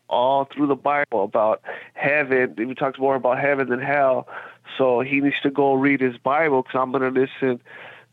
all 0.09 0.45
through 0.47 0.67
the 0.67 0.75
Bible 0.77 1.25
about 1.25 1.63
heaven. 1.95 2.55
It 2.59 2.75
talks 2.79 2.99
more 2.99 3.15
about 3.15 3.39
heaven 3.39 3.69
than 3.69 3.81
hell. 3.81 4.29
So 4.79 5.01
he 5.01 5.21
needs 5.21 5.41
to 5.43 5.51
go 5.51 5.75
read 5.75 6.01
his 6.01 6.17
Bible 6.19 6.63
because 6.63 6.79
I'm 6.81 6.93
going 6.93 7.13
to 7.15 7.21
listen 7.21 7.61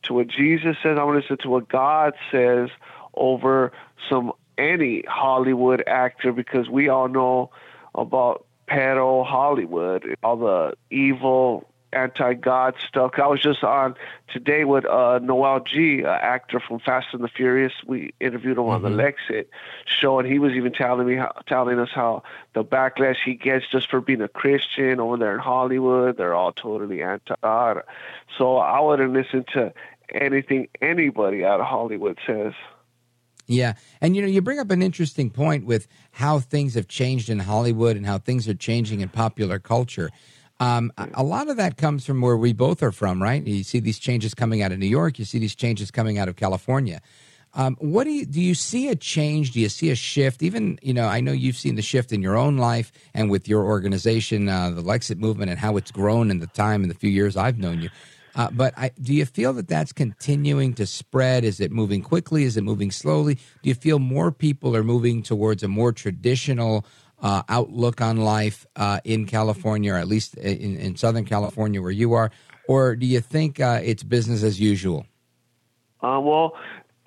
to 0.04 0.14
what 0.14 0.28
Jesus 0.28 0.78
says. 0.84 0.98
I'm 0.98 1.06
going 1.06 1.14
to 1.16 1.22
listen 1.22 1.38
to 1.40 1.50
what 1.50 1.68
God 1.70 2.14
says 2.32 2.70
over 3.14 3.72
some 4.10 4.34
any 4.58 5.04
Hollywood 5.08 5.84
actor 5.88 6.34
because 6.34 6.70
we 6.70 6.90
all 6.90 7.08
know 7.08 7.50
about 8.02 8.46
pedo 8.68 9.26
Hollywood, 9.26 10.16
all 10.24 10.38
the 10.38 10.74
evil 10.90 11.66
anti-God 11.92 12.76
stuff. 12.88 13.14
I 13.18 13.26
was 13.26 13.42
just 13.42 13.64
on 13.64 13.96
today 14.32 14.64
with 14.64 14.86
uh, 14.86 15.20
Noel 15.24 15.62
G, 15.62 16.06
uh, 16.06 16.10
actor 16.10 16.60
from 16.60 16.78
Fast 16.78 17.08
and 17.14 17.24
the 17.24 17.28
Furious. 17.28 17.74
We 17.84 18.14
interviewed 18.20 18.60
him 18.60 18.66
on 18.66 18.84
the 18.84 18.90
Mm-hmm. 18.90 19.00
Lexit 19.00 19.46
show, 19.86 20.20
and 20.20 20.28
he 20.28 20.38
was 20.38 20.54
even 20.54 20.72
telling 20.72 21.08
me, 21.08 21.16
how, 21.16 21.32
telling 21.48 21.80
us 21.80 21.90
how 21.92 22.22
the 22.54 22.64
backlash 22.64 23.16
he 23.26 23.34
gets 23.34 23.66
just 23.72 23.90
for 23.90 24.02
being 24.02 24.22
a 24.22 24.28
Christian 24.28 25.00
over 25.00 25.18
there 25.18 25.34
in 25.34 25.40
Hollywood. 25.40 26.18
They're 26.18 26.36
all 26.36 26.52
totally 26.52 27.02
anti-God. 27.02 27.82
So 28.38 28.58
I 28.58 28.80
wouldn't 28.82 29.14
listen 29.14 29.46
to 29.54 29.74
anything 30.14 30.68
anybody 30.82 31.44
out 31.44 31.60
of 31.60 31.66
Hollywood 31.66 32.20
says. 32.28 32.54
Yeah. 33.50 33.74
And 34.00 34.16
you 34.16 34.22
know, 34.22 34.28
you 34.28 34.42
bring 34.42 34.60
up 34.60 34.70
an 34.70 34.84
interesting 34.84 35.32
point 35.32 35.66
with 35.66 35.88
how 36.12 36.40
things 36.40 36.76
have 36.76 36.88
changed 36.88 37.30
in 37.30 37.40
Hollywood 37.40 37.98
and 37.98 38.06
how 38.06 38.20
things 38.20 38.48
are 38.48 38.54
changing 38.54 39.02
in 39.02 39.10
popular 39.10 39.58
culture. 39.58 40.12
Um, 40.60 40.92
a- 40.98 41.24
lot 41.24 41.50
of 41.50 41.58
that 41.58 41.76
comes 41.76 42.06
from 42.06 42.22
where 42.22 42.38
we 42.38 42.54
both 42.54 42.84
are 42.84 42.92
from, 42.92 43.22
right? 43.22 43.46
You 43.46 43.64
see 43.64 43.80
these 43.80 43.98
changes 43.98 44.36
coming 44.36 44.62
out 44.62 44.72
of 44.72 44.78
New 44.78 44.86
York, 44.88 45.18
you 45.18 45.26
see 45.26 45.40
these 45.40 45.56
changes 45.56 45.90
coming 45.90 46.20
out 46.20 46.28
of 46.28 46.36
California. 46.36 47.02
Um, 47.56 47.76
what 47.80 48.04
do 48.04 48.12
you 48.12 48.28
do? 48.28 48.40
You 48.40 48.54
see 48.54 48.90
a 48.90 48.96
change? 48.96 49.52
Do 49.52 49.60
you 49.60 49.70
see 49.70 49.90
a 49.90 49.96
shift? 49.96 50.44
Even 50.44 50.78
you 50.84 50.94
know, 50.94 51.08
I 51.08 51.20
know 51.20 51.32
you've 51.32 51.56
seen 51.56 51.74
the 51.74 51.82
shift 51.82 52.12
in 52.12 52.22
your 52.22 52.38
own 52.38 52.58
life 52.58 52.92
and 53.16 53.32
with 53.32 53.48
your 53.48 53.64
organization, 53.64 54.48
uh, 54.48 54.70
the 54.70 54.84
Lexit 54.84 55.18
movement, 55.18 55.50
and 55.50 55.60
how 55.60 55.76
it's 55.76 55.90
grown 55.90 56.30
in 56.30 56.38
the 56.40 56.46
time 56.48 56.84
in 56.84 56.90
the 56.90 56.94
few 56.96 57.10
years 57.10 57.36
I've 57.36 57.58
known 57.58 57.82
you. 57.82 57.90
Uh, 58.40 58.50
but 58.52 58.74
I, 58.78 58.92
do 59.02 59.14
you 59.14 59.26
feel 59.26 59.52
that 59.52 59.68
that's 59.68 59.92
continuing 59.92 60.74
to 60.76 60.86
spread? 60.86 61.44
Is 61.44 61.60
it 61.60 61.74
moving 61.74 62.02
quickly? 62.02 62.44
Is 62.44 62.56
it 62.56 62.64
moving 62.64 62.90
slowly? 62.90 63.36
Do 63.36 63.68
you 63.68 63.76
feel 63.76 64.00
more 64.00 64.32
people 64.32 64.78
are 64.78 64.84
moving 64.84 65.24
towards 65.24 65.62
a 65.62 65.68
more 65.68 65.92
traditional 65.92 66.86
uh, 67.22 67.44
outlook 67.50 68.00
on 68.00 68.16
life 68.16 68.66
uh, 68.78 69.02
in 69.04 69.26
California, 69.26 69.92
or 69.94 69.98
at 69.98 70.08
least 70.08 70.38
in, 70.38 70.78
in 70.78 70.96
Southern 70.96 71.26
California 71.26 71.82
where 71.82 71.92
you 71.92 72.14
are? 72.14 72.32
Or 72.70 72.96
do 72.96 73.06
you 73.06 73.20
think 73.20 73.60
uh, 73.60 73.82
it's 73.84 74.04
business 74.04 74.42
as 74.42 74.58
usual? 74.58 75.06
Uh, 76.02 76.22
well, 76.22 76.54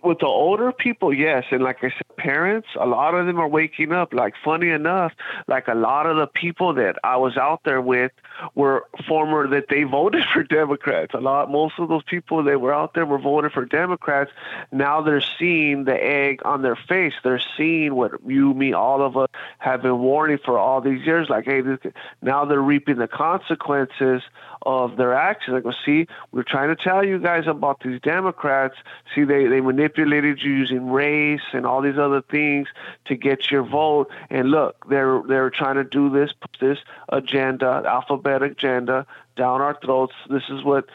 with 0.02 0.18
the 0.18 0.26
older 0.26 0.72
people, 0.72 1.12
yes, 1.12 1.44
and 1.50 1.62
like 1.62 1.78
I 1.78 1.90
said, 1.90 2.16
parents, 2.16 2.68
a 2.78 2.86
lot 2.86 3.14
of 3.14 3.26
them 3.26 3.38
are 3.38 3.48
waking 3.48 3.92
up. 3.92 4.12
Like 4.12 4.34
funny 4.44 4.70
enough, 4.70 5.12
like 5.46 5.68
a 5.68 5.74
lot 5.74 6.06
of 6.06 6.16
the 6.16 6.26
people 6.26 6.74
that 6.74 6.96
I 7.04 7.16
was 7.16 7.36
out 7.36 7.60
there 7.64 7.80
with 7.80 8.12
were 8.54 8.84
former 9.06 9.48
that 9.48 9.66
they 9.68 9.84
voted 9.84 10.24
for 10.32 10.42
Democrats. 10.42 11.14
A 11.14 11.20
lot, 11.20 11.50
most 11.50 11.74
of 11.78 11.88
those 11.88 12.02
people 12.04 12.42
that 12.44 12.60
were 12.60 12.74
out 12.74 12.94
there 12.94 13.06
were 13.06 13.18
voting 13.18 13.50
for 13.50 13.64
Democrats. 13.64 14.30
Now 14.70 15.02
they're 15.02 15.22
seeing 15.38 15.84
the 15.84 16.02
egg 16.02 16.40
on 16.44 16.62
their 16.62 16.76
face. 16.76 17.14
They're 17.22 17.42
seeing 17.56 17.94
what 17.94 18.12
you, 18.26 18.54
me, 18.54 18.72
all 18.72 19.02
of 19.02 19.16
us 19.16 19.28
have 19.58 19.82
been 19.82 19.98
warning 19.98 20.38
for 20.44 20.58
all 20.58 20.80
these 20.80 21.04
years. 21.06 21.28
Like, 21.28 21.44
hey, 21.44 21.60
this, 21.60 21.78
now 22.20 22.44
they're 22.44 22.60
reaping 22.60 22.96
the 22.96 23.08
consequences 23.08 24.22
of 24.64 24.96
their 24.96 25.14
actions. 25.14 25.56
I 25.56 25.60
go, 25.60 25.72
see, 25.84 26.06
we're 26.30 26.42
trying 26.42 26.74
to 26.74 26.76
tell 26.76 27.04
you 27.04 27.18
guys 27.18 27.46
about 27.46 27.80
these 27.82 28.00
Democrats. 28.00 28.76
See, 29.14 29.24
they, 29.24 29.46
they 29.46 29.60
manipulated 29.60 30.42
you 30.42 30.52
using 30.52 30.90
race 30.90 31.42
and 31.52 31.66
all 31.66 31.82
these 31.82 31.98
other 31.98 32.22
things 32.22 32.68
to 33.06 33.16
get 33.16 33.50
your 33.50 33.62
vote. 33.62 34.10
And 34.30 34.50
look, 34.50 34.88
they're 34.88 35.22
they're 35.26 35.50
trying 35.50 35.76
to 35.76 35.84
do 35.84 36.10
this 36.10 36.30
this 36.60 36.78
agenda, 37.08 37.82
alphabet 37.86 38.42
agenda, 38.42 39.06
down 39.36 39.60
our 39.60 39.78
throats. 39.82 40.14
This 40.28 40.44
is 40.48 40.62
what 40.62 40.86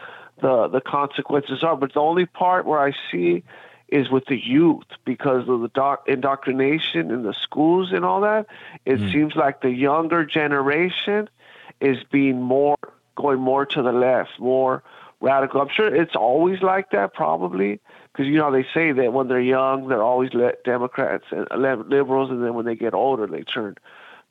the 0.42 0.68
the 0.68 0.82
consequences 0.82 1.64
are. 1.64 1.76
But 1.76 1.94
the 1.94 2.00
only 2.00 2.26
part 2.26 2.66
where 2.66 2.80
I 2.80 2.94
see 3.12 3.44
is 3.90 4.10
with 4.10 4.26
the 4.26 4.38
youth 4.38 4.86
because 5.06 5.48
of 5.48 5.62
the 5.62 5.70
doc- 5.70 6.04
indoctrination 6.08 7.10
in 7.10 7.24
the 7.24 7.34
schools 7.34 7.92
and 7.94 8.04
all 8.04 8.22
that. 8.22 8.46
It 8.86 8.98
hmm. 8.98 9.12
seems 9.12 9.36
like 9.36 9.62
the 9.62 9.72
younger 9.72 10.26
generation 10.26 11.30
is 11.80 11.98
being 12.12 12.42
more 12.42 12.76
going 13.18 13.40
more 13.40 13.66
to 13.66 13.82
the 13.82 13.92
left, 13.92 14.40
more 14.40 14.84
radical. 15.20 15.62
I'm 15.62 15.70
sure 15.70 15.94
it's 15.94 16.16
always 16.16 16.62
like 16.62 16.92
that, 16.92 17.14
probably, 17.14 17.80
because 18.12 18.28
you 18.28 18.36
know 18.38 18.52
they 18.52 18.66
say 18.74 18.92
that 18.94 19.14
when 19.14 19.28
they're 19.28 19.42
young, 19.42 19.88
they're 19.88 20.04
always 20.04 20.32
Democrats 20.64 21.26
and 21.32 21.48
uh, 21.52 21.76
liberals, 21.88 22.30
and 22.30 22.44
then 22.44 22.54
when 22.54 22.66
they 22.66 22.76
get 22.76 22.94
older, 22.94 23.28
they 23.28 23.42
turn 23.42 23.76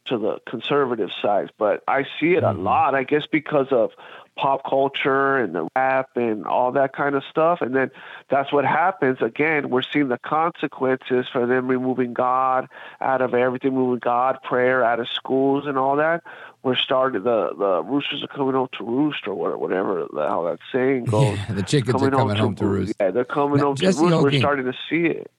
to 0.07 0.19
the 0.19 0.39
conservative 0.49 1.11
side. 1.21 1.51
But 1.59 1.83
I 1.89 2.05
see 2.19 2.35
it 2.35 2.45
a 2.45 2.53
lot, 2.53 2.95
I 2.95 3.03
guess, 3.03 3.27
because 3.31 3.69
of 3.71 3.91
pop 4.37 4.69
culture 4.69 5.39
and 5.39 5.55
the 5.55 5.67
rap 5.75 6.11
and 6.17 6.47
all 6.47 6.73
that 6.73 6.93
kind 6.93 7.15
of 7.15 7.25
stuff. 7.25 7.61
And 7.63 7.75
then 7.75 7.91
that's 8.29 8.53
what 8.53 8.65
happens. 8.65 9.19
Again, 9.23 9.71
we're 9.71 9.83
seeing 9.83 10.09
the 10.09 10.19
consequences 10.19 11.27
for 11.33 11.47
them 11.47 11.67
removing 11.67 12.13
God 12.13 12.69
out 13.01 13.23
of 13.23 13.35
everything, 13.35 13.75
moving 13.75 13.99
God, 13.99 14.39
prayer 14.43 14.85
out 14.85 15.01
of 15.01 15.09
schools 15.09 15.65
and 15.67 15.79
all 15.79 15.97
that. 15.97 16.23
We're 16.67 16.75
starting 16.75 17.23
the 17.23 17.51
the 17.57 17.81
roosters 17.85 18.25
are 18.25 18.27
coming 18.27 18.55
home 18.55 18.67
to 18.77 18.85
roost 18.85 19.29
or 19.29 19.37
whatever, 19.37 19.57
whatever 19.57 20.07
the 20.13 20.27
hell 20.27 20.47
that 20.47 20.59
saying 20.73 21.05
goes. 21.05 21.39
Yeah, 21.39 21.55
the 21.55 21.63
chickens 21.63 22.03
are 22.03 22.11
coming 22.11 22.35
home 22.35 22.57
to 22.57 22.67
roost. 22.67 22.95
Yeah, 22.99 23.13
they're 23.13 23.25
coming 23.25 23.59
Now, 23.59 23.67
home 23.67 23.77
to 23.77 23.87
roost. 23.87 24.01
We're 24.01 24.39
starting 24.41 24.65
to 24.65 24.73
see 24.91 25.07
it. 25.07 25.31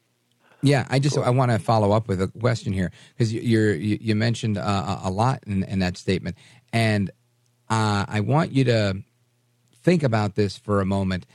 Yeah, 0.62 0.88
I 0.90 1.00
just 1.00 1.18
I 1.18 1.30
want 1.32 1.52
to 1.52 1.60
follow 1.60 1.92
up 1.92 2.08
with 2.08 2.22
a 2.22 2.30
question 2.30 2.72
here 2.72 2.92
because 3.14 3.34
you're 3.34 3.76
you, 3.76 3.98
you 4.00 4.16
mentioned 4.16 4.58
uh, 4.58 5.00
a 5.04 5.10
lot 5.10 5.44
in, 5.46 5.64
in 5.64 5.80
that 5.80 5.98
statement, 5.98 6.38
and 6.72 7.10
uh, 7.70 8.06
I 8.08 8.22
want 8.22 8.54
you 8.54 8.64
to 8.64 9.04
think 9.84 10.04
about 10.04 10.36
this 10.36 10.58
for 10.58 10.80
a 10.80 10.86
moment. 10.86 11.26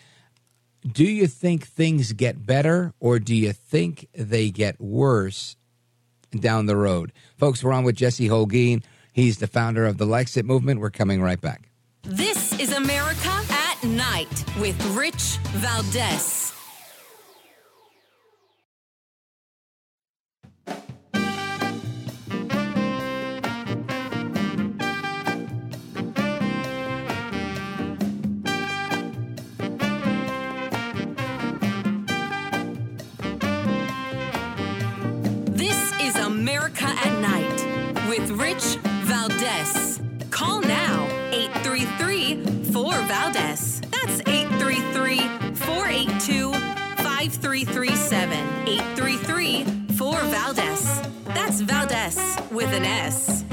Do 0.90 1.05
you 1.05 1.27
think 1.27 1.66
things 1.66 2.14
get 2.14 2.47
better, 2.47 2.94
or 2.98 3.19
do 3.19 3.35
you 3.35 3.52
think 3.52 4.09
they 4.14 4.48
get 4.48 4.81
worse 4.81 5.56
down 6.35 6.64
the 6.64 6.77
road, 6.77 7.12
folks? 7.36 7.62
We're 7.62 7.74
on 7.74 7.85
with 7.85 7.97
Jesse 7.97 8.31
Holguin. 8.31 8.82
He's 9.12 9.39
the 9.39 9.47
founder 9.47 9.84
of 9.84 9.98
the 9.98 10.06
Lexit 10.06 10.44
movement. 10.44 10.80
We're 10.80 10.90
coming 10.90 11.20
right 11.20 11.40
back. 11.40 11.68
This 12.02 12.59
is 12.59 12.72
America 12.72 13.30
at 13.51 13.84
Night 13.84 14.44
with 14.59 14.82
Rich 14.97 15.39
Valdez. 15.52 16.52
This 35.55 35.93
is 36.01 36.16
America 36.16 36.86
at 36.86 37.20
Night 37.20 38.09
with 38.09 38.30
Rich 38.30 38.78
Valdez. 39.28 40.01
Call 40.31 40.61
now 40.62 41.07
833 41.31 42.73
4 42.73 42.93
Valdez. 43.03 43.81
That's 43.82 44.20
833 44.27 45.19
482 45.55 46.53
5337. 46.53 48.32
833 48.66 49.94
4 49.94 50.12
Valdez. 50.23 51.03
That's 51.27 51.61
Valdez 51.61 52.36
with 52.51 52.73
an 52.73 52.82
S. 52.82 53.44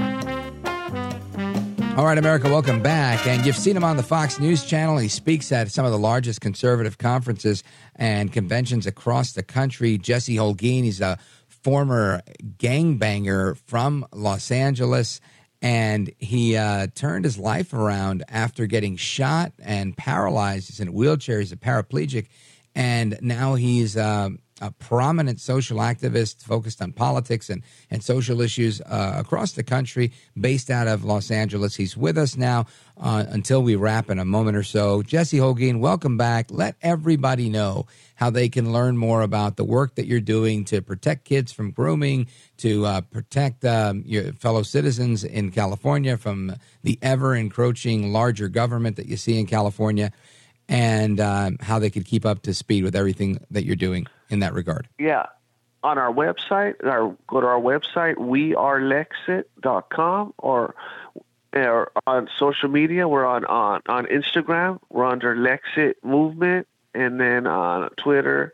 All 1.96 2.06
right, 2.06 2.18
America, 2.18 2.50
welcome 2.50 2.82
back. 2.82 3.28
And 3.28 3.46
you've 3.46 3.56
seen 3.56 3.78
him 3.78 3.84
on 3.84 3.96
the 3.96 4.02
Fox 4.02 4.40
News 4.40 4.66
channel. 4.66 4.98
He 4.98 5.08
speaks 5.08 5.52
at 5.52 5.70
some 5.70 5.86
of 5.86 5.92
the 5.92 6.00
largest 6.00 6.42
conservative 6.42 6.98
conferences 6.98 7.64
and 7.96 8.34
conventions 8.34 8.88
across 8.88 9.34
the 9.34 9.44
country. 9.44 10.00
Jesse 10.00 10.36
Holguin, 10.36 10.86
he's 10.86 11.00
a 11.00 11.20
former 11.48 12.22
gangbanger 12.58 13.56
from 13.68 14.08
Los 14.12 14.50
Angeles. 14.50 15.22
And 15.62 16.12
he 16.20 16.56
uh, 16.56 16.88
turned 16.96 17.26
his 17.26 17.38
life 17.38 17.74
around 17.74 18.24
after 18.30 18.66
getting 18.66 18.96
shot 18.96 19.52
and 19.60 19.96
paralyzed. 19.98 20.70
He's 20.70 20.80
in 20.80 20.88
a 20.88 20.92
wheelchair, 20.92 21.40
he's 21.40 21.52
a 21.52 21.58
paraplegic. 21.58 22.28
And 22.76 23.18
now 23.22 23.56
he's 23.56 23.98
uh, 23.98 24.30
a 24.62 24.72
prominent 24.72 25.40
social 25.40 25.78
activist 25.78 26.44
focused 26.44 26.82
on 26.82 26.92
politics 26.92 27.50
and, 27.50 27.64
and 27.90 28.04
social 28.04 28.42
issues 28.42 28.82
uh, 28.82 29.14
across 29.18 29.54
the 29.54 29.64
country, 29.64 30.12
based 30.40 30.70
out 30.70 30.88
of 30.88 31.04
Los 31.04 31.32
Angeles. 31.32 31.76
He's 31.76 31.96
with 31.96 32.18
us 32.18 32.36
now 32.36 32.66
uh, 32.98 33.26
until 33.30 33.62
we 33.62 33.76
wrap 33.76 34.10
in 34.10 34.20
a 34.20 34.26
moment 34.26 34.58
or 34.58 34.64
so. 34.64 35.02
Jesse 35.02 35.38
Holguin, 35.38 35.80
welcome 35.80 36.18
back. 36.18 36.48
Let 36.50 36.76
everybody 36.82 37.50
know 37.50 37.88
how 38.16 38.30
they 38.30 38.50
can 38.50 38.74
learn 38.74 38.98
more 38.98 39.22
about 39.22 39.56
the 39.56 39.64
work 39.64 39.96
that 39.96 40.06
you're 40.06 40.20
doing 40.20 40.66
to 40.66 40.82
protect 40.82 41.26
kids 41.26 41.52
from 41.52 41.72
grooming, 41.72 42.28
to 42.58 42.86
uh, 42.86 43.02
protect 43.02 43.64
um, 43.64 44.04
your 44.06 44.34
fellow 44.34 44.64
citizens 44.64 45.24
in 45.24 45.52
California 45.52 46.18
from 46.18 46.56
the 46.84 47.00
ever 47.02 47.36
encroaching 47.36 48.12
larger 48.12 48.50
government 48.50 48.98
that 48.98 49.08
you 49.08 49.16
see 49.16 49.40
in 49.40 49.46
California, 49.46 50.12
and 50.68 51.20
um, 51.20 51.58
how 51.62 51.80
they 51.80 51.90
could 51.90 52.06
keep 52.06 52.26
up 52.26 52.42
to 52.42 52.54
speed 52.54 52.84
with 52.84 52.96
everything 52.96 53.40
that 53.50 53.64
you're 53.64 53.76
doing 53.76 54.06
in 54.30 54.40
that 54.40 54.54
regard. 54.54 54.88
Yeah. 54.98 55.26
On 55.82 55.98
our 55.98 56.12
website, 56.12 56.84
or 56.84 57.16
go 57.28 57.40
to 57.42 57.48
our 57.48 57.60
website, 57.60 58.16
wearelexit.com, 58.16 60.34
or, 60.38 60.76
or 61.54 61.92
on 62.06 62.30
social 62.38 62.70
media, 62.70 63.08
we're 63.08 63.26
on, 63.26 63.46
on, 63.46 63.82
on 63.88 64.06
Instagram, 64.08 64.80
we're 64.90 65.06
under 65.06 65.34
Lexit 65.36 65.94
Movement, 66.04 66.68
and 66.94 67.20
then 67.20 67.48
on 67.48 67.90
Twitter, 67.92 68.54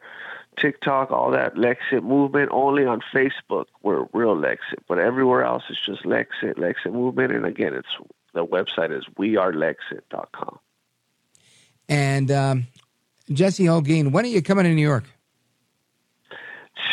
TikTok, 0.59 1.11
all 1.11 1.31
that 1.31 1.55
Lexit 1.55 2.03
Movement. 2.03 2.49
Only 2.51 2.85
on 2.85 3.01
Facebook, 3.13 3.65
we're 3.81 4.05
Real 4.13 4.35
Lexit, 4.35 4.79
but 4.87 4.99
everywhere 4.99 5.43
else 5.43 5.63
it's 5.69 5.83
just 5.83 6.03
Lexit, 6.03 6.57
Lexit 6.57 6.93
Movement, 6.93 7.33
and 7.33 7.45
again, 7.45 7.73
it's 7.73 7.87
the 8.33 8.45
website 8.45 8.95
is 8.95 9.05
wearelexit.com. 9.17 10.59
And 11.87 12.31
um, 12.31 12.67
Jesse 13.31 13.65
Holguin, 13.65 14.11
when 14.11 14.25
are 14.25 14.29
you 14.29 14.41
coming 14.41 14.65
to 14.65 14.73
New 14.73 14.81
York? 14.81 15.05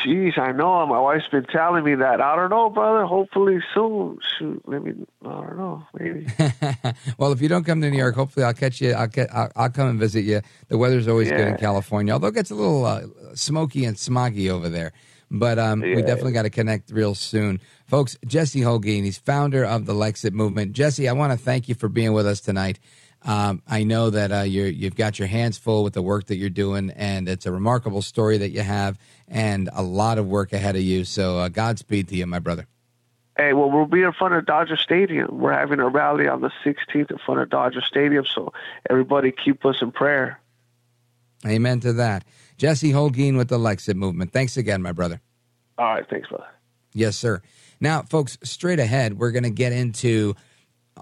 Jeez, 0.04 0.38
I 0.38 0.52
know. 0.52 0.86
My 0.86 1.00
wife's 1.00 1.26
been 1.28 1.44
telling 1.44 1.84
me 1.84 1.94
that. 1.96 2.20
I 2.20 2.36
don't 2.36 2.50
know, 2.50 2.70
brother. 2.70 3.04
Hopefully 3.04 3.58
soon. 3.74 4.18
Shoot, 4.38 4.62
let 4.66 4.82
me. 4.82 4.92
I 5.24 5.28
don't 5.28 5.56
know. 5.58 5.82
Maybe. 5.98 6.26
well, 7.18 7.32
if 7.32 7.40
you 7.42 7.48
don't 7.48 7.64
come 7.64 7.80
to 7.80 7.90
New 7.90 7.98
York, 7.98 8.14
hopefully 8.14 8.44
I'll 8.44 8.54
catch 8.54 8.80
you. 8.80 8.92
I'll 8.92 9.08
get. 9.08 9.34
I'll, 9.34 9.50
I'll 9.56 9.70
come 9.70 9.88
and 9.88 9.98
visit 9.98 10.22
you. 10.24 10.40
The 10.68 10.78
weather's 10.78 11.08
always 11.08 11.28
good 11.30 11.48
in 11.48 11.56
California, 11.56 12.12
although 12.12 12.28
it 12.28 12.34
gets 12.34 12.50
a 12.50 12.54
little 12.54 12.84
uh, 12.84 13.02
smoky 13.34 13.84
and 13.84 13.96
smoggy 13.96 14.48
over 14.50 14.68
there. 14.68 14.92
But 15.30 15.58
um, 15.58 15.80
we 15.80 15.94
Yeah. 15.96 16.02
definitely 16.02 16.32
got 16.32 16.42
to 16.42 16.50
connect 16.50 16.90
real 16.90 17.14
soon, 17.14 17.60
folks. 17.86 18.16
Jesse 18.26 18.60
Holguin, 18.60 19.02
he's 19.04 19.18
founder 19.18 19.64
of 19.64 19.86
the 19.86 19.94
Lexit 19.94 20.32
Movement. 20.32 20.72
Jesse, 20.72 21.08
I 21.08 21.12
want 21.12 21.32
to 21.32 21.38
thank 21.38 21.68
you 21.68 21.74
for 21.74 21.88
being 21.88 22.12
with 22.12 22.26
us 22.26 22.40
tonight. 22.40 22.78
Um, 23.24 23.62
I 23.68 23.84
know 23.84 24.10
that 24.10 24.32
uh, 24.32 24.40
you're, 24.40 24.66
you've 24.66 24.96
got 24.96 25.18
your 25.18 25.28
hands 25.28 25.56
full 25.58 25.84
with 25.84 25.92
the 25.92 26.02
work 26.02 26.26
that 26.26 26.36
you're 26.36 26.50
doing, 26.50 26.90
and 26.90 27.28
it's 27.28 27.46
a 27.46 27.52
remarkable 27.52 28.02
story 28.02 28.38
that 28.38 28.50
you 28.50 28.62
have, 28.62 28.98
and 29.28 29.70
a 29.72 29.82
lot 29.82 30.18
of 30.18 30.26
work 30.26 30.52
ahead 30.52 30.74
of 30.74 30.82
you. 30.82 31.04
So, 31.04 31.38
uh, 31.38 31.48
Godspeed 31.48 32.08
to 32.08 32.16
you, 32.16 32.26
my 32.26 32.40
brother. 32.40 32.66
Hey, 33.36 33.54
well, 33.54 33.70
we'll 33.70 33.86
be 33.86 34.02
in 34.02 34.12
front 34.12 34.34
of 34.34 34.44
Dodger 34.44 34.76
Stadium. 34.76 35.38
We're 35.38 35.52
having 35.52 35.80
a 35.80 35.88
rally 35.88 36.28
on 36.28 36.42
the 36.42 36.50
16th 36.64 37.10
in 37.10 37.18
front 37.18 37.40
of 37.40 37.48
Dodger 37.48 37.80
Stadium, 37.80 38.24
so 38.26 38.52
everybody 38.90 39.32
keep 39.32 39.64
us 39.64 39.76
in 39.80 39.90
prayer. 39.90 40.38
Amen 41.46 41.80
to 41.80 41.92
that. 41.94 42.24
Jesse 42.58 42.92
Holguin 42.92 43.36
with 43.36 43.48
the 43.48 43.58
Lexit 43.58 43.94
Movement. 43.94 44.32
Thanks 44.32 44.56
again, 44.56 44.82
my 44.82 44.92
brother. 44.92 45.20
All 45.78 45.86
right, 45.86 46.08
thanks, 46.08 46.28
brother. 46.28 46.46
Yes, 46.92 47.16
sir. 47.16 47.40
Now, 47.80 48.02
folks, 48.02 48.38
straight 48.42 48.78
ahead, 48.78 49.18
we're 49.18 49.32
going 49.32 49.42
to 49.44 49.50
get 49.50 49.72
into 49.72 50.36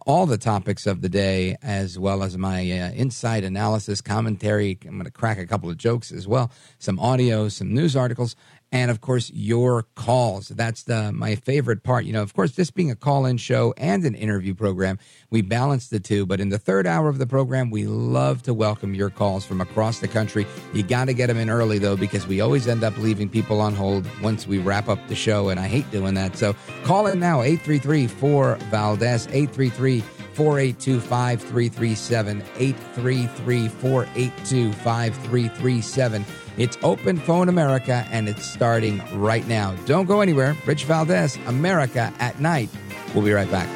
all 0.07 0.27
the 0.27 0.39
topics 0.39 0.87
of 0.87 1.03
the 1.03 1.09
day, 1.09 1.57
as 1.63 1.99
well 1.99 2.23
as 2.23 2.39
my 2.39 2.61
uh, 2.61 2.91
inside 2.93 3.45
analysis, 3.45 4.01
commentary. 4.01 4.79
I'm 4.85 4.93
going 4.93 5.05
to 5.05 5.11
crack 5.11 5.39
a 5.39 5.47
couple 5.47 5.69
of 5.69 5.77
jokes 5.77 6.13
as 6.13 6.27
well, 6.29 6.51
some 6.79 6.99
audio, 6.99 7.49
some 7.49 7.75
news 7.75 7.97
articles, 7.97 8.37
and 8.73 8.91
of 8.91 9.01
course, 9.01 9.31
your 9.35 9.85
calls. 9.95 10.49
That's 10.49 10.85
the 10.85 11.13
my 11.13 11.35
favorite 11.35 11.83
part. 11.83 12.05
You 12.05 12.13
know, 12.13 12.23
of 12.23 12.35
course, 12.35 12.53
this 12.53 12.71
being 12.71 12.91
a 12.91 12.97
call-in 12.97 13.37
show 13.37 13.75
and 13.77 14.05
an 14.05 14.15
interview 14.15 14.55
program, 14.55 14.99
we 15.31 15.43
balance 15.43 15.89
the 15.89 16.01
two. 16.01 16.25
But 16.27 16.41
in 16.41 16.51
the 16.51 16.59
third 16.59 16.87
hour 16.87 17.09
of 17.09 17.19
the 17.19 17.27
program, 17.27 17.71
we 17.71 17.87
love 17.87 18.43
to 18.45 18.55
welcome 18.55 18.95
your 18.95 19.11
calls 19.11 19.45
from 19.45 19.61
across 19.61 19.99
the 19.99 20.09
country. 20.09 20.47
You 20.73 20.83
got 20.83 21.07
to 21.07 21.15
get 21.15 21.27
them 21.27 21.37
in 21.37 21.51
early 21.51 21.79
though, 21.79 21.97
because 21.97 22.27
we 22.27 22.41
always 22.41 22.69
end 22.69 22.85
up 22.85 22.97
leaving 22.99 23.29
people 23.29 23.61
on 23.61 23.75
hold 23.75 24.07
once 24.23 24.47
we 24.47 24.59
wrap 24.59 24.89
up 24.89 24.99
the 25.09 25.15
show, 25.17 25.49
and 25.49 25.59
I 25.59 25.67
hate 25.67 25.91
doing 25.91 26.15
that. 26.15 26.37
So 26.37 26.55
call 26.85 27.07
in 27.09 27.19
now, 27.19 27.41
833-4 27.41 28.59
Valdez, 28.71 29.27
833 29.27 30.03
482 30.35 31.01
5337 31.01 32.43
833 32.57 33.69
482 33.69 34.73
5337. 34.73 36.25
It's 36.57 36.77
Open 36.83 37.17
Phone 37.17 37.49
America 37.49 38.07
and 38.11 38.29
it's 38.29 38.45
starting 38.45 39.03
right 39.15 39.47
now. 39.47 39.75
Don't 39.87 40.07
go 40.07 40.21
anywhere. 40.21 40.57
Rich 40.67 40.85
Valdez, 40.85 41.39
America 41.47 42.13
at 42.19 42.41
Night. 42.41 42.69
We'll 43.15 43.25
be 43.25 43.33
right 43.33 43.51
back. 43.51 43.69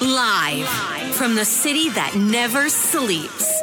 Live 0.00 1.14
from 1.14 1.36
the 1.36 1.44
city 1.44 1.88
that 1.90 2.16
never 2.16 2.68
sleeps. 2.68 3.62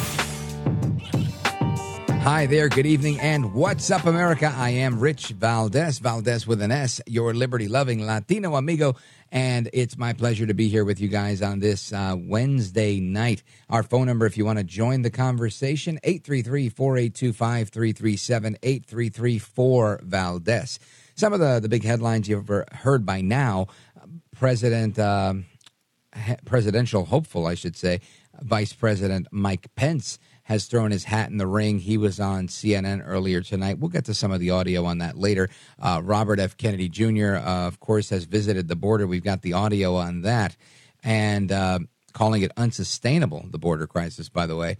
Hi 2.21 2.45
there, 2.45 2.69
good 2.69 2.85
evening, 2.85 3.19
and 3.19 3.51
what's 3.51 3.89
up, 3.89 4.05
America? 4.05 4.53
I 4.55 4.69
am 4.69 4.99
Rich 4.99 5.29
Valdez, 5.29 5.97
Valdez 5.97 6.45
with 6.45 6.61
an 6.61 6.69
S, 6.69 7.01
your 7.07 7.33
liberty 7.33 7.67
loving 7.67 8.05
Latino 8.05 8.55
amigo, 8.55 8.95
and 9.31 9.67
it's 9.73 9.97
my 9.97 10.13
pleasure 10.13 10.45
to 10.45 10.53
be 10.53 10.67
here 10.67 10.85
with 10.85 11.01
you 11.01 11.07
guys 11.07 11.41
on 11.41 11.61
this 11.61 11.91
uh, 11.91 12.15
Wednesday 12.15 12.99
night. 12.99 13.41
Our 13.71 13.81
phone 13.81 14.05
number, 14.05 14.27
if 14.27 14.37
you 14.37 14.45
want 14.45 14.59
to 14.59 14.63
join 14.63 15.01
the 15.01 15.09
conversation, 15.09 15.99
833 16.03 16.69
482 16.69 17.33
5337 17.33 18.57
833 18.61 19.41
Valdez. 20.03 20.79
Some 21.15 21.33
of 21.33 21.39
the, 21.39 21.59
the 21.59 21.69
big 21.69 21.83
headlines 21.83 22.29
you've 22.29 22.43
ever 22.43 22.67
heard 22.71 23.03
by 23.03 23.21
now 23.21 23.65
President, 24.35 24.95
he- 26.15 26.35
presidential 26.45 27.05
hopeful, 27.05 27.47
I 27.47 27.55
should 27.55 27.75
say, 27.75 27.99
Vice 28.41 28.73
President 28.73 29.27
Mike 29.31 29.73
Pence 29.75 30.19
has 30.51 30.65
thrown 30.65 30.91
his 30.91 31.05
hat 31.05 31.29
in 31.29 31.37
the 31.37 31.47
ring. 31.47 31.79
He 31.79 31.97
was 31.97 32.19
on 32.19 32.49
CNN 32.49 33.01
earlier 33.05 33.39
tonight. 33.39 33.79
We'll 33.79 33.87
get 33.87 34.03
to 34.05 34.13
some 34.13 34.33
of 34.33 34.41
the 34.41 34.49
audio 34.49 34.83
on 34.83 34.97
that 34.97 35.17
later. 35.17 35.47
Uh, 35.79 36.01
Robert 36.03 36.41
F. 36.41 36.57
Kennedy 36.57 36.89
Jr., 36.89 37.35
uh, 37.35 37.67
of 37.67 37.79
course, 37.79 38.09
has 38.09 38.25
visited 38.25 38.67
the 38.67 38.75
border. 38.75 39.07
We've 39.07 39.23
got 39.23 39.43
the 39.43 39.53
audio 39.53 39.95
on 39.95 40.23
that 40.23 40.57
and 41.05 41.53
uh, 41.53 41.79
calling 42.11 42.41
it 42.41 42.51
unsustainable, 42.57 43.45
the 43.49 43.59
border 43.59 43.87
crisis, 43.87 44.27
by 44.27 44.45
the 44.45 44.57
way. 44.57 44.75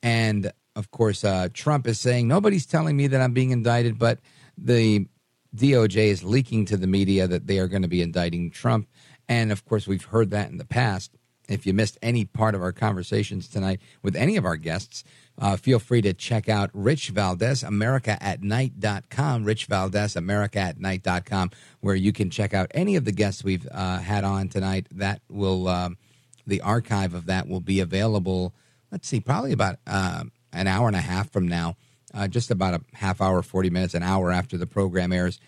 And 0.00 0.52
of 0.76 0.92
course, 0.92 1.24
uh, 1.24 1.48
Trump 1.52 1.88
is 1.88 1.98
saying, 1.98 2.28
nobody's 2.28 2.64
telling 2.64 2.96
me 2.96 3.08
that 3.08 3.20
I'm 3.20 3.32
being 3.32 3.50
indicted, 3.50 3.98
but 3.98 4.20
the 4.56 5.08
DOJ 5.56 5.96
is 5.96 6.22
leaking 6.22 6.66
to 6.66 6.76
the 6.76 6.86
media 6.86 7.26
that 7.26 7.48
they 7.48 7.58
are 7.58 7.66
going 7.66 7.82
to 7.82 7.88
be 7.88 8.00
indicting 8.00 8.52
Trump. 8.52 8.86
And 9.28 9.50
of 9.50 9.64
course, 9.64 9.88
we've 9.88 10.04
heard 10.04 10.30
that 10.30 10.50
in 10.50 10.58
the 10.58 10.64
past. 10.64 11.15
If 11.48 11.66
you 11.66 11.72
missed 11.72 11.98
any 12.02 12.24
part 12.24 12.54
of 12.54 12.62
our 12.62 12.72
conversations 12.72 13.48
tonight 13.48 13.80
with 14.02 14.16
any 14.16 14.36
of 14.36 14.44
our 14.44 14.56
guests, 14.56 15.04
uh, 15.38 15.56
feel 15.56 15.78
free 15.78 16.02
to 16.02 16.12
check 16.12 16.48
out 16.48 16.70
Rich 16.72 17.10
Valdez, 17.10 17.62
America 17.62 18.20
at 18.22 18.42
night.com, 18.42 19.44
Rich 19.44 19.66
Valdez, 19.66 20.16
America 20.16 20.58
at 20.58 20.80
night.com, 20.80 21.50
where 21.80 21.94
you 21.94 22.12
can 22.12 22.30
check 22.30 22.54
out 22.54 22.70
any 22.72 22.96
of 22.96 23.04
the 23.04 23.12
guests 23.12 23.44
we've 23.44 23.66
uh, 23.70 23.98
had 23.98 24.24
on 24.24 24.48
tonight. 24.48 24.86
That 24.90 25.20
will, 25.28 25.68
um, 25.68 25.98
the 26.46 26.62
archive 26.62 27.14
of 27.14 27.26
that 27.26 27.48
will 27.48 27.60
be 27.60 27.80
available, 27.80 28.54
let's 28.90 29.06
see, 29.06 29.20
probably 29.20 29.52
about 29.52 29.76
uh, 29.86 30.24
an 30.52 30.66
hour 30.66 30.88
and 30.88 30.96
a 30.96 31.00
half 31.00 31.30
from 31.30 31.46
now, 31.46 31.76
uh, 32.14 32.26
just 32.26 32.50
about 32.50 32.74
a 32.74 32.96
half 32.96 33.20
hour, 33.20 33.42
40 33.42 33.70
minutes, 33.70 33.94
an 33.94 34.02
hour 34.02 34.32
after 34.32 34.56
the 34.56 34.66
program 34.66 35.12
airs. 35.12 35.38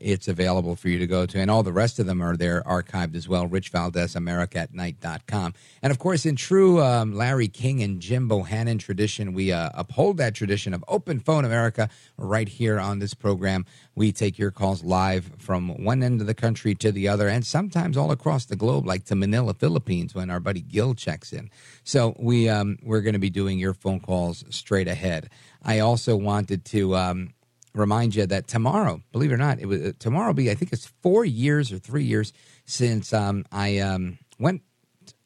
It's 0.00 0.28
available 0.28 0.76
for 0.76 0.88
you 0.88 0.98
to 0.98 1.06
go 1.06 1.26
to, 1.26 1.38
and 1.38 1.50
all 1.50 1.62
the 1.62 1.72
rest 1.72 1.98
of 1.98 2.06
them 2.06 2.22
are 2.22 2.36
there 2.36 2.62
archived 2.62 3.14
as 3.14 3.28
well. 3.28 3.46
Rich 3.46 3.68
Valdez, 3.68 4.16
America 4.16 4.58
at 4.58 4.74
night.com. 4.74 5.54
And 5.82 5.90
of 5.90 5.98
course, 5.98 6.24
in 6.24 6.36
true 6.36 6.82
um, 6.82 7.14
Larry 7.14 7.48
King 7.48 7.82
and 7.82 8.00
Jim 8.00 8.28
Bohannon 8.28 8.78
tradition, 8.78 9.34
we 9.34 9.52
uh, 9.52 9.70
uphold 9.74 10.16
that 10.16 10.34
tradition 10.34 10.72
of 10.72 10.84
Open 10.88 11.20
Phone 11.20 11.44
America 11.44 11.90
right 12.16 12.48
here 12.48 12.80
on 12.80 12.98
this 12.98 13.14
program. 13.14 13.66
We 13.94 14.10
take 14.12 14.38
your 14.38 14.50
calls 14.50 14.82
live 14.82 15.30
from 15.38 15.84
one 15.84 16.02
end 16.02 16.20
of 16.20 16.26
the 16.26 16.34
country 16.34 16.74
to 16.76 16.90
the 16.90 17.08
other, 17.08 17.28
and 17.28 17.44
sometimes 17.44 17.96
all 17.96 18.10
across 18.10 18.46
the 18.46 18.56
globe, 18.56 18.86
like 18.86 19.04
to 19.06 19.14
Manila, 19.14 19.54
Philippines, 19.54 20.14
when 20.14 20.30
our 20.30 20.40
buddy 20.40 20.62
Gil 20.62 20.94
checks 20.94 21.32
in. 21.32 21.50
So 21.84 22.16
we 22.18 22.48
um, 22.48 22.78
we're 22.82 23.02
going 23.02 23.14
to 23.14 23.18
be 23.18 23.30
doing 23.30 23.58
your 23.58 23.74
phone 23.74 24.00
calls 24.00 24.44
straight 24.48 24.88
ahead. 24.88 25.30
I 25.62 25.80
also 25.80 26.16
wanted 26.16 26.64
to 26.66 26.96
um, 26.96 27.34
remind 27.74 28.14
you 28.14 28.26
that 28.26 28.46
tomorrow, 28.46 29.02
believe 29.12 29.30
it 29.30 29.34
or 29.34 29.38
not, 29.38 29.58
it 29.58 29.66
was 29.66 29.82
uh, 29.82 29.92
tomorrow. 29.98 30.28
Will 30.28 30.34
be 30.34 30.50
I 30.50 30.54
think 30.54 30.72
it's 30.72 30.86
four 31.02 31.24
years 31.24 31.72
or 31.72 31.78
three 31.78 32.04
years 32.04 32.32
since 32.64 33.12
um, 33.12 33.44
I 33.52 33.78
um, 33.78 34.18
went 34.38 34.62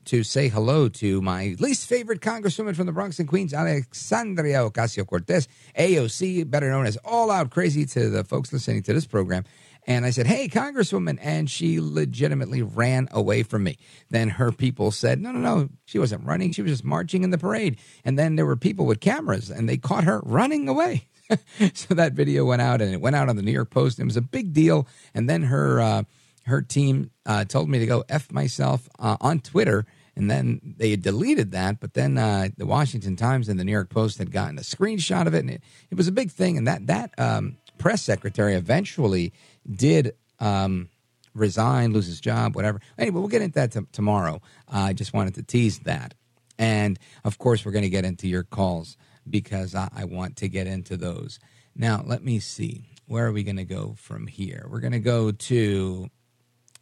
to 0.06 0.22
say 0.22 0.48
hello 0.48 0.88
to 0.88 1.20
my 1.20 1.54
least 1.60 1.86
favorite 1.86 2.20
congresswoman 2.20 2.74
from 2.74 2.86
the 2.86 2.92
Bronx 2.92 3.18
and 3.18 3.28
Queens, 3.28 3.52
Alexandria 3.52 4.60
Ocasio 4.60 5.06
Cortez, 5.06 5.46
AOC, 5.78 6.48
better 6.48 6.70
known 6.70 6.86
as 6.86 6.96
All 7.04 7.30
Out 7.30 7.50
Crazy 7.50 7.84
to 7.84 8.08
the 8.08 8.24
folks 8.24 8.50
listening 8.50 8.82
to 8.84 8.94
this 8.94 9.06
program. 9.06 9.44
And 9.86 10.06
I 10.06 10.10
said, 10.10 10.26
Hey, 10.26 10.48
Congresswoman. 10.48 11.18
And 11.20 11.50
she 11.50 11.78
legitimately 11.80 12.62
ran 12.62 13.08
away 13.10 13.42
from 13.42 13.64
me. 13.64 13.76
Then 14.08 14.30
her 14.30 14.50
people 14.50 14.90
said, 14.92 15.20
No, 15.20 15.30
no, 15.32 15.40
no. 15.40 15.68
She 15.84 15.98
wasn't 15.98 16.24
running. 16.24 16.52
She 16.52 16.62
was 16.62 16.72
just 16.72 16.84
marching 16.84 17.22
in 17.22 17.30
the 17.30 17.38
parade. 17.38 17.78
And 18.04 18.18
then 18.18 18.36
there 18.36 18.46
were 18.46 18.56
people 18.56 18.86
with 18.86 19.00
cameras 19.00 19.50
and 19.50 19.68
they 19.68 19.76
caught 19.76 20.04
her 20.04 20.20
running 20.24 20.68
away. 20.68 21.06
so 21.74 21.94
that 21.94 22.12
video 22.12 22.44
went 22.44 22.62
out 22.62 22.80
and 22.80 22.92
it 22.92 23.00
went 23.00 23.16
out 23.16 23.28
on 23.28 23.36
the 23.36 23.42
New 23.42 23.52
York 23.52 23.70
Post. 23.70 23.98
It 23.98 24.04
was 24.04 24.16
a 24.16 24.22
big 24.22 24.52
deal. 24.52 24.86
And 25.14 25.28
then 25.28 25.44
her, 25.44 25.80
uh, 25.80 26.02
her 26.46 26.62
team 26.62 27.10
uh, 27.26 27.44
told 27.44 27.68
me 27.68 27.78
to 27.78 27.86
go 27.86 28.04
F 28.08 28.32
myself 28.32 28.88
uh, 28.98 29.16
on 29.20 29.40
Twitter 29.40 29.86
and 30.18 30.28
then 30.28 30.60
they 30.76 30.96
deleted 30.96 31.52
that. 31.52 31.78
But 31.80 31.94
then 31.94 32.18
uh, 32.18 32.48
the 32.56 32.66
Washington 32.66 33.14
Times 33.14 33.48
and 33.48 33.58
the 33.58 33.64
New 33.64 33.72
York 33.72 33.88
Post 33.88 34.18
had 34.18 34.32
gotten 34.32 34.58
a 34.58 34.62
screenshot 34.62 35.26
of 35.26 35.34
it, 35.34 35.38
and 35.38 35.50
it, 35.50 35.62
it 35.90 35.94
was 35.94 36.08
a 36.08 36.12
big 36.12 36.32
thing. 36.32 36.58
And 36.58 36.66
that 36.66 36.88
that 36.88 37.14
um, 37.18 37.56
press 37.78 38.02
secretary 38.02 38.54
eventually 38.54 39.32
did. 39.70 40.12
Um, 40.40 40.90
resign, 41.34 41.92
lose 41.92 42.06
his 42.06 42.20
job, 42.20 42.56
whatever. 42.56 42.80
Anyway, 42.96 43.20
we'll 43.20 43.28
get 43.28 43.42
into 43.42 43.54
that 43.54 43.70
t- 43.70 43.86
tomorrow. 43.92 44.42
I 44.66 44.92
just 44.92 45.12
wanted 45.12 45.36
to 45.36 45.44
tease 45.44 45.78
that. 45.80 46.14
And 46.58 46.98
of 47.24 47.38
course, 47.38 47.64
we're 47.64 47.70
going 47.70 47.84
to 47.84 47.90
get 47.90 48.04
into 48.04 48.26
your 48.26 48.42
calls 48.42 48.96
because 49.30 49.74
I, 49.74 49.88
I 49.94 50.04
want 50.04 50.36
to 50.36 50.48
get 50.48 50.66
into 50.66 50.96
those. 50.96 51.38
Now, 51.74 52.02
let 52.04 52.24
me 52.24 52.40
see. 52.40 52.90
Where 53.06 53.26
are 53.26 53.32
we 53.32 53.42
going 53.42 53.56
to 53.56 53.64
go 53.64 53.94
from 53.96 54.26
here? 54.26 54.66
We're 54.68 54.80
going 54.80 54.92
to 54.92 54.98
go 54.98 55.30
to, 55.30 56.10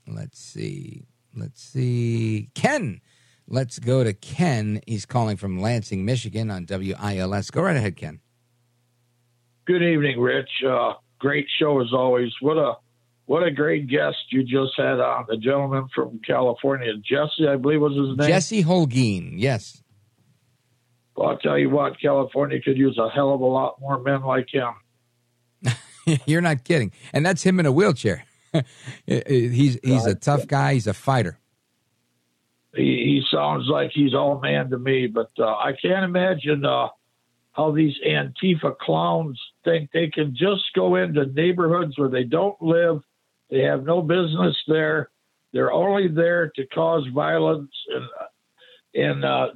let's 0.08 0.38
see, 0.40 1.04
let's 1.34 1.62
see, 1.62 2.50
Ken. 2.54 3.00
Let's 3.48 3.78
go 3.78 4.02
to 4.02 4.12
Ken. 4.12 4.80
He's 4.86 5.06
calling 5.06 5.36
from 5.36 5.60
Lansing, 5.60 6.04
Michigan 6.04 6.50
on 6.50 6.66
WILS. 6.68 7.50
Go 7.52 7.62
right 7.62 7.76
ahead, 7.76 7.96
Ken. 7.96 8.20
Good 9.66 9.82
evening, 9.82 10.18
Rich. 10.18 10.50
Uh, 10.68 10.94
great 11.20 11.46
show 11.58 11.80
as 11.80 11.92
always. 11.92 12.32
What 12.40 12.56
a 12.56 12.74
what 13.26 13.42
a 13.42 13.50
great 13.50 13.88
guest 13.88 14.16
you 14.30 14.44
just 14.44 14.72
had 14.76 15.00
on. 15.00 15.26
The 15.28 15.36
gentleman 15.36 15.88
from 15.94 16.20
California, 16.24 16.92
Jesse, 16.98 17.48
I 17.48 17.56
believe 17.56 17.80
was 17.80 17.96
his 17.96 18.16
name. 18.16 18.28
Jesse 18.28 18.62
Holguin, 18.62 19.34
yes. 19.36 19.82
Well, 21.16 21.30
I'll 21.30 21.38
tell 21.38 21.58
you 21.58 21.70
what, 21.70 22.00
California 22.00 22.60
could 22.60 22.76
use 22.76 22.98
a 22.98 23.08
hell 23.08 23.32
of 23.32 23.40
a 23.40 23.46
lot 23.46 23.80
more 23.80 23.98
men 24.00 24.22
like 24.22 24.48
him. 24.52 24.74
You're 26.26 26.42
not 26.42 26.64
kidding. 26.64 26.92
And 27.12 27.24
that's 27.24 27.42
him 27.42 27.58
in 27.58 27.66
a 27.66 27.72
wheelchair. 27.72 28.24
he's 29.06 29.78
he's 29.82 30.06
a 30.06 30.14
tough 30.14 30.46
guy. 30.46 30.74
He's 30.74 30.86
a 30.86 30.94
fighter. 30.94 31.38
He, 32.74 32.82
he 32.82 33.22
sounds 33.30 33.66
like 33.68 33.90
he's 33.92 34.14
all 34.14 34.40
man 34.40 34.70
to 34.70 34.78
me, 34.78 35.06
but 35.06 35.30
uh, 35.38 35.46
I 35.46 35.72
can't 35.80 36.04
imagine 36.04 36.64
uh, 36.64 36.88
how 37.52 37.72
these 37.72 37.94
Antifa 38.06 38.76
clowns 38.78 39.40
think 39.64 39.90
they 39.92 40.08
can 40.08 40.36
just 40.36 40.64
go 40.74 40.96
into 40.96 41.24
neighborhoods 41.26 41.98
where 41.98 42.10
they 42.10 42.24
don't 42.24 42.60
live. 42.60 43.00
They 43.50 43.60
have 43.60 43.84
no 43.84 44.02
business 44.02 44.56
there. 44.68 45.10
They're 45.52 45.72
only 45.72 46.08
there 46.08 46.50
to 46.56 46.66
cause 46.66 47.06
violence 47.14 47.72
and 47.88 48.04
and 48.94 49.24
uh, 49.24 49.48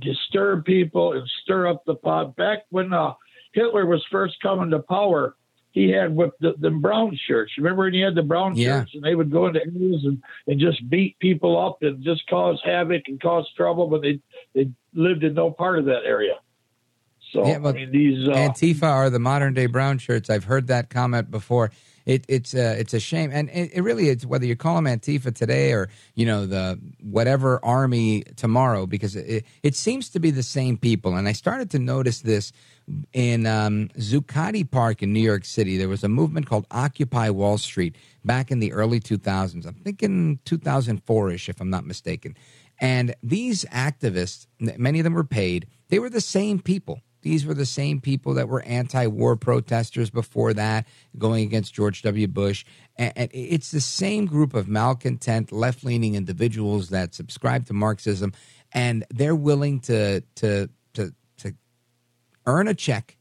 disturb 0.00 0.64
people 0.64 1.12
and 1.12 1.28
stir 1.42 1.66
up 1.68 1.84
the 1.84 1.94
pot. 1.94 2.36
Back 2.36 2.64
when 2.70 2.92
uh, 2.92 3.14
Hitler 3.52 3.86
was 3.86 4.04
first 4.10 4.40
coming 4.42 4.70
to 4.70 4.80
power, 4.80 5.34
he 5.72 5.90
had 5.90 6.14
with 6.14 6.32
the, 6.40 6.54
the 6.58 6.70
brown 6.70 7.18
shirts. 7.26 7.52
Remember 7.56 7.84
when 7.84 7.94
he 7.94 8.00
had 8.00 8.14
the 8.14 8.22
brown 8.22 8.56
Yeah. 8.56 8.80
shirts 8.80 8.92
and 8.94 9.02
they 9.02 9.14
would 9.14 9.30
go 9.30 9.46
into 9.46 9.60
areas 9.60 10.04
and, 10.04 10.22
and 10.46 10.60
just 10.60 10.88
beat 10.88 11.18
people 11.18 11.58
up 11.58 11.82
and 11.82 12.02
just 12.02 12.26
cause 12.28 12.60
havoc 12.64 13.02
and 13.06 13.20
cause 13.20 13.46
trouble, 13.56 13.86
but 13.86 14.02
they 14.02 14.20
they 14.54 14.70
lived 14.94 15.24
in 15.24 15.34
no 15.34 15.50
part 15.50 15.78
of 15.78 15.84
that 15.86 16.02
area. 16.04 16.34
So 17.32 17.46
yeah, 17.46 17.58
well, 17.58 17.74
I 17.74 17.76
mean, 17.76 17.92
these 17.92 18.26
uh, 18.26 18.32
Antifa 18.32 18.84
are 18.84 19.10
the 19.10 19.18
modern 19.18 19.52
day 19.52 19.66
brown 19.66 19.98
shirts. 19.98 20.30
I've 20.30 20.44
heard 20.44 20.68
that 20.68 20.88
comment 20.88 21.30
before. 21.30 21.70
It, 22.08 22.24
it's 22.26 22.54
it's 22.54 22.94
a 22.94 23.00
shame, 23.00 23.30
and 23.34 23.50
it, 23.50 23.70
it 23.74 23.82
really 23.82 24.08
is 24.08 24.26
whether 24.26 24.46
you 24.46 24.56
call 24.56 24.76
them 24.76 24.86
Antifa 24.86 25.34
today 25.34 25.74
or 25.74 25.90
you 26.14 26.24
know 26.24 26.46
the 26.46 26.80
whatever 27.02 27.62
army 27.62 28.22
tomorrow, 28.34 28.86
because 28.86 29.14
it, 29.14 29.44
it 29.62 29.76
seems 29.76 30.08
to 30.10 30.18
be 30.18 30.30
the 30.30 30.42
same 30.42 30.78
people. 30.78 31.16
And 31.16 31.28
I 31.28 31.32
started 31.32 31.70
to 31.72 31.78
notice 31.78 32.20
this 32.20 32.50
in 33.12 33.44
um, 33.44 33.90
Zuccotti 33.98 34.68
Park 34.68 35.02
in 35.02 35.12
New 35.12 35.20
York 35.20 35.44
City. 35.44 35.76
There 35.76 35.90
was 35.90 36.02
a 36.02 36.08
movement 36.08 36.46
called 36.46 36.66
Occupy 36.70 37.28
Wall 37.28 37.58
Street 37.58 37.94
back 38.24 38.50
in 38.50 38.60
the 38.60 38.72
early 38.72 39.00
2000s. 39.00 39.66
I'm 39.66 39.74
thinking 39.74 40.38
2004 40.46 41.30
ish, 41.32 41.50
if 41.50 41.60
I'm 41.60 41.68
not 41.68 41.84
mistaken. 41.84 42.38
And 42.80 43.14
these 43.22 43.66
activists, 43.66 44.46
many 44.58 44.98
of 45.00 45.04
them 45.04 45.12
were 45.12 45.24
paid. 45.24 45.66
They 45.90 45.98
were 45.98 46.08
the 46.08 46.22
same 46.22 46.58
people. 46.58 47.02
These 47.28 47.44
were 47.44 47.52
the 47.52 47.66
same 47.66 48.00
people 48.00 48.32
that 48.34 48.48
were 48.48 48.62
anti-war 48.62 49.36
protesters 49.36 50.08
before 50.08 50.54
that, 50.54 50.86
going 51.18 51.44
against 51.44 51.74
George 51.74 52.00
W. 52.00 52.26
Bush. 52.26 52.64
And 52.96 53.28
it's 53.34 53.70
the 53.70 53.82
same 53.82 54.24
group 54.24 54.54
of 54.54 54.66
malcontent, 54.66 55.52
left-leaning 55.52 56.14
individuals 56.14 56.88
that 56.88 57.14
subscribe 57.14 57.66
to 57.66 57.74
Marxism, 57.74 58.32
and 58.72 59.04
they're 59.10 59.36
willing 59.36 59.80
to 59.80 60.22
to 60.36 60.70
to 60.94 61.12
to 61.36 61.52
earn 62.46 62.66
a 62.66 62.72
check 62.72 63.18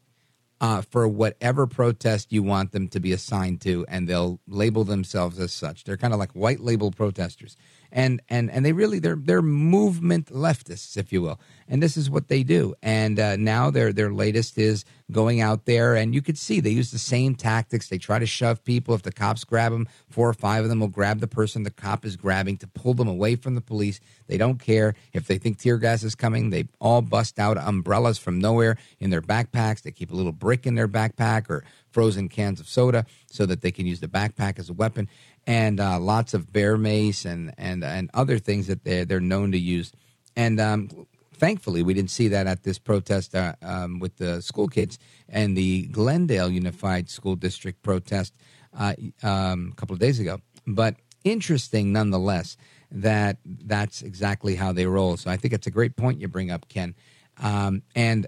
uh, 0.61 0.83
for 0.83 1.05
whatever 1.05 1.67
protest 1.67 2.31
you 2.31 2.41
want 2.41 2.71
them 2.71 2.87
to 2.87 3.01
be 3.01 3.11
assigned 3.11 3.59
to, 3.61 3.85
and 3.89 4.07
they'll 4.07 4.39
label 4.47 4.85
themselves 4.85 5.37
as 5.37 5.51
such. 5.51 5.83
They're 5.83 5.97
kind 5.97 6.13
of 6.13 6.19
like 6.19 6.31
white 6.31 6.61
label 6.61 6.91
protesters, 6.91 7.57
and 7.91 8.21
and 8.29 8.51
and 8.51 8.65
they 8.65 8.73
really 8.73 8.99
they're 8.99 9.15
they're 9.15 9.41
movement 9.41 10.27
leftists, 10.27 10.97
if 10.97 11.11
you 11.11 11.21
will, 11.21 11.39
and 11.67 11.81
this 11.81 11.97
is 11.97 12.09
what 12.09 12.27
they 12.27 12.43
do. 12.43 12.75
And 12.81 13.19
uh, 13.19 13.35
now 13.35 13.69
their 13.69 13.93
their 13.93 14.11
latest 14.11 14.57
is 14.57 14.85
going 15.11 15.41
out 15.41 15.65
there, 15.65 15.95
and 15.95 16.13
you 16.13 16.21
could 16.21 16.37
see 16.37 16.59
they 16.59 16.69
use 16.69 16.91
the 16.91 16.97
same 16.97 17.35
tactics. 17.35 17.87
They 17.87 17.97
try 17.97 18.19
to 18.19 18.25
shove 18.25 18.63
people. 18.63 18.93
If 18.93 19.03
the 19.03 19.11
cops 19.11 19.43
grab 19.43 19.71
them, 19.71 19.87
four 20.09 20.29
or 20.29 20.33
five 20.33 20.63
of 20.63 20.69
them 20.69 20.79
will 20.79 20.87
grab 20.87 21.19
the 21.19 21.27
person 21.27 21.63
the 21.63 21.71
cop 21.71 22.05
is 22.05 22.15
grabbing 22.15 22.57
to 22.57 22.67
pull 22.67 22.93
them 22.93 23.07
away 23.07 23.35
from 23.35 23.55
the 23.55 23.61
police. 23.61 23.99
They 24.27 24.37
don't 24.37 24.59
care 24.59 24.95
if 25.13 25.27
they 25.27 25.37
think 25.37 25.57
tear 25.57 25.77
gas 25.77 26.03
is 26.03 26.15
coming. 26.15 26.49
They 26.49 26.67
all 26.79 27.01
bust 27.01 27.39
out 27.39 27.57
umbrellas 27.57 28.17
from 28.17 28.39
nowhere 28.39 28.77
in 28.99 29.09
their 29.09 29.21
backpacks. 29.21 29.81
They 29.81 29.91
keep 29.91 30.11
a 30.11 30.15
little 30.15 30.31
brick 30.31 30.65
in 30.65 30.75
their 30.75 30.87
backpack 30.87 31.49
or 31.49 31.63
frozen 31.91 32.29
cans 32.29 32.59
of 32.59 32.67
soda 32.67 33.05
so 33.25 33.45
that 33.45 33.61
they 33.61 33.71
can 33.71 33.87
use 33.87 33.99
the 33.99 34.07
backpack 34.07 34.59
as 34.59 34.69
a 34.69 34.73
weapon. 34.73 35.07
And 35.47 35.79
uh, 35.79 35.97
lots 35.99 36.33
of 36.33 36.51
bear 36.51 36.77
mace 36.77 37.23
and 37.23 37.53
and 37.57 37.83
and 37.83 38.11
other 38.13 38.37
things 38.37 38.67
that 38.67 38.83
they 38.83 39.05
they're 39.05 39.21
known 39.21 39.53
to 39.53 39.57
use. 39.57 39.93
And 40.35 40.59
um, 40.59 41.07
thankfully, 41.33 41.83
we 41.83 41.93
didn't 41.93 42.11
see 42.11 42.27
that 42.27 42.47
at 42.47 42.63
this 42.63 42.77
protest 42.77 43.33
uh, 43.33 43.53
um, 43.61 43.99
with 43.99 44.17
the 44.17 44.41
school 44.41 44.67
kids 44.67 44.99
and 45.29 45.55
the 45.55 45.87
Glendale 45.87 46.49
Unified 46.49 47.09
School 47.09 47.35
District 47.35 47.81
protest 47.81 48.33
uh, 48.77 48.93
um, 49.23 49.69
a 49.71 49.75
couple 49.75 49.93
of 49.93 49.99
days 49.99 50.19
ago. 50.19 50.41
But 50.67 50.95
interesting 51.23 51.91
nonetheless 51.91 52.57
that 52.91 53.37
that's 53.45 54.01
exactly 54.01 54.55
how 54.55 54.71
they 54.71 54.85
roll. 54.85 55.17
So 55.17 55.29
I 55.29 55.37
think 55.37 55.53
it's 55.53 55.67
a 55.67 55.71
great 55.71 55.95
point 55.95 56.21
you 56.21 56.27
bring 56.27 56.51
up, 56.51 56.67
Ken. 56.69 56.95
Um, 57.41 57.83
and 57.95 58.27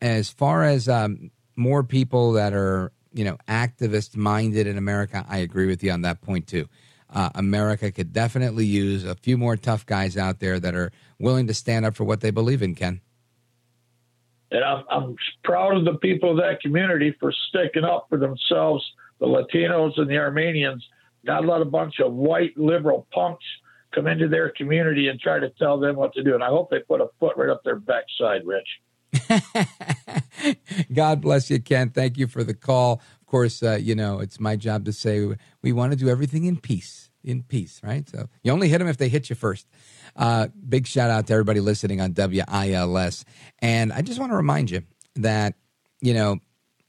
as 0.00 0.30
far 0.30 0.64
as 0.64 0.88
um, 0.88 1.30
more 1.56 1.82
people 1.82 2.32
that 2.32 2.52
are 2.52 2.92
you 3.14 3.24
know 3.24 3.38
activist 3.48 4.16
minded 4.16 4.66
in 4.66 4.76
America, 4.76 5.24
I 5.28 5.38
agree 5.38 5.66
with 5.66 5.82
you 5.82 5.92
on 5.92 6.02
that 6.02 6.20
point 6.20 6.46
too. 6.46 6.68
Uh, 7.08 7.30
America 7.36 7.92
could 7.92 8.12
definitely 8.12 8.66
use 8.66 9.04
a 9.04 9.14
few 9.14 9.38
more 9.38 9.56
tough 9.56 9.86
guys 9.86 10.16
out 10.16 10.40
there 10.40 10.58
that 10.58 10.74
are 10.74 10.90
willing 11.18 11.46
to 11.46 11.54
stand 11.54 11.86
up 11.86 11.94
for 11.94 12.04
what 12.04 12.20
they 12.20 12.30
believe 12.30 12.60
in. 12.60 12.74
Ken. 12.74 13.00
And 14.50 14.64
I'm, 14.64 14.84
I'm 14.90 15.16
proud 15.42 15.76
of 15.76 15.84
the 15.84 15.94
people 15.94 16.32
of 16.32 16.36
that 16.38 16.60
community 16.60 17.14
for 17.18 17.32
sticking 17.48 17.84
up 17.84 18.06
for 18.08 18.18
themselves, 18.18 18.84
the 19.20 19.26
Latinos 19.26 19.98
and 19.98 20.08
the 20.08 20.18
Armenians. 20.18 20.84
Not 21.22 21.46
let 21.46 21.62
a 21.62 21.64
bunch 21.64 22.00
of 22.00 22.12
white 22.12 22.56
liberal 22.56 23.06
punks 23.12 23.44
come 23.94 24.06
into 24.06 24.28
their 24.28 24.50
community 24.50 25.08
and 25.08 25.18
try 25.18 25.38
to 25.38 25.50
tell 25.50 25.78
them 25.78 25.96
what 25.96 26.12
to 26.14 26.22
do. 26.22 26.34
And 26.34 26.44
I 26.44 26.48
hope 26.48 26.70
they 26.70 26.80
put 26.80 27.00
a 27.00 27.08
foot 27.18 27.36
right 27.36 27.48
up 27.48 27.62
their 27.64 27.76
backside, 27.76 28.44
Rich. 28.44 28.68
God 30.92 31.20
bless 31.20 31.50
you, 31.50 31.60
Ken. 31.60 31.90
Thank 31.90 32.18
you 32.18 32.26
for 32.26 32.44
the 32.44 32.54
call. 32.54 33.00
Of 33.20 33.26
course, 33.26 33.62
uh, 33.62 33.78
you 33.80 33.94
know, 33.94 34.20
it's 34.20 34.40
my 34.40 34.56
job 34.56 34.84
to 34.86 34.92
say 34.92 35.28
we 35.62 35.72
want 35.72 35.92
to 35.92 35.98
do 35.98 36.08
everything 36.08 36.44
in 36.44 36.58
peace, 36.58 37.10
in 37.22 37.42
peace, 37.42 37.80
right? 37.82 38.08
So 38.08 38.28
you 38.42 38.52
only 38.52 38.68
hit 38.68 38.78
them 38.78 38.88
if 38.88 38.96
they 38.96 39.08
hit 39.08 39.30
you 39.30 39.36
first. 39.36 39.66
Uh, 40.16 40.48
big 40.68 40.86
shout 40.86 41.10
out 41.10 41.26
to 41.26 41.32
everybody 41.32 41.60
listening 41.60 42.00
on 42.00 42.14
WILS. 42.14 43.24
And 43.60 43.92
I 43.92 44.02
just 44.02 44.20
want 44.20 44.32
to 44.32 44.36
remind 44.36 44.70
you 44.70 44.82
that, 45.16 45.54
you 46.00 46.14
know, 46.14 46.38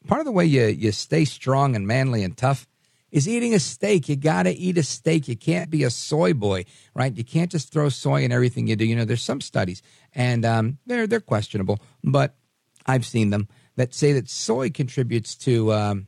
part 0.07 0.19
of 0.19 0.26
the 0.26 0.31
way 0.31 0.45
you, 0.45 0.65
you 0.65 0.91
stay 0.91 1.26
strong 1.26 1.76
and 1.76 1.88
manly 1.88 2.23
and 2.23 2.38
tough 2.38 2.68
is 3.16 3.30
eating 3.30 3.54
a 3.54 3.60
steak. 3.60 4.10
You 4.10 4.18
got 4.18 4.44
to 4.44 4.52
eat 4.52 4.78
a 4.78 4.84
steak. 4.84 5.30
You 5.30 5.38
can't 5.38 5.70
be 5.70 5.84
a 5.84 5.90
soy 5.90 6.34
boy, 6.34 6.66
right? 6.94 7.16
You 7.16 7.24
can't 7.24 7.50
just 7.50 7.72
throw 7.72 7.88
soy 7.88 8.24
in 8.24 8.34
everything 8.34 8.68
you 8.68 8.76
do. 8.76 8.86
You 8.86 8.98
know, 8.98 9.06
there's 9.06 9.24
some 9.24 9.40
studies, 9.40 9.82
and 10.14 10.44
um, 10.44 10.80
they're 10.86 11.08
they're 11.08 11.22
questionable, 11.22 11.80
but 12.04 12.36
I've 12.86 13.06
seen 13.06 13.30
them 13.30 13.48
that 13.78 13.94
say 13.94 14.12
that 14.12 14.30
soy 14.30 14.70
contributes 14.70 15.34
to 15.36 15.72
um, 15.72 16.08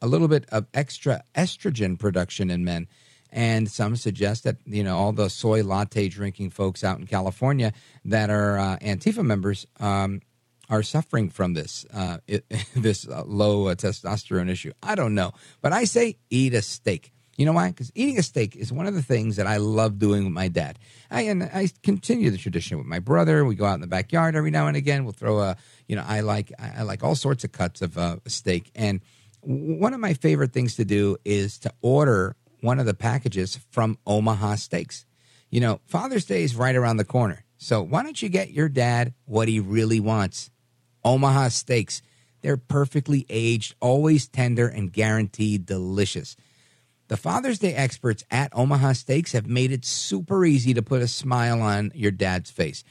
a 0.00 0.06
little 0.06 0.28
bit 0.28 0.46
of 0.50 0.66
extra 0.72 1.24
estrogen 1.34 1.98
production 1.98 2.48
in 2.48 2.64
men. 2.64 2.86
And 3.32 3.68
some 3.68 3.96
suggest 3.96 4.44
that 4.44 4.58
you 4.64 4.84
know 4.84 4.96
all 4.96 5.12
the 5.12 5.28
soy 5.28 5.64
latte 5.64 6.08
drinking 6.08 6.50
folks 6.50 6.84
out 6.84 7.00
in 7.00 7.08
California 7.08 7.72
that 8.04 8.30
are 8.30 8.56
uh, 8.56 8.78
Antifa 8.78 9.24
members 9.24 9.66
um, 9.80 10.20
are 10.68 10.82
suffering 10.82 11.30
from 11.30 11.54
this 11.54 11.86
uh, 11.92 12.18
it, 12.26 12.44
this 12.76 13.08
uh, 13.08 13.22
low 13.26 13.68
uh, 13.68 13.74
testosterone 13.74 14.50
issue. 14.50 14.72
I 14.82 14.94
don't 14.94 15.14
know, 15.14 15.32
but 15.62 15.72
I 15.72 15.84
say 15.84 16.18
eat 16.30 16.54
a 16.54 16.62
steak. 16.62 17.12
You 17.36 17.44
know 17.44 17.52
why? 17.52 17.68
Because 17.68 17.92
eating 17.94 18.18
a 18.18 18.22
steak 18.22 18.56
is 18.56 18.72
one 18.72 18.86
of 18.86 18.94
the 18.94 19.02
things 19.02 19.36
that 19.36 19.46
I 19.46 19.58
love 19.58 19.98
doing 19.98 20.24
with 20.24 20.32
my 20.32 20.48
dad. 20.48 20.78
I 21.10 21.22
and 21.22 21.42
I 21.42 21.68
continue 21.82 22.30
the 22.30 22.38
tradition 22.38 22.78
with 22.78 22.86
my 22.86 22.98
brother. 22.98 23.44
We 23.44 23.54
go 23.54 23.66
out 23.66 23.74
in 23.74 23.82
the 23.82 23.86
backyard 23.86 24.34
every 24.34 24.50
now 24.50 24.68
and 24.68 24.76
again. 24.76 25.04
We'll 25.04 25.12
throw 25.12 25.40
a 25.40 25.56
you 25.86 25.96
know 25.96 26.04
I 26.06 26.20
like 26.20 26.52
I 26.58 26.82
like 26.82 27.04
all 27.04 27.14
sorts 27.14 27.44
of 27.44 27.52
cuts 27.52 27.82
of 27.82 27.98
uh, 27.98 28.16
steak. 28.26 28.70
And 28.74 29.00
one 29.42 29.92
of 29.94 30.00
my 30.00 30.14
favorite 30.14 30.52
things 30.52 30.76
to 30.76 30.84
do 30.84 31.18
is 31.24 31.58
to 31.58 31.72
order 31.82 32.36
one 32.60 32.80
of 32.80 32.86
the 32.86 32.94
packages 32.94 33.60
from 33.70 33.98
Omaha 34.06 34.56
Steaks. 34.56 35.04
You 35.50 35.60
know, 35.60 35.80
Father's 35.86 36.24
Day 36.24 36.42
is 36.42 36.56
right 36.56 36.74
around 36.74 36.96
the 36.96 37.04
corner. 37.04 37.44
So 37.58 37.82
why 37.82 38.02
don't 38.02 38.20
you 38.20 38.28
get 38.28 38.50
your 38.50 38.68
dad 38.68 39.14
what 39.24 39.48
he 39.48 39.60
really 39.60 40.00
wants? 40.00 40.50
Omaha 41.06 41.48
steaks. 41.48 42.02
They're 42.42 42.56
perfectly 42.56 43.24
aged, 43.30 43.74
always 43.80 44.28
tender, 44.28 44.68
and 44.68 44.92
guaranteed 44.92 45.64
delicious. 45.64 46.36
The 47.08 47.16
Father's 47.16 47.60
Day 47.60 47.72
experts 47.72 48.24
at 48.30 48.54
Omaha 48.54 48.92
Steaks 48.92 49.32
have 49.32 49.46
made 49.46 49.70
it 49.70 49.84
super 49.84 50.44
easy 50.44 50.74
to 50.74 50.82
put 50.82 51.02
a 51.02 51.08
smile 51.08 51.62
on 51.62 51.92
your 51.94 52.10
dad's 52.10 52.50
face. 52.50 52.82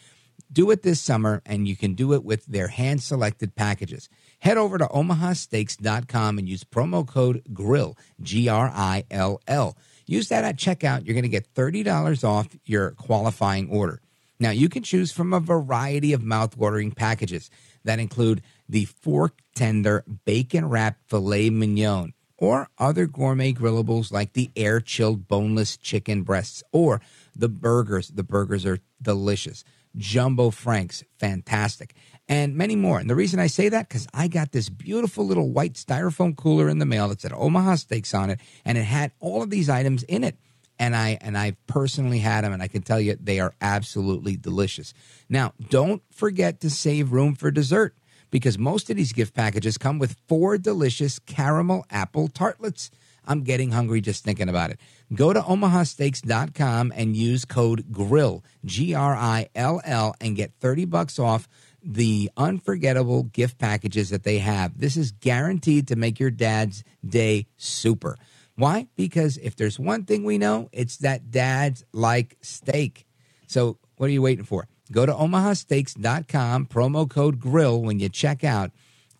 Do 0.51 0.71
it 0.71 0.83
this 0.83 1.01
summer, 1.01 1.41
and 1.45 1.67
you 1.67 1.75
can 1.75 1.95
do 1.95 2.13
it 2.13 2.23
with 2.23 2.45
their 2.45 2.69
hand 2.69 3.03
selected 3.03 3.55
packages. 3.55 4.07
Head 4.39 4.57
over 4.57 4.77
to 4.77 4.85
omahasteaks.com 4.85 6.37
and 6.37 6.47
use 6.47 6.63
promo 6.63 7.05
code 7.05 7.43
GRILL, 7.51 7.97
G 8.21 8.47
R 8.47 8.71
I 8.73 9.03
L 9.11 9.41
L. 9.47 9.75
Use 10.05 10.29
that 10.29 10.45
at 10.45 10.55
checkout. 10.55 11.05
You're 11.05 11.15
going 11.15 11.23
to 11.23 11.29
get 11.29 11.53
$30 11.53 12.23
off 12.23 12.47
your 12.63 12.91
qualifying 12.91 13.69
order. 13.69 14.01
Now, 14.39 14.51
you 14.51 14.69
can 14.69 14.83
choose 14.83 15.11
from 15.11 15.33
a 15.33 15.39
variety 15.39 16.13
of 16.13 16.23
mouth-watering 16.23 16.91
packages 16.91 17.49
that 17.85 17.99
include 17.99 18.41
the 18.67 18.85
fork 18.85 19.39
tender 19.55 20.03
bacon 20.25 20.67
wrapped 20.67 21.09
filet 21.09 21.49
mignon 21.49 22.13
or 22.37 22.67
other 22.77 23.05
gourmet 23.05 23.53
grillables 23.53 24.11
like 24.11 24.33
the 24.33 24.51
air 24.55 24.81
chilled 24.81 25.27
boneless 25.27 25.77
chicken 25.77 26.23
breasts 26.23 26.61
or 26.71 27.01
the 27.35 27.49
burgers. 27.49 28.09
The 28.09 28.23
burgers 28.23 28.65
are 28.65 28.79
delicious. 29.01 29.63
Jumbo 29.97 30.49
Franks, 30.49 31.03
fantastic, 31.17 31.95
and 32.27 32.55
many 32.55 32.75
more. 32.75 32.99
And 32.99 33.09
the 33.09 33.15
reason 33.15 33.39
I 33.39 33.47
say 33.47 33.69
that 33.69 33.87
because 33.87 34.07
I 34.13 34.27
got 34.27 34.51
this 34.51 34.69
beautiful 34.69 35.25
little 35.25 35.51
white 35.51 35.75
styrofoam 35.75 36.35
cooler 36.35 36.67
in 36.67 36.79
the 36.79 36.85
mail 36.85 37.07
that 37.09 37.21
said 37.21 37.31
Omaha 37.33 37.75
Steaks 37.75 38.13
on 38.13 38.29
it, 38.29 38.39
and 38.65 38.77
it 38.77 38.83
had 38.83 39.13
all 39.19 39.41
of 39.41 39.49
these 39.49 39.69
items 39.69 40.03
in 40.03 40.23
it. 40.25 40.37
And 40.77 40.95
I 40.95 41.17
and 41.21 41.37
I 41.37 41.55
personally 41.67 42.19
had 42.19 42.43
them, 42.43 42.51
and 42.51 42.61
I 42.61 42.67
can 42.67 42.81
tell 42.81 42.99
you 42.99 43.15
they 43.19 43.39
are 43.39 43.53
absolutely 43.61 44.35
delicious. 44.35 44.93
Now, 45.29 45.53
don't 45.69 46.01
forget 46.11 46.59
to 46.61 46.69
save 46.69 47.11
room 47.11 47.35
for 47.35 47.49
dessert 47.49 47.95
because 48.29 48.57
most 48.57 48.89
of 48.89 48.97
these 48.97 49.13
gift 49.13 49.33
packages 49.33 49.77
come 49.77 49.99
with 49.99 50.17
four 50.27 50.57
delicious 50.57 51.19
caramel 51.19 51.85
apple 51.89 52.27
tartlets. 52.27 52.91
I'm 53.27 53.43
getting 53.43 53.71
hungry 53.71 54.01
just 54.01 54.23
thinking 54.23 54.49
about 54.49 54.71
it. 54.71 54.79
Go 55.13 55.33
to 55.33 55.41
omahasteaks.com 55.41 56.93
and 56.95 57.15
use 57.15 57.45
code 57.45 57.91
GRILL, 57.91 58.43
G 58.65 58.93
R 58.93 59.15
I 59.15 59.47
L 59.55 59.81
L, 59.83 60.15
and 60.19 60.35
get 60.35 60.53
30 60.59 60.85
bucks 60.85 61.17
off 61.17 61.47
the 61.83 62.31
unforgettable 62.35 63.23
gift 63.23 63.57
packages 63.59 64.09
that 64.09 64.23
they 64.23 64.39
have. 64.39 64.79
This 64.79 64.97
is 64.97 65.11
guaranteed 65.11 65.87
to 65.87 65.95
make 65.95 66.19
your 66.19 66.31
dad's 66.31 66.83
day 67.07 67.45
super. 67.57 68.17
Why? 68.55 68.87
Because 68.95 69.37
if 69.37 69.55
there's 69.55 69.79
one 69.79 70.05
thing 70.05 70.23
we 70.23 70.37
know, 70.37 70.69
it's 70.71 70.97
that 70.97 71.31
dads 71.31 71.83
like 71.91 72.37
steak. 72.41 73.05
So 73.47 73.77
what 73.97 74.07
are 74.07 74.13
you 74.13 74.21
waiting 74.21 74.45
for? 74.45 74.67
Go 74.91 75.05
to 75.05 75.13
omahasteaks.com, 75.13 76.67
promo 76.67 77.09
code 77.09 77.39
GRILL 77.39 77.81
when 77.81 77.99
you 77.99 78.09
check 78.09 78.43
out. 78.43 78.71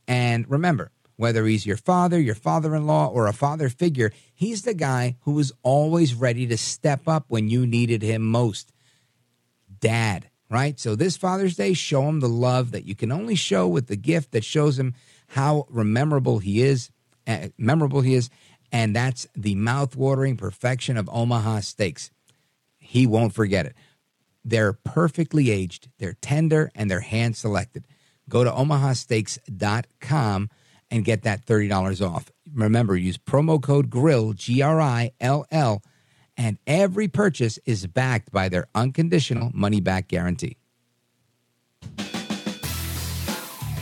And 0.07 0.49
remember, 0.49 0.91
whether 1.17 1.45
he's 1.45 1.65
your 1.65 1.77
father, 1.77 2.19
your 2.19 2.35
father 2.35 2.75
in 2.75 2.85
law, 2.85 3.07
or 3.07 3.27
a 3.27 3.33
father 3.33 3.69
figure, 3.69 4.11
he's 4.33 4.63
the 4.63 4.73
guy 4.73 5.15
who 5.21 5.37
is 5.39 5.53
always 5.63 6.13
ready 6.13 6.45
to 6.47 6.57
step 6.57 7.07
up 7.07 7.25
when 7.27 7.49
you 7.49 7.65
needed 7.65 8.01
him 8.01 8.21
most. 8.21 8.71
Dad, 9.79 10.29
right? 10.49 10.79
So 10.79 10.95
this 10.95 11.17
Father's 11.17 11.55
Day, 11.55 11.73
show 11.73 12.03
him 12.07 12.19
the 12.19 12.29
love 12.29 12.71
that 12.71 12.85
you 12.85 12.95
can 12.95 13.11
only 13.11 13.35
show 13.35 13.67
with 13.67 13.87
the 13.87 13.95
gift 13.95 14.31
that 14.31 14.43
shows 14.43 14.77
him 14.77 14.93
how 15.29 15.67
memorable 15.71 16.39
he 16.39 16.61
is, 16.61 16.91
uh, 17.27 17.47
memorable 17.57 18.01
he 18.01 18.13
is, 18.13 18.29
and 18.75 18.93
that's 18.93 19.25
the 19.37 19.55
mouth-watering 19.55 20.35
perfection 20.35 20.97
of 20.97 21.09
Omaha 21.09 21.61
steaks. 21.61 22.11
He 22.77 23.07
won't 23.07 23.33
forget 23.33 23.65
it. 23.65 23.73
They're 24.43 24.73
perfectly 24.73 25.49
aged, 25.49 25.87
they're 25.97 26.17
tender, 26.19 26.73
and 26.75 26.91
they're 26.91 26.99
hand 26.99 27.37
selected. 27.37 27.87
Go 28.27 28.43
to 28.43 28.51
omahasteaks.com 28.51 30.49
and 30.91 31.05
get 31.05 31.23
that 31.23 31.45
$30 31.45 32.05
off. 32.05 32.29
Remember, 32.53 32.97
use 32.97 33.17
promo 33.17 33.63
code 33.63 33.89
GRILL, 33.89 34.33
G 34.33 34.61
R 34.61 34.81
I 34.81 35.11
L 35.21 35.45
L, 35.51 35.81
and 36.35 36.57
every 36.67 37.07
purchase 37.07 37.57
is 37.65 37.87
backed 37.87 38.29
by 38.33 38.49
their 38.49 38.67
unconditional 38.75 39.51
money 39.53 39.79
back 39.79 40.09
guarantee. 40.09 40.57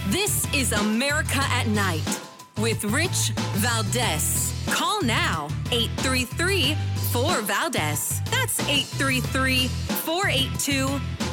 This 0.10 0.48
is 0.54 0.72
America 0.72 1.42
at 1.42 1.66
Night 1.66 2.22
with 2.60 2.84
Rich 2.86 3.32
Valdez. 3.56 4.53
Call 4.68 5.02
now 5.02 5.48
833 5.72 6.76
4 7.12 7.42
Valdez. 7.42 8.22
That's 8.32 8.60
833 8.68 9.68
482 9.68 10.88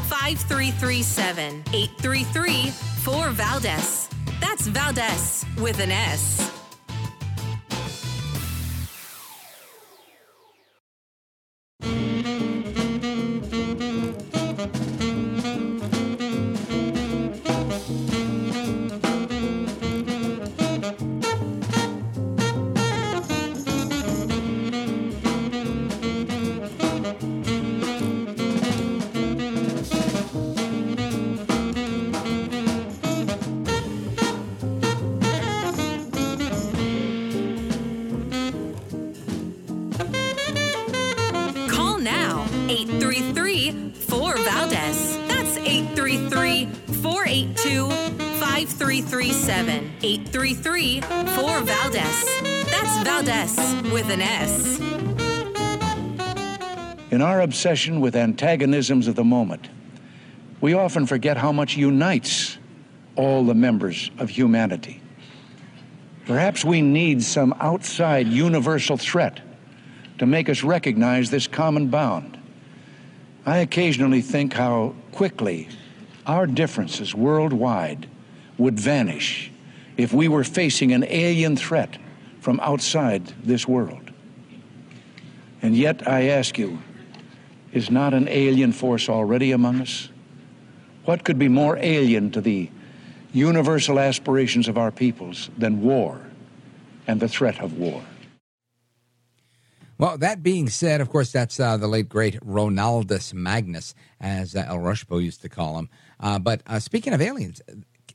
5337. 0.09 1.63
833 1.73 2.71
4 2.71 3.31
Valdez. 3.31 4.09
That's 4.41 4.67
Valdez 4.67 5.45
with 5.59 5.81
an 5.81 5.91
S. 5.91 6.50
In 57.21 57.27
our 57.27 57.43
obsession 57.43 58.01
with 58.01 58.17
antagonisms 58.17 59.07
of 59.07 59.15
the 59.15 59.25
moment, 59.25 59.69
we 60.63 60.73
often 60.73 61.05
forget 61.05 61.37
how 61.37 61.53
much 61.53 61.77
unites 61.77 62.57
all 63.15 63.45
the 63.45 63.53
members 63.53 64.11
of 64.17 64.31
humanity. 64.31 65.03
Perhaps 66.25 66.65
we 66.65 66.81
need 66.81 67.23
some 67.23 67.55
outside 67.61 68.27
universal 68.27 68.97
threat 68.97 69.39
to 70.17 70.25
make 70.25 70.49
us 70.49 70.63
recognize 70.63 71.29
this 71.29 71.47
common 71.47 71.89
bound. 71.89 72.39
I 73.45 73.59
occasionally 73.59 74.23
think 74.23 74.55
how 74.55 74.95
quickly 75.13 75.69
our 76.25 76.47
differences 76.47 77.15
worldwide 77.15 78.09
would 78.57 78.81
vanish 78.81 79.53
if 79.99 80.15
we 80.15 80.27
were 80.27 80.43
facing 80.43 80.93
an 80.93 81.05
alien 81.07 81.55
threat 81.55 81.99
from 82.41 82.59
outside 82.61 83.27
this 83.45 83.69
world. 83.69 84.11
And 85.61 85.77
yet, 85.77 86.09
I 86.09 86.29
ask 86.29 86.57
you, 86.57 86.79
is 87.73 87.91
not 87.91 88.15
an 88.15 88.29
alien 88.29 88.73
force 88.73 89.09
already 89.09 89.53
among 89.53 89.81
us? 89.81 90.09
What 91.05 91.25
could 91.25 91.39
be 91.39 91.49
more 91.49 91.77
alien 91.79 92.31
to 92.33 92.41
the 92.41 92.71
universal 93.33 93.99
aspirations 93.99 94.69
of 94.69 94.77
our 94.77 94.91
peoples 94.91 95.51
than 95.57 95.83
war 95.83 96.21
and 97.07 97.21
the 97.21 97.29
threat 97.29 97.61
of 97.61 97.79
war? 97.79 98.03
Well, 99.99 100.17
that 100.17 100.43
being 100.43 100.71
said, 100.71 101.03
of 101.03 101.11
course, 101.11 101.31
that's 101.31 101.61
uh, 101.61 101.77
the 101.77 101.87
late 101.87 102.09
great 102.09 102.41
Ronaldus 102.41 103.35
Magnus, 103.35 103.95
as 104.19 104.57
uh, 104.57 104.65
El 104.67 104.79
Rushbo 104.79 105.23
used 105.23 105.43
to 105.43 105.51
call 105.51 105.79
him. 105.79 105.91
Uh, 106.19 106.39
but 106.39 106.63
uh, 106.67 106.79
speaking 106.79 107.13
of 107.13 107.21
aliens, 107.21 107.61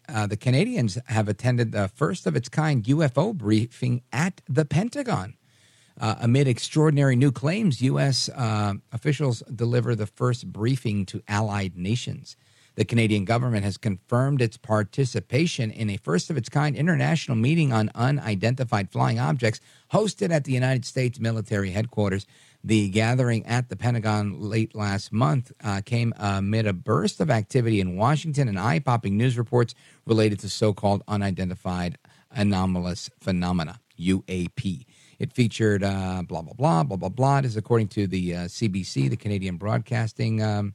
uh, 0.09 0.25
the 0.25 0.37
Canadians 0.37 0.97
have 1.07 1.27
attended 1.27 1.71
the 1.71 1.87
first 1.87 2.25
of 2.25 2.35
its 2.35 2.49
kind 2.49 2.83
UFO 2.85 3.35
briefing 3.35 4.01
at 4.11 4.41
the 4.49 4.65
Pentagon. 4.65 5.35
Uh, 5.99 6.15
amid 6.19 6.47
extraordinary 6.47 7.15
new 7.15 7.31
claims, 7.31 7.81
U.S. 7.81 8.29
Uh, 8.29 8.73
officials 8.91 9.41
deliver 9.53 9.95
the 9.95 10.05
first 10.05 10.51
briefing 10.51 11.05
to 11.05 11.21
allied 11.27 11.77
nations. 11.77 12.35
The 12.75 12.83
Canadian 12.83 13.23
government 13.23 13.63
has 13.63 13.77
confirmed 13.77 14.41
its 14.41 14.57
participation 14.57 15.71
in 15.71 15.89
a 15.89 15.95
first 15.95 16.29
of 16.29 16.35
its 16.35 16.49
kind 16.49 16.75
international 16.75 17.37
meeting 17.37 17.71
on 17.71 17.89
unidentified 17.95 18.91
flying 18.91 19.17
objects 19.17 19.61
hosted 19.93 20.29
at 20.31 20.43
the 20.43 20.51
United 20.51 20.83
States 20.83 21.17
military 21.17 21.71
headquarters. 21.71 22.27
The 22.61 22.89
gathering 22.89 23.45
at 23.45 23.69
the 23.69 23.77
Pentagon 23.77 24.41
late 24.41 24.75
last 24.75 25.13
month 25.13 25.53
uh, 25.63 25.81
came 25.85 26.13
amid 26.17 26.67
a 26.67 26.73
burst 26.73 27.21
of 27.21 27.29
activity 27.29 27.79
in 27.79 27.95
Washington 27.95 28.49
and 28.49 28.59
eye 28.59 28.79
popping 28.79 29.15
news 29.15 29.37
reports 29.37 29.73
related 30.05 30.39
to 30.39 30.49
so 30.49 30.73
called 30.73 31.01
unidentified 31.07 31.97
anomalous 32.31 33.09
phenomena, 33.21 33.79
UAP. 33.97 34.85
It 35.19 35.33
featured 35.33 35.83
uh, 35.83 36.23
blah, 36.27 36.41
blah, 36.41 36.53
blah, 36.53 36.83
blah, 36.83 36.97
blah, 36.97 37.09
blah. 37.09 37.41
This 37.41 37.51
is 37.51 37.57
according 37.57 37.89
to 37.89 38.07
the 38.07 38.35
uh, 38.35 38.39
CBC, 38.45 39.09
the 39.09 39.17
Canadian 39.17 39.57
Broadcasting 39.57 40.41
um, 40.41 40.73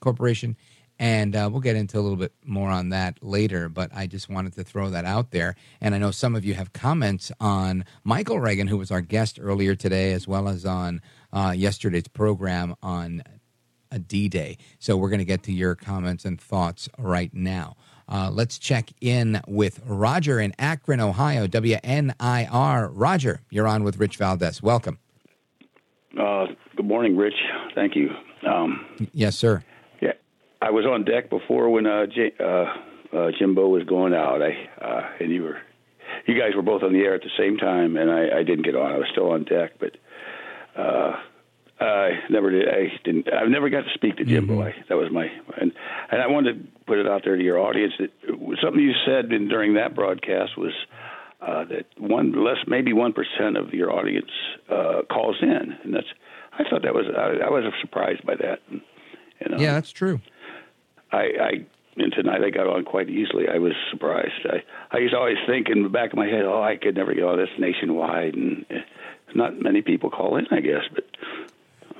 Corporation. 0.00 0.56
And 0.98 1.34
uh, 1.34 1.48
we'll 1.50 1.60
get 1.60 1.74
into 1.74 1.98
a 1.98 2.00
little 2.02 2.16
bit 2.16 2.32
more 2.44 2.70
on 2.70 2.90
that 2.90 3.22
later, 3.22 3.68
but 3.68 3.90
I 3.94 4.06
just 4.06 4.28
wanted 4.28 4.52
to 4.54 4.62
throw 4.62 4.90
that 4.90 5.04
out 5.04 5.32
there. 5.32 5.56
And 5.80 5.94
I 5.94 5.98
know 5.98 6.10
some 6.12 6.36
of 6.36 6.44
you 6.44 6.54
have 6.54 6.72
comments 6.72 7.32
on 7.40 7.84
Michael 8.04 8.38
Reagan, 8.38 8.68
who 8.68 8.78
was 8.78 8.90
our 8.90 9.00
guest 9.00 9.38
earlier 9.40 9.74
today, 9.74 10.12
as 10.12 10.28
well 10.28 10.48
as 10.48 10.64
on 10.64 11.00
uh, 11.32 11.54
yesterday's 11.56 12.06
program 12.06 12.76
on 12.82 13.22
a 13.90 13.98
D 13.98 14.28
Day. 14.28 14.58
So 14.78 14.96
we're 14.96 15.08
going 15.08 15.18
to 15.18 15.24
get 15.24 15.42
to 15.44 15.52
your 15.52 15.74
comments 15.74 16.24
and 16.24 16.40
thoughts 16.40 16.88
right 16.98 17.32
now. 17.34 17.76
Uh, 18.08 18.30
let's 18.32 18.58
check 18.58 18.90
in 19.00 19.40
with 19.46 19.80
Roger 19.86 20.40
in 20.40 20.52
Akron, 20.58 21.00
Ohio, 21.00 21.46
WNIR. 21.46 22.90
Roger, 22.92 23.40
you're 23.50 23.66
on 23.68 23.84
with 23.84 23.98
Rich 23.98 24.16
Valdez. 24.16 24.62
Welcome. 24.62 24.98
Uh, 26.18 26.46
good 26.76 26.86
morning, 26.86 27.16
Rich. 27.16 27.34
Thank 27.74 27.96
you. 27.96 28.10
Um, 28.46 28.84
yes, 29.12 29.36
sir. 29.36 29.62
Yeah, 30.00 30.12
I 30.60 30.70
was 30.70 30.84
on 30.84 31.04
deck 31.04 31.30
before 31.30 31.70
when 31.70 31.86
uh, 31.86 32.06
J- 32.06 32.34
uh, 32.38 32.66
uh, 33.16 33.30
Jimbo 33.38 33.68
was 33.68 33.84
going 33.84 34.12
out. 34.12 34.42
I 34.42 34.68
uh, 34.84 35.08
and 35.20 35.30
you 35.30 35.44
were, 35.44 35.58
you 36.26 36.38
guys 36.38 36.54
were 36.54 36.62
both 36.62 36.82
on 36.82 36.92
the 36.92 37.00
air 37.00 37.14
at 37.14 37.22
the 37.22 37.30
same 37.38 37.56
time, 37.56 37.96
and 37.96 38.10
I, 38.10 38.40
I 38.40 38.42
didn't 38.42 38.64
get 38.64 38.74
on. 38.74 38.92
I 38.92 38.98
was 38.98 39.06
still 39.10 39.30
on 39.30 39.44
deck, 39.44 39.72
but 39.78 39.96
uh, 40.78 41.16
I 41.82 42.20
never 42.30 42.50
did. 42.50 42.68
I 42.68 42.92
didn't. 43.04 43.32
I've 43.32 43.48
never 43.48 43.68
got 43.68 43.82
to 43.82 43.90
speak 43.94 44.16
to 44.16 44.24
Jimbo. 44.24 44.54
Mm-hmm. 44.54 44.80
I, 44.80 44.84
that 44.88 44.96
was 44.96 45.10
my 45.10 45.26
and 45.60 45.72
and 46.10 46.22
I 46.22 46.26
wanted 46.28 46.52
to 46.54 46.80
put 46.86 46.98
it 46.98 47.08
out 47.08 47.22
there 47.24 47.36
to 47.36 47.42
your 47.42 47.58
audience 47.58 47.92
that 47.98 48.10
something 48.62 48.80
you 48.80 48.92
said 49.04 49.32
in, 49.32 49.48
during 49.48 49.74
that 49.74 49.94
broadcast 49.94 50.56
was 50.56 50.72
uh, 51.40 51.64
that 51.64 51.86
one 51.98 52.44
less 52.44 52.58
maybe 52.66 52.92
one 52.92 53.12
percent 53.12 53.56
of 53.56 53.74
your 53.74 53.90
audience 53.92 54.30
uh, 54.70 55.02
calls 55.10 55.36
in, 55.42 55.76
and 55.82 55.92
that's 55.92 56.06
I 56.52 56.62
thought 56.68 56.82
that 56.82 56.94
was 56.94 57.06
I, 57.16 57.46
I 57.46 57.50
was 57.50 57.64
surprised 57.80 58.24
by 58.24 58.36
that. 58.36 58.60
And, 58.70 58.80
and, 59.40 59.54
um, 59.54 59.60
yeah, 59.60 59.72
that's 59.72 59.90
true. 59.90 60.20
I, 61.10 61.18
I 61.18 61.50
and 61.96 62.12
tonight 62.12 62.42
I 62.44 62.50
got 62.50 62.68
on 62.68 62.84
quite 62.84 63.10
easily. 63.10 63.48
I 63.52 63.58
was 63.58 63.72
surprised. 63.90 64.46
I 64.46 64.62
I 64.96 64.98
used 65.00 65.14
to 65.14 65.18
always 65.18 65.38
think 65.48 65.68
in 65.68 65.82
the 65.82 65.88
back 65.88 66.12
of 66.12 66.16
my 66.16 66.26
head, 66.26 66.44
oh, 66.44 66.62
I 66.62 66.76
could 66.76 66.94
never 66.94 67.12
get 67.12 67.24
on 67.24 67.38
this 67.38 67.50
nationwide, 67.58 68.34
and 68.34 68.64
uh, 68.70 68.74
not 69.34 69.60
many 69.60 69.82
people 69.82 70.10
call 70.10 70.36
in, 70.36 70.46
I 70.52 70.60
guess, 70.60 70.84
but. 70.94 71.04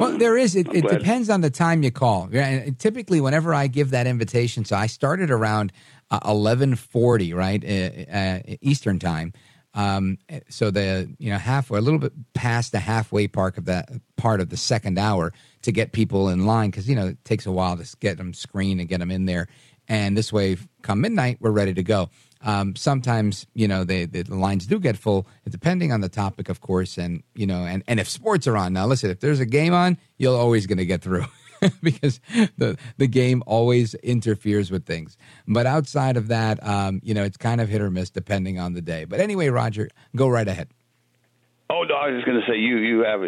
Well, 0.02 0.18
there 0.18 0.36
is. 0.36 0.56
It, 0.56 0.72
it 0.74 0.88
depends 0.88 1.30
on 1.30 1.40
the 1.40 1.50
time 1.50 1.82
you 1.82 1.90
call. 1.90 2.28
Yeah, 2.32 2.46
and 2.46 2.78
typically, 2.78 3.20
whenever 3.20 3.54
I 3.54 3.68
give 3.68 3.90
that 3.90 4.06
invitation, 4.06 4.64
so 4.64 4.76
I 4.76 4.86
started 4.86 5.30
around 5.30 5.72
uh, 6.10 6.18
eleven 6.24 6.74
forty, 6.74 7.32
right, 7.32 7.64
uh, 7.64 8.10
uh, 8.12 8.56
Eastern 8.60 8.98
time. 8.98 9.32
Um, 9.74 10.18
so 10.48 10.70
the 10.70 11.14
you 11.18 11.30
know 11.30 11.38
halfway, 11.38 11.78
a 11.78 11.82
little 11.82 12.00
bit 12.00 12.12
past 12.34 12.72
the 12.72 12.80
halfway 12.80 13.28
part 13.28 13.56
of 13.58 13.66
that 13.66 13.90
part 14.16 14.40
of 14.40 14.50
the 14.50 14.56
second 14.56 14.98
hour 14.98 15.32
to 15.62 15.72
get 15.72 15.92
people 15.92 16.28
in 16.28 16.46
line 16.46 16.70
because 16.70 16.88
you 16.88 16.96
know 16.96 17.06
it 17.06 17.24
takes 17.24 17.46
a 17.46 17.52
while 17.52 17.76
to 17.76 17.96
get 18.00 18.18
them 18.18 18.34
screened 18.34 18.80
and 18.80 18.88
get 18.88 18.98
them 18.98 19.10
in 19.10 19.26
there. 19.26 19.48
And 19.88 20.16
this 20.16 20.32
way, 20.32 20.56
come 20.82 21.00
midnight, 21.00 21.38
we're 21.40 21.50
ready 21.50 21.74
to 21.74 21.82
go. 21.82 22.10
Um, 22.42 22.74
sometimes 22.76 23.46
you 23.54 23.68
know 23.68 23.84
they, 23.84 24.06
the 24.06 24.24
lines 24.34 24.66
do 24.66 24.80
get 24.80 24.96
full, 24.96 25.26
depending 25.48 25.92
on 25.92 26.00
the 26.00 26.08
topic, 26.08 26.48
of 26.48 26.60
course, 26.60 26.98
and 26.98 27.22
you 27.34 27.46
know, 27.46 27.64
and 27.64 27.82
and 27.86 28.00
if 28.00 28.08
sports 28.08 28.46
are 28.46 28.56
on. 28.56 28.72
Now, 28.72 28.86
listen, 28.86 29.10
if 29.10 29.20
there's 29.20 29.40
a 29.40 29.46
game 29.46 29.74
on, 29.74 29.98
you're 30.18 30.36
always 30.36 30.66
going 30.66 30.78
to 30.78 30.86
get 30.86 31.02
through. 31.02 31.26
because 31.82 32.20
the 32.58 32.76
the 32.96 33.06
game 33.06 33.42
always 33.46 33.94
interferes 33.94 34.70
with 34.70 34.84
things. 34.84 35.16
But 35.46 35.66
outside 35.66 36.16
of 36.16 36.28
that, 36.28 36.64
um, 36.66 37.00
you 37.04 37.14
know, 37.14 37.22
it's 37.22 37.36
kind 37.36 37.60
of 37.60 37.68
hit 37.68 37.80
or 37.80 37.90
miss 37.90 38.10
depending 38.10 38.58
on 38.58 38.74
the 38.74 38.82
day. 38.82 39.04
But 39.04 39.20
anyway, 39.20 39.48
Roger, 39.48 39.88
go 40.16 40.28
right 40.28 40.48
ahead. 40.48 40.68
Oh 41.70 41.84
no, 41.84 41.94
I 41.94 42.08
was 42.08 42.16
just 42.16 42.26
going 42.26 42.40
to 42.40 42.46
say 42.46 42.58
you 42.58 42.76
you 42.78 43.04
have 43.04 43.22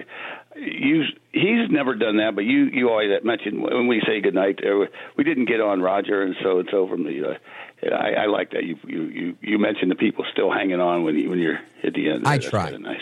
you 0.56 1.04
he's 1.32 1.70
never 1.70 1.94
done 1.94 2.18
that, 2.18 2.34
but 2.34 2.44
you 2.44 2.68
you 2.72 2.90
always 2.90 3.08
mentioned 3.22 3.62
when 3.62 3.86
we 3.86 4.02
say 4.06 4.20
goodnight. 4.20 4.60
Uh, 4.64 4.86
we 5.16 5.24
didn't 5.24 5.46
get 5.46 5.60
on 5.60 5.80
Roger, 5.80 6.22
and 6.22 6.34
so 6.42 6.58
it's 6.58 6.70
over. 6.74 6.96
Me, 6.96 7.22
uh, 7.22 7.34
I, 7.92 8.22
I 8.22 8.26
like 8.26 8.52
that 8.52 8.64
you 8.64 8.78
you 8.86 9.02
you 9.04 9.36
you 9.40 9.58
mentioned 9.58 9.90
the 9.90 9.96
people 9.96 10.24
still 10.32 10.50
hanging 10.50 10.80
on 10.80 11.04
when 11.04 11.16
you 11.16 11.30
when 11.30 11.38
you're 11.38 11.60
at 11.82 11.94
the 11.94 12.10
end. 12.10 12.26
I 12.26 12.38
That's 12.38 12.50
try. 12.50 12.70
Nice. 12.70 13.00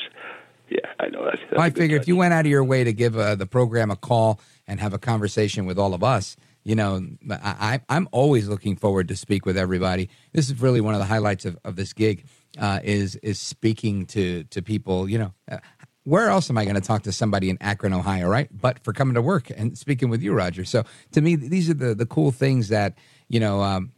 Yeah, 0.68 0.78
I 0.98 1.08
know. 1.08 1.24
That's, 1.24 1.42
that's 1.50 1.60
I 1.60 1.70
figure 1.70 1.98
if 1.98 2.08
you 2.08 2.16
went 2.16 2.32
out 2.32 2.46
of 2.46 2.50
your 2.50 2.64
way 2.64 2.82
to 2.82 2.92
give 2.92 3.16
uh, 3.16 3.34
the 3.34 3.46
program 3.46 3.90
a 3.90 3.96
call 3.96 4.40
and 4.66 4.80
have 4.80 4.94
a 4.94 4.98
conversation 4.98 5.66
with 5.66 5.78
all 5.78 5.92
of 5.92 6.02
us, 6.02 6.34
you 6.64 6.74
know, 6.74 7.04
I, 7.30 7.80
I'm 7.88 8.08
always 8.10 8.48
looking 8.48 8.76
forward 8.76 9.08
to 9.08 9.16
speak 9.16 9.44
with 9.44 9.58
everybody. 9.58 10.08
This 10.32 10.48
is 10.48 10.60
really 10.60 10.80
one 10.80 10.94
of 10.94 11.00
the 11.00 11.06
highlights 11.06 11.44
of, 11.44 11.58
of 11.64 11.76
this 11.76 11.92
gig 11.92 12.24
uh, 12.58 12.80
is 12.82 13.16
is 13.16 13.38
speaking 13.38 14.06
to 14.06 14.44
to 14.44 14.62
people. 14.62 15.08
You 15.08 15.18
know, 15.18 15.34
uh, 15.50 15.58
where 16.04 16.28
else 16.28 16.48
am 16.50 16.58
I 16.58 16.64
going 16.64 16.76
to 16.76 16.80
talk 16.80 17.02
to 17.02 17.12
somebody 17.12 17.50
in 17.50 17.58
Akron, 17.60 17.92
Ohio, 17.92 18.28
right? 18.28 18.48
But 18.50 18.82
for 18.82 18.92
coming 18.92 19.14
to 19.14 19.22
work 19.22 19.50
and 19.54 19.76
speaking 19.76 20.08
with 20.08 20.22
you, 20.22 20.32
Roger. 20.32 20.64
So 20.64 20.84
to 21.12 21.20
me, 21.20 21.36
these 21.36 21.68
are 21.68 21.74
the 21.74 21.94
the 21.94 22.06
cool 22.06 22.30
things 22.30 22.68
that 22.68 22.96
you 23.28 23.40
know. 23.40 23.62
Um, 23.62 23.92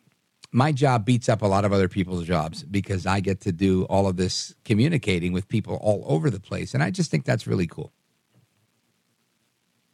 my 0.55 0.71
job 0.71 1.05
beats 1.05 1.29
up 1.29 1.43
a 1.43 1.47
lot 1.47 1.65
of 1.65 1.73
other 1.73 1.89
people's 1.89 2.25
jobs 2.25 2.63
because 2.63 3.07
I 3.07 3.19
get 3.19 3.41
to 3.41 3.53
do 3.53 3.85
all 3.87 4.07
of 4.07 4.17
this 4.17 4.55
communicating 4.65 5.33
with 5.33 5.49
people 5.49 5.81
all 5.83 6.05
over 6.07 6.31
the 6.31 6.39
place, 6.39 6.75
and 6.75 6.83
I 6.83 6.91
just 6.91 7.11
think 7.11 7.25
that's 7.25 7.47
really 7.47 7.67
cool. 7.67 7.93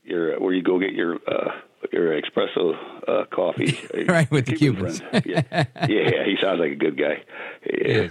your 0.05 0.39
where 0.39 0.53
you 0.53 0.63
go 0.63 0.79
get 0.79 0.93
your 0.93 1.15
uh, 1.27 1.53
your 1.93 2.21
espresso 2.21 2.75
uh, 3.09 3.25
coffee. 3.35 3.81
right 4.07 4.31
with 4.31 4.47
the 4.47 4.55
Cuban 4.55 4.93
Cubans. 4.93 5.03
Yeah. 5.27 5.65
yeah, 5.89 6.25
he 6.27 6.37
sounds 6.41 6.61
like 6.61 6.73
a 6.73 6.77
good 6.77 6.99
guy. 6.99 7.25
Yeah. 7.65 8.09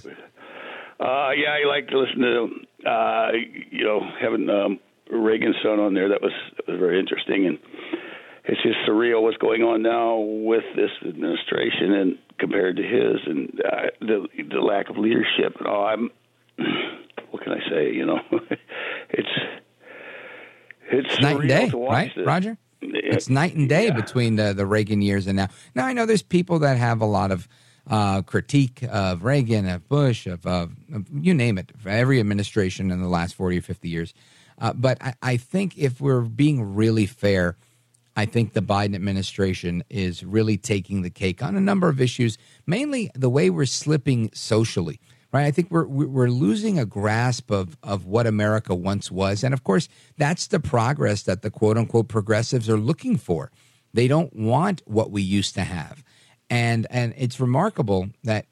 Uh, 1.00 1.32
yeah, 1.32 1.52
I 1.52 1.66
like 1.68 1.88
to 1.90 2.00
listen 2.00 2.20
to 2.20 2.90
uh, 2.90 3.32
you 3.70 3.84
know 3.86 4.02
having 4.20 4.50
um, 4.50 4.80
Reagan's 5.12 5.58
son 5.62 5.80
on 5.80 5.94
there. 5.94 6.10
That 6.10 6.24
was 6.24 6.34
that 6.58 6.68
was 6.68 6.80
very 6.80 7.00
interesting, 7.00 7.46
and 7.46 7.60
it's 8.46 8.62
just 8.64 8.80
surreal 8.88 9.22
what's 9.22 9.38
going 9.38 9.62
on 9.62 9.84
now 9.84 10.18
with 10.18 10.64
this 10.76 10.90
administration 11.06 11.94
and 11.94 12.18
compared 12.40 12.78
to 12.78 12.84
his, 12.84 13.18
and 13.26 13.62
uh, 13.66 13.88
the 14.00 14.28
the 14.50 14.60
lack 14.62 14.90
of 14.90 14.98
leadership. 14.98 15.56
And 15.60 15.68
all. 15.68 15.86
I'm 15.86 16.10
what 17.32 17.44
can 17.44 17.54
I 17.54 17.70
say? 17.70 17.94
You 17.94 18.06
know, 18.06 18.20
it's 19.10 19.30
it's 20.92 21.20
night 21.22 21.40
and 21.40 21.48
day, 21.48 21.72
right, 21.74 22.12
this. 22.16 22.26
Roger? 22.26 22.58
It's 22.82 23.30
night 23.30 23.56
and 23.56 23.68
day 23.68 23.92
between 23.92 24.38
the, 24.38 24.54
the 24.54 24.66
Reagan 24.66 25.02
years 25.02 25.28
and 25.28 25.36
now. 25.36 25.50
Now 25.76 25.86
I 25.86 25.94
know 25.94 26.06
there's 26.06 26.22
people 26.22 26.60
that 26.60 26.78
have 26.78 27.02
a 27.02 27.06
lot 27.06 27.32
of 27.32 27.48
uh, 27.88 28.22
critique 28.22 28.84
of 28.90 29.24
Reagan, 29.24 29.68
of 29.68 29.88
Bush, 29.90 30.28
of, 30.28 30.46
of, 30.46 30.72
of 30.94 31.06
you 31.14 31.34
name 31.34 31.58
it, 31.58 31.72
every 31.86 32.20
administration 32.20 32.92
in 32.92 33.02
the 33.02 33.10
last 33.10 33.36
forty 33.36 33.58
or 33.58 33.62
fifty 33.62 33.90
years. 33.90 34.14
Uh, 34.58 34.74
but 34.74 34.98
I, 35.02 35.14
I 35.22 35.38
think 35.38 35.78
if 35.78 36.02
we're 36.02 36.22
being 36.22 36.76
really 36.76 37.06
fair, 37.06 37.58
I 38.20 38.26
think 38.26 38.52
the 38.52 38.62
Biden 38.62 38.96
administration 38.96 39.82
is 39.90 40.26
really 40.26 40.58
taking 40.58 41.04
the 41.04 41.10
cake 41.10 41.42
on 41.42 41.56
a 41.56 41.62
number 41.62 41.88
of 41.88 42.02
issues, 42.02 42.38
mainly 42.68 43.10
the 43.16 43.30
way 43.30 43.50
we're 43.50 43.66
slipping 43.66 44.30
socially. 44.34 45.00
Right, 45.32 45.46
I 45.46 45.52
think 45.52 45.70
we're 45.70 45.86
we're 45.86 46.28
losing 46.28 46.78
a 46.80 46.86
grasp 46.86 47.50
of 47.52 47.78
of 47.82 48.06
what 48.06 48.26
America 48.28 48.74
once 48.76 49.10
was, 49.12 49.44
and 49.44 49.54
of 49.54 49.64
course, 49.64 49.88
that's 50.18 50.48
the 50.48 50.60
progress 50.60 51.22
that 51.24 51.44
the 51.44 51.52
quote 51.52 51.78
unquote 51.78 52.10
progressives 52.10 52.68
are 52.68 52.80
looking 52.80 53.16
for. 53.16 53.52
They 53.94 54.08
don't 54.08 54.36
want 54.36 54.82
what 54.86 55.12
we 55.12 55.22
used 55.22 55.54
to 55.54 55.62
have, 55.62 56.04
and 56.50 56.88
and 56.90 57.14
it's 57.16 57.40
remarkable 57.40 58.10
that 58.24 58.48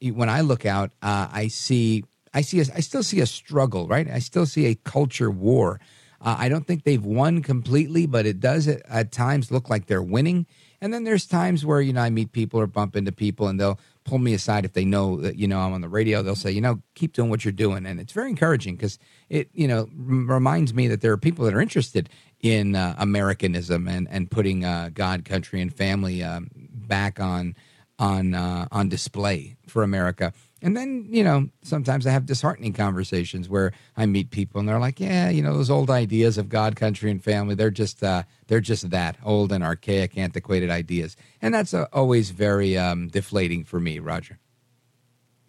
when 0.00 0.30
I 0.30 0.40
look 0.40 0.64
out, 0.64 0.90
uh, 1.02 1.28
I 1.30 1.48
see 1.48 2.02
I 2.34 2.40
see 2.40 2.60
a, 2.60 2.64
I 2.74 2.80
still 2.80 3.02
see 3.02 3.20
a 3.20 3.26
struggle. 3.26 3.86
Right, 3.86 4.10
I 4.10 4.18
still 4.18 4.46
see 4.46 4.66
a 4.66 4.74
culture 4.74 5.30
war. 5.30 5.80
Uh, 6.22 6.36
I 6.38 6.48
don't 6.48 6.66
think 6.66 6.84
they've 6.84 7.04
won 7.04 7.42
completely, 7.42 8.06
but 8.06 8.26
it 8.26 8.38
does 8.38 8.68
at, 8.68 8.82
at 8.88 9.10
times 9.12 9.50
look 9.50 9.68
like 9.68 9.86
they're 9.86 10.02
winning. 10.02 10.46
And 10.80 10.92
then 10.92 11.04
there's 11.04 11.26
times 11.26 11.66
where 11.66 11.80
you 11.80 11.92
know 11.92 12.00
I 12.00 12.10
meet 12.10 12.32
people 12.32 12.60
or 12.60 12.66
bump 12.66 12.96
into 12.96 13.12
people, 13.12 13.48
and 13.48 13.58
they'll 13.58 13.78
pull 14.04 14.18
me 14.18 14.34
aside 14.34 14.64
if 14.64 14.72
they 14.72 14.84
know 14.84 15.16
that 15.20 15.36
you 15.36 15.46
know 15.46 15.60
I'm 15.60 15.72
on 15.72 15.80
the 15.80 15.88
radio. 15.88 16.22
They'll 16.22 16.34
say, 16.34 16.50
you 16.50 16.60
know, 16.60 16.80
keep 16.94 17.12
doing 17.12 17.30
what 17.30 17.44
you're 17.44 17.52
doing, 17.52 17.86
and 17.86 18.00
it's 18.00 18.12
very 18.12 18.30
encouraging 18.30 18.76
because 18.76 18.98
it 19.28 19.48
you 19.52 19.68
know 19.68 19.88
reminds 19.94 20.74
me 20.74 20.88
that 20.88 21.00
there 21.00 21.12
are 21.12 21.18
people 21.18 21.44
that 21.44 21.54
are 21.54 21.60
interested 21.60 22.08
in 22.40 22.74
uh, 22.74 22.94
Americanism 22.98 23.86
and 23.86 24.08
and 24.10 24.30
putting 24.30 24.64
uh, 24.64 24.90
God, 24.92 25.24
country, 25.24 25.60
and 25.60 25.72
family 25.72 26.22
um, 26.22 26.50
back 26.54 27.20
on 27.20 27.54
on 27.98 28.34
uh, 28.34 28.66
on 28.72 28.88
display 28.88 29.56
for 29.68 29.82
America. 29.82 30.32
And 30.62 30.76
then, 30.76 31.06
you 31.10 31.24
know, 31.24 31.48
sometimes 31.62 32.06
I 32.06 32.12
have 32.12 32.24
disheartening 32.24 32.72
conversations 32.72 33.48
where 33.48 33.72
I 33.96 34.06
meet 34.06 34.30
people 34.30 34.60
and 34.60 34.68
they're 34.68 34.78
like, 34.78 35.00
"Yeah, 35.00 35.28
you 35.28 35.42
know, 35.42 35.54
those 35.56 35.70
old 35.70 35.90
ideas 35.90 36.38
of 36.38 36.48
God, 36.48 36.76
country, 36.76 37.10
and 37.10 37.22
family, 37.22 37.56
they're 37.56 37.70
just 37.70 38.02
uh, 38.02 38.22
they're 38.46 38.60
just 38.60 38.90
that 38.90 39.16
old 39.24 39.50
and 39.50 39.64
archaic, 39.64 40.16
antiquated 40.16 40.70
ideas." 40.70 41.16
And 41.42 41.52
that's 41.52 41.74
uh, 41.74 41.86
always 41.92 42.30
very 42.30 42.78
um, 42.78 43.08
deflating 43.08 43.64
for 43.64 43.80
me, 43.80 43.98
Roger. 43.98 44.38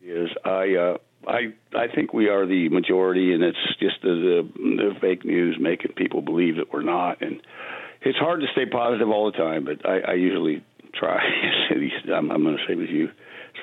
is 0.02 0.30
I 0.44 0.76
uh, 0.76 0.98
I 1.28 1.54
I 1.78 1.88
think 1.94 2.12
we 2.12 2.28
are 2.30 2.48
the 2.48 2.70
majority, 2.70 3.34
and 3.34 3.44
it's 3.44 3.76
just 3.80 4.02
the, 4.02 4.10
the 4.10 4.60
the 4.78 5.00
fake 5.00 5.26
news 5.26 5.58
making 5.60 5.94
people 5.94 6.24
believe 6.24 6.56
that 6.56 6.74
we're 6.74 6.82
not, 6.82 7.22
and 7.22 7.40
it's 8.02 8.18
hard 8.18 8.42
to 8.42 8.48
stay 8.52 8.66
positive 8.66 9.10
all 9.10 9.32
the 9.32 9.38
time. 9.38 9.64
But 9.64 9.88
I, 9.88 10.00
I 10.00 10.14
usually 10.14 10.66
try. 10.94 11.20
I'm, 12.14 12.32
I'm 12.32 12.44
going 12.44 12.58
to 12.58 12.64
say 12.68 12.76
with 12.76 12.90
you 12.90 13.10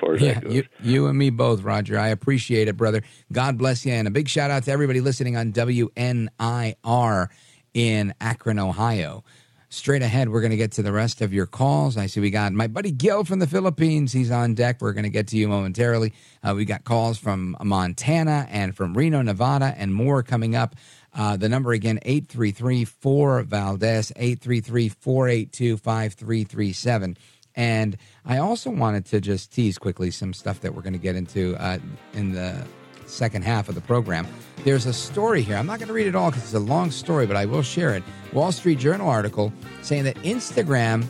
far 0.01 0.15
as 0.15 0.21
Yeah, 0.21 0.33
that 0.33 0.43
goes. 0.43 0.53
you, 0.53 0.63
you 0.81 1.07
and 1.07 1.17
me 1.17 1.29
both, 1.29 1.61
Roger. 1.61 1.97
I 1.97 2.09
appreciate 2.09 2.67
it, 2.67 2.75
brother. 2.75 3.01
God 3.31 3.57
bless 3.57 3.85
you. 3.85 3.93
And 3.93 4.07
a 4.07 4.11
big 4.11 4.27
shout 4.27 4.51
out 4.51 4.63
to 4.63 4.71
everybody 4.71 4.99
listening 4.99 5.37
on 5.37 5.53
WNIR 5.53 7.27
in 7.73 8.13
Akron, 8.19 8.59
Ohio. 8.59 9.23
Straight 9.69 10.01
ahead, 10.01 10.27
we're 10.27 10.41
going 10.41 10.51
to 10.51 10.57
get 10.57 10.73
to 10.73 10.83
the 10.83 10.91
rest 10.91 11.21
of 11.21 11.31
your 11.33 11.45
calls. 11.45 11.95
I 11.95 12.07
see 12.07 12.19
we 12.19 12.29
got 12.29 12.51
my 12.51 12.67
buddy 12.67 12.91
Gil 12.91 13.23
from 13.23 13.39
the 13.39 13.47
Philippines. 13.47 14.11
He's 14.11 14.29
on 14.29 14.53
deck. 14.53 14.81
We're 14.81 14.91
going 14.91 15.03
to 15.05 15.09
get 15.09 15.27
to 15.29 15.37
you 15.37 15.47
momentarily. 15.47 16.11
Uh, 16.43 16.53
we 16.57 16.65
got 16.65 16.83
calls 16.83 17.17
from 17.17 17.55
Montana 17.63 18.47
and 18.51 18.75
from 18.75 18.93
Reno, 18.93 19.21
Nevada, 19.21 19.73
and 19.77 19.93
more 19.93 20.23
coming 20.23 20.57
up. 20.57 20.75
Uh, 21.13 21.37
the 21.37 21.47
number 21.47 21.71
again, 21.71 21.99
833 22.03 22.83
4 22.83 23.43
Valdez, 23.43 24.11
833 24.17 24.89
482 24.89 25.77
5337. 25.77 27.17
And 27.55 27.97
I 28.25 28.37
also 28.37 28.69
wanted 28.69 29.05
to 29.07 29.21
just 29.21 29.51
tease 29.51 29.77
quickly 29.77 30.11
some 30.11 30.33
stuff 30.33 30.61
that 30.61 30.73
we're 30.73 30.81
going 30.81 30.93
to 30.93 30.99
get 30.99 31.15
into 31.15 31.55
uh, 31.55 31.79
in 32.13 32.33
the 32.33 32.65
second 33.05 33.43
half 33.43 33.69
of 33.69 33.75
the 33.75 33.81
program. 33.81 34.27
There's 34.63 34.85
a 34.85 34.93
story 34.93 35.41
here. 35.41 35.57
I'm 35.57 35.65
not 35.65 35.79
going 35.79 35.87
to 35.87 35.93
read 35.93 36.07
it 36.07 36.15
all 36.15 36.29
because 36.29 36.45
it's 36.45 36.53
a 36.53 36.59
long 36.59 36.91
story, 36.91 37.27
but 37.27 37.35
I 37.35 37.45
will 37.45 37.61
share 37.61 37.93
it. 37.93 38.03
Wall 38.33 38.51
Street 38.51 38.79
Journal 38.79 39.09
article 39.09 39.51
saying 39.81 40.03
that 40.05 40.15
Instagram 40.17 41.05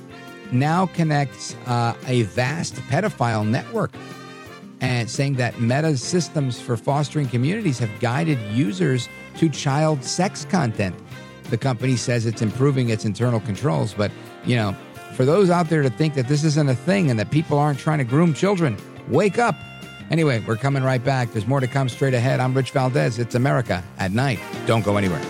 now 0.52 0.88
connects 0.88 1.56
uh, 1.68 1.94
a 2.08 2.24
vast 2.24 2.76
pedophile 2.76 3.48
network 3.48 3.94
and 4.82 5.10
saying 5.10 5.36
that 5.36 5.60
Meta's 5.60 6.02
systems 6.02 6.60
for 6.60 6.76
fostering 6.76 7.28
communities 7.28 7.78
have 7.80 8.00
guided 8.00 8.40
users 8.52 9.08
to 9.38 9.48
child 9.48 10.04
sex 10.04 10.46
content. 10.46 10.96
The 11.50 11.58
company 11.58 11.96
says 11.96 12.26
it's 12.26 12.42
improving 12.42 12.90
its 12.90 13.06
internal 13.06 13.40
controls, 13.42 13.94
but 13.94 14.12
you 14.46 14.56
know, 14.56 14.76
for 15.22 15.26
those 15.26 15.52
out 15.52 15.70
there 15.70 15.84
to 15.84 15.90
think 15.92 16.16
that 16.16 16.28
this 16.28 16.44
isn't 16.44 16.68
a 16.68 16.74
thing 16.74 17.12
and 17.12 17.20
that 17.20 17.30
people 17.30 17.60
aren't 17.60 17.78
trying 17.78 18.00
to 18.00 18.04
groom 18.04 18.34
children, 18.34 18.76
wake 19.08 19.38
up. 19.38 19.54
Anyway, 20.10 20.44
we're 20.48 20.58
coming 20.58 20.82
right 20.82 21.04
back. 21.04 21.32
There's 21.32 21.46
more 21.46 21.60
to 21.60 21.68
come 21.68 21.90
straight 21.90 22.16
ahead. 22.16 22.40
I'm 22.40 22.56
Rich 22.56 22.72
Valdez. 22.72 23.20
It's 23.20 23.36
America 23.36 23.84
at 24.00 24.12
night. 24.12 24.40
Don't 24.66 24.84
go 24.84 24.98
anywhere. 24.98 25.22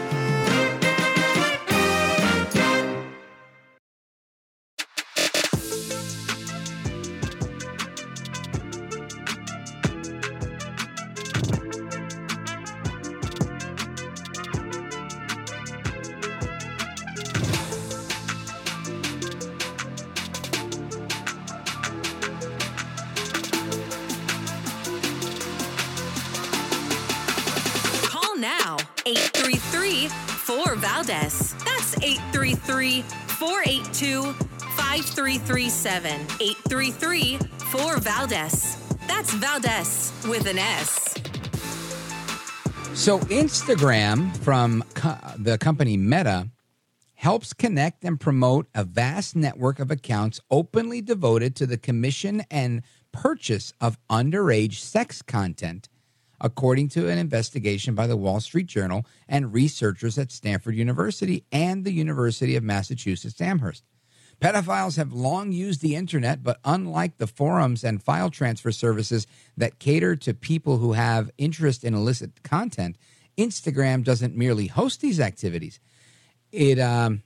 That's 39.07 39.33
Valdez 39.33 40.11
with 40.27 40.47
an 40.47 40.57
S. 40.57 41.15
So, 42.93 43.19
Instagram 43.19 44.35
from 44.38 44.83
co- 44.93 45.17
the 45.38 45.57
company 45.57 45.97
Meta 45.97 46.49
helps 47.15 47.53
connect 47.53 48.03
and 48.03 48.19
promote 48.19 48.67
a 48.73 48.83
vast 48.83 49.35
network 49.35 49.79
of 49.79 49.91
accounts 49.91 50.39
openly 50.49 51.01
devoted 51.01 51.55
to 51.55 51.65
the 51.67 51.77
commission 51.77 52.43
and 52.49 52.81
purchase 53.11 53.73
of 53.79 53.97
underage 54.09 54.79
sex 54.79 55.21
content, 55.21 55.88
according 56.39 56.89
to 56.89 57.07
an 57.09 57.17
investigation 57.17 57.93
by 57.93 58.07
the 58.07 58.17
Wall 58.17 58.39
Street 58.39 58.67
Journal 58.67 59.05
and 59.27 59.53
researchers 59.53 60.17
at 60.17 60.31
Stanford 60.31 60.75
University 60.75 61.45
and 61.51 61.85
the 61.85 61.93
University 61.93 62.55
of 62.55 62.63
Massachusetts 62.63 63.39
Amherst. 63.39 63.83
Pedophiles 64.41 64.97
have 64.97 65.13
long 65.13 65.51
used 65.51 65.81
the 65.81 65.95
internet, 65.95 66.41
but 66.41 66.59
unlike 66.65 67.18
the 67.18 67.27
forums 67.27 67.84
and 67.84 68.01
file 68.01 68.31
transfer 68.31 68.72
services 68.72 69.27
that 69.55 69.77
cater 69.77 70.15
to 70.15 70.34
people 70.34 70.77
who 70.80 70.93
have 70.93 71.30
interest 71.38 71.84
in 71.84 71.93
illicit 71.93 72.41
content, 72.41 72.97
Instagram 73.38 74.03
doesn't 74.03 74.35
merely 74.35 74.65
host 74.65 74.99
these 74.99 75.19
activities. 75.19 75.80
It 76.51 76.80
um, 76.80 77.22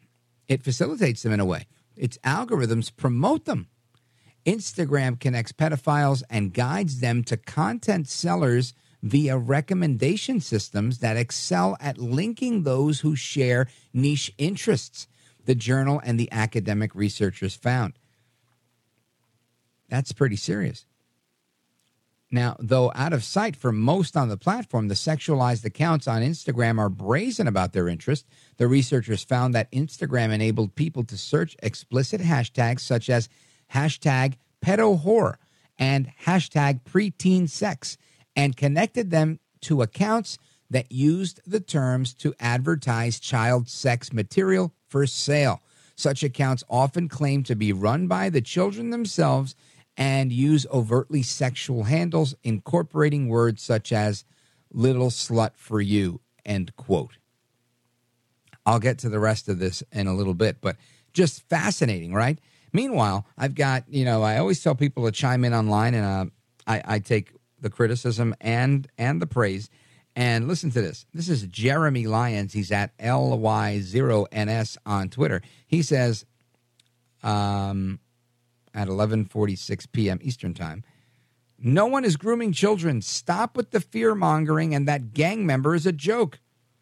it 0.50 0.62
facilitates 0.62 1.24
them 1.24 1.32
in 1.32 1.40
a 1.40 1.46
way. 1.46 1.68
Its 1.96 2.18
algorithms 2.20 2.96
promote 2.96 3.46
them. 3.46 3.68
Instagram 4.46 5.20
connects 5.20 5.54
pedophiles 5.54 6.22
and 6.30 6.54
guides 6.54 7.00
them 7.00 7.24
to 7.24 7.38
content 7.38 8.08
sellers 8.08 8.74
via 9.02 9.38
recommendation 9.38 10.40
systems 10.40 11.00
that 11.00 11.18
excel 11.18 11.78
at 11.80 11.98
linking 11.98 12.64
those 12.64 13.00
who 13.00 13.16
share 13.16 13.68
niche 13.94 14.34
interests, 14.38 15.08
the 15.46 15.56
journal 15.56 16.02
and 16.04 16.20
the 16.20 16.32
academic 16.32 16.94
researchers 16.96 17.56
found. 17.56 17.94
That's 19.90 20.12
pretty 20.12 20.36
serious. 20.36 20.86
Now, 22.32 22.58
though 22.60 22.92
out 22.96 23.14
of 23.14 23.24
sight 23.24 23.56
for 23.56 23.72
most 23.72 24.18
on 24.18 24.30
the 24.30 24.38
platform, 24.38 24.88
the 24.88 24.96
sexualized 24.96 25.64
accounts 25.64 26.08
on 26.08 26.22
Instagram 26.22 26.80
are 26.80 26.90
brazen 26.90 27.48
about 27.48 27.74
their 27.74 27.88
interest. 27.88 28.26
The 28.58 28.68
researchers 28.68 29.24
found 29.24 29.54
that 29.54 29.72
Instagram 29.72 30.34
enabled 30.34 30.76
people 30.76 31.04
to 31.06 31.18
search 31.18 31.56
explicit 31.64 32.22
hashtags 32.22 32.82
such 32.82 33.10
as 33.10 33.30
hashtag 33.74 34.34
pedo 34.62 35.00
horror 35.00 35.38
and 35.78 36.12
hashtag 36.26 36.82
preteen 36.84 37.48
sex 37.48 37.98
and 38.36 38.58
connected 38.58 39.12
them 39.12 39.40
to 39.62 39.82
accounts 39.82 40.38
that 40.70 40.92
used 40.92 41.40
the 41.46 41.60
terms 41.60 42.14
to 42.16 42.34
advertise 42.40 43.20
child 43.20 43.70
sex 43.70 44.12
material 44.12 44.74
for 44.88 45.06
sale. 45.06 45.62
Such 45.95 46.24
accounts 46.24 46.64
often 46.70 47.07
claim 47.07 47.44
to 47.44 47.56
be 47.56 47.72
run 47.72 48.07
by 48.07 48.30
the 48.30 48.41
children 48.41 48.90
themselves 48.90 49.56
and 49.98 50.32
use 50.32 50.66
overtly 50.74 51.24
sexual 51.24 51.84
handles, 51.84 52.36
incorporating 52.44 53.30
words 53.30 53.64
such 53.64 53.94
as 53.94 54.26
little 54.72 55.10
slut 55.10 55.52
for 55.56 55.80
you, 55.80 56.20
end 56.45 56.76
quote. 56.76 57.18
I'll 58.66 58.80
get 58.80 58.98
to 58.99 59.10
the 59.10 59.20
rest 59.20 59.48
of 59.48 59.60
this 59.60 59.84
in 59.91 60.07
a 60.07 60.16
little 60.16 60.34
bit, 60.34 60.57
but 60.60 60.76
just 61.14 61.48
fascinating, 61.48 62.14
right? 62.14 62.40
Meanwhile, 62.74 63.26
I've 63.38 63.56
got, 63.56 63.86
you 63.88 64.03
know, 64.03 64.22
I 64.22 64.38
always 64.38 64.62
tell 64.62 64.76
people 64.76 65.06
to 65.06 65.12
chime 65.12 65.45
in 65.45 65.53
online 65.53 65.94
and 65.94 66.06
uh, 66.06 66.26
I, 66.68 66.82
I 66.86 66.99
take 66.99 67.32
the 67.62 67.70
criticism 67.70 68.36
and 68.41 68.88
and 68.98 69.22
the 69.22 69.28
praise. 69.28 69.70
And 70.16 70.48
listen 70.48 70.72
to 70.72 70.82
this. 70.82 71.06
This 71.14 71.28
is 71.28 71.44
Jeremy 71.44 72.08
Lyons. 72.08 72.54
He's 72.54 72.72
at 72.72 72.98
LY0NS 73.00 74.78
on 74.86 75.10
Twitter. 75.10 75.42
He 75.68 75.82
says, 75.82 76.26
um, 77.22 78.00
at 78.74 78.88
11:46 78.88 79.92
p.m. 79.92 80.20
Eastern 80.22 80.54
Time. 80.54 80.84
No 81.58 81.86
one 81.86 82.04
is 82.06 82.18
grooming 82.18 82.52
children. 82.52 83.02
Stop 83.02 83.56
with 83.56 83.72
the 83.72 83.80
fear 83.80 84.14
mongering 84.14 84.76
and 84.76 84.88
that 84.88 85.14
gang 85.14 85.46
member 85.46 85.74
is 85.74 85.86
a 85.86 85.94
joke. 85.94 86.40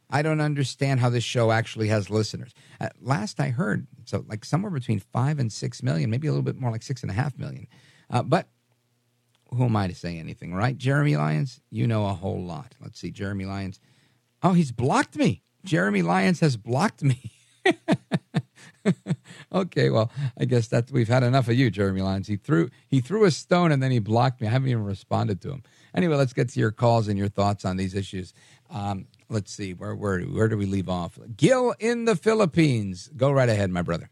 I 0.09 0.21
don't 0.21 0.41
understand 0.41 0.99
how 0.99 1.09
this 1.09 1.23
show 1.23 1.51
actually 1.51 1.87
has 1.87 2.09
listeners. 2.09 2.53
At 2.79 2.93
last 3.01 3.39
I 3.39 3.49
heard, 3.49 3.87
so 4.05 4.25
like 4.27 4.43
somewhere 4.43 4.71
between 4.71 4.99
five 4.99 5.39
and 5.39 5.51
six 5.51 5.81
million, 5.81 6.09
maybe 6.09 6.27
a 6.27 6.31
little 6.31 6.43
bit 6.43 6.59
more 6.59 6.71
like 6.71 6.83
six 6.83 7.01
and 7.01 7.11
a 7.11 7.15
half 7.15 7.37
million. 7.37 7.67
Uh, 8.09 8.23
but 8.23 8.47
who 9.53 9.65
am 9.65 9.75
I 9.75 9.87
to 9.87 9.95
say 9.95 10.17
anything, 10.17 10.53
right? 10.53 10.77
Jeremy 10.77 11.15
Lyons, 11.17 11.61
you 11.69 11.87
know 11.87 12.05
a 12.05 12.13
whole 12.13 12.43
lot. 12.43 12.75
Let's 12.81 12.99
see, 12.99 13.11
Jeremy 13.11 13.45
Lyons. 13.45 13.79
Oh, 14.41 14.53
he's 14.53 14.71
blocked 14.71 15.15
me. 15.15 15.41
Jeremy 15.63 16.01
Lyons 16.01 16.41
has 16.41 16.57
blocked 16.57 17.03
me. 17.03 17.31
okay, 19.53 19.89
well, 19.89 20.11
I 20.37 20.45
guess 20.45 20.67
that 20.67 20.91
we've 20.91 21.07
had 21.07 21.23
enough 21.23 21.47
of 21.47 21.55
you, 21.55 21.71
Jeremy 21.71 22.01
Lyons. 22.01 22.27
He 22.27 22.35
threw 22.35 22.69
he 22.87 22.99
threw 22.99 23.25
a 23.25 23.31
stone 23.31 23.71
and 23.71 23.81
then 23.81 23.91
he 23.91 23.99
blocked 23.99 24.41
me. 24.41 24.47
I 24.47 24.51
haven't 24.51 24.69
even 24.69 24.83
responded 24.83 25.41
to 25.41 25.51
him. 25.51 25.63
Anyway, 25.95 26.15
let's 26.15 26.33
get 26.33 26.49
to 26.49 26.59
your 26.59 26.71
calls 26.71 27.07
and 27.07 27.17
your 27.17 27.29
thoughts 27.29 27.63
on 27.63 27.77
these 27.77 27.95
issues. 27.95 28.33
Um, 28.69 29.07
let's 29.29 29.53
see 29.53 29.73
where 29.73 29.95
where 29.95 30.21
where 30.21 30.47
do 30.49 30.57
we 30.57 30.65
leave 30.65 30.89
off? 30.89 31.17
Gil 31.37 31.73
in 31.79 32.05
the 32.05 32.15
Philippines. 32.15 33.09
Go 33.15 33.31
right 33.31 33.49
ahead, 33.49 33.69
my 33.69 33.81
brother. 33.81 34.09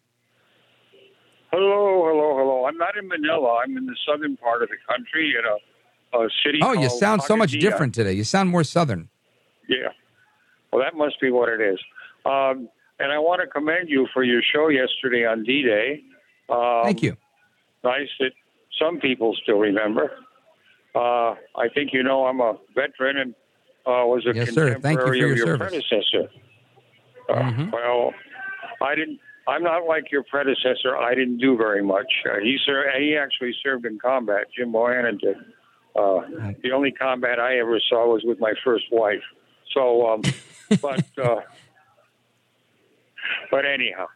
Hello, 1.52 2.08
hello, 2.08 2.38
hello. 2.38 2.66
I'm 2.66 2.78
not 2.78 2.98
in 2.98 3.08
Manila. 3.08 3.60
I'm 3.64 3.76
in 3.78 3.86
the 3.86 3.96
southern 4.08 4.38
part 4.38 4.64
of 4.64 4.70
the 4.70 4.78
country 4.88 5.36
in 5.38 5.44
a, 5.46 6.18
a 6.24 6.30
city. 6.46 6.60
Oh, 6.62 6.72
you 6.74 6.90
sound 6.90 7.24
so 7.24 7.36
much 7.36 7.52
different 7.52 7.94
today. 7.94 8.14
You 8.14 8.24
sound 8.24 8.50
more 8.50 8.64
southern. 8.64 9.10
Yeah. 9.68 9.90
Well, 10.72 10.82
that 10.82 10.96
must 10.96 11.20
be 11.20 11.30
what 11.30 11.50
it 11.50 11.60
is. 11.60 11.80
Um, 12.26 12.70
and 13.00 13.12
I 13.12 13.18
want 13.20 13.42
to 13.42 13.48
commend 13.48 13.90
you 13.90 14.08
for 14.14 14.24
your 14.24 14.42
show 14.54 14.70
yesterday 14.70 15.26
on 15.26 15.44
D-Day. 15.44 16.02
Um, 16.50 16.84
Thank 16.86 17.04
you. 17.04 17.18
Nice 17.84 18.08
that 18.20 18.32
some 18.80 19.00
people 19.00 19.36
still 19.44 19.58
remember. 19.58 20.12
Uh, 20.96 21.36
I 21.58 21.68
think 21.74 21.92
you 21.94 22.04
know 22.04 22.26
I'm 22.28 22.40
a 22.42 22.54
veteran 22.76 23.18
and 23.18 23.36
uh, 23.86 24.06
was 24.06 24.26
a 24.26 24.36
Yes, 24.36 24.52
sir. 24.54 24.78
Thank 24.80 25.00
you 25.00 25.06
for 25.08 25.14
contemporary 25.14 25.20
your 25.20 25.32
of 25.32 25.38
your 25.38 25.48
service. 25.48 25.84
predecessor. 25.90 26.30
Uh, 27.30 27.34
Mhm. 27.34 27.72
Well, 27.74 28.14
I 28.82 28.96
didn't. 28.96 29.20
I'm 29.52 29.64
not 29.64 29.86
like 29.86 30.12
your 30.12 30.24
predecessor. 30.24 30.96
I 30.98 31.14
didn't 31.14 31.40
do 31.40 31.58
very 31.58 31.84
much. 31.84 32.12
Uh, 32.26 32.40
he 32.42 32.58
ser- 32.66 32.90
He 32.98 33.18
actually 33.18 33.54
served 33.62 33.86
in 33.86 34.00
combat. 34.00 34.48
Jim 34.56 34.72
Bohannon 34.72 35.20
did. 35.20 35.36
Uh, 35.94 36.22
the 36.64 36.72
only 36.72 36.92
combat 36.92 37.38
I 37.38 37.58
ever 37.60 37.78
saw 37.90 38.14
was 38.14 38.24
with 38.24 38.40
my 38.40 38.54
first 38.64 38.86
wife. 38.94 39.24
So, 39.74 40.08
um, 40.08 40.22
but 40.82 41.06
uh, 41.18 41.42
but 43.50 43.66
anyhow, 43.66 44.08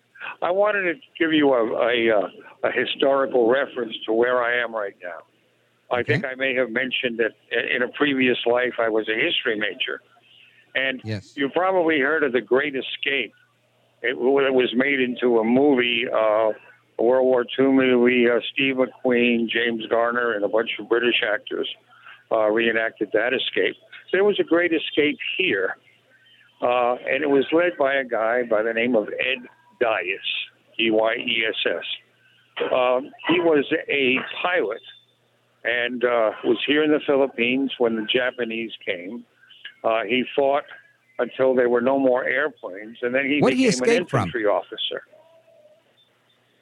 I 0.42 0.52
wanted 0.52 0.84
to 0.84 0.94
give 1.20 1.34
you 1.34 1.54
a, 1.54 1.64
a, 1.66 2.18
uh, 2.18 2.28
a 2.64 2.72
historical 2.72 3.50
reference 3.50 3.96
to 4.06 4.14
where 4.14 4.42
I 4.42 4.64
am 4.64 4.74
right 4.74 4.96
now. 5.04 5.20
I 5.92 6.02
think 6.04 6.26
I 6.26 6.36
may 6.36 6.56
have 6.56 6.70
mentioned 6.70 7.20
that 7.20 7.34
in 7.52 7.84
a 7.84 7.90
previous 7.90 8.38
life 8.46 8.76
I 8.80 8.90
was 8.90 9.08
a 9.10 9.16
history 9.16 9.60
major. 9.60 10.02
And 10.74 11.02
you 11.36 11.50
probably 11.50 12.00
heard 12.00 12.24
of 12.24 12.32
The 12.32 12.42
Great 12.42 12.76
Escape. 12.76 13.34
It, 14.10 14.18
was 14.18 14.74
made 14.76 15.00
into 15.00 15.40
a 15.40 15.44
movie, 15.44 16.06
uh, 16.12 16.52
a 17.00 17.04
World 17.04 17.26
War 17.26 17.46
II 17.60 17.68
movie. 17.68 18.28
Uh, 18.30 18.40
Steve 18.54 18.76
McQueen, 18.76 19.50
James 19.50 19.86
Garner, 19.88 20.34
and 20.34 20.44
a 20.46 20.48
bunch 20.48 20.72
of 20.80 20.90
British 20.90 21.22
actors 21.26 21.68
uh, 22.32 22.48
reenacted 22.48 23.10
that 23.14 23.34
escape. 23.34 23.76
There 24.12 24.24
was 24.24 24.40
a 24.40 24.44
great 24.44 24.72
escape 24.74 25.18
here, 25.38 25.76
uh, 26.62 26.96
and 27.08 27.24
it 27.24 27.30
was 27.30 27.46
led 27.52 27.78
by 27.78 27.96
a 27.96 28.04
guy 28.04 28.44
by 28.44 28.64
the 28.64 28.74
name 28.74 28.96
of 28.96 29.08
Ed 29.08 29.46
Dyess, 29.82 30.78
D 30.78 30.92
Y 30.92 31.16
E 31.16 31.44
S 31.48 31.56
S. 31.66 32.64
Um, 32.72 33.12
he 33.28 33.40
was 33.40 33.66
a 33.90 34.16
pilot 34.42 34.82
and 35.66 36.04
uh, 36.04 36.32
was 36.44 36.58
here 36.66 36.84
in 36.84 36.92
the 36.92 37.02
Philippines 37.06 37.72
when 37.80 37.96
the 37.96 38.06
Japanese 38.06 38.72
came. 38.86 39.26
Uh, 39.84 40.04
he 40.08 40.24
fought 40.36 40.64
until 41.20 41.56
there 41.56 41.70
were 41.70 41.82
no 41.82 41.98
more 42.00 42.26
airplanes, 42.26 42.98
and 43.02 43.14
then 43.16 43.26
he 43.26 43.40
What 43.40 43.52
did 43.52 43.58
he 43.58 43.66
became 43.68 43.84
an 43.84 43.90
escape 43.90 44.10
from? 44.10 44.20
infantry 44.22 44.46
officer. 44.46 45.02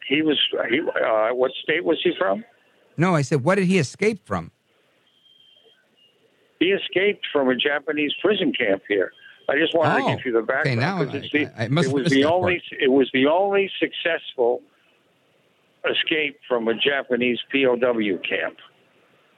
He 0.07 0.21
was. 0.21 0.37
He, 0.69 0.79
uh, 0.79 1.29
what 1.33 1.51
state 1.63 1.83
was 1.83 1.99
he 2.03 2.11
from? 2.17 2.43
No, 2.97 3.15
I 3.15 3.21
said, 3.23 3.43
what 3.43 3.55
did 3.55 3.65
he 3.65 3.79
escape 3.79 4.25
from? 4.25 4.51
He 6.59 6.67
escaped 6.67 7.25
from 7.31 7.49
a 7.49 7.55
Japanese 7.55 8.13
prison 8.21 8.53
camp 8.53 8.83
here. 8.87 9.11
I 9.49 9.57
just 9.57 9.75
wanted 9.75 10.03
Oh, 10.03 10.09
to 10.09 10.15
give 10.15 10.25
you 10.25 10.31
the 10.33 10.41
background 10.41 11.13
it's 11.15 11.31
the, 11.33 11.47
I- 11.59 11.65
I 11.65 11.67
must 11.67 11.89
it 11.89 11.93
was 11.93 12.09
the 12.09 12.21
that 12.21 12.29
part. 12.29 12.33
only 12.43 12.61
it 12.79 12.91
was 12.91 13.09
the 13.13 13.27
only 13.27 13.69
successful 13.79 14.61
escape 15.89 16.39
from 16.47 16.67
a 16.69 16.73
Japanese 16.75 17.39
POW 17.51 18.17
camp. 18.27 18.57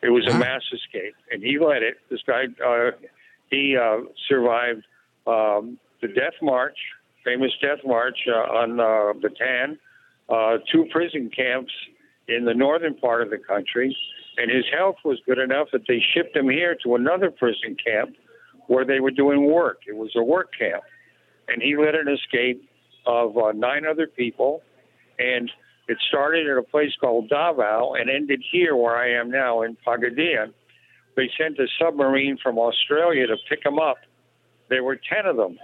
It 0.04 0.10
was 0.10 0.28
a 0.28 0.38
mass 0.38 0.62
escape, 0.72 1.16
and 1.32 1.42
he 1.42 1.58
led 1.58 1.82
it. 1.82 1.96
This 2.12 2.20
guy, 2.28 2.44
uh, 2.64 2.92
he 3.50 3.76
uh, 3.76 4.02
survived 4.28 4.84
um, 5.27 5.80
the 6.02 6.07
Death 6.07 6.35
March, 6.41 6.77
famous 7.23 7.52
Death 7.61 7.80
March 7.85 8.18
uh, 8.27 8.31
on 8.31 8.80
uh, 8.80 9.14
Bataan, 9.19 9.77
uh, 10.30 10.57
two 10.72 10.85
prison 10.91 11.30
camps 11.35 11.72
in 12.27 12.45
the 12.45 12.53
northern 12.53 12.95
part 12.95 13.22
of 13.22 13.30
the 13.30 13.38
country, 13.38 13.95
and 14.38 14.52
his 14.52 14.65
health 14.76 14.97
was 15.03 15.19
good 15.26 15.38
enough 15.38 15.68
that 15.72 15.81
they 15.88 16.02
shipped 16.14 16.35
him 16.35 16.49
here 16.49 16.76
to 16.84 16.95
another 16.95 17.31
prison 17.31 17.76
camp 17.85 18.15
where 18.68 18.85
they 18.85 18.99
were 18.99 19.11
doing 19.11 19.52
work. 19.52 19.81
It 19.88 19.95
was 19.95 20.11
a 20.15 20.23
work 20.23 20.49
camp, 20.57 20.84
and 21.47 21.61
he 21.61 21.77
led 21.77 21.95
an 21.95 22.07
escape 22.07 22.68
of 23.06 23.38
uh, 23.38 23.52
nine 23.52 23.85
other 23.85 24.07
people, 24.07 24.61
and 25.19 25.52
it 25.88 25.97
started 26.07 26.49
at 26.49 26.57
a 26.57 26.64
place 26.64 26.91
called 26.99 27.30
Davao 27.30 27.93
and 27.93 28.10
ended 28.10 28.43
here 28.52 28.76
where 28.76 28.95
I 28.95 29.19
am 29.19 29.30
now 29.30 29.61
in 29.61 29.77
Pagadian. 29.85 30.53
They 31.15 31.30
sent 31.38 31.60
a 31.60 31.68
submarine 31.80 32.38
from 32.41 32.57
Australia 32.57 33.27
to 33.27 33.38
pick 33.47 33.64
him 33.64 33.80
up. 33.80 33.97
There 34.70 34.84
were 34.84 34.96
10 34.96 35.26
of 35.26 35.38
them. 35.38 35.60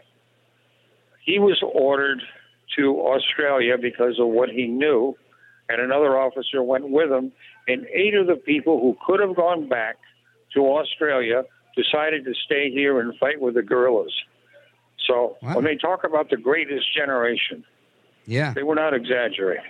He 1.24 1.40
was 1.40 1.62
ordered 1.64 2.22
to 2.78 3.00
Australia 3.02 3.78
because 3.78 4.20
of 4.20 4.28
what 4.28 4.50
he 4.50 4.68
knew, 4.68 5.16
and 5.70 5.82
another 5.82 6.18
officer 6.18 6.64
went 6.64 6.90
with 6.90 7.12
him. 7.12 7.32
And 7.68 7.86
eight 7.88 8.16
of 8.16 8.28
the 8.28 8.36
people 8.36 8.80
who 8.80 8.98
could 9.06 9.20
have 9.20 9.36
gone 9.36 9.68
back 9.68 9.98
to 10.54 10.62
Australia 10.62 11.44
decided 11.76 12.26
to 12.26 12.34
stay 12.46 12.72
here 12.72 13.00
and 13.00 13.18
fight 13.18 13.40
with 13.40 13.54
the 13.54 13.62
guerrillas. 13.62 14.14
So 15.08 15.38
when 15.42 15.66
they 15.66 15.76
talk 15.76 16.04
about 16.04 16.30
the 16.30 16.38
greatest 16.38 16.94
generation, 16.96 17.64
Yeah. 18.26 18.54
they 18.54 18.64
were 18.64 18.76
not 18.76 18.94
exaggerating. 18.94 19.64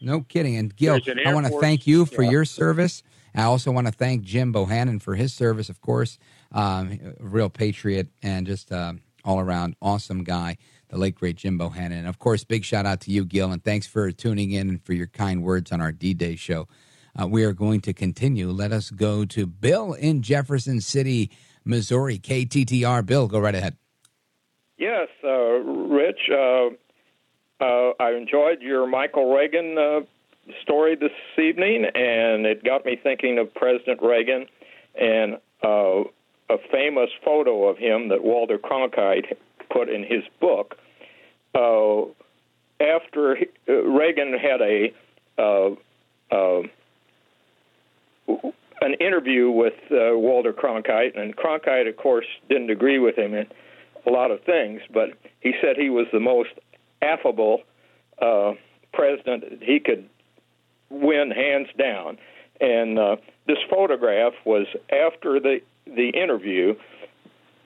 No 0.00 0.22
kidding. 0.22 0.56
And 0.56 0.74
Gil, 0.74 0.98
I 1.24 1.32
want 1.32 1.46
to 1.46 1.60
thank 1.60 1.86
you 1.86 2.06
for 2.06 2.22
yeah. 2.22 2.30
your 2.30 2.44
service. 2.44 3.02
I 3.34 3.44
also 3.44 3.70
want 3.72 3.86
to 3.86 3.92
thank 3.92 4.22
Jim 4.22 4.52
Bohannon 4.52 5.00
for 5.00 5.14
his 5.14 5.32
service, 5.32 5.68
of 5.68 5.80
course. 5.80 6.18
Um, 6.52 6.98
a 7.20 7.24
real 7.24 7.48
patriot 7.48 8.08
and 8.22 8.46
just 8.46 8.70
uh, 8.70 8.92
all 9.24 9.40
around 9.40 9.76
awesome 9.80 10.24
guy, 10.24 10.58
the 10.88 10.98
late 10.98 11.14
great 11.14 11.36
Jim 11.36 11.58
Bohannon. 11.58 11.92
And 11.92 12.06
of 12.06 12.18
course, 12.18 12.44
big 12.44 12.64
shout 12.64 12.86
out 12.86 13.00
to 13.02 13.10
you, 13.10 13.24
Gil, 13.24 13.50
and 13.50 13.62
thanks 13.62 13.86
for 13.86 14.10
tuning 14.12 14.50
in 14.50 14.68
and 14.68 14.84
for 14.84 14.92
your 14.92 15.06
kind 15.06 15.42
words 15.42 15.72
on 15.72 15.80
our 15.80 15.92
D 15.92 16.14
Day 16.14 16.36
show. 16.36 16.68
Uh, 17.18 17.26
we 17.26 17.44
are 17.44 17.52
going 17.52 17.80
to 17.82 17.92
continue. 17.92 18.50
Let 18.50 18.72
us 18.72 18.90
go 18.90 19.24
to 19.26 19.46
Bill 19.46 19.92
in 19.92 20.22
Jefferson 20.22 20.80
City, 20.80 21.30
Missouri, 21.64 22.18
KTTR. 22.18 23.04
Bill, 23.04 23.28
go 23.28 23.38
right 23.38 23.54
ahead. 23.54 23.76
Yes, 24.78 25.08
uh, 25.22 25.28
Rich, 25.28 26.30
uh, 26.30 26.70
uh, 27.60 27.92
I 28.00 28.12
enjoyed 28.12 28.62
your 28.62 28.86
Michael 28.86 29.32
Reagan 29.32 29.76
uh, 29.78 30.00
story 30.62 30.96
this 30.96 31.12
evening, 31.38 31.84
and 31.84 32.46
it 32.46 32.64
got 32.64 32.84
me 32.84 32.98
thinking 33.00 33.38
of 33.38 33.52
President 33.54 34.00
Reagan 34.02 34.46
and 34.94 35.34
uh, 35.62 36.02
a 36.50 36.58
famous 36.70 37.10
photo 37.24 37.68
of 37.68 37.78
him 37.78 38.08
that 38.08 38.22
Walter 38.22 38.58
Cronkite 38.58 39.36
put 39.70 39.88
in 39.88 40.02
his 40.02 40.22
book. 40.40 40.76
Uh, 41.54 42.02
after 42.80 43.36
he, 43.36 43.46
uh, 43.68 43.72
Reagan 43.84 44.34
had 44.38 44.60
a 44.60 44.92
uh, 45.38 45.70
uh, 46.30 46.62
an 48.80 48.94
interview 48.94 49.50
with 49.50 49.74
uh, 49.90 50.18
Walter 50.18 50.52
Cronkite, 50.52 51.18
and 51.18 51.36
Cronkite, 51.36 51.88
of 51.88 51.96
course, 51.96 52.26
didn't 52.48 52.70
agree 52.70 52.98
with 52.98 53.16
him 53.16 53.34
in 53.34 53.46
a 54.06 54.10
lot 54.10 54.30
of 54.30 54.42
things, 54.42 54.80
but 54.92 55.10
he 55.40 55.54
said 55.60 55.76
he 55.76 55.90
was 55.90 56.06
the 56.12 56.20
most 56.20 56.50
affable 57.00 57.62
president 58.92 59.44
he 59.62 59.80
could 59.80 60.08
win 60.92 61.30
hands 61.30 61.68
down. 61.78 62.18
And 62.60 62.98
uh, 62.98 63.16
this 63.46 63.58
photograph 63.68 64.34
was 64.44 64.66
after 64.90 65.40
the 65.40 65.60
the 65.86 66.10
interview. 66.10 66.74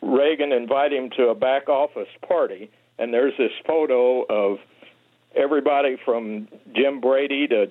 Reagan 0.01 0.53
invited 0.53 0.97
him 0.99 1.11
to 1.17 1.29
a 1.29 1.35
back 1.35 1.69
office 1.69 2.09
party, 2.27 2.71
and 2.99 3.13
there's 3.13 3.37
this 3.37 3.51
photo 3.67 4.23
of 4.23 4.59
everybody 5.35 5.97
from 6.05 6.49
Jim 6.75 7.01
Brady 7.01 7.47
to 7.49 7.67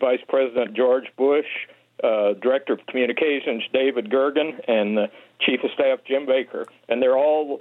Vice 0.00 0.20
President 0.28 0.74
George 0.74 1.06
Bush, 1.16 1.46
uh, 2.02 2.32
Director 2.34 2.74
of 2.74 2.80
Communications 2.86 3.62
David 3.72 4.10
Gergen, 4.10 4.60
and 4.66 4.96
the 4.96 5.10
Chief 5.40 5.60
of 5.62 5.70
Staff 5.74 6.00
Jim 6.06 6.26
Baker, 6.26 6.66
and 6.88 7.00
they're 7.02 7.16
all 7.16 7.60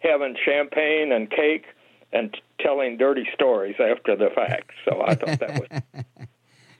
having 0.00 0.36
champagne 0.44 1.12
and 1.12 1.30
cake 1.30 1.66
and 2.12 2.32
t- 2.32 2.40
telling 2.60 2.96
dirty 2.96 3.26
stories 3.34 3.76
after 3.78 4.16
the 4.16 4.30
fact. 4.34 4.70
So 4.84 5.02
I 5.02 5.14
thought 5.14 5.40
that 5.40 5.60
was 5.60 6.06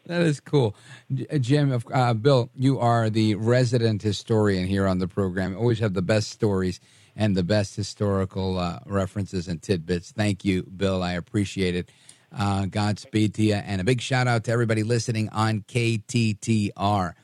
That 0.07 0.23
is 0.23 0.39
cool, 0.39 0.77
Jim. 1.13 1.83
Uh, 1.93 2.15
Bill, 2.15 2.49
you 2.55 2.79
are 2.79 3.11
the 3.11 3.35
resident 3.35 4.03
historian 4.03 4.67
here 4.67 4.87
on 4.87 4.99
the 4.99 5.09
program. 5.09 5.57
Always 5.57 5.81
have 5.81 5.95
the 5.95 6.03
best 6.03 6.31
stories 6.31 6.79
and 7.17 7.37
the 7.37 7.43
best 7.43 7.75
historical 7.75 8.57
uh, 8.57 8.79
references 8.87 9.49
and 9.49 9.61
tidbits. 9.61 10.13
Thank 10.13 10.45
you, 10.45 10.63
Bill. 10.63 11.03
I 11.03 11.15
appreciate 11.15 11.75
it. 11.75 11.91
Uh, 12.37 12.67
Godspeed 12.67 13.35
to 13.35 13.43
you, 13.43 13.55
and 13.55 13.81
a 13.81 13.85
big 13.85 14.01
shout 14.01 14.29
out 14.29 14.45
to 14.45 14.53
everybody 14.53 14.85
listening 14.85 15.29
on 15.31 15.63
KTTR. 15.63 17.15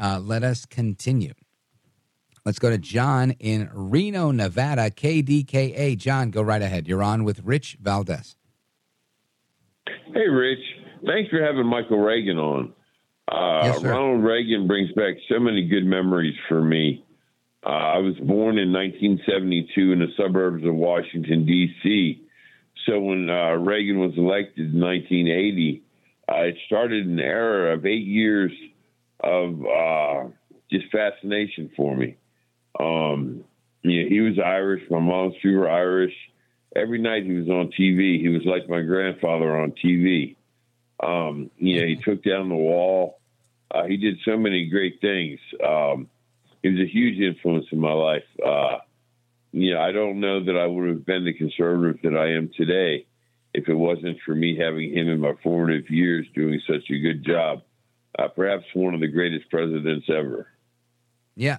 Uh, 0.00 0.20
let 0.22 0.44
us 0.44 0.64
continue. 0.64 1.32
Let's 2.44 2.60
go 2.60 2.70
to 2.70 2.78
John 2.78 3.32
in 3.40 3.68
Reno, 3.72 4.30
Nevada, 4.30 4.90
KDKA. 4.90 5.96
John, 5.96 6.30
go 6.30 6.42
right 6.42 6.62
ahead. 6.62 6.86
You're 6.86 7.02
on 7.02 7.24
with 7.24 7.40
Rich 7.42 7.78
Valdez. 7.80 8.36
Hey, 10.14 10.28
Rich. 10.28 10.58
Thanks 11.06 11.30
for 11.30 11.42
having 11.42 11.66
Michael 11.66 11.98
Reagan 11.98 12.38
on. 12.38 12.72
Uh, 13.30 13.60
Yes. 13.64 13.82
Ronald 13.82 14.24
Reagan 14.24 14.66
brings 14.66 14.90
back 14.92 15.16
so 15.28 15.38
many 15.38 15.66
good 15.66 15.84
memories 15.84 16.36
for 16.48 16.62
me. 16.62 17.04
Uh, 17.64 17.68
I 17.70 17.98
was 17.98 18.14
born 18.16 18.56
in 18.58 18.72
1972 18.72 19.92
in 19.92 19.98
the 19.98 20.06
suburbs 20.16 20.64
of 20.64 20.74
Washington, 20.74 21.44
D.C. 21.44 22.22
So 22.86 23.00
when 23.00 23.28
uh, 23.28 23.54
Reagan 23.56 23.98
was 23.98 24.12
elected 24.16 24.72
in 24.72 24.80
1980, 24.80 25.82
uh, 26.30 26.34
it 26.44 26.56
started 26.66 27.06
an 27.06 27.18
era 27.18 27.74
of 27.74 27.84
eight 27.84 28.06
years 28.06 28.52
of 29.20 29.60
uh, 29.66 30.28
just 30.70 30.86
fascination 30.92 31.70
for 31.76 31.96
me. 31.96 32.16
Um, 32.78 33.44
you 33.82 34.02
know, 34.04 34.08
he 34.08 34.20
was 34.20 34.38
Irish. 34.38 34.82
My 34.90 35.00
mom's 35.00 35.34
two 35.42 35.56
were 35.58 35.68
Irish. 35.68 36.14
Every 36.76 37.00
night 37.00 37.24
he 37.24 37.32
was 37.32 37.48
on 37.48 37.72
TV. 37.78 38.20
He 38.20 38.28
was 38.28 38.42
like 38.44 38.68
my 38.68 38.82
grandfather 38.82 39.58
on 39.58 39.72
TV. 39.84 40.36
Um, 41.00 41.50
you 41.56 41.80
know, 41.80 41.86
he 41.86 41.96
took 41.96 42.22
down 42.22 42.48
the 42.48 42.54
wall. 42.54 43.20
Uh, 43.70 43.84
he 43.84 43.96
did 43.96 44.18
so 44.24 44.36
many 44.36 44.68
great 44.68 45.00
things. 45.00 45.38
Um, 45.64 46.08
he 46.62 46.70
was 46.70 46.80
a 46.80 46.90
huge 46.90 47.20
influence 47.20 47.66
in 47.70 47.78
my 47.78 47.92
life. 47.92 48.24
Uh, 48.44 48.78
you 49.52 49.74
know, 49.74 49.80
I 49.80 49.92
don't 49.92 50.20
know 50.20 50.44
that 50.44 50.56
I 50.56 50.66
would 50.66 50.88
have 50.88 51.06
been 51.06 51.24
the 51.24 51.32
conservative 51.32 52.02
that 52.02 52.16
I 52.16 52.34
am 52.34 52.50
today 52.56 53.06
if 53.54 53.68
it 53.68 53.74
wasn't 53.74 54.18
for 54.24 54.34
me 54.34 54.56
having 54.56 54.92
him 54.92 55.08
in 55.08 55.20
my 55.20 55.32
formative 55.42 55.90
years 55.90 56.26
doing 56.34 56.60
such 56.66 56.90
a 56.90 56.98
good 56.98 57.24
job. 57.24 57.62
Uh, 58.18 58.28
perhaps 58.28 58.64
one 58.74 58.94
of 58.94 59.00
the 59.00 59.06
greatest 59.06 59.48
presidents 59.50 60.06
ever. 60.08 60.48
Yeah. 61.36 61.58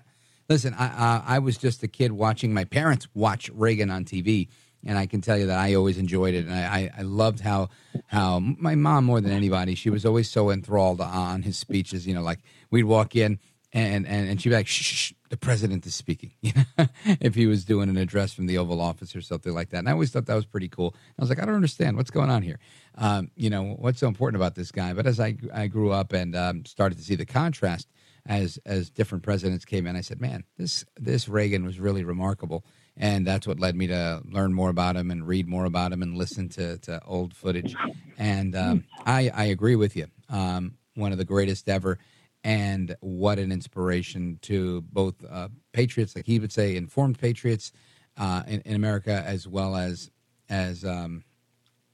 Listen, 0.50 0.74
I, 0.74 0.88
uh, 0.88 1.24
I 1.26 1.40
was 1.40 1.58
just 1.58 1.84
a 1.84 1.88
kid 1.88 2.12
watching 2.12 2.54
my 2.54 2.66
parents 2.66 3.08
watch 3.14 3.50
Reagan 3.54 3.90
on 3.90 4.04
TV, 4.04 4.48
and 4.86 4.98
I 4.98 5.06
can 5.06 5.22
tell 5.22 5.38
you 5.38 5.48
that 5.48 5.60
I 5.60 5.74
always 5.74 5.98
enjoyed 5.98 6.34
it, 6.34 6.46
and 6.46 6.54
I, 6.54 6.92
I, 6.98 7.02
loved 7.02 7.42
how 7.42 7.70
how 8.08 8.40
my 8.40 8.76
mom 8.76 9.06
more 9.06 9.22
than 9.22 9.32
anybody, 9.32 9.76
she 9.76 9.90
was 9.90 10.06
always 10.06 10.30
so 10.30 10.50
enthralled 10.50 11.02
on 11.02 11.44
his 11.44 11.58
speeches. 11.58 12.08
You 12.08 12.14
know, 12.14 12.22
like 12.22 12.40
we'd 12.72 12.84
walk 12.84 13.16
in 13.16 13.40
and 13.74 14.08
and, 14.08 14.30
and 14.30 14.42
she'd 14.42 14.50
be 14.50 14.56
like, 14.56 14.68
shh, 14.68 14.84
shh, 14.84 15.14
the 15.30 15.38
president 15.38 15.86
is 15.86 15.96
speaking. 15.96 16.32
If 17.22 17.36
he 17.36 17.46
was 17.48 17.66
doing 17.66 17.90
an 17.90 17.98
address 17.98 18.34
from 18.34 18.46
the 18.46 18.58
Oval 18.58 18.82
Office 18.82 19.16
or 19.16 19.22
something 19.22 19.54
like 19.54 19.70
that. 19.70 19.80
And 19.80 19.90
I 19.90 19.92
always 19.92 20.12
thought 20.12 20.26
that 20.26 20.36
was 20.36 20.46
pretty 20.46 20.70
cool. 20.70 20.96
I 21.18 21.22
was 21.22 21.30
like, 21.30 21.42
I 21.42 21.46
don't 21.46 21.56
understand 21.56 21.98
what's 21.98 22.12
going 22.12 22.30
on 22.30 22.42
here. 22.42 22.60
Um, 22.96 23.32
you 23.36 23.50
know, 23.50 23.76
what's 23.78 24.00
so 24.00 24.08
important 24.08 24.42
about 24.42 24.56
this 24.56 24.72
guy? 24.72 24.94
But 24.94 25.06
as 25.06 25.20
I 25.20 25.36
I 25.54 25.68
grew 25.68 25.92
up 25.92 26.14
and 26.14 26.36
um, 26.36 26.66
started 26.66 26.98
to 26.98 27.04
see 27.04 27.16
the 27.16 27.26
contrast 27.26 27.88
as 28.26 28.60
as 28.66 28.90
different 28.90 29.24
presidents 29.24 29.66
came 29.66 29.88
in, 29.88 29.96
I 29.96 30.02
said, 30.02 30.22
man, 30.22 30.44
this 30.58 30.86
this 30.98 31.28
Reagan 31.28 31.66
was 31.66 31.80
really 31.80 32.04
remarkable. 32.04 32.66
And 33.00 33.26
that's 33.26 33.48
what 33.48 33.60
led 33.60 33.76
me 33.76 33.88
to 33.88 34.22
learn 34.30 34.54
more 34.54 34.70
about 34.70 34.98
him 34.98 35.10
and 35.10 35.26
read 35.26 35.48
more 35.48 35.64
about 35.64 35.94
him 35.94 36.04
and 36.04 36.18
listen 36.18 36.50
to, 36.50 36.78
to 36.80 37.02
old 37.06 37.34
footage. 37.34 37.74
And 38.18 38.56
um, 38.56 38.84
I, 39.06 39.32
I 39.34 39.46
agree 39.46 39.78
with 39.78 39.96
you. 39.96 40.08
Um, 40.30 40.76
one 40.96 41.14
of 41.14 41.18
the 41.18 41.26
greatest 41.26 41.70
ever 41.70 41.98
and 42.44 42.96
what 43.00 43.40
an 43.40 43.52
inspiration 43.52 44.38
to 44.44 44.82
both 44.82 45.16
uh, 45.30 45.48
patriots, 45.72 46.16
like 46.16 46.26
he 46.26 46.40
would 46.40 46.52
say, 46.52 46.76
informed 46.76 47.18
patriots 47.20 47.72
uh, 48.18 48.44
in, 48.48 48.62
in, 48.62 48.76
America, 48.76 49.24
as 49.26 49.48
well 49.48 49.76
as 49.76 50.12
as 50.50 50.84
um, 50.84 51.24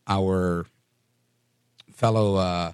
our 0.07 0.65
fellow 1.91 2.35
uh, 2.35 2.71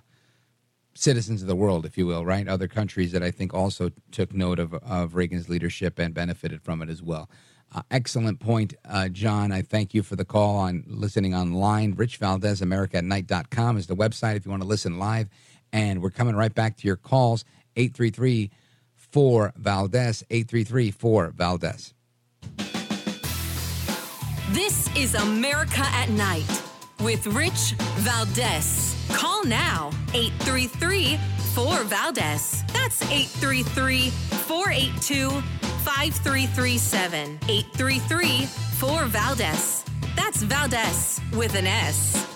citizens 0.93 1.41
of 1.41 1.47
the 1.47 1.55
world, 1.55 1.85
if 1.85 1.97
you 1.97 2.05
will, 2.05 2.25
right? 2.25 2.47
Other 2.47 2.67
countries 2.67 3.11
that 3.13 3.23
I 3.23 3.31
think 3.31 3.53
also 3.53 3.91
took 4.11 4.33
note 4.33 4.59
of, 4.59 4.73
of 4.73 5.15
Reagan's 5.15 5.49
leadership 5.49 5.97
and 5.97 6.13
benefited 6.13 6.61
from 6.61 6.81
it 6.81 6.89
as 6.89 7.01
well. 7.01 7.29
Uh, 7.73 7.81
excellent 7.89 8.39
point, 8.39 8.73
uh, 8.89 9.07
John. 9.07 9.51
I 9.51 9.61
thank 9.61 9.93
you 9.93 10.03
for 10.03 10.17
the 10.17 10.25
call 10.25 10.57
on 10.57 10.83
listening 10.87 11.33
online. 11.33 11.93
Rich 11.95 12.17
Valdez, 12.17 12.61
America 12.61 12.97
at 12.97 13.05
night.com 13.05 13.77
is 13.77 13.87
the 13.87 13.95
website 13.95 14.35
if 14.35 14.45
you 14.45 14.51
want 14.51 14.61
to 14.61 14.67
listen 14.67 14.99
live. 14.99 15.29
And 15.71 16.01
we're 16.01 16.09
coming 16.09 16.35
right 16.35 16.53
back 16.53 16.75
to 16.77 16.87
your 16.87 16.97
calls 16.97 17.45
833 17.77 18.51
4 18.95 19.53
Valdez, 19.55 20.23
833 20.29 20.91
4 20.91 21.33
Valdez. 21.35 21.93
This 24.49 24.93
is 24.97 25.15
America 25.15 25.83
at 25.93 26.09
Night 26.09 26.61
with 26.99 27.25
Rich 27.27 27.75
Valdez. 27.99 28.97
Call 29.13 29.45
now 29.45 29.91
833 30.13 31.17
4 31.53 31.83
Valdez. 31.85 32.63
That's 32.73 33.01
833 33.03 34.09
482 34.09 35.70
5337. 35.83 37.39
833 37.47 38.45
4 38.45 39.05
Valdez. 39.05 39.83
That's 40.15 40.41
Valdez 40.43 41.21
with 41.33 41.55
an 41.55 41.67
S. 41.67 42.30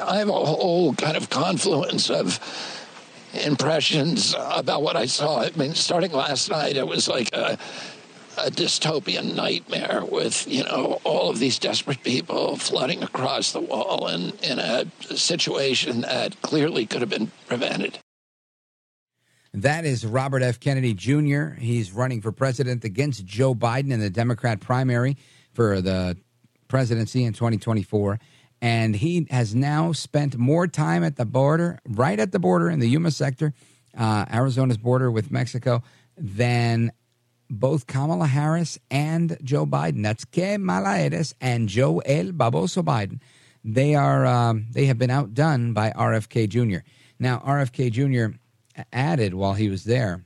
I, 0.00 0.18
have 0.18 0.28
a 0.28 0.32
whole 0.32 0.94
kind 0.94 1.16
of 1.16 1.30
confluence 1.30 2.10
of 2.10 2.38
impressions 3.32 4.34
about 4.38 4.82
what 4.82 4.96
I 4.96 5.06
saw. 5.06 5.42
I 5.42 5.50
mean, 5.56 5.74
starting 5.74 6.12
last 6.12 6.50
night, 6.50 6.76
it 6.76 6.86
was 6.86 7.08
like 7.08 7.32
a, 7.32 7.58
a 8.38 8.50
dystopian 8.50 9.34
nightmare 9.34 10.02
with, 10.10 10.46
you 10.48 10.64
know, 10.64 11.00
all 11.04 11.30
of 11.30 11.38
these 11.38 11.58
desperate 11.58 12.02
people 12.02 12.56
flooding 12.56 13.02
across 13.02 13.52
the 13.52 13.60
wall 13.60 14.08
in, 14.08 14.32
in 14.42 14.58
a 14.58 14.86
situation 15.16 16.02
that 16.02 16.40
clearly 16.42 16.86
could 16.86 17.00
have 17.00 17.10
been 17.10 17.30
prevented. 17.46 17.98
That 19.52 19.84
is 19.84 20.06
Robert 20.06 20.42
F. 20.42 20.60
Kennedy 20.60 20.94
Jr. 20.94 21.54
He's 21.58 21.90
running 21.90 22.20
for 22.20 22.30
president 22.30 22.84
against 22.84 23.24
Joe 23.24 23.54
Biden 23.54 23.90
in 23.90 23.98
the 23.98 24.10
Democrat 24.10 24.60
primary 24.60 25.16
for 25.52 25.80
the 25.80 26.16
presidency 26.68 27.24
in 27.24 27.32
2024 27.32 28.20
and 28.60 28.94
he 28.96 29.26
has 29.30 29.54
now 29.54 29.92
spent 29.92 30.36
more 30.36 30.66
time 30.66 31.02
at 31.02 31.16
the 31.16 31.24
border, 31.24 31.78
right 31.86 32.18
at 32.18 32.32
the 32.32 32.38
border 32.38 32.68
in 32.68 32.78
the 32.78 32.88
Yuma 32.88 33.10
sector, 33.10 33.54
uh, 33.96 34.26
Arizona's 34.32 34.76
border 34.76 35.10
with 35.10 35.30
Mexico, 35.30 35.82
than 36.16 36.92
both 37.48 37.86
Kamala 37.86 38.26
Harris 38.26 38.78
and 38.90 39.36
Joe 39.42 39.66
Biden. 39.66 40.02
That's 40.02 40.24
Que 40.24 40.58
Mala 40.58 40.98
Eres 40.98 41.34
and 41.40 41.68
Joe 41.68 41.98
El 42.00 42.26
Baboso 42.26 42.82
Biden. 42.82 43.20
They 43.64 43.94
are 43.94 44.26
um, 44.26 44.66
they 44.70 44.86
have 44.86 44.98
been 44.98 45.10
outdone 45.10 45.72
by 45.72 45.90
RFK 45.90 46.48
Jr. 46.48 46.84
Now 47.18 47.38
RFK 47.38 47.90
Jr. 47.90 48.36
added 48.92 49.34
while 49.34 49.54
he 49.54 49.68
was 49.68 49.84
there 49.84 50.24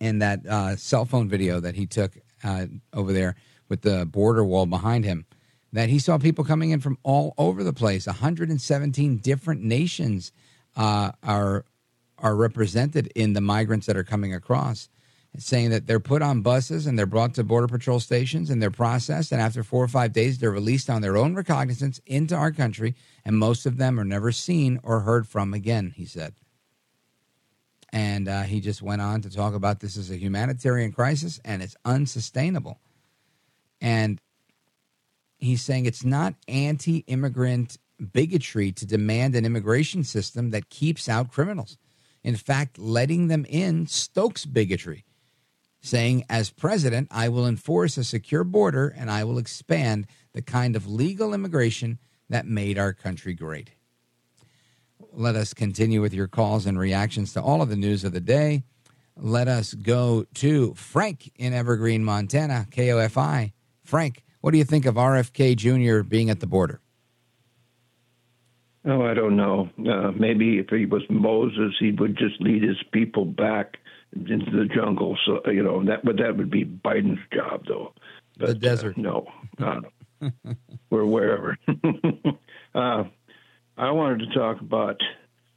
in 0.00 0.18
that 0.18 0.46
uh, 0.46 0.76
cell 0.76 1.04
phone 1.04 1.28
video 1.28 1.60
that 1.60 1.74
he 1.74 1.86
took 1.86 2.16
uh, 2.42 2.66
over 2.92 3.12
there 3.12 3.36
with 3.68 3.82
the 3.82 4.04
border 4.06 4.44
wall 4.44 4.66
behind 4.66 5.04
him 5.04 5.26
that 5.74 5.88
he 5.88 5.98
saw 5.98 6.18
people 6.18 6.44
coming 6.44 6.70
in 6.70 6.78
from 6.78 6.96
all 7.02 7.34
over 7.36 7.64
the 7.64 7.72
place. 7.72 8.06
117 8.06 9.16
different 9.18 9.62
nations 9.62 10.30
uh, 10.76 11.10
are 11.22 11.64
are 12.18 12.36
represented 12.36 13.08
in 13.16 13.32
the 13.32 13.40
migrants 13.40 13.86
that 13.86 13.96
are 13.96 14.04
coming 14.04 14.32
across, 14.32 14.88
saying 15.36 15.70
that 15.70 15.88
they're 15.88 15.98
put 15.98 16.22
on 16.22 16.42
buses 16.42 16.86
and 16.86 16.96
they're 16.96 17.06
brought 17.06 17.34
to 17.34 17.42
border 17.42 17.66
patrol 17.66 17.98
stations 17.98 18.50
and 18.50 18.62
they're 18.62 18.70
processed, 18.70 19.32
and 19.32 19.40
after 19.42 19.64
four 19.64 19.82
or 19.82 19.88
five 19.88 20.12
days, 20.12 20.38
they're 20.38 20.52
released 20.52 20.88
on 20.88 21.02
their 21.02 21.16
own 21.16 21.34
recognizance 21.34 22.00
into 22.06 22.36
our 22.36 22.52
country, 22.52 22.94
and 23.24 23.36
most 23.36 23.66
of 23.66 23.76
them 23.76 23.98
are 23.98 24.04
never 24.04 24.30
seen 24.30 24.78
or 24.84 25.00
heard 25.00 25.26
from 25.26 25.52
again. 25.52 25.92
He 25.96 26.06
said. 26.06 26.34
And 27.92 28.28
uh, 28.28 28.42
he 28.42 28.60
just 28.60 28.80
went 28.80 29.02
on 29.02 29.22
to 29.22 29.30
talk 29.30 29.54
about 29.54 29.80
this 29.80 29.96
as 29.96 30.10
a 30.10 30.16
humanitarian 30.16 30.90
crisis 30.90 31.40
and 31.44 31.62
it's 31.62 31.76
unsustainable. 31.84 32.80
And 33.80 34.20
he's 35.44 35.62
saying 35.62 35.86
it's 35.86 36.04
not 36.04 36.34
anti 36.48 36.98
immigrant 37.06 37.78
bigotry 38.12 38.72
to 38.72 38.86
demand 38.86 39.34
an 39.34 39.44
immigration 39.44 40.04
system 40.04 40.50
that 40.50 40.68
keeps 40.68 41.08
out 41.08 41.30
criminals. 41.30 41.78
In 42.22 42.36
fact, 42.36 42.78
letting 42.78 43.28
them 43.28 43.44
in 43.48 43.86
stokes 43.86 44.46
bigotry, 44.46 45.04
saying, 45.80 46.24
as 46.28 46.50
president, 46.50 47.08
I 47.10 47.28
will 47.28 47.46
enforce 47.46 47.96
a 47.96 48.04
secure 48.04 48.44
border 48.44 48.88
and 48.96 49.10
I 49.10 49.24
will 49.24 49.38
expand 49.38 50.06
the 50.32 50.42
kind 50.42 50.74
of 50.74 50.88
legal 50.88 51.34
immigration 51.34 51.98
that 52.30 52.46
made 52.46 52.78
our 52.78 52.92
country 52.92 53.34
great. 53.34 53.72
Let 55.12 55.36
us 55.36 55.54
continue 55.54 56.00
with 56.00 56.14
your 56.14 56.26
calls 56.26 56.66
and 56.66 56.78
reactions 56.78 57.34
to 57.34 57.42
all 57.42 57.62
of 57.62 57.68
the 57.68 57.76
news 57.76 58.04
of 58.04 58.12
the 58.12 58.20
day. 58.20 58.64
Let 59.16 59.46
us 59.46 59.74
go 59.74 60.26
to 60.34 60.74
Frank 60.74 61.30
in 61.36 61.52
Evergreen, 61.52 62.02
Montana, 62.02 62.66
KOFI. 62.70 63.52
Frank, 63.84 64.23
what 64.44 64.52
do 64.52 64.58
you 64.58 64.64
think 64.64 64.84
of 64.84 64.96
RFK 64.96 65.56
Jr. 65.56 66.02
being 66.02 66.28
at 66.28 66.40
the 66.40 66.46
border? 66.46 66.78
Oh, 68.84 69.00
I 69.00 69.14
don't 69.14 69.36
know. 69.36 69.70
Uh, 69.78 70.10
maybe 70.10 70.58
if 70.58 70.68
he 70.68 70.84
was 70.84 71.00
Moses, 71.08 71.72
he 71.80 71.92
would 71.92 72.18
just 72.18 72.38
lead 72.42 72.62
his 72.62 72.76
people 72.92 73.24
back 73.24 73.78
into 74.14 74.50
the 74.50 74.66
jungle. 74.66 75.16
So 75.24 75.40
you 75.50 75.62
know 75.62 75.82
that, 75.86 76.04
but 76.04 76.18
that 76.18 76.36
would 76.36 76.50
be 76.50 76.62
Biden's 76.62 77.20
job, 77.32 77.64
though. 77.66 77.94
But, 78.36 78.48
the 78.48 78.54
desert. 78.56 78.98
Uh, 78.98 79.00
no, 79.00 79.26
uh, 79.62 79.80
or 80.90 81.06
wherever. 81.06 81.56
uh, 82.74 83.04
I 83.78 83.90
wanted 83.92 84.28
to 84.28 84.34
talk 84.38 84.60
about 84.60 85.00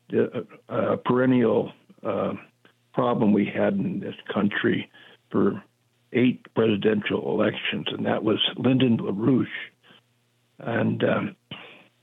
the 0.09 0.47
uh, 0.69 0.95
perennial 1.03 1.73
uh, 2.05 2.35
problem 2.93 3.33
we 3.33 3.51
had 3.53 3.73
in 3.73 3.99
this 3.99 4.15
country 4.33 4.89
for 5.29 5.61
eight 6.13 6.46
presidential 6.57 7.29
elections, 7.29 7.85
and 7.91 8.07
that 8.07 8.23
was 8.23 8.39
Lyndon 8.57 8.97
LaRouche. 8.97 9.45
And 10.57 11.03
um, 11.03 11.35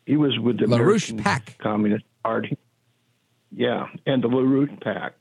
he 0.06 0.16
was 0.16 0.38
with 0.38 0.60
the 0.60 0.66
LaRouche 0.66 1.10
American 1.10 1.18
PAC. 1.18 1.58
Communist 1.58 2.04
Party. 2.22 2.56
Yeah, 3.50 3.88
and 4.06 4.22
the 4.22 4.28
LaRouche 4.28 4.80
PAC. 4.80 5.14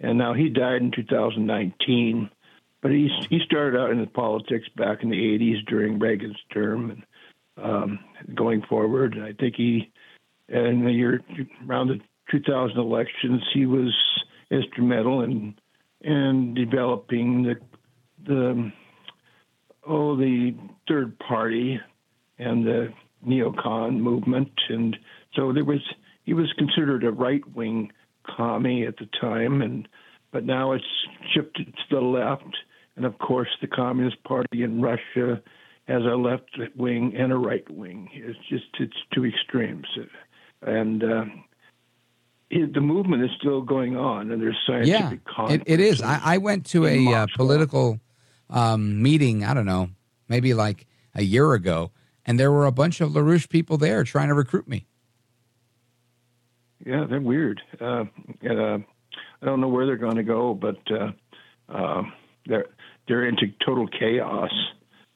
And 0.00 0.16
now 0.16 0.32
he 0.32 0.48
died 0.48 0.80
in 0.80 0.92
2019, 0.92 2.30
but 2.80 2.90
he 2.90 3.10
he 3.28 3.40
started 3.44 3.78
out 3.78 3.90
in 3.90 4.06
politics 4.06 4.66
back 4.78 5.02
in 5.02 5.10
the 5.10 5.16
80s 5.16 5.66
during 5.66 5.98
Reagan's 5.98 6.40
term 6.50 6.90
and 6.90 7.04
um, 7.62 7.98
going 8.34 8.62
forward. 8.62 9.12
And 9.12 9.24
I 9.24 9.34
think 9.34 9.56
he, 9.56 9.92
in 10.48 10.86
the 10.86 10.92
year 10.92 11.20
around 11.68 11.88
the 11.88 12.00
2000 12.30 12.78
elections, 12.78 13.42
he 13.52 13.66
was 13.66 13.94
instrumental 14.50 15.20
in 15.20 15.54
in 16.00 16.54
developing 16.54 17.42
the 17.42 17.56
the 18.26 18.72
oh 19.86 20.16
the 20.16 20.54
third 20.88 21.18
party 21.18 21.80
and 22.38 22.66
the 22.66 22.88
neocon 23.26 23.98
movement, 23.98 24.52
and 24.68 24.96
so 25.34 25.52
there 25.52 25.64
was 25.64 25.80
he 26.24 26.34
was 26.34 26.52
considered 26.58 27.04
a 27.04 27.10
right 27.10 27.42
wing 27.54 27.92
commie 28.36 28.86
at 28.86 28.96
the 28.96 29.08
time, 29.20 29.62
and 29.62 29.88
but 30.32 30.44
now 30.44 30.72
it's 30.72 30.84
shifted 31.34 31.66
to 31.66 31.96
the 31.96 32.00
left. 32.00 32.56
And 32.96 33.04
of 33.04 33.18
course, 33.18 33.48
the 33.60 33.66
Communist 33.66 34.22
Party 34.24 34.62
in 34.62 34.82
Russia 34.82 35.40
has 35.88 36.02
a 36.02 36.16
left 36.16 36.50
wing 36.76 37.14
and 37.16 37.32
a 37.32 37.36
right 37.36 37.68
wing. 37.70 38.08
It's 38.12 38.38
just 38.48 38.66
it's 38.78 38.96
two 39.14 39.24
extremes, 39.24 39.86
and 40.62 41.02
uh, 41.02 41.24
the 42.50 42.80
movement 42.80 43.24
is 43.24 43.30
still 43.38 43.62
going 43.62 43.96
on, 43.96 44.30
and 44.30 44.40
there's 44.40 44.58
scientific 44.66 45.20
yeah, 45.38 45.52
it, 45.52 45.62
it 45.66 45.80
is. 45.80 46.02
I, 46.02 46.20
I, 46.22 46.38
went 46.38 46.66
to 46.66 46.86
a 46.86 47.06
uh, 47.14 47.26
political 47.36 48.00
um, 48.50 49.02
meeting. 49.02 49.44
I 49.44 49.54
don't 49.54 49.66
know, 49.66 49.90
maybe 50.28 50.54
like 50.54 50.86
a 51.14 51.22
year 51.22 51.54
ago, 51.54 51.90
and 52.26 52.38
there 52.38 52.52
were 52.52 52.66
a 52.66 52.72
bunch 52.72 53.00
of 53.00 53.10
LaRouche 53.10 53.48
people 53.48 53.78
there 53.78 54.04
trying 54.04 54.28
to 54.28 54.34
recruit 54.34 54.68
me. 54.68 54.86
Yeah, 56.84 57.06
they're 57.08 57.20
weird. 57.20 57.60
Uh, 57.80 58.04
and, 58.42 58.60
uh, 58.60 58.78
I 59.42 59.46
don't 59.46 59.60
know 59.60 59.68
where 59.68 59.86
they're 59.86 59.96
going 59.96 60.16
to 60.16 60.22
go, 60.22 60.54
but 60.54 60.78
uh, 60.90 61.12
uh, 61.68 62.02
they're 62.46 62.66
they're 63.08 63.26
into 63.26 63.46
total 63.64 63.86
chaos. 63.88 64.50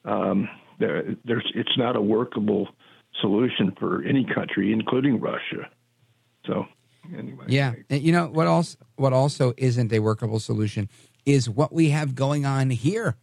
Um, 0.03 0.49
there, 0.79 1.15
there's 1.23 1.49
it's 1.55 1.77
not 1.77 1.95
a 1.95 2.01
workable 2.01 2.67
solution 3.21 3.73
for 3.79 4.03
any 4.03 4.25
country, 4.25 4.71
including 4.73 5.19
Russia. 5.19 5.69
So 6.45 6.65
anyway, 7.15 7.45
yeah, 7.47 7.73
and 7.89 8.01
you 8.01 8.11
know 8.11 8.27
what 8.27 8.47
else? 8.47 8.77
What 8.95 9.13
also 9.13 9.53
isn't 9.57 9.93
a 9.93 9.99
workable 9.99 10.39
solution 10.39 10.89
is 11.25 11.49
what 11.49 11.73
we 11.73 11.89
have 11.89 12.15
going 12.15 12.45
on 12.45 12.69
here, 12.69 13.15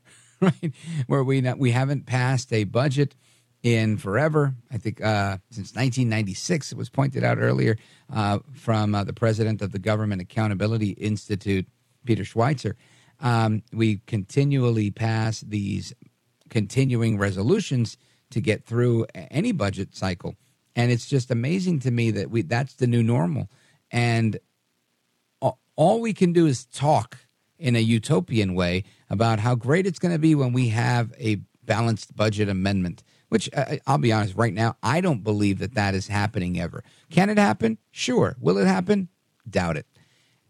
right? 0.63 0.73
Where 1.07 1.23
we 1.23 1.41
not, 1.41 1.59
we 1.59 1.71
haven't 1.71 2.07
passed 2.07 2.53
a 2.53 2.65
budget 2.65 3.15
in 3.63 3.97
forever. 3.97 4.55
I 4.73 4.79
think 4.79 5.01
uh, 5.01 5.39
since 5.51 5.69
1996, 5.75 6.73
it 6.73 6.79
was 6.79 6.91
pointed 6.91 7.23
out 7.23 7.39
earlier 7.39 7.77
uh, 8.13 8.41
from 8.53 8.95
uh, 8.95 9.05
the 9.05 9.13
president 9.13 9.63
of 9.63 9.71
the 9.71 9.79
Government 9.79 10.21
Accountability 10.21 10.91
Institute, 10.91 11.69
Peter 12.05 12.25
Schweizer. 12.25 12.75
Um, 13.21 13.63
we 13.73 14.01
continually 14.09 14.91
pass 14.91 15.43
these 15.43 15.95
continuing 16.51 17.19
resolutions 17.19 17.97
to 18.31 18.41
get 18.41 18.65
through 18.65 19.07
any 19.15 19.53
budget 19.53 19.95
cycle, 19.95 20.35
and 20.75 20.91
it's 20.91 21.07
just 21.07 21.31
amazing 21.31 21.79
to 21.81 21.93
me 21.93 22.11
that 22.11 22.31
we 22.31 22.43
that's 22.43 22.75
the 22.75 22.89
new 22.89 23.03
normal, 23.03 23.49
and 23.93 24.41
all 25.77 26.01
we 26.01 26.13
can 26.13 26.33
do 26.33 26.47
is 26.47 26.65
talk 26.67 27.19
in 27.59 27.77
a 27.77 27.81
utopian 27.81 28.55
way 28.55 28.85
about 29.13 29.39
how 29.39 29.55
great 29.55 29.87
it's 29.87 30.01
going 30.01 30.13
to 30.13 30.19
be 30.19 30.35
when 30.35 30.53
we 30.53 30.71
have 30.71 31.13
a 31.21 31.37
balanced 31.65 32.17
budget 32.17 32.49
amendment 32.49 33.05
which 33.33 33.49
uh, 33.57 33.77
I'll 33.87 33.97
be 33.97 34.13
honest, 34.13 34.37
right 34.37 34.53
now, 34.53 34.77
I 34.83 35.01
don't 35.01 35.25
believe 35.25 35.59
that 35.61 35.73
that 35.73 35.95
is 35.95 36.07
happening 36.07 36.61
ever. 36.61 36.85
Can 37.09 37.31
it 37.31 37.39
happen? 37.39 37.79
Sure. 37.91 38.37
Will 38.39 38.59
it 38.59 38.67
happen? 38.67 39.09
Doubt 39.49 39.79
it. 39.79 39.87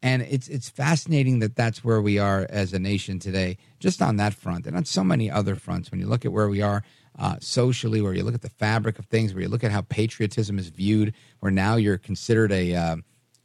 And 0.03 0.23
it's 0.23 0.49
it's 0.49 0.69
fascinating 0.69 1.39
that 1.39 1.55
that's 1.55 1.85
where 1.85 2.03
we 2.03 2.19
are 2.19 2.45
as 2.51 2.73
a 2.73 2.81
nation 2.81 3.21
today, 3.21 3.57
just 3.79 4.03
on 4.03 4.17
that 4.17 4.35
front, 4.35 4.67
and 4.67 4.77
on 4.77 4.85
so 4.85 5.05
many 5.05 5.31
other 5.31 5.55
fronts. 5.55 5.93
When 5.93 6.01
you 6.01 6.09
look 6.09 6.25
at 6.25 6.33
where 6.33 6.49
we 6.49 6.61
are 6.61 6.83
uh, 7.17 7.37
socially, 7.39 8.01
where 8.01 8.15
you 8.15 8.25
look 8.25 8.35
at 8.35 8.43
the 8.43 8.49
fabric 8.49 8.99
of 8.99 9.07
things, 9.07 9.33
where 9.33 9.45
you 9.45 9.49
look 9.49 9.63
at 9.63 9.71
how 9.71 9.83
patriotism 9.83 10.59
is 10.59 10.67
viewed, 10.67 11.15
where 11.39 11.53
now 11.53 11.77
you're 11.77 11.99
considered 11.99 12.51
a 12.51 12.75
uh, 12.75 12.97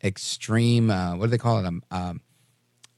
extreme, 0.03 0.89
uh, 0.89 1.15
what 1.15 1.27
do 1.27 1.29
they 1.29 1.37
call 1.37 1.63
it, 1.63 1.71
a, 1.71 1.95
um, 1.95 2.21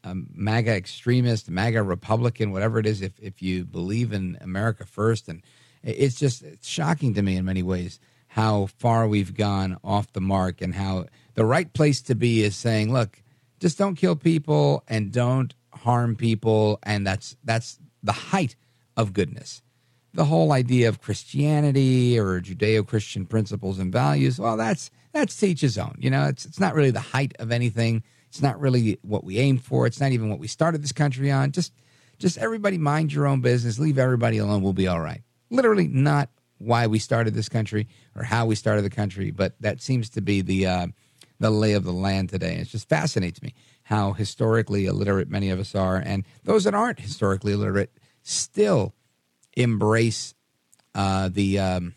a 0.03 0.15
MAGA 0.33 0.71
extremist, 0.71 1.49
MAGA 1.49 1.83
Republican, 1.83 2.51
whatever 2.51 2.79
it 2.79 2.85
is. 2.85 3.01
If 3.01 3.13
if 3.19 3.41
you 3.41 3.65
believe 3.65 4.13
in 4.13 4.37
America 4.41 4.85
first 4.85 5.27
and 5.27 5.41
it's 5.83 6.15
just 6.15 6.43
it's 6.43 6.67
shocking 6.67 7.13
to 7.13 7.21
me 7.21 7.37
in 7.37 7.45
many 7.45 7.63
ways 7.63 7.99
how 8.29 8.67
far 8.77 9.07
we've 9.07 9.33
gone 9.33 9.77
off 9.83 10.13
the 10.13 10.21
mark 10.21 10.61
and 10.61 10.75
how 10.75 11.05
the 11.33 11.45
right 11.45 11.73
place 11.73 12.01
to 12.01 12.15
be 12.15 12.43
is 12.43 12.55
saying, 12.55 12.93
look, 12.93 13.21
just 13.59 13.77
don't 13.77 13.95
kill 13.95 14.15
people 14.15 14.83
and 14.87 15.11
don't 15.11 15.53
harm 15.73 16.15
people, 16.15 16.79
and 16.83 17.05
that's 17.05 17.35
that's 17.43 17.79
the 18.03 18.11
height 18.11 18.55
of 18.95 19.13
goodness. 19.13 19.61
The 20.13 20.25
whole 20.25 20.51
idea 20.51 20.89
of 20.89 21.01
Christianity 21.01 22.19
or 22.19 22.39
Judeo-Christian 22.41 23.25
principles 23.25 23.79
and 23.79 23.91
values, 23.91 24.39
well, 24.39 24.57
that's 24.57 24.91
that's 25.11 25.35
teach 25.35 25.61
his 25.61 25.77
own. 25.77 25.95
You 25.99 26.09
know, 26.09 26.25
it's 26.25 26.45
it's 26.45 26.59
not 26.59 26.75
really 26.75 26.91
the 26.91 26.99
height 26.99 27.33
of 27.39 27.51
anything. 27.51 28.03
It's 28.29 28.41
not 28.41 28.59
really 28.59 28.97
what 29.01 29.23
we 29.23 29.37
aim 29.37 29.57
for. 29.57 29.85
It's 29.85 29.99
not 29.99 30.11
even 30.11 30.29
what 30.29 30.39
we 30.39 30.47
started 30.47 30.81
this 30.81 30.91
country 30.91 31.31
on. 31.31 31.51
Just 31.51 31.73
just 32.17 32.37
everybody 32.37 32.77
mind 32.77 33.13
your 33.13 33.27
own 33.27 33.41
business. 33.41 33.79
Leave 33.79 33.97
everybody 33.97 34.37
alone. 34.37 34.61
We'll 34.61 34.73
be 34.73 34.87
all 34.87 35.01
right 35.01 35.21
literally 35.49 35.87
not 35.87 36.29
why 36.57 36.87
we 36.87 36.99
started 36.99 37.33
this 37.33 37.49
country 37.49 37.87
or 38.15 38.23
how 38.23 38.45
we 38.45 38.55
started 38.55 38.83
the 38.83 38.89
country, 38.89 39.31
but 39.31 39.55
that 39.61 39.81
seems 39.81 40.09
to 40.11 40.21
be 40.21 40.41
the 40.41 40.65
uh, 40.65 40.87
the 41.39 41.49
lay 41.49 41.73
of 41.73 41.83
the 41.83 41.93
land 41.93 42.29
today. 42.29 42.55
It 42.55 42.67
just 42.67 42.89
fascinates 42.89 43.41
me 43.41 43.53
how 43.83 44.13
historically 44.13 44.85
illiterate 44.85 45.29
many 45.29 45.49
of 45.49 45.59
us 45.59 45.73
are, 45.73 45.97
and 45.97 46.25
those 46.43 46.65
that 46.65 46.73
aren't 46.73 46.99
historically 46.99 47.53
illiterate 47.53 47.91
still 48.23 48.93
embrace 49.55 50.35
uh, 50.93 51.29
the 51.31 51.59
um, 51.59 51.95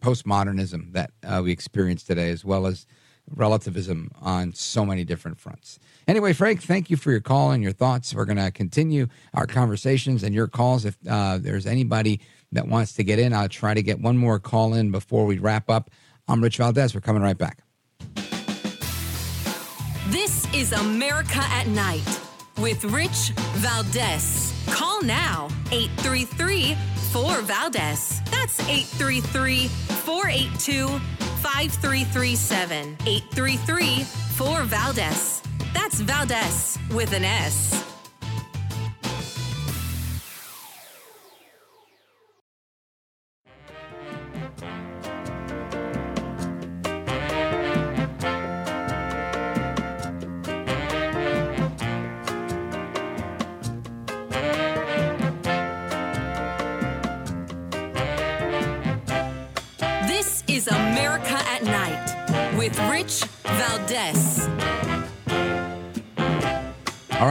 postmodernism 0.00 0.92
that 0.92 1.12
uh, 1.22 1.40
we 1.44 1.52
experience 1.52 2.02
today, 2.02 2.30
as 2.30 2.44
well 2.44 2.66
as 2.66 2.86
relativism 3.30 4.10
on 4.20 4.52
so 4.52 4.84
many 4.84 5.04
different 5.04 5.38
fronts. 5.38 5.78
Anyway, 6.06 6.32
Frank, 6.32 6.62
thank 6.62 6.90
you 6.90 6.96
for 6.96 7.10
your 7.10 7.20
call 7.20 7.50
and 7.50 7.62
your 7.62 7.72
thoughts. 7.72 8.14
We're 8.14 8.26
going 8.26 8.36
to 8.36 8.50
continue 8.50 9.06
our 9.32 9.46
conversations 9.46 10.22
and 10.22 10.34
your 10.34 10.46
calls. 10.46 10.84
If 10.84 10.96
uh, 11.08 11.38
there's 11.38 11.66
anybody 11.66 12.20
that 12.54 12.66
wants 12.68 12.94
to 12.94 13.04
get 13.04 13.18
in. 13.18 13.32
I'll 13.32 13.48
try 13.48 13.74
to 13.74 13.82
get 13.82 14.00
one 14.00 14.16
more 14.16 14.38
call 14.38 14.74
in 14.74 14.90
before 14.90 15.26
we 15.26 15.38
wrap 15.38 15.68
up. 15.68 15.90
I'm 16.26 16.42
Rich 16.42 16.56
Valdez. 16.56 16.94
We're 16.94 17.00
coming 17.00 17.22
right 17.22 17.36
back. 17.36 17.58
This 20.08 20.52
is 20.54 20.72
America 20.72 21.40
at 21.40 21.66
Night 21.66 22.20
with 22.58 22.84
Rich 22.84 23.32
Valdez. 23.56 24.54
Call 24.68 25.02
now 25.02 25.48
833 25.70 26.76
4 27.12 27.42
Valdez. 27.42 28.20
That's 28.30 28.60
833 28.60 29.68
482 29.68 31.00
5337. 31.44 32.96
833 33.06 34.04
4 34.36 34.62
Valdez. 34.62 35.42
That's 35.74 36.00
Valdez 36.00 36.78
with 36.90 37.12
an 37.12 37.24
S. 37.24 37.83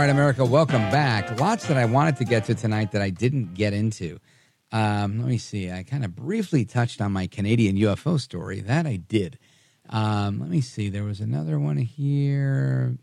right, 0.04 0.10
America, 0.10 0.44
welcome 0.44 0.82
back. 0.92 1.40
Lots 1.40 1.68
that 1.68 1.78
I 1.78 1.86
wanted 1.86 2.18
to 2.18 2.26
get 2.26 2.44
to 2.46 2.56
tonight 2.56 2.92
that 2.92 3.02
I 3.02 3.10
didn't 3.10 3.54
get 3.54 3.72
into. 3.72 4.20
Um, 4.74 5.20
let 5.20 5.30
me 5.30 5.38
see. 5.38 5.72
I 5.72 5.84
kind 5.84 6.04
of 6.04 6.14
briefly 6.14 6.66
touched 6.66 7.00
on 7.00 7.14
my 7.14 7.26
Canadian 7.26 7.78
UFO 7.78 8.20
story. 8.20 8.60
That 8.60 8.86
I 8.86 8.98
did. 8.98 9.40
Um, 9.90 10.42
let 10.42 10.50
me 10.50 10.60
see. 10.60 10.90
There 10.90 11.06
was 11.06 11.22
another 11.22 11.58
one 11.58 11.78
here. 11.78 12.98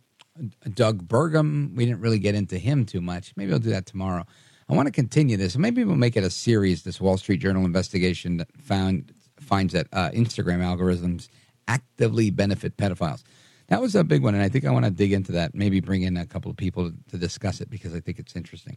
Doug 0.75 1.09
Burgum. 1.09 1.75
We 1.75 1.87
didn't 1.87 2.03
really 2.03 2.19
get 2.19 2.35
into 2.35 2.59
him 2.59 2.85
too 2.85 3.01
much. 3.01 3.33
Maybe 3.35 3.51
I'll 3.51 3.59
do 3.59 3.71
that 3.71 3.87
tomorrow. 3.87 4.27
I 4.69 4.75
want 4.75 4.87
to 4.87 4.93
continue 4.93 5.39
this. 5.39 5.57
Maybe 5.57 5.83
we'll 5.85 5.97
make 5.97 6.19
it 6.19 6.25
a 6.25 6.29
series. 6.29 6.83
This 6.83 7.01
Wall 7.01 7.17
Street 7.17 7.39
Journal 7.41 7.65
investigation 7.65 8.45
found 8.61 9.15
finds 9.41 9.73
that 9.73 9.87
uh, 9.95 10.11
Instagram 10.11 10.59
algorithms 10.59 11.29
actively 11.67 12.29
benefit 12.29 12.77
pedophiles. 12.77 13.23
That 13.71 13.81
was 13.81 13.95
a 13.95 14.03
big 14.03 14.23
one, 14.23 14.35
and 14.35 14.43
I 14.43 14.49
think 14.49 14.65
I 14.65 14.73
want 14.73 14.85
to 14.85 14.91
dig 14.91 15.13
into 15.13 15.31
that. 15.33 15.55
Maybe 15.55 15.79
bring 15.79 16.03
in 16.03 16.17
a 16.17 16.27
couple 16.27 16.51
of 16.51 16.57
people 16.57 16.93
to 17.11 17.17
discuss 17.17 17.61
it 17.61 17.71
because 17.71 17.95
I 17.95 18.01
think 18.01 18.19
it's 18.19 18.35
interesting. 18.35 18.77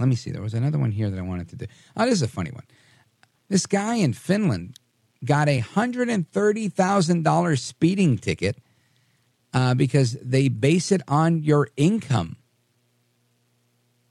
Let 0.00 0.08
me 0.08 0.16
see. 0.16 0.32
There 0.32 0.42
was 0.42 0.52
another 0.52 0.78
one 0.78 0.90
here 0.90 1.08
that 1.08 1.18
I 1.18 1.22
wanted 1.22 1.48
to 1.50 1.56
do. 1.56 1.66
Oh, 1.96 2.04
this 2.04 2.14
is 2.14 2.22
a 2.22 2.28
funny 2.28 2.50
one. 2.50 2.64
This 3.48 3.66
guy 3.66 3.94
in 3.94 4.14
Finland 4.14 4.78
got 5.24 5.48
a 5.48 5.60
hundred 5.60 6.08
and 6.08 6.28
thirty 6.28 6.68
thousand 6.68 7.22
dollars 7.22 7.62
speeding 7.62 8.18
ticket 8.18 8.58
uh, 9.54 9.74
because 9.74 10.14
they 10.14 10.48
base 10.48 10.90
it 10.90 11.02
on 11.06 11.44
your 11.44 11.68
income. 11.76 12.36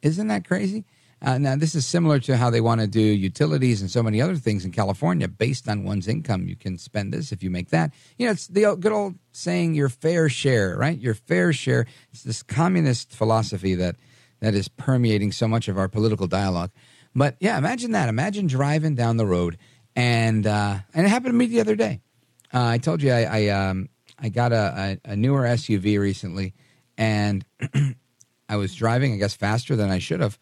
Isn't 0.01 0.27
that 0.27 0.47
crazy? 0.47 0.85
Uh, 1.23 1.38
now, 1.38 1.56
this 1.56 1.76
is 1.76 1.85
similar 1.85 2.19
to 2.19 2.35
how 2.35 2.49
they 2.49 2.61
want 2.61 2.81
to 2.81 2.88
do 2.88 2.99
utilities 2.99 3.80
and 3.81 3.91
so 3.91 4.02
many 4.02 4.19
other 4.19 4.35
things 4.35 4.65
in 4.65 4.72
California 4.72 5.27
based 5.27 5.69
on 5.69 5.84
one's 5.84 6.07
income. 6.07 6.48
You 6.48 6.56
can 6.56 6.80
spend 6.80 7.14
this 7.14 7.31
if 7.31 7.43
you 7.43 7.52
make 7.52 7.69
that. 7.69 7.93
You 8.18 8.26
know, 8.26 8.31
it's 8.31 8.48
the 8.48 8.76
good 8.80 8.91
old 8.91 9.15
saying, 9.31 9.76
your 9.76 9.89
fair 9.89 10.30
share, 10.30 10.76
right? 10.77 10.98
Your 10.98 11.14
fair 11.14 11.53
share. 11.53 11.85
It's 12.11 12.23
this 12.23 12.41
communist 12.41 13.11
philosophy 13.11 13.76
that, 13.76 13.98
that 14.39 14.56
is 14.56 14.68
permeating 14.68 15.31
so 15.31 15.48
much 15.48 15.68
of 15.68 15.77
our 15.77 15.88
political 15.88 16.26
dialogue. 16.26 16.72
But 17.14 17.35
yeah, 17.39 17.57
imagine 17.57 17.91
that. 17.91 18.10
Imagine 18.10 18.48
driving 18.48 18.95
down 18.95 19.18
the 19.18 19.26
road, 19.26 19.57
and, 19.95 20.48
uh, 20.48 20.80
and 20.93 21.06
it 21.06 21.10
happened 21.10 21.34
to 21.34 21.38
me 21.38 21.45
the 21.45 21.60
other 21.60 21.76
day. 21.76 21.99
Uh, 22.53 22.65
I 22.65 22.77
told 22.80 23.02
you 23.02 23.11
I 23.11 23.23
I, 23.23 23.48
um, 23.49 23.89
I 24.18 24.30
got 24.30 24.53
a, 24.53 24.98
a, 25.06 25.11
a 25.11 25.15
newer 25.15 25.43
SUV 25.43 25.99
recently, 25.99 26.53
and 26.98 27.45
I 28.49 28.56
was 28.56 28.73
driving, 28.76 29.14
I 29.14 29.18
guess, 29.18 29.35
faster 29.35 29.76
than 29.76 29.89
I 29.89 29.99
should 29.99 30.19
have, 30.19 30.39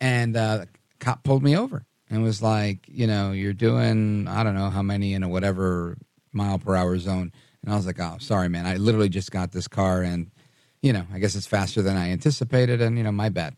and 0.00 0.36
uh, 0.36 0.66
cop 1.00 1.24
pulled 1.24 1.42
me 1.42 1.56
over 1.56 1.84
and 2.10 2.22
was 2.22 2.42
like, 2.42 2.80
you 2.88 3.06
know, 3.06 3.32
you're 3.32 3.52
doing 3.52 4.28
I 4.28 4.42
don't 4.42 4.54
know 4.54 4.70
how 4.70 4.82
many 4.82 5.14
in 5.14 5.22
a 5.22 5.28
whatever 5.28 5.96
mile 6.32 6.58
per 6.58 6.74
hour 6.74 6.98
zone, 6.98 7.32
and 7.62 7.72
I 7.72 7.76
was 7.76 7.86
like, 7.86 8.00
oh, 8.00 8.16
sorry, 8.20 8.48
man, 8.48 8.66
I 8.66 8.76
literally 8.76 9.08
just 9.08 9.30
got 9.30 9.52
this 9.52 9.68
car, 9.68 10.02
and 10.02 10.30
you 10.82 10.92
know, 10.92 11.06
I 11.12 11.18
guess 11.18 11.34
it's 11.34 11.46
faster 11.46 11.82
than 11.82 11.96
I 11.96 12.10
anticipated, 12.10 12.80
and 12.80 12.96
you 12.96 13.04
know, 13.04 13.12
my 13.12 13.28
bad. 13.28 13.54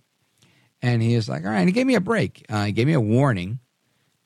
And 0.81 1.03
he 1.03 1.17
was 1.17 1.29
like, 1.29 1.45
all 1.45 1.51
right, 1.51 1.59
and 1.59 1.69
he 1.69 1.73
gave 1.73 1.87
me 1.87 1.97
a 1.97 2.01
break. 2.01 2.47
Uh, 2.49 2.67
he 2.67 2.73
gave 2.73 2.87
me 2.87 2.93
a 2.93 3.01
warning, 3.01 3.59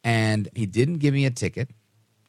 and 0.05 0.49
he 0.55 0.67
didn't 0.67 0.99
give 0.99 1.15
me 1.15 1.25
a 1.25 1.31
ticket 1.31 1.71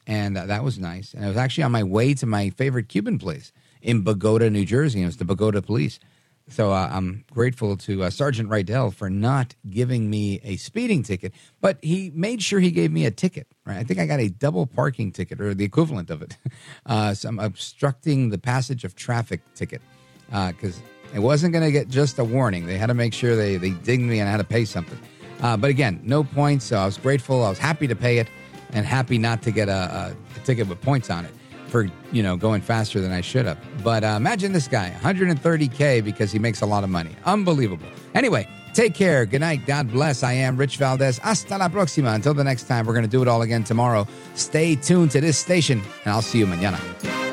and 0.06 0.38
uh, 0.38 0.46
that 0.46 0.64
was 0.64 0.80
nice. 0.80 1.14
And 1.14 1.24
I 1.24 1.28
was 1.28 1.38
actually 1.38 1.64
on 1.64 1.72
my 1.72 1.84
way 1.84 2.14
to 2.16 2.26
my 2.26 2.50
favorite 2.50 2.90
Cuban 2.90 3.20
place 3.20 3.52
in 3.82 4.02
Bogota, 4.02 4.50
New 4.50 4.66
Jersey. 4.66 5.00
And 5.00 5.06
it 5.06 5.08
was 5.08 5.18
the 5.18 5.26
Bogota 5.26 5.62
Police. 5.62 6.00
So 6.50 6.72
uh, 6.72 6.90
I'm 6.92 7.24
grateful 7.32 7.78
to 7.78 8.04
uh, 8.04 8.10
Sergeant 8.10 8.50
Rydell 8.50 8.94
for 8.94 9.10
not 9.10 9.56
giving 9.70 10.10
me 10.10 10.42
a 10.44 10.58
speeding 10.58 11.02
ticket, 11.02 11.34
but 11.62 11.78
he 11.82 12.12
made 12.14 12.44
sure 12.44 12.60
he 12.60 12.72
gave 12.72 12.92
me 12.92 13.06
a 13.06 13.12
ticket. 13.12 13.48
Right, 13.66 13.78
I 13.78 13.84
think 13.84 14.00
I 14.00 14.06
got 14.06 14.20
a 14.20 14.30
double 14.30 14.66
parking 14.66 15.12
ticket 15.12 15.40
or 15.40 15.54
the 15.54 15.64
equivalent 15.64 16.10
of 16.10 16.22
it. 16.22 16.38
Uh, 16.86 17.14
so 17.14 17.30
I'm 17.30 17.40
obstructing 17.40 18.30
the 18.30 18.38
passage 18.38 18.84
of 18.84 18.94
traffic 18.94 19.42
ticket 19.56 19.82
because 20.28 20.82
it 21.14 21.20
wasn't 21.20 21.54
going 21.54 21.64
to 21.64 21.72
get 21.72 21.88
just 21.88 22.20
a 22.20 22.24
warning. 22.24 22.66
They 22.66 22.78
had 22.78 22.88
to 22.88 22.94
make 22.94 23.14
sure 23.14 23.36
they 23.38 23.56
they 23.56 23.70
dinged 23.70 24.06
me 24.06 24.20
and 24.20 24.28
I 24.28 24.32
had 24.32 24.40
to 24.40 24.44
pay 24.44 24.66
something. 24.66 25.00
Uh, 25.42 25.56
but 25.56 25.70
again, 25.70 26.02
no 26.04 26.24
points. 26.26 26.66
So 26.66 26.78
I 26.78 26.86
was 26.86 26.98
grateful. 26.98 27.44
I 27.44 27.50
was 27.50 27.58
happy 27.58 27.88
to 27.88 27.96
pay 27.96 28.18
it 28.18 28.28
and 28.74 28.86
happy 28.86 29.18
not 29.18 29.42
to 29.44 29.52
get 29.52 29.70
a, 29.70 30.16
a 30.38 30.40
ticket 30.42 30.68
with 30.68 30.82
points 30.82 31.10
on 31.10 31.26
it 31.26 31.32
for 31.74 31.90
you 32.12 32.22
know 32.22 32.38
going 32.38 32.62
faster 32.62 33.02
than 33.02 33.12
I 33.12 33.22
should 33.22 33.48
have. 33.48 33.58
But 33.84 34.04
uh, 34.04 34.14
imagine 34.16 34.54
this 34.54 34.68
guy, 34.68 34.96
130k 35.02 36.04
because 36.04 36.32
he 36.32 36.38
makes 36.38 36.62
a 36.62 36.68
lot 36.68 36.84
of 36.84 36.92
money. 36.92 37.16
Unbelievable. 37.26 37.88
Anyway, 38.14 38.48
take 38.76 38.94
care. 38.94 39.26
Good 39.26 39.42
night. 39.42 39.66
God 39.66 39.92
bless. 39.92 40.22
I 40.22 40.34
am 40.34 40.56
Rich 40.56 40.78
Valdes. 40.78 41.18
Hasta 41.18 41.58
la 41.58 41.70
próxima. 41.70 42.14
Until 42.14 42.36
the 42.36 42.44
next 42.44 42.66
time, 42.68 42.86
we're 42.86 42.94
going 42.94 43.10
to 43.10 43.18
do 43.18 43.24
it 43.24 43.28
all 43.28 43.42
again 43.42 43.64
tomorrow. 43.64 44.08
Stay 44.36 44.76
tuned 44.76 45.10
to 45.12 45.20
this 45.20 45.40
station, 45.40 45.82
and 46.06 46.14
I'll 46.14 46.22
see 46.22 46.38
you 46.38 46.46
mañana. 46.46 47.33